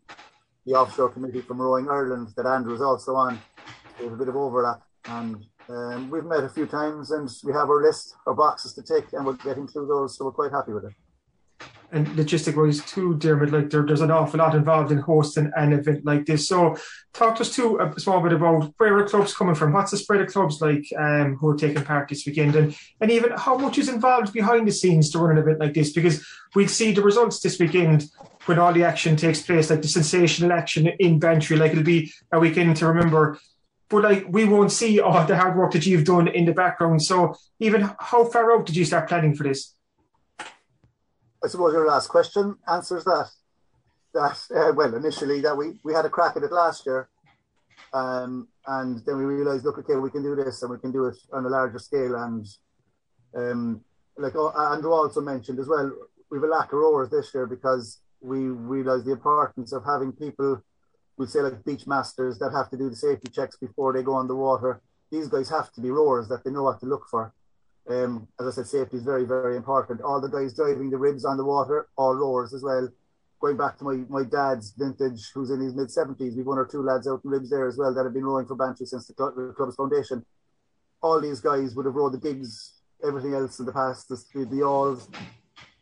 the 0.67 0.73
offshore 0.73 1.11
committee 1.11 1.43
from 1.43 1.61
Rowing 1.61 1.89
Ireland 1.89 2.29
that 2.37 2.47
Andrew 2.47 2.75
is 2.75 2.83
also 2.83 3.15
on. 3.15 3.39
Have 3.99 4.13
a 4.13 4.17
bit 4.17 4.29
of 4.29 4.37
overlap, 4.37 4.83
and 5.07 5.45
um, 5.69 6.11
we've 6.11 6.25
met 6.25 6.45
a 6.45 6.49
few 6.49 6.67
times, 6.67 7.11
and 7.11 7.31
we 7.45 7.53
have 7.53 7.71
our 7.71 7.83
list, 7.83 8.15
our 8.27 8.35
boxes 8.35 8.75
to 8.75 8.83
tick, 8.83 9.13
and 9.13 9.25
we're 9.25 9.35
getting 9.35 9.67
through 9.67 9.87
those, 9.87 10.17
so 10.17 10.27
we're 10.27 10.33
quite 10.33 10.53
happy 10.53 10.73
with 10.73 10.85
it 10.85 10.93
and 11.93 12.07
logistic 12.09 12.57
wise 12.57 12.85
too, 12.85 13.17
Dermot, 13.17 13.53
like 13.53 13.71
there, 13.71 13.85
there's 13.85 14.01
an 14.01 14.11
awful 14.11 14.39
lot 14.39 14.55
involved 14.55 14.93
in 14.93 14.99
hosting 14.99 15.51
an 15.57 15.73
event 15.73 16.05
like 16.05 16.27
this. 16.27 16.49
So 16.49 16.77
talk 17.13 17.37
to 17.37 17.43
us 17.43 17.55
too 17.55 17.79
a 17.79 17.99
small 18.01 18.21
bit 18.21 18.33
about 18.33 18.73
where 18.79 18.97
are 18.99 19.09
clubs 19.09 19.35
coming 19.35 19.55
from? 19.55 19.73
What's 19.73 19.93
the 19.93 19.97
spread 19.97 20.21
of 20.21 20.33
clubs 20.33 20.61
like 20.61 20.85
um, 20.99 21.37
who 21.37 21.51
are 21.51 21.57
taking 21.57 21.85
part 21.85 22.09
this 22.09 22.27
weekend? 22.27 22.57
And, 22.57 22.77
and 23.01 23.11
even 23.11 23.33
how 23.37 23.57
much 23.57 23.79
is 23.79 23.89
involved 23.89 24.33
behind 24.33 24.67
the 24.67 24.73
scenes 24.73 25.11
to 25.11 25.19
run 25.19 25.37
an 25.37 25.43
event 25.43 25.61
like 25.61 25.75
this? 25.75 25.93
Because 25.93 26.27
we'll 26.55 26.69
see 26.69 26.93
the 26.93 27.03
results 27.03 27.41
this 27.41 27.59
weekend 27.59 28.11
when 28.47 28.59
all 28.59 28.73
the 28.73 28.85
action 28.85 29.17
takes 29.17 29.43
place, 29.43 29.71
like 29.71 29.83
the 29.83 29.89
sensational 29.89 30.53
action 30.53 30.89
in 30.99 31.19
Bantry, 31.19 31.57
like 31.57 31.73
it'll 31.73 31.85
be 31.85 32.13
a 32.33 32.41
weekend 32.41 32.77
to 32.77 32.87
remember. 32.89 33.39
But 33.89 34.03
like 34.03 34.27
we 34.29 34.45
won't 34.45 34.73
see 34.73 34.99
all 34.99 35.25
the 35.25 35.37
hard 35.37 35.57
work 35.57 35.73
that 35.73 35.87
you've 35.87 36.05
done 36.05 36.27
in 36.27 36.45
the 36.45 36.53
background. 36.53 37.03
So 37.03 37.37
even 37.61 37.89
how 38.01 38.25
far 38.25 38.53
out 38.53 38.67
did 38.67 38.75
you 38.75 38.85
start 38.85 39.09
planning 39.09 39.35
for 39.35 39.45
this? 39.45 39.76
I 41.45 41.49
suppose 41.49 41.73
your 41.73 41.87
last 41.87 42.09
question 42.09 42.57
answers 42.69 43.05
that. 43.05 43.29
That 44.15 44.39
uh, 44.55 44.73
well, 44.75 44.95
initially 44.95 45.41
that 45.43 45.57
we 45.57 45.75
we 45.85 45.93
had 45.93 46.07
a 46.07 46.11
crack 46.11 46.37
at 46.37 46.43
it 46.43 46.51
last 46.51 46.87
year, 46.87 47.09
um, 47.93 48.49
and 48.67 49.05
then 49.05 49.19
we 49.19 49.25
realised, 49.25 49.65
look, 49.65 49.79
okay, 49.79 49.97
we 49.97 50.11
can 50.11 50.23
do 50.23 50.35
this, 50.35 50.63
and 50.63 50.71
we 50.71 50.79
can 50.79 50.91
do 50.91 51.05
it 51.07 51.17
on 51.33 51.45
a 51.45 51.49
larger 51.49 51.79
scale. 51.79 52.15
And 52.15 52.47
um, 53.35 53.85
like 54.17 54.35
oh, 54.37 54.53
Andrew 54.73 54.93
also 54.93 55.21
mentioned 55.21 55.59
as 55.59 55.69
well, 55.69 55.93
we 56.31 56.39
have 56.39 56.45
a 56.45 56.47
lack 56.47 56.73
of 56.73 56.79
rowers 56.79 57.11
this 57.11 57.33
year 57.35 57.47
because 57.47 58.01
we 58.21 58.39
realised 58.49 59.05
the 59.05 59.13
importance 59.13 59.73
of 59.73 59.85
having 59.85 60.13
people, 60.13 60.63
we'd 61.17 61.29
say 61.29 61.41
like 61.41 61.65
beach 61.65 61.87
masters 61.87 62.39
that 62.39 62.53
have 62.53 62.71
to 62.71 62.77
do 62.77 62.91
the 62.91 62.97
safety 62.97 63.31
checks 63.31 63.57
before 63.57 63.93
they 63.93 64.03
go 64.03 64.15
on 64.15 64.27
the 64.27 64.35
water. 64.35 64.81
These 65.11 65.29
guys 65.29 65.49
have 65.51 65.73
to 65.73 65.81
be 65.81 65.91
rowers 65.91 66.29
that 66.29 66.45
they 66.45 66.51
know 66.51 66.65
what 66.65 66.81
to 66.81 66.87
look 66.87 67.07
for. 67.09 67.33
Um, 67.89 68.27
as 68.41 68.47
I 68.47 68.51
said, 68.51 68.67
safety 68.67 68.97
is 68.97 69.05
very, 69.05 69.25
very 69.25 69.57
important. 69.57 70.01
All 70.01 70.21
the 70.21 70.29
guys 70.29 70.55
driving 70.55 70.91
the 70.91 70.99
ribs 70.99 71.25
on 71.25 71.37
the 71.37 71.45
water, 71.45 71.89
all 71.97 72.15
rowers 72.15 72.53
as 72.53 72.63
well. 72.63 72.89
Going 73.41 73.57
back 73.57 73.79
to 73.79 73.85
my, 73.85 73.97
my 74.09 74.25
dad's 74.25 74.73
vintage, 74.73 75.31
who's 75.35 75.51
in 75.51 75.61
his 75.61 75.75
mid 75.75 75.89
70s, 75.89 76.37
we've 76.37 76.47
one 76.47 76.59
or 76.59 76.67
two 76.67 76.83
lads 76.83 77.07
out 77.07 77.21
in 77.25 77.31
ribs 77.31 77.51
there 77.51 77.69
as 77.69 77.77
well 77.77 77.95
that 77.95 78.05
have 78.05 78.15
been 78.15 78.25
rowing 78.25 78.47
for 78.47 78.57
Bantry 78.57 78.87
since 78.87 79.07
the, 79.07 79.15
club's 79.15 79.77
foundation. 79.77 80.25
All 81.03 81.21
these 81.21 81.41
guys 81.41 81.75
would 81.75 81.87
have 81.87 81.95
rowed 81.95 82.15
the 82.15 82.19
gigs 82.19 82.73
everything 83.07 83.35
else 83.35 83.61
in 83.61 83.67
the 83.67 83.73
past, 83.73 84.09
the, 84.09 84.47
the 84.51 84.63
alls. 84.63 85.09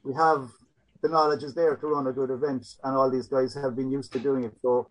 We 0.02 0.12
have 0.14 0.50
the 1.00 1.08
knowledge 1.08 1.42
is 1.42 1.54
there 1.54 1.76
to 1.76 1.86
run 1.86 2.06
a 2.06 2.12
good 2.12 2.30
event, 2.30 2.66
and 2.82 2.96
all 2.96 3.10
these 3.10 3.28
guys 3.28 3.54
have 3.54 3.76
been 3.76 3.90
used 3.90 4.12
to 4.14 4.18
doing 4.18 4.44
it. 4.44 4.54
So 4.60 4.90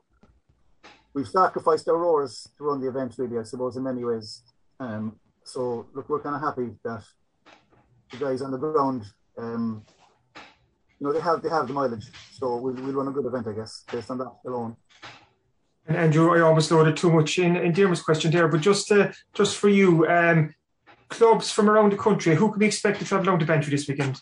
we've 1.13 1.27
sacrificed 1.27 1.87
our 1.89 1.97
roars 1.97 2.47
to 2.57 2.63
run 2.63 2.79
the 2.79 2.87
event, 2.87 3.15
really, 3.17 3.37
I 3.37 3.43
suppose, 3.43 3.77
in 3.77 3.83
many 3.83 4.03
ways. 4.03 4.43
Um, 4.79 5.19
so 5.43 5.87
look, 5.93 6.09
we're 6.09 6.21
kind 6.21 6.35
of 6.35 6.41
happy 6.41 6.71
that 6.83 7.03
the 8.11 8.17
guys 8.17 8.41
on 8.41 8.51
the 8.51 8.57
ground, 8.57 9.03
um, 9.37 9.83
you 10.35 11.07
know, 11.07 11.13
they 11.13 11.19
have 11.19 11.41
they 11.41 11.49
have 11.49 11.67
the 11.67 11.73
mileage. 11.73 12.05
So 12.31 12.57
we'll, 12.57 12.73
we'll 12.75 12.93
run 12.93 13.07
a 13.07 13.11
good 13.11 13.25
event, 13.25 13.47
I 13.47 13.53
guess, 13.53 13.83
based 13.91 14.11
on 14.11 14.17
that 14.19 14.31
alone. 14.45 14.75
And 15.87 15.97
Andrew, 15.97 16.33
I 16.33 16.41
almost 16.41 16.71
loaded 16.71 16.95
too 16.95 17.11
much 17.11 17.39
in, 17.39 17.57
in 17.57 17.73
Dermot's 17.73 18.01
question 18.01 18.31
there, 18.31 18.47
but 18.47 18.61
just 18.61 18.91
uh, 18.91 19.11
just 19.33 19.57
for 19.57 19.69
you, 19.69 20.07
um, 20.07 20.55
clubs 21.09 21.51
from 21.51 21.69
around 21.69 21.91
the 21.91 21.97
country, 21.97 22.35
who 22.35 22.49
can 22.51 22.59
we 22.59 22.65
expect 22.65 22.99
to 22.99 23.05
travel 23.05 23.25
down 23.25 23.39
to 23.39 23.45
Bantry 23.45 23.71
this 23.71 23.87
weekend? 23.87 24.21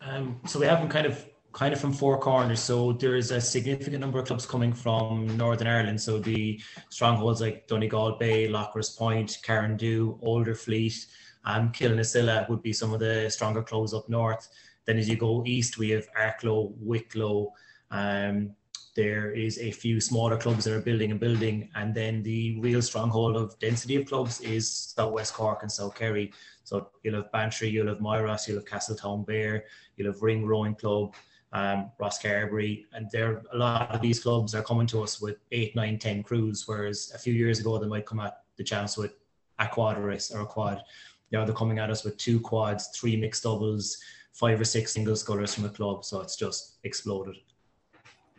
Um, 0.00 0.40
so 0.46 0.58
we 0.58 0.66
haven't 0.66 0.88
kind 0.88 1.06
of 1.06 1.24
kind 1.52 1.72
of 1.72 1.80
from 1.80 1.92
four 1.92 2.18
corners. 2.18 2.60
So 2.60 2.92
there's 2.92 3.30
a 3.30 3.40
significant 3.40 4.00
number 4.00 4.18
of 4.18 4.26
clubs 4.26 4.46
coming 4.46 4.72
from 4.72 5.36
Northern 5.36 5.66
Ireland. 5.66 6.00
So 6.00 6.18
the 6.18 6.60
strongholds 6.88 7.40
like 7.40 7.66
Donegal 7.66 8.16
Bay, 8.18 8.48
Loughros 8.48 8.96
Point, 8.96 9.38
Carrandoo, 9.44 10.22
Olderfleet, 10.22 11.06
um, 11.44 11.70
Kilnacilla 11.72 12.48
would 12.48 12.62
be 12.62 12.72
some 12.72 12.92
of 12.94 13.00
the 13.00 13.28
stronger 13.30 13.62
clubs 13.62 13.92
up 13.94 14.08
north. 14.08 14.48
Then 14.86 14.98
as 14.98 15.08
you 15.08 15.16
go 15.16 15.44
east, 15.46 15.78
we 15.78 15.90
have 15.90 16.06
Arklow, 16.14 16.72
Wicklow, 16.78 17.52
um, 17.90 18.54
there 18.94 19.32
is 19.32 19.58
a 19.58 19.70
few 19.70 20.00
smaller 20.00 20.36
clubs 20.36 20.64
that 20.64 20.74
are 20.74 20.80
building 20.80 21.10
and 21.10 21.20
building, 21.20 21.70
and 21.74 21.94
then 21.94 22.22
the 22.22 22.60
real 22.60 22.82
stronghold 22.82 23.36
of 23.36 23.58
density 23.58 23.96
of 23.96 24.06
clubs 24.06 24.40
is 24.42 24.70
South 24.70 25.12
West 25.12 25.32
Cork 25.32 25.62
and 25.62 25.72
South 25.72 25.94
Kerry. 25.94 26.30
So 26.64 26.90
you'll 27.02 27.16
have 27.16 27.32
Bantry, 27.32 27.70
you'll 27.70 27.88
have 27.88 28.00
Myross, 28.00 28.46
you'll 28.46 28.58
have 28.58 28.66
Castletownbere, 28.66 29.62
you'll 29.96 30.12
have 30.12 30.20
Ring 30.20 30.44
Rowing 30.44 30.74
Club, 30.74 31.14
um, 31.52 31.90
Rosscarbery, 32.00 32.84
and 32.92 33.08
there 33.10 33.42
a 33.52 33.56
lot 33.56 33.94
of 33.94 34.00
these 34.00 34.20
clubs 34.20 34.54
are 34.54 34.62
coming 34.62 34.86
to 34.88 35.02
us 35.02 35.20
with 35.20 35.36
eight, 35.50 35.76
nine, 35.76 35.98
ten 35.98 36.22
crews, 36.22 36.64
whereas 36.66 37.12
a 37.14 37.18
few 37.18 37.34
years 37.34 37.60
ago 37.60 37.78
they 37.78 37.86
might 37.86 38.06
come 38.06 38.20
at 38.20 38.42
the 38.56 38.64
chance 38.64 38.96
with 38.96 39.14
a 39.58 39.68
quad 39.68 39.98
race 39.98 40.30
or 40.30 40.40
a 40.40 40.46
quad. 40.46 40.82
Now 41.30 41.44
they're 41.44 41.54
coming 41.54 41.78
at 41.78 41.90
us 41.90 42.04
with 42.04 42.16
two 42.16 42.40
quads, 42.40 42.88
three 42.88 43.16
mixed 43.16 43.42
doubles, 43.42 43.98
five 44.32 44.60
or 44.60 44.64
six 44.64 44.92
single 44.92 45.16
scullers 45.16 45.54
from 45.54 45.64
a 45.64 45.70
club, 45.70 46.04
so 46.04 46.20
it's 46.20 46.36
just 46.36 46.78
exploded 46.84 47.36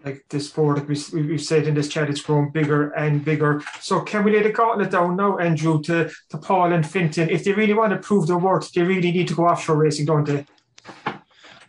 like 0.06 0.26
this 0.30 0.50
sport, 0.50 0.78
like 0.78 0.90
we, 0.90 1.22
we've 1.22 1.42
said 1.42 1.68
in 1.68 1.76
this 1.76 1.88
chat, 1.88 2.10
it's 2.10 2.22
grown 2.22 2.50
bigger 2.50 2.92
and 2.92 3.24
bigger. 3.24 3.64
So 3.80 4.02
can 4.02 4.24
we 4.24 4.32
lay 4.32 4.44
the 4.44 4.52
gauntlet 4.52 4.92
down 4.92 5.16
now, 5.16 5.38
Andrew, 5.38 5.82
to, 5.84 6.12
to 6.30 6.38
Paul 6.38 6.74
and 6.74 6.86
Fintan? 6.86 7.30
If 7.30 7.44
they 7.44 7.54
really 7.54 7.74
want 7.74 7.94
to 7.94 8.00
prove 8.00 8.28
their 8.28 8.38
worth, 8.38 8.72
they 8.74 8.82
really 8.82 9.12
need 9.12 9.28
to 9.30 9.36
go 9.36 9.48
offshore 9.48 9.78
racing, 9.78 10.06
don't 10.06 10.26
they? 10.26 10.46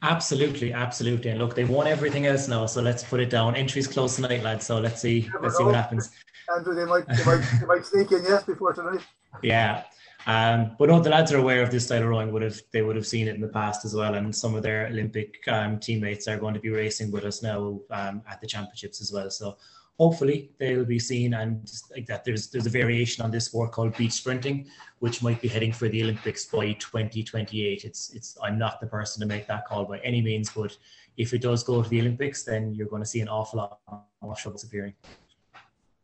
Absolutely, 0.05 0.71
absolutely. 0.75 1.31
And 1.31 1.41
look, 1.41 1.55
they've 1.55 1.69
won 1.69 1.87
everything 1.87 2.27
else 2.27 2.47
now, 2.47 2.67
so 2.67 2.83
let's 2.83 3.03
put 3.03 3.21
it 3.21 3.31
down. 3.31 3.57
Entries 3.57 3.87
close 3.87 4.17
tonight, 4.17 4.43
lads. 4.43 4.67
So 4.67 4.79
let's 4.79 5.01
see, 5.01 5.31
let's 5.41 5.57
see 5.57 5.65
what 5.65 5.75
happens. 5.75 6.11
Andrew, 6.55 6.75
they 6.75 6.85
might, 6.85 7.07
they 7.09 7.25
might, 7.25 7.43
they 7.59 7.67
might 7.67 7.87
sneak 7.87 8.13
in, 8.13 8.23
yes, 8.23 8.45
before 8.45 8.75
tonight. 8.75 9.01
Yeah, 9.43 9.85
um, 10.27 10.77
but 10.79 10.91
no, 10.91 11.01
the 11.01 11.09
lads 11.09 11.33
are 11.33 11.39
aware 11.39 11.63
of 11.63 11.71
this 11.71 11.87
style 11.87 12.03
of 12.03 12.09
rowing. 12.09 12.33
Would 12.33 12.43
have 12.43 12.61
they 12.71 12.83
would 12.83 12.97
have 12.97 13.07
seen 13.07 13.29
it 13.29 13.35
in 13.35 13.41
the 13.41 13.49
past 13.49 13.87
as 13.87 13.95
well, 13.95 14.15
and 14.15 14.35
some 14.35 14.55
of 14.55 14.63
their 14.63 14.89
Olympic 14.89 15.37
um, 15.49 15.79
teammates 15.81 16.29
are 16.29 16.37
going 16.37 16.55
to 16.55 16.61
be 16.61 16.69
racing 16.69 17.11
with 17.11 17.25
us 17.25 17.43
now 17.43 17.81
um, 17.91 18.23
at 18.31 18.43
the 18.43 18.47
championships 18.47 19.01
as 19.01 19.11
well. 19.11 19.31
So 19.31 19.57
hopefully 19.99 20.51
they'll 20.59 20.84
be 20.84 20.99
seen 20.99 21.34
and 21.34 21.70
like 21.90 22.07
that. 22.07 22.24
There's 22.24 22.49
there's 22.49 22.66
a 22.66 22.70
variation 22.70 23.24
on 23.24 23.30
this 23.30 23.47
sport 23.47 23.72
called 23.72 23.97
beach 23.97 24.12
sprinting, 24.12 24.66
which 24.99 25.22
might 25.22 25.40
be 25.40 25.49
heading 25.49 25.72
for 25.72 25.88
the 25.88 26.03
Olympics 26.03 26.47
by 26.47 26.72
2028. 26.72 27.84
It's 27.84 28.12
it's 28.14 28.36
I'm 28.42 28.59
not 28.59 28.80
the 28.80 28.86
person 28.86 29.20
to 29.20 29.26
make 29.26 29.47
that 29.47 29.66
call 29.66 29.84
by 29.84 29.99
any 29.99 30.20
means, 30.20 30.51
but 30.51 30.76
if 31.16 31.32
it 31.32 31.42
does 31.42 31.62
go 31.62 31.82
to 31.82 31.88
the 31.88 32.01
Olympics, 32.01 32.42
then 32.42 32.74
you're 32.74 32.88
going 32.88 33.03
to 33.03 33.09
see 33.09 33.20
an 33.20 33.28
awful 33.28 33.59
lot 33.59 33.78
of 34.22 34.38
troubles 34.38 34.64
appearing. 34.64 34.95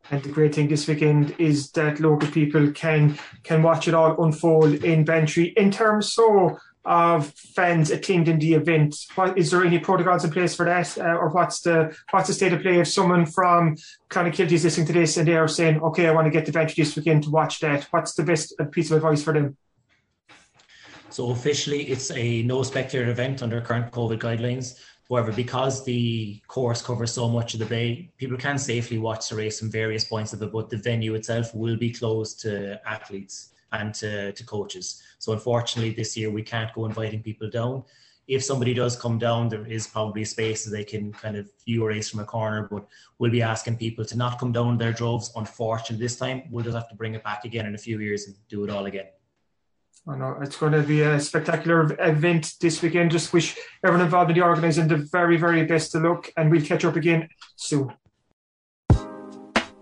And 0.09 0.23
the 0.23 0.29
great 0.29 0.55
thing 0.55 0.67
this 0.67 0.87
weekend 0.87 1.35
is 1.37 1.71
that 1.71 1.99
local 1.99 2.29
people 2.31 2.71
can 2.71 3.17
can 3.43 3.61
watch 3.61 3.87
it 3.87 3.93
all 3.93 4.23
unfold 4.23 4.83
in 4.83 5.05
Bantry. 5.05 5.53
In 5.57 5.71
terms 5.71 6.13
so 6.13 6.57
of 6.83 7.31
fans 7.33 7.91
attending 7.91 8.39
the 8.39 8.53
event, 8.53 8.95
what, 9.15 9.37
is 9.37 9.51
there 9.51 9.63
any 9.63 9.77
protocols 9.77 10.25
in 10.25 10.31
place 10.31 10.55
for 10.55 10.65
that, 10.65 10.97
uh, 10.97 11.15
or 11.15 11.29
what's 11.29 11.61
the 11.61 11.95
what's 12.09 12.27
the 12.27 12.33
state 12.33 12.53
of 12.53 12.61
play 12.61 12.79
if 12.79 12.87
someone 12.87 13.25
from 13.25 13.75
Clonakilty 14.09 14.53
is 14.53 14.63
listening 14.63 14.87
to 14.87 14.93
this 14.93 15.17
and 15.17 15.27
they 15.27 15.35
are 15.35 15.47
saying, 15.47 15.79
"Okay, 15.81 16.07
I 16.07 16.11
want 16.11 16.25
to 16.25 16.31
get 16.31 16.45
the 16.45 16.51
Bantry 16.51 16.83
this 16.83 16.95
weekend 16.95 17.23
to 17.23 17.29
watch 17.29 17.59
that"? 17.59 17.83
What's 17.91 18.13
the 18.15 18.23
best 18.23 18.53
piece 18.71 18.89
of 18.89 18.97
advice 18.97 19.23
for 19.23 19.33
them? 19.33 19.57
So 21.09 21.31
officially, 21.31 21.83
it's 21.83 22.09
a 22.11 22.41
no 22.43 22.63
spectator 22.63 23.09
event 23.09 23.43
under 23.43 23.61
current 23.61 23.91
COVID 23.91 24.19
guidelines. 24.19 24.79
However, 25.07 25.33
because 25.33 25.83
the 25.83 26.41
course 26.47 26.81
covers 26.81 27.11
so 27.11 27.27
much 27.27 27.53
of 27.53 27.59
the 27.59 27.65
bay, 27.65 28.09
people 28.17 28.37
can 28.37 28.57
safely 28.57 28.97
watch 28.97 29.27
the 29.27 29.35
race 29.35 29.59
from 29.59 29.69
various 29.69 30.05
points 30.05 30.31
of 30.31 30.41
it, 30.41 30.53
but 30.53 30.69
the 30.69 30.77
venue 30.77 31.15
itself 31.15 31.53
will 31.53 31.75
be 31.75 31.91
closed 31.91 32.39
to 32.41 32.79
athletes 32.87 33.50
and 33.71 33.93
to, 33.95 34.31
to 34.33 34.45
coaches. 34.45 35.01
So 35.19 35.33
unfortunately, 35.33 35.93
this 35.93 36.15
year 36.17 36.29
we 36.29 36.43
can't 36.43 36.73
go 36.73 36.85
inviting 36.85 37.23
people 37.23 37.49
down. 37.49 37.83
If 38.27 38.43
somebody 38.43 38.73
does 38.73 38.95
come 38.95 39.17
down, 39.17 39.49
there 39.49 39.65
is 39.65 39.87
probably 39.87 40.23
space 40.25 40.63
that 40.63 40.71
they 40.71 40.83
can 40.83 41.11
kind 41.11 41.35
of 41.35 41.49
view 41.65 41.83
a 41.83 41.87
race 41.87 42.09
from 42.09 42.19
a 42.19 42.25
corner, 42.25 42.67
but 42.71 42.85
we'll 43.17 43.31
be 43.31 43.41
asking 43.41 43.77
people 43.77 44.05
to 44.05 44.17
not 44.17 44.39
come 44.39 44.51
down 44.51 44.77
their 44.77 44.93
droves. 44.93 45.31
Unfortunately, 45.35 46.03
this 46.03 46.17
time 46.17 46.43
we'll 46.49 46.63
just 46.63 46.75
have 46.75 46.89
to 46.89 46.95
bring 46.95 47.13
it 47.13 47.23
back 47.23 47.45
again 47.45 47.65
in 47.65 47.75
a 47.75 47.77
few 47.77 47.99
years 47.99 48.27
and 48.27 48.35
do 48.47 48.63
it 48.63 48.69
all 48.69 48.85
again. 48.85 49.07
I 50.07 50.17
know 50.17 50.37
it's 50.41 50.57
going 50.57 50.71
to 50.73 50.81
be 50.81 51.01
a 51.01 51.19
spectacular 51.19 51.95
event 51.99 52.53
this 52.59 52.81
weekend. 52.81 53.11
Just 53.11 53.33
wish 53.33 53.55
everyone 53.83 54.05
involved 54.05 54.31
in 54.31 54.37
the 54.37 54.43
organising 54.43 54.87
the 54.87 54.97
very, 54.97 55.37
very 55.37 55.63
best 55.65 55.93
of 55.93 56.01
luck, 56.01 56.31
and 56.37 56.49
we'll 56.49 56.65
catch 56.65 56.85
up 56.85 56.95
again 56.95 57.29
soon. 57.55 57.93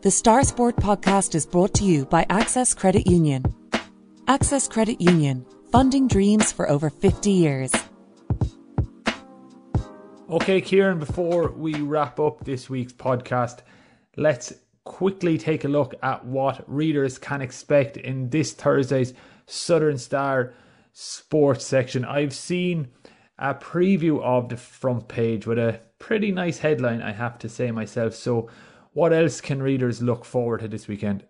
The 0.02 0.12
Star 0.12 0.44
Sport 0.44 0.76
podcast 0.78 1.36
is 1.36 1.46
brought 1.46 1.74
to 1.76 1.84
you 1.84 2.06
by 2.06 2.26
Access 2.30 2.74
Credit 2.74 3.06
Union. 3.08 3.44
Access 4.30 4.68
Credit 4.68 5.02
Union, 5.02 5.44
funding 5.72 6.08
dreams 6.08 6.52
for 6.52 6.70
over 6.70 6.92
50 6.92 7.32
years. 7.32 7.72
Okay, 10.30 10.62
Kieran, 10.62 11.00
before 11.00 11.50
we 11.50 11.74
wrap 11.82 12.20
up 12.20 12.46
this 12.46 12.70
week's 12.70 12.94
podcast, 12.94 13.62
let's 14.18 14.54
quickly 14.84 15.40
take 15.40 15.64
a 15.66 15.68
look 15.68 15.96
at 16.04 16.24
what 16.24 16.64
readers 16.68 17.18
can 17.18 17.42
expect 17.42 17.98
in 17.98 18.30
this 18.30 18.54
Thursday's 18.54 19.16
Southern 19.48 19.98
Star 19.98 20.54
sports 20.94 21.66
section. 21.66 22.06
I've 22.06 22.36
seen 22.36 22.90
a 23.40 23.56
preview 23.56 24.22
of 24.22 24.50
the 24.50 24.58
front 24.58 25.08
page 25.08 25.48
with 25.48 25.58
a 25.58 25.80
pretty 25.98 26.32
nice 26.32 26.60
headline, 26.60 27.02
I 27.02 27.14
have 27.14 27.40
to 27.40 27.50
say 27.50 27.72
myself. 27.72 28.14
So, 28.14 28.48
what 28.94 29.12
else 29.12 29.42
can 29.42 29.64
readers 29.64 30.04
look 30.04 30.24
forward 30.24 30.60
to 30.60 30.68
this 30.68 30.88
weekend? 30.88 31.24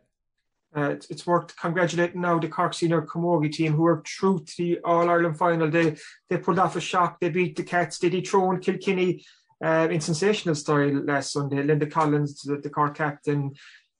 Uh, 0.80 0.90
it's, 0.92 1.10
it's 1.10 1.28
worth 1.28 1.56
congratulating 1.58 2.22
now 2.22 2.40
the 2.40 2.48
Cork 2.48 2.74
Senior 2.74 3.02
Camogie 3.02 3.52
team 3.52 3.74
who 3.74 3.86
are 3.86 4.02
through 4.08 4.46
to 4.46 4.58
the 4.58 4.80
All 4.86 5.10
Ireland 5.10 5.38
final. 5.38 5.70
They 5.70 5.98
they 6.30 6.38
pulled 6.38 6.60
off 6.60 6.76
a 6.76 6.82
shock. 6.82 7.20
They 7.20 7.30
beat 7.30 7.56
the 7.56 7.64
Cats. 7.64 8.00
They 8.00 8.10
dethroned 8.10 8.62
Kilkenny 8.62 9.26
uh, 9.64 9.90
in 9.92 10.00
sensational 10.00 10.56
style 10.56 11.04
last 11.06 11.34
Sunday. 11.34 11.64
Linda 11.64 11.86
Collins, 11.86 12.42
the, 12.44 12.58
the 12.58 12.70
Cork 12.70 12.96
captain, 12.96 13.52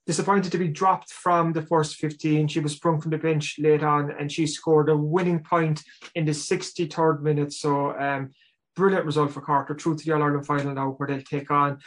disappointed 0.08 0.52
to 0.52 0.58
be 0.58 0.70
dropped 0.70 1.12
from 1.12 1.54
the 1.54 1.62
first 1.62 1.98
15. 1.98 2.48
She 2.48 2.60
was 2.60 2.74
sprung 2.74 3.02
from 3.02 3.12
the 3.12 3.18
bench 3.18 3.58
late 3.60 3.84
on 3.84 4.12
and 4.12 4.32
she 4.32 4.48
scored 4.48 4.90
a 4.90 4.96
winning 4.96 5.44
point 5.44 5.84
in 6.16 6.26
the 6.26 6.32
63rd 6.32 7.22
minute. 7.22 7.54
So, 7.54 7.98
um, 8.00 8.32
brilliant 8.76 9.06
result 9.06 9.32
for 9.32 9.42
Carter 9.42 9.76
through 9.76 9.98
to 9.98 10.06
the 10.06 10.14
All 10.14 10.24
Ireland 10.24 10.46
final 10.46 10.74
now, 10.74 10.92
where 10.92 11.08
they'll 11.08 11.22
take 11.22 11.52
on 11.52 11.80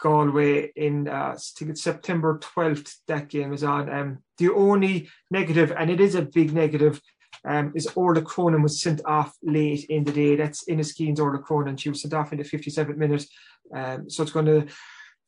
Galway 0.00 0.72
in 0.76 1.08
uh, 1.08 1.34
I 1.34 1.36
think 1.56 1.70
it's 1.70 1.82
September 1.82 2.38
12th. 2.38 2.96
That 3.08 3.28
game 3.28 3.52
is 3.52 3.64
on. 3.64 3.88
Um, 3.88 4.18
the 4.38 4.50
only 4.50 5.08
negative, 5.30 5.72
and 5.76 5.90
it 5.90 6.00
is 6.00 6.14
a 6.14 6.22
big 6.22 6.52
negative, 6.52 7.00
um, 7.44 7.72
is 7.74 7.86
Orla 7.94 8.22
Cronin 8.22 8.62
was 8.62 8.80
sent 8.80 9.00
off 9.04 9.34
late 9.42 9.84
in 9.88 10.04
the 10.04 10.12
day. 10.12 10.36
That's 10.36 10.64
Inniscarra's 10.68 11.20
Orla 11.20 11.38
Cronin. 11.38 11.76
She 11.76 11.90
was 11.90 12.02
sent 12.02 12.14
off 12.14 12.32
in 12.32 12.38
the 12.38 12.44
57th 12.44 12.96
minute. 12.96 13.26
Um, 13.74 14.08
so 14.08 14.22
it's 14.22 14.32
going 14.32 14.46
to 14.46 14.66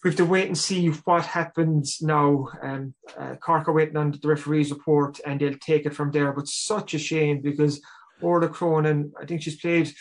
we 0.04 0.10
have 0.10 0.16
to 0.18 0.24
wait 0.24 0.46
and 0.46 0.56
see 0.56 0.88
what 0.88 1.24
happens 1.24 1.98
now. 2.00 2.48
Um, 2.62 2.94
uh, 3.18 3.34
Cork 3.36 3.66
are 3.66 3.72
waiting 3.72 3.96
on 3.96 4.12
the 4.12 4.28
referee's 4.28 4.70
report 4.70 5.18
and 5.26 5.40
they'll 5.40 5.58
take 5.58 5.84
it 5.84 5.94
from 5.94 6.12
there. 6.12 6.32
But 6.32 6.46
such 6.46 6.94
a 6.94 6.98
shame 6.98 7.40
because 7.40 7.80
Orla 8.20 8.48
Cronin, 8.48 9.12
I 9.20 9.24
think 9.24 9.42
she's 9.42 9.60
played 9.60 9.92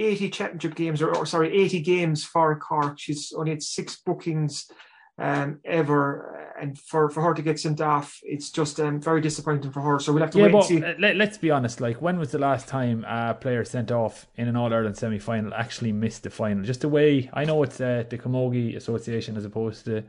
80 0.00 0.30
championship 0.30 0.74
games, 0.74 1.02
or, 1.02 1.14
or, 1.14 1.26
sorry, 1.26 1.52
80 1.62 1.80
games 1.80 2.24
for 2.24 2.58
Cork. 2.58 2.98
She's 2.98 3.32
only 3.36 3.50
had 3.50 3.62
six 3.62 3.96
bookings 3.96 4.70
um, 5.18 5.60
ever, 5.64 6.54
and 6.60 6.78
for, 6.78 7.10
for 7.10 7.22
her 7.22 7.34
to 7.34 7.42
get 7.42 7.60
sent 7.60 7.80
off, 7.80 8.18
it's 8.22 8.50
just 8.50 8.80
um, 8.80 9.00
very 9.00 9.20
disappointing 9.20 9.70
for 9.70 9.80
her. 9.80 9.98
So 9.98 10.12
we'll 10.12 10.22
have 10.22 10.30
to 10.30 10.38
yeah, 10.38 10.44
wait 10.44 10.52
but 10.52 10.70
and 10.70 10.82
see. 10.82 10.84
uh, 10.84 10.94
Let, 10.98 11.20
us 11.20 11.38
be 11.38 11.50
honest. 11.50 11.80
Like, 11.80 12.00
when 12.00 12.18
was 12.18 12.32
the 12.32 12.38
last 12.38 12.68
time 12.68 13.04
a 13.04 13.34
player 13.34 13.64
sent 13.64 13.90
off 13.90 14.26
in 14.36 14.48
an 14.48 14.56
All 14.56 14.72
Ireland 14.72 14.96
semi 14.96 15.18
final 15.18 15.52
actually 15.54 15.92
missed 15.92 16.22
the 16.22 16.30
final? 16.30 16.62
Just 16.64 16.80
the 16.80 16.88
way 16.88 17.28
I 17.34 17.44
know 17.44 17.62
it's 17.62 17.80
uh, 17.80 18.04
the 18.08 18.18
Camogie 18.18 18.76
Association 18.76 19.36
as 19.36 19.44
opposed 19.44 19.84
to 19.84 20.04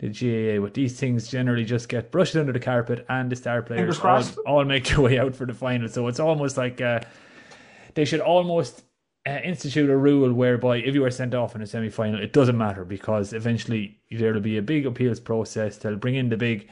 the 0.00 0.08
GAA. 0.08 0.60
But 0.60 0.74
these 0.74 0.98
things 0.98 1.28
generally 1.28 1.64
just 1.64 1.88
get 1.88 2.10
brushed 2.10 2.36
under 2.36 2.52
the 2.52 2.60
carpet, 2.60 3.06
and 3.08 3.30
the 3.30 3.36
star 3.36 3.62
players 3.62 4.00
all, 4.00 4.22
all, 4.46 4.64
make 4.64 4.88
their 4.88 5.00
way 5.00 5.18
out 5.18 5.34
for 5.34 5.46
the 5.46 5.54
final. 5.54 5.88
So 5.88 6.08
it's 6.08 6.20
almost 6.20 6.56
like 6.56 6.80
uh, 6.80 7.00
they 7.94 8.04
should 8.04 8.20
almost 8.20 8.82
uh, 9.26 9.38
institute 9.44 9.90
a 9.90 9.96
rule 9.96 10.32
whereby 10.32 10.78
if 10.78 10.94
you 10.94 11.04
are 11.04 11.10
sent 11.10 11.34
off 11.34 11.54
in 11.54 11.62
a 11.62 11.66
semi 11.66 11.90
final, 11.90 12.20
it 12.20 12.32
doesn't 12.32 12.56
matter 12.56 12.84
because 12.84 13.32
eventually 13.32 13.98
there 14.10 14.32
will 14.32 14.40
be 14.40 14.56
a 14.56 14.62
big 14.62 14.86
appeals 14.86 15.20
process. 15.20 15.76
They'll 15.76 15.96
bring 15.96 16.14
in 16.14 16.30
the 16.30 16.36
big, 16.36 16.68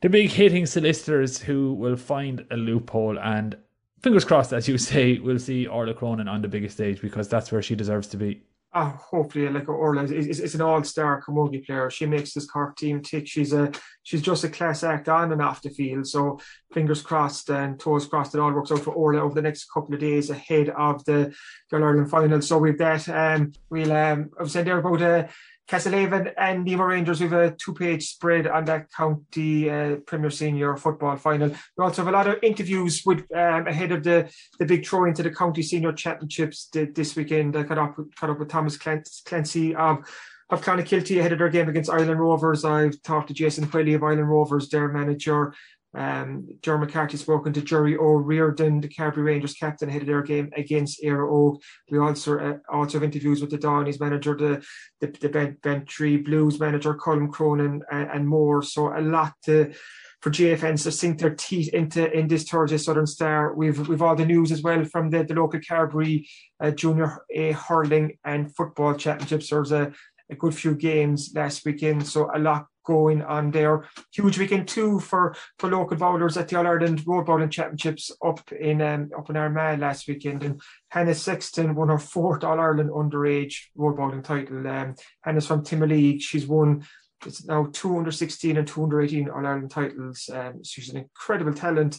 the 0.00 0.08
big 0.08 0.30
hitting 0.30 0.66
solicitors 0.66 1.38
who 1.38 1.74
will 1.74 1.96
find 1.96 2.44
a 2.50 2.56
loophole 2.56 3.18
and. 3.18 3.56
Fingers 4.02 4.24
crossed, 4.24 4.52
as 4.52 4.66
you 4.66 4.78
say, 4.90 5.20
we'll 5.20 5.38
see 5.38 5.68
Orla 5.68 5.94
Cronin 5.94 6.26
on 6.26 6.42
the 6.42 6.48
biggest 6.48 6.74
stage 6.74 7.00
because 7.00 7.28
that's 7.28 7.52
where 7.52 7.62
she 7.62 7.76
deserves 7.76 8.08
to 8.08 8.16
be. 8.16 8.42
Oh, 8.74 8.98
hopefully, 9.10 9.50
like 9.50 9.68
Orla 9.68 10.04
is, 10.04 10.40
is, 10.40 10.54
an 10.54 10.62
all-star 10.62 11.20
camogie 11.20 11.66
player. 11.66 11.90
She 11.90 12.06
makes 12.06 12.32
this 12.32 12.46
Cork 12.46 12.74
team 12.74 13.02
tick. 13.02 13.28
She's 13.28 13.52
a 13.52 13.70
she's 14.02 14.22
just 14.22 14.44
a 14.44 14.48
class 14.48 14.82
act 14.82 15.10
on 15.10 15.30
and 15.30 15.42
off 15.42 15.60
the 15.60 15.68
field. 15.68 16.06
So 16.06 16.40
fingers 16.72 17.02
crossed 17.02 17.50
and 17.50 17.78
toes 17.78 18.06
crossed 18.06 18.34
it 18.34 18.40
all 18.40 18.50
works 18.50 18.72
out 18.72 18.78
for 18.78 18.94
Orla 18.94 19.20
over 19.20 19.34
the 19.34 19.42
next 19.42 19.66
couple 19.70 19.92
of 19.92 20.00
days 20.00 20.30
ahead 20.30 20.70
of 20.70 21.04
the 21.04 21.34
Girl 21.70 21.84
Ireland 21.84 22.08
final. 22.08 22.40
So 22.40 22.56
with 22.56 22.78
that, 22.78 23.06
um, 23.10 23.52
we'll 23.68 23.92
um, 23.92 24.30
I've 24.40 24.50
said 24.50 24.64
there 24.64 24.78
about 24.78 25.02
uh, 25.02 25.26
Castlehaven 25.68 26.32
and 26.36 26.64
Nemo 26.64 26.84
Rangers. 26.84 27.20
We 27.20 27.28
have 27.28 27.52
a 27.52 27.56
two-page 27.56 28.06
spread 28.06 28.46
on 28.46 28.64
that 28.66 28.92
county 28.92 29.70
uh, 29.70 29.96
Premier 30.06 30.30
Senior 30.30 30.76
football 30.76 31.16
final. 31.16 31.48
We 31.48 31.84
also 31.84 32.04
have 32.04 32.12
a 32.12 32.16
lot 32.16 32.28
of 32.28 32.38
interviews 32.42 33.02
with 33.06 33.20
um, 33.34 33.66
ahead 33.66 33.92
of 33.92 34.02
the, 34.02 34.30
the 34.58 34.66
big 34.66 34.86
throw 34.86 35.04
into 35.04 35.22
the 35.22 35.30
county 35.30 35.62
senior 35.62 35.92
championships 35.92 36.68
this 36.72 37.16
weekend. 37.16 37.56
I 37.56 37.62
caught 37.62 37.78
up 37.78 37.96
caught 38.16 38.30
up 38.30 38.38
with 38.38 38.48
Thomas 38.48 38.76
Clancy 38.76 39.74
of 39.74 40.04
of 40.52 40.60
Clonakilty 40.60 41.18
ahead 41.18 41.32
of 41.32 41.38
their 41.38 41.48
game 41.48 41.70
against 41.70 41.90
Ilen 41.90 42.18
Rovers. 42.18 42.62
I've 42.62 43.00
talked 43.02 43.28
to 43.28 43.34
Jason 43.34 43.64
Whaley 43.64 43.94
of 43.94 44.02
Ilen 44.02 44.26
Rovers, 44.26 44.68
their 44.68 44.88
manager, 44.88 45.54
um, 45.94 46.48
John 46.62 46.80
McCarthy 46.80 47.18
spoken 47.18 47.52
to 47.52 47.60
Jerry 47.60 47.96
O'Riordan, 47.96 48.80
the 48.80 48.88
Carbery 48.88 49.24
Rangers 49.24 49.54
captain, 49.54 49.88
ahead 49.88 50.02
of 50.02 50.08
their 50.08 50.22
game 50.22 50.50
against 50.56 51.02
Éire 51.02 51.28
Óg. 51.30 51.60
We 51.90 51.98
also 51.98 52.38
uh, 52.38 52.58
also 52.70 52.98
have 52.98 53.04
interviews 53.04 53.40
with 53.40 53.50
the 53.50 53.58
Doheny's 53.58 54.00
manager, 54.00 54.34
the 54.34 54.64
the, 55.00 55.18
the 55.20 55.28
ben, 55.28 55.58
Bantry 55.62 56.16
Blues 56.16 56.58
manager, 56.58 56.94
Colin 56.94 57.30
Cronin, 57.30 57.82
and, 57.90 58.10
and, 58.10 58.28
more. 58.28 58.62
So 58.62 58.96
a 58.96 59.00
lot 59.00 59.34
to, 59.44 59.72
for 60.20 60.30
GFNs 60.30 60.84
to 60.84 60.92
sink 60.92 61.18
their 61.18 61.34
teeth 61.34 61.74
into 61.74 62.10
in 62.10 62.28
this 62.28 62.44
Thursday 62.44 62.78
Southern 62.78 63.06
Star. 63.06 63.52
We've 63.54 63.86
we've 63.88 64.02
all 64.02 64.16
the 64.16 64.24
news 64.24 64.50
as 64.50 64.62
well 64.62 64.84
from 64.84 65.10
the, 65.10 65.24
the 65.24 65.34
local 65.34 65.60
Carbery 65.60 66.26
uh, 66.60 66.70
Junior 66.70 67.18
A 67.34 67.52
hurling 67.52 68.16
and 68.24 68.54
football 68.54 68.94
championships. 68.94 69.50
There's 69.50 69.72
a 69.72 69.92
a 70.32 70.36
good 70.36 70.54
few 70.54 70.74
games 70.74 71.32
last 71.34 71.64
weekend, 71.64 72.06
so 72.06 72.30
a 72.34 72.38
lot 72.38 72.66
going 72.84 73.22
on 73.22 73.50
there. 73.50 73.84
Huge 74.12 74.38
weekend 74.38 74.66
too 74.66 74.98
for 75.00 75.34
for 75.58 75.70
local 75.70 75.96
bowlers 75.96 76.36
at 76.36 76.48
the 76.48 76.56
All 76.56 76.66
Ireland 76.66 77.06
Road 77.06 77.26
Bowling 77.26 77.50
Championships 77.50 78.10
up 78.24 78.50
in 78.52 78.82
um, 78.82 79.10
up 79.16 79.30
in 79.30 79.36
Armagh 79.36 79.78
last 79.78 80.08
weekend. 80.08 80.42
And 80.42 80.60
Hannah 80.88 81.14
Sexton 81.14 81.74
won 81.74 81.88
her 81.88 81.98
fourth 81.98 82.44
All 82.44 82.60
Ireland 82.60 82.90
underage 82.90 83.66
road 83.76 83.96
bowling 83.96 84.22
title. 84.22 84.66
Um, 84.66 84.94
Hannah's 85.22 85.46
from 85.46 85.62
Timoleague. 85.64 86.20
She's 86.20 86.46
won 86.46 86.84
it's 87.26 87.44
now 87.44 87.68
216 87.72 88.56
and 88.56 88.66
218 88.66 89.30
All 89.30 89.46
Ireland 89.46 89.70
titles. 89.70 90.28
Um, 90.32 90.64
she's 90.64 90.90
an 90.90 90.96
incredible 90.96 91.54
talent. 91.54 91.98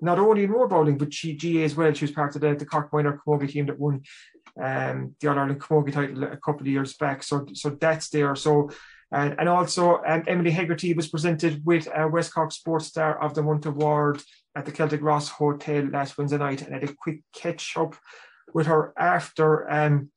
Not 0.00 0.18
only 0.18 0.44
in 0.44 0.50
road 0.50 0.70
bowling, 0.70 0.96
but 0.96 1.12
she 1.12 1.36
GA 1.36 1.64
as 1.64 1.74
well. 1.74 1.92
She 1.92 2.06
was 2.06 2.12
part 2.12 2.34
of 2.34 2.40
the, 2.40 2.54
the 2.54 2.64
Cork 2.64 2.90
Minor 2.92 3.20
Camogie 3.26 3.50
team 3.50 3.66
that 3.66 3.78
won 3.78 4.02
um, 4.60 5.14
the 5.20 5.28
All 5.28 5.38
Ireland 5.38 5.60
Camogie 5.60 5.92
title 5.92 6.24
a 6.24 6.36
couple 6.36 6.62
of 6.62 6.66
years 6.66 6.94
back. 6.94 7.22
So, 7.22 7.46
so 7.52 7.70
that's 7.70 8.08
there. 8.10 8.34
So 8.36 8.70
and, 9.12 9.34
and 9.38 9.48
also, 9.48 10.02
um, 10.06 10.24
Emily 10.26 10.50
Hegarty 10.50 10.94
was 10.94 11.08
presented 11.08 11.64
with 11.66 11.86
a 11.94 12.08
West 12.08 12.32
Cork 12.32 12.50
Sports 12.50 12.86
Star 12.86 13.22
of 13.22 13.34
the 13.34 13.42
Month 13.42 13.66
award 13.66 14.22
at 14.56 14.64
the 14.64 14.72
Celtic 14.72 15.02
Ross 15.02 15.28
Hotel 15.28 15.84
last 15.84 16.16
Wednesday 16.16 16.38
night, 16.38 16.62
and 16.62 16.72
had 16.72 16.84
a 16.84 16.94
quick 16.94 17.22
catch 17.34 17.76
up 17.76 17.94
with 18.54 18.66
her 18.66 18.94
after. 18.96 19.70
Um, 19.70 20.10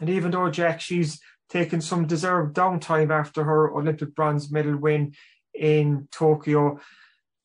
and 0.00 0.10
even 0.10 0.32
though 0.32 0.50
Jack, 0.50 0.80
she's 0.80 1.20
taken 1.50 1.80
some 1.80 2.06
deserved 2.06 2.56
downtime 2.56 3.10
after 3.10 3.44
her 3.44 3.72
Olympic 3.72 4.14
bronze 4.14 4.50
medal 4.50 4.76
win 4.76 5.14
in 5.54 6.08
Tokyo. 6.10 6.80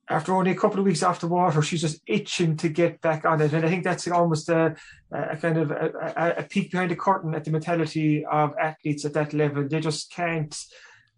After 0.10 0.34
only 0.34 0.52
a 0.52 0.56
couple 0.56 0.80
of 0.80 0.86
weeks 0.86 1.04
after 1.04 1.28
water, 1.28 1.62
she's 1.62 1.82
just 1.82 2.02
itching 2.08 2.56
to 2.58 2.70
get 2.70 3.02
back 3.02 3.26
on 3.26 3.42
it, 3.42 3.54
and 3.54 3.66
I 3.66 3.70
think 3.70 3.84
that's 3.84 4.08
almost 4.08 4.48
a, 4.48 4.76
a 5.12 5.36
kind 5.36 5.58
of 5.58 5.72
a, 5.72 6.36
a, 6.38 6.44
peek 6.44 6.72
behind 6.72 6.92
the 6.92 6.96
curtain 6.96 7.36
at 7.36 7.44
the 7.44 7.52
mentality 7.52 8.26
of 8.26 8.54
athletes 8.58 9.04
at 9.04 9.14
that 9.14 9.34
level. 9.34 9.68
They 9.68 9.82
just 9.82 10.12
can't 10.12 10.58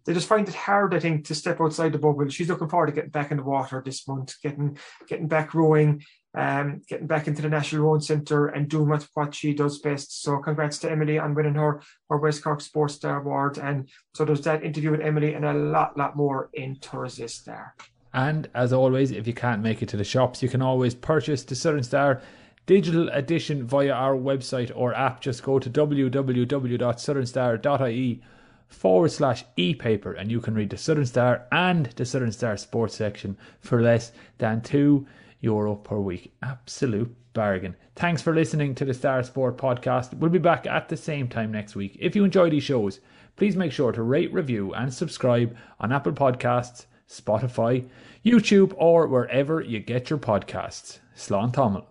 they 0.06 0.14
just 0.14 0.28
find 0.28 0.48
it 0.48 0.54
hard, 0.54 0.94
I 0.94 0.98
think, 0.98 1.26
to 1.26 1.34
step 1.34 1.60
outside 1.60 1.92
the 1.92 1.98
bubble. 1.98 2.28
She's 2.28 2.48
looking 2.48 2.68
forward 2.68 2.86
to 2.86 2.92
getting 2.92 3.10
back 3.10 3.30
in 3.30 3.36
the 3.36 3.42
water 3.42 3.82
this 3.84 4.08
month, 4.08 4.34
getting 4.42 4.78
getting 5.06 5.28
back 5.28 5.52
rowing, 5.54 6.02
um, 6.34 6.82
getting 6.88 7.06
back 7.06 7.28
into 7.28 7.42
the 7.42 7.48
National 7.48 7.84
Rowing 7.84 8.00
Centre 8.00 8.46
and 8.46 8.68
doing 8.68 8.88
what, 8.88 9.06
what 9.14 9.34
she 9.34 9.52
does 9.52 9.78
best. 9.78 10.22
So 10.22 10.38
congrats 10.38 10.78
to 10.78 10.90
Emily 10.90 11.18
on 11.18 11.34
winning 11.34 11.54
her, 11.54 11.82
her 12.08 12.18
West 12.18 12.42
Cork 12.42 12.60
Sports 12.60 12.94
Star 12.94 13.20
Award. 13.20 13.58
And 13.58 13.88
so 14.14 14.24
there's 14.24 14.42
that 14.42 14.64
interview 14.64 14.92
with 14.92 15.00
Emily 15.00 15.34
and 15.34 15.44
a 15.44 15.52
lot, 15.52 15.96
lot 15.98 16.16
more 16.16 16.50
in 16.54 16.76
Thursday 16.76 17.26
Star. 17.26 17.74
And 18.12 18.48
as 18.54 18.72
always, 18.72 19.10
if 19.10 19.26
you 19.26 19.34
can't 19.34 19.62
make 19.62 19.82
it 19.82 19.88
to 19.90 19.96
the 19.96 20.04
shops, 20.04 20.42
you 20.42 20.48
can 20.48 20.62
always 20.62 20.94
purchase 20.94 21.42
the 21.44 21.54
Southern 21.54 21.82
Star 21.82 22.22
digital 22.66 23.08
edition 23.10 23.66
via 23.66 23.92
our 23.92 24.14
website 24.14 24.72
or 24.74 24.94
app. 24.94 25.20
Just 25.20 25.42
go 25.42 25.58
to 25.58 25.70
www.southernstar.ie 25.70 28.22
forward 28.68 29.10
slash 29.10 29.44
e-paper 29.56 30.12
and 30.12 30.30
you 30.30 30.40
can 30.40 30.54
read 30.54 30.70
the 30.70 30.76
Southern 30.76 31.06
Star 31.06 31.46
and 31.50 31.86
the 31.96 32.04
Southern 32.04 32.30
Star 32.32 32.56
sports 32.56 32.94
section 32.94 33.36
for 33.60 33.82
less 33.82 34.12
than 34.38 34.60
two 34.60 35.06
euro 35.40 35.74
per 35.74 35.98
week. 35.98 36.32
Absolute 36.42 37.14
bargain. 37.32 37.76
Thanks 37.96 38.22
for 38.22 38.34
listening 38.34 38.74
to 38.76 38.84
the 38.84 38.94
Star 38.94 39.22
Sport 39.22 39.56
podcast. 39.56 40.14
We'll 40.14 40.30
be 40.30 40.38
back 40.38 40.66
at 40.66 40.88
the 40.88 40.96
same 40.96 41.28
time 41.28 41.52
next 41.52 41.74
week. 41.74 41.96
If 42.00 42.16
you 42.16 42.24
enjoy 42.24 42.50
these 42.50 42.62
shows, 42.62 43.00
please 43.36 43.56
make 43.56 43.72
sure 43.72 43.92
to 43.92 44.02
rate, 44.02 44.32
review, 44.32 44.74
and 44.74 44.92
subscribe 44.92 45.56
on 45.78 45.92
Apple 45.92 46.12
Podcasts, 46.12 46.86
Spotify, 47.10 47.88
YouTube, 48.24 48.72
or 48.76 49.06
wherever 49.08 49.60
you 49.60 49.80
get 49.80 50.10
your 50.10 50.18
podcasts. 50.18 51.00
Slán 51.16 51.52
Tamil. 51.52 51.86